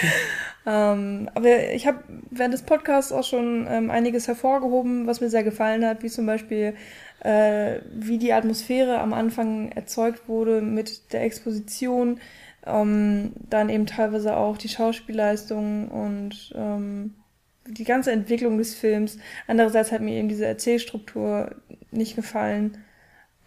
ähm, 0.68 1.30
aber 1.34 1.74
ich 1.74 1.88
habe 1.88 2.04
während 2.30 2.54
des 2.54 2.62
Podcasts 2.62 3.12
auch 3.12 3.24
schon 3.24 3.66
ähm, 3.68 3.90
einiges 3.90 4.28
hervorgehoben, 4.28 5.08
was 5.08 5.20
mir 5.20 5.30
sehr 5.30 5.44
gefallen 5.44 5.84
hat, 5.84 6.04
wie 6.04 6.10
zum 6.10 6.28
Beispiel 6.28 6.76
äh, 7.22 7.80
wie 7.92 8.20
die 8.20 8.34
Atmosphäre 8.34 9.00
am 9.00 9.14
Anfang 9.14 9.72
erzeugt 9.72 10.28
wurde 10.28 10.62
mit 10.62 11.12
der 11.12 11.24
Exposition, 11.24 12.20
ähm, 12.68 13.34
dann 13.50 13.70
eben 13.70 13.88
teilweise 13.88 14.38
auch 14.38 14.58
die 14.58 14.70
Schauspielleistung 14.70 15.90
und 15.90 16.54
ähm, 16.56 17.16
die 17.66 17.84
ganze 17.84 18.12
Entwicklung 18.12 18.60
des 18.60 18.76
Films. 18.76 19.18
Andererseits 19.48 19.92
hat 19.92 20.02
mir 20.02 20.16
eben 20.16 20.30
diese 20.30 20.46
Erzählstruktur 20.46 21.56
nicht 21.92 22.16
gefallen, 22.16 22.78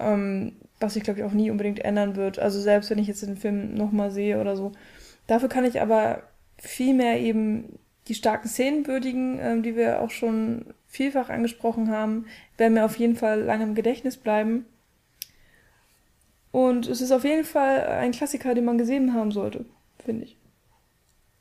ähm, 0.00 0.56
was 0.84 0.94
sich, 0.94 1.02
glaube 1.02 1.20
ich, 1.20 1.24
auch 1.24 1.32
nie 1.32 1.50
unbedingt 1.50 1.80
ändern 1.80 2.16
wird. 2.16 2.38
Also 2.38 2.60
selbst 2.60 2.90
wenn 2.90 2.98
ich 2.98 3.06
jetzt 3.06 3.22
den 3.22 3.36
Film 3.36 3.74
nochmal 3.74 4.10
sehe 4.10 4.40
oder 4.40 4.56
so. 4.56 4.72
Dafür 5.26 5.48
kann 5.48 5.64
ich 5.64 5.80
aber 5.80 6.22
viel 6.58 6.94
mehr 6.94 7.20
eben 7.20 7.78
die 8.08 8.14
starken 8.14 8.48
Szenen 8.48 8.86
würdigen, 8.86 9.38
ähm, 9.40 9.62
die 9.62 9.76
wir 9.76 10.00
auch 10.00 10.10
schon 10.10 10.66
vielfach 10.86 11.30
angesprochen 11.30 11.90
haben, 11.90 12.26
werden 12.56 12.74
mir 12.74 12.84
auf 12.84 12.96
jeden 12.96 13.16
Fall 13.16 13.40
lange 13.42 13.64
im 13.64 13.74
Gedächtnis 13.74 14.16
bleiben. 14.16 14.66
Und 16.52 16.86
es 16.86 17.00
ist 17.00 17.10
auf 17.10 17.24
jeden 17.24 17.44
Fall 17.44 17.86
ein 17.86 18.12
Klassiker, 18.12 18.54
den 18.54 18.64
man 18.64 18.78
gesehen 18.78 19.14
haben 19.14 19.32
sollte, 19.32 19.64
finde 20.04 20.26
ich. 20.26 20.36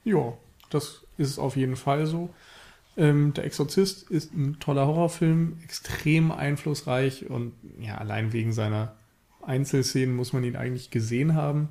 Ja, 0.03 0.33
das 0.69 1.05
ist 1.17 1.37
auf 1.37 1.55
jeden 1.55 1.75
Fall 1.75 2.07
so. 2.07 2.29
Ähm, 2.97 3.33
der 3.33 3.43
Exorzist 3.43 4.09
ist 4.09 4.33
ein 4.33 4.59
toller 4.59 4.87
Horrorfilm, 4.87 5.59
extrem 5.63 6.31
einflussreich 6.31 7.29
und 7.29 7.53
ja, 7.79 7.97
allein 7.97 8.33
wegen 8.33 8.53
seiner 8.53 8.95
Einzelszenen 9.45 10.15
muss 10.15 10.33
man 10.33 10.43
ihn 10.43 10.55
eigentlich 10.55 10.89
gesehen 10.89 11.35
haben. 11.35 11.69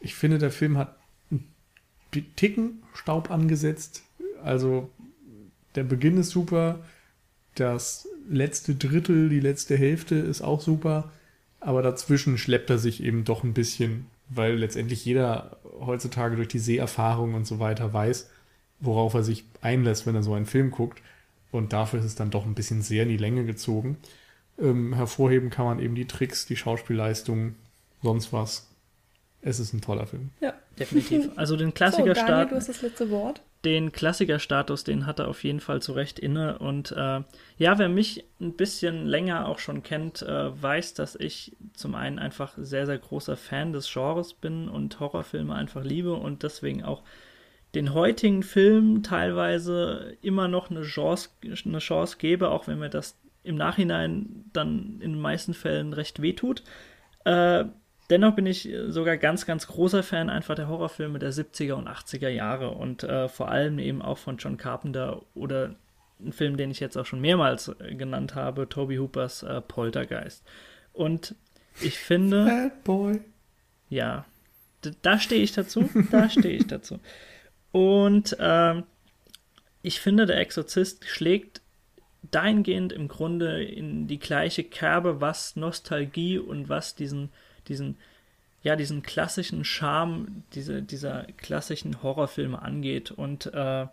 Ich 0.00 0.14
finde, 0.14 0.38
der 0.38 0.50
Film 0.50 0.78
hat 0.78 0.96
einen 1.30 1.46
Ticken 2.36 2.82
Staub 2.94 3.30
angesetzt. 3.30 4.02
Also 4.42 4.90
der 5.74 5.84
Beginn 5.84 6.16
ist 6.16 6.30
super, 6.30 6.80
das 7.54 8.08
letzte 8.28 8.74
Drittel, 8.74 9.28
die 9.28 9.40
letzte 9.40 9.76
Hälfte 9.76 10.14
ist 10.16 10.42
auch 10.42 10.60
super, 10.60 11.12
aber 11.60 11.82
dazwischen 11.82 12.38
schleppt 12.38 12.70
er 12.70 12.78
sich 12.78 13.02
eben 13.02 13.24
doch 13.24 13.44
ein 13.44 13.54
bisschen, 13.54 14.06
weil 14.28 14.56
letztendlich 14.56 15.04
jeder 15.04 15.58
heutzutage 15.80 16.36
durch 16.36 16.48
die 16.48 16.58
Seherfahrung 16.58 17.34
und 17.34 17.46
so 17.46 17.58
weiter 17.58 17.92
weiß, 17.92 18.30
worauf 18.80 19.14
er 19.14 19.22
sich 19.22 19.44
einlässt, 19.60 20.06
wenn 20.06 20.14
er 20.14 20.22
so 20.22 20.34
einen 20.34 20.46
Film 20.46 20.70
guckt. 20.70 21.00
Und 21.50 21.72
dafür 21.72 22.00
ist 22.00 22.06
es 22.06 22.14
dann 22.14 22.30
doch 22.30 22.46
ein 22.46 22.54
bisschen 22.54 22.82
sehr 22.82 23.02
in 23.02 23.10
die 23.10 23.16
Länge 23.16 23.44
gezogen. 23.44 23.98
Ähm, 24.58 24.94
hervorheben 24.94 25.50
kann 25.50 25.64
man 25.66 25.78
eben 25.80 25.94
die 25.94 26.06
Tricks, 26.06 26.46
die 26.46 26.56
Schauspielleistung, 26.56 27.56
sonst 28.02 28.32
was. 28.32 28.68
es 29.40 29.60
ist 29.60 29.72
ein 29.72 29.80
toller 29.80 30.06
Film. 30.06 30.30
Ja. 30.40 30.54
Definitiv. 30.78 31.30
Also 31.36 31.56
den 31.56 31.72
So, 31.74 31.74
Klassiker 31.74 32.14
Daniel, 32.14 32.14
starten. 32.14 32.50
du 32.50 32.56
hast 32.56 32.68
das 32.68 32.82
letzte 32.82 33.10
Wort. 33.10 33.42
den 33.64 33.92
Klassikerstatus, 33.92 34.84
den 34.84 35.06
hat 35.06 35.18
er 35.20 35.28
auf 35.28 35.44
jeden 35.44 35.60
Fall 35.60 35.82
zu 35.82 35.92
Recht 35.92 36.18
inne. 36.18 36.58
Und 36.58 36.92
äh, 36.92 37.20
ja, 37.58 37.78
wer 37.78 37.88
mich 37.88 38.24
ein 38.40 38.54
bisschen 38.56 39.06
länger 39.06 39.46
auch 39.48 39.58
schon 39.58 39.82
kennt, 39.82 40.22
äh, 40.22 40.62
weiß, 40.62 40.94
dass 40.94 41.14
ich 41.14 41.56
zum 41.74 41.94
einen 41.94 42.18
einfach 42.18 42.54
sehr, 42.56 42.86
sehr 42.86 42.98
großer 42.98 43.36
Fan 43.36 43.72
des 43.72 43.92
Genres 43.92 44.34
bin 44.34 44.68
und 44.68 44.98
Horrorfilme 44.98 45.54
einfach 45.54 45.84
liebe 45.84 46.14
und 46.14 46.42
deswegen 46.42 46.82
auch 46.84 47.02
den 47.74 47.94
heutigen 47.94 48.42
Film 48.42 49.02
teilweise 49.02 50.16
immer 50.22 50.48
noch 50.48 50.70
eine 50.70 50.82
Chance, 50.82 51.30
eine 51.64 51.78
Chance 51.78 52.16
gebe, 52.18 52.50
auch 52.50 52.66
wenn 52.66 52.78
mir 52.78 52.90
das 52.90 53.16
im 53.44 53.56
Nachhinein 53.56 54.44
dann 54.52 55.00
in 55.00 55.12
den 55.12 55.20
meisten 55.20 55.54
Fällen 55.54 55.92
recht 55.92 56.22
wehtut. 56.22 56.62
Äh, 57.24 57.64
dennoch 58.10 58.34
bin 58.34 58.46
ich 58.46 58.68
sogar 58.88 59.16
ganz, 59.16 59.46
ganz 59.46 59.66
großer 59.66 60.02
Fan 60.02 60.30
einfach 60.30 60.54
der 60.54 60.68
Horrorfilme 60.68 61.18
der 61.18 61.32
70er 61.32 61.74
und 61.74 61.88
80er 61.88 62.28
Jahre 62.28 62.70
und 62.70 63.02
äh, 63.04 63.28
vor 63.28 63.50
allem 63.50 63.78
eben 63.78 64.02
auch 64.02 64.18
von 64.18 64.36
John 64.36 64.56
Carpenter 64.56 65.22
oder 65.34 65.74
ein 66.20 66.32
Film, 66.32 66.56
den 66.56 66.70
ich 66.70 66.80
jetzt 66.80 66.96
auch 66.96 67.06
schon 67.06 67.20
mehrmals 67.20 67.68
äh, 67.68 67.94
genannt 67.94 68.34
habe, 68.34 68.68
Toby 68.68 68.96
Hoopers 68.96 69.42
äh, 69.42 69.60
Poltergeist. 69.60 70.44
Und 70.92 71.34
ich 71.80 71.98
finde, 71.98 72.44
Bad 72.70 72.84
Boy. 72.84 73.20
ja, 73.88 74.24
da 75.02 75.18
stehe 75.18 75.42
ich 75.42 75.52
dazu, 75.52 75.88
da 76.10 76.28
stehe 76.28 76.56
ich 76.56 76.66
dazu. 76.66 76.98
Und 77.72 78.36
ähm, 78.38 78.84
ich 79.80 80.00
finde, 80.00 80.26
der 80.26 80.38
Exorzist 80.38 81.04
schlägt 81.06 81.61
dahingehend 82.30 82.92
im 82.92 83.08
Grunde 83.08 83.62
in 83.62 84.06
die 84.06 84.18
gleiche 84.18 84.64
Kerbe, 84.64 85.20
was 85.20 85.56
Nostalgie 85.56 86.38
und 86.38 86.68
was 86.68 86.94
diesen, 86.94 87.30
diesen, 87.68 87.96
ja, 88.62 88.76
diesen 88.76 89.02
klassischen 89.02 89.64
Charme 89.64 90.44
diese, 90.54 90.82
dieser 90.82 91.24
klassischen 91.36 92.02
Horrorfilme 92.02 92.62
angeht. 92.62 93.10
Und 93.10 93.52
äh, 93.52 93.86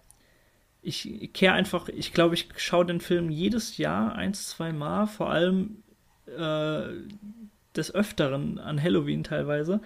ich 0.82 1.32
kehre 1.34 1.54
einfach, 1.54 1.90
ich 1.90 2.14
glaube, 2.14 2.36
ich 2.36 2.48
schaue 2.58 2.86
den 2.86 3.02
Film 3.02 3.30
jedes 3.30 3.78
Jahr 3.78 4.16
eins, 4.16 4.48
zwei 4.48 4.72
Mal, 4.72 5.08
vor 5.08 5.30
allem 5.32 5.84
äh, 6.28 6.84
des 7.76 7.94
Öfteren 7.94 8.60
an 8.60 8.82
Halloween 8.82 9.24
teilweise. 9.24 9.82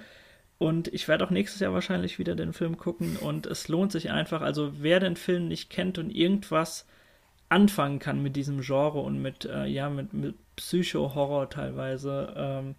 Und 0.57 0.87
ich 0.89 1.07
werde 1.07 1.25
auch 1.25 1.29
nächstes 1.29 1.59
Jahr 1.59 1.73
wahrscheinlich 1.73 2.19
wieder 2.19 2.35
den 2.35 2.53
Film 2.53 2.77
gucken 2.77 3.17
und 3.17 3.45
es 3.47 3.67
lohnt 3.67 3.91
sich 3.91 4.11
einfach. 4.11 4.41
Also 4.41 4.73
wer 4.79 4.99
den 4.99 5.15
Film 5.15 5.47
nicht 5.47 5.69
kennt 5.69 5.97
und 5.97 6.09
irgendwas 6.09 6.85
anfangen 7.53 7.99
kann 7.99 8.23
mit 8.23 8.35
diesem 8.35 8.61
Genre 8.61 8.99
und 8.99 9.21
mit, 9.21 9.45
äh, 9.45 9.65
ja, 9.65 9.87
mit, 9.89 10.11
mit 10.11 10.35
Psycho-Horror 10.55 11.51
teilweise, 11.51 12.33
ähm, 12.35 12.75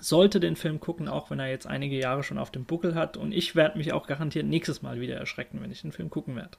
sollte 0.00 0.40
den 0.40 0.56
Film 0.56 0.80
gucken, 0.80 1.08
auch 1.08 1.30
wenn 1.30 1.38
er 1.38 1.48
jetzt 1.48 1.66
einige 1.66 1.96
Jahre 1.96 2.22
schon 2.22 2.38
auf 2.38 2.50
dem 2.50 2.64
Buckel 2.64 2.94
hat. 2.94 3.18
Und 3.18 3.32
ich 3.32 3.54
werde 3.54 3.76
mich 3.76 3.92
auch 3.92 4.06
garantiert 4.06 4.46
nächstes 4.46 4.80
Mal 4.80 4.98
wieder 4.98 5.16
erschrecken, 5.16 5.60
wenn 5.60 5.70
ich 5.70 5.82
den 5.82 5.92
Film 5.92 6.08
gucken 6.08 6.36
werde. 6.36 6.56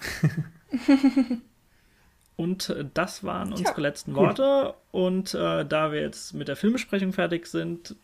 Und 2.36 2.70
äh, 2.70 2.86
das 2.94 3.24
waren 3.24 3.50
unsere 3.50 3.74
Tja, 3.74 3.82
letzten. 3.82 4.14
Worte. 4.14 4.74
Und 4.92 5.34
äh, 5.34 5.66
da 5.66 5.92
wir 5.92 6.00
jetzt 6.00 6.32
mit 6.32 6.48
der 6.48 6.56
Filmbesprechung 6.56 7.12
fertig 7.12 7.46
sind, 7.46 7.96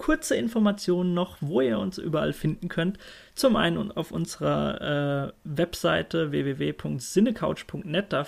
kurze 0.00 0.34
Informationen 0.34 1.12
noch, 1.12 1.36
wo 1.42 1.60
ihr 1.60 1.78
uns 1.78 1.98
überall 1.98 2.32
finden 2.32 2.68
könnt. 2.68 2.98
Zum 3.34 3.54
einen 3.54 3.92
auf 3.92 4.12
unserer 4.12 5.28
äh, 5.28 5.32
Webseite 5.44 6.32
www.cinecouch.net. 6.32 8.06
Da 8.10 8.26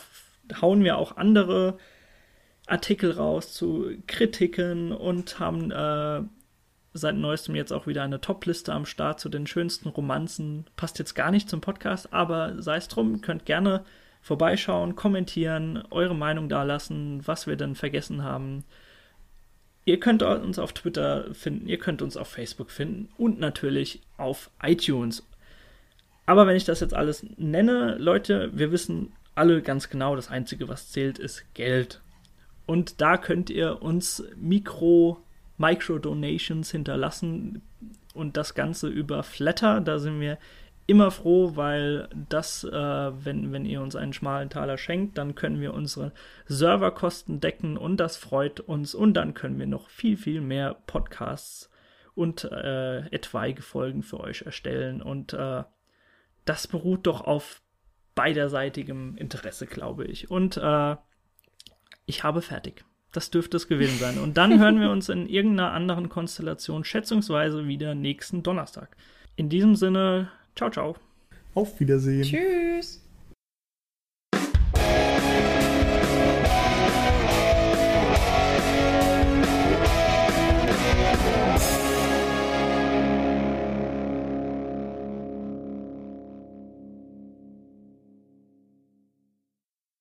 hauen 0.60 0.84
wir 0.84 0.98
auch 0.98 1.16
andere 1.16 1.78
Artikel 2.66 3.12
raus 3.12 3.54
zu 3.54 3.90
Kritiken 4.06 4.92
und 4.92 5.40
haben 5.40 5.70
äh, 5.70 6.20
seit 6.92 7.16
neuestem 7.16 7.54
jetzt 7.54 7.72
auch 7.72 7.86
wieder 7.86 8.02
eine 8.02 8.20
Top-Liste 8.20 8.74
am 8.74 8.84
Start 8.84 9.18
zu 9.18 9.30
den 9.30 9.46
schönsten 9.46 9.88
Romanzen. 9.88 10.66
Passt 10.76 10.98
jetzt 10.98 11.14
gar 11.14 11.30
nicht 11.30 11.48
zum 11.48 11.62
Podcast, 11.62 12.12
aber 12.12 12.60
sei 12.60 12.76
es 12.76 12.88
drum, 12.88 13.22
könnt 13.22 13.46
gerne 13.46 13.82
vorbeischauen, 14.20 14.94
kommentieren, 14.94 15.82
eure 15.88 16.14
Meinung 16.14 16.50
dalassen, 16.50 17.26
was 17.26 17.46
wir 17.46 17.56
denn 17.56 17.74
vergessen 17.74 18.22
haben. 18.24 18.64
Ihr 19.84 19.98
könnt 19.98 20.22
uns 20.22 20.58
auf 20.58 20.72
Twitter 20.72 21.34
finden, 21.34 21.68
ihr 21.68 21.78
könnt 21.78 22.02
uns 22.02 22.16
auf 22.16 22.28
Facebook 22.28 22.70
finden 22.70 23.08
und 23.16 23.40
natürlich 23.40 24.00
auf 24.16 24.50
iTunes. 24.62 25.26
Aber 26.24 26.46
wenn 26.46 26.56
ich 26.56 26.64
das 26.64 26.80
jetzt 26.80 26.94
alles 26.94 27.26
nenne, 27.36 27.96
Leute, 27.98 28.50
wir 28.54 28.70
wissen 28.70 29.12
alle 29.34 29.60
ganz 29.62 29.88
genau, 29.88 30.14
das 30.14 30.30
Einzige, 30.30 30.68
was 30.68 30.90
zählt, 30.90 31.18
ist 31.18 31.44
Geld. 31.54 32.00
Und 32.66 33.00
da 33.00 33.16
könnt 33.16 33.50
ihr 33.50 33.82
uns 33.82 34.22
Mikro, 34.36 35.20
Micro-Donations 35.58 36.70
hinterlassen 36.70 37.62
und 38.14 38.36
das 38.36 38.54
Ganze 38.54 38.88
über 38.88 39.22
Flatter. 39.22 39.80
Da 39.80 39.98
sind 39.98 40.20
wir 40.20 40.38
immer 40.86 41.10
froh, 41.10 41.52
weil 41.54 42.08
das, 42.28 42.64
äh, 42.64 42.70
wenn, 42.72 43.52
wenn 43.52 43.64
ihr 43.64 43.80
uns 43.80 43.96
einen 43.96 44.12
schmalen 44.12 44.50
Taler 44.50 44.78
schenkt, 44.78 45.16
dann 45.18 45.34
können 45.34 45.60
wir 45.60 45.74
unsere 45.74 46.12
Serverkosten 46.46 47.40
decken 47.40 47.76
und 47.76 47.98
das 47.98 48.16
freut 48.16 48.60
uns. 48.60 48.94
Und 48.94 49.14
dann 49.14 49.34
können 49.34 49.58
wir 49.58 49.66
noch 49.66 49.88
viel, 49.88 50.16
viel 50.16 50.40
mehr 50.40 50.76
Podcasts 50.86 51.70
und 52.14 52.44
äh, 52.44 53.06
etwaige 53.08 53.62
Folgen 53.62 54.02
für 54.02 54.20
euch 54.20 54.42
erstellen. 54.42 55.00
Und 55.02 55.32
äh, 55.32 55.62
das 56.44 56.66
beruht 56.66 57.06
doch 57.06 57.22
auf 57.22 57.62
beiderseitigem 58.14 59.16
Interesse, 59.16 59.66
glaube 59.66 60.04
ich. 60.04 60.30
Und 60.30 60.56
äh, 60.56 60.96
ich 62.06 62.24
habe 62.24 62.42
fertig. 62.42 62.84
Das 63.12 63.30
dürfte 63.30 63.56
es 63.56 63.68
gewesen 63.68 63.98
sein. 63.98 64.18
Und 64.18 64.36
dann 64.36 64.58
hören 64.58 64.80
wir 64.80 64.90
uns 64.90 65.08
in 65.08 65.28
irgendeiner 65.28 65.72
anderen 65.72 66.08
Konstellation 66.08 66.84
schätzungsweise 66.84 67.66
wieder 67.66 67.94
nächsten 67.94 68.42
Donnerstag. 68.42 68.96
In 69.36 69.48
diesem 69.48 69.76
Sinne, 69.76 70.30
ciao, 70.56 70.70
ciao. 70.70 70.96
Auf 71.54 71.78
Wiedersehen. 71.80 72.22
Tschüss. 72.24 73.02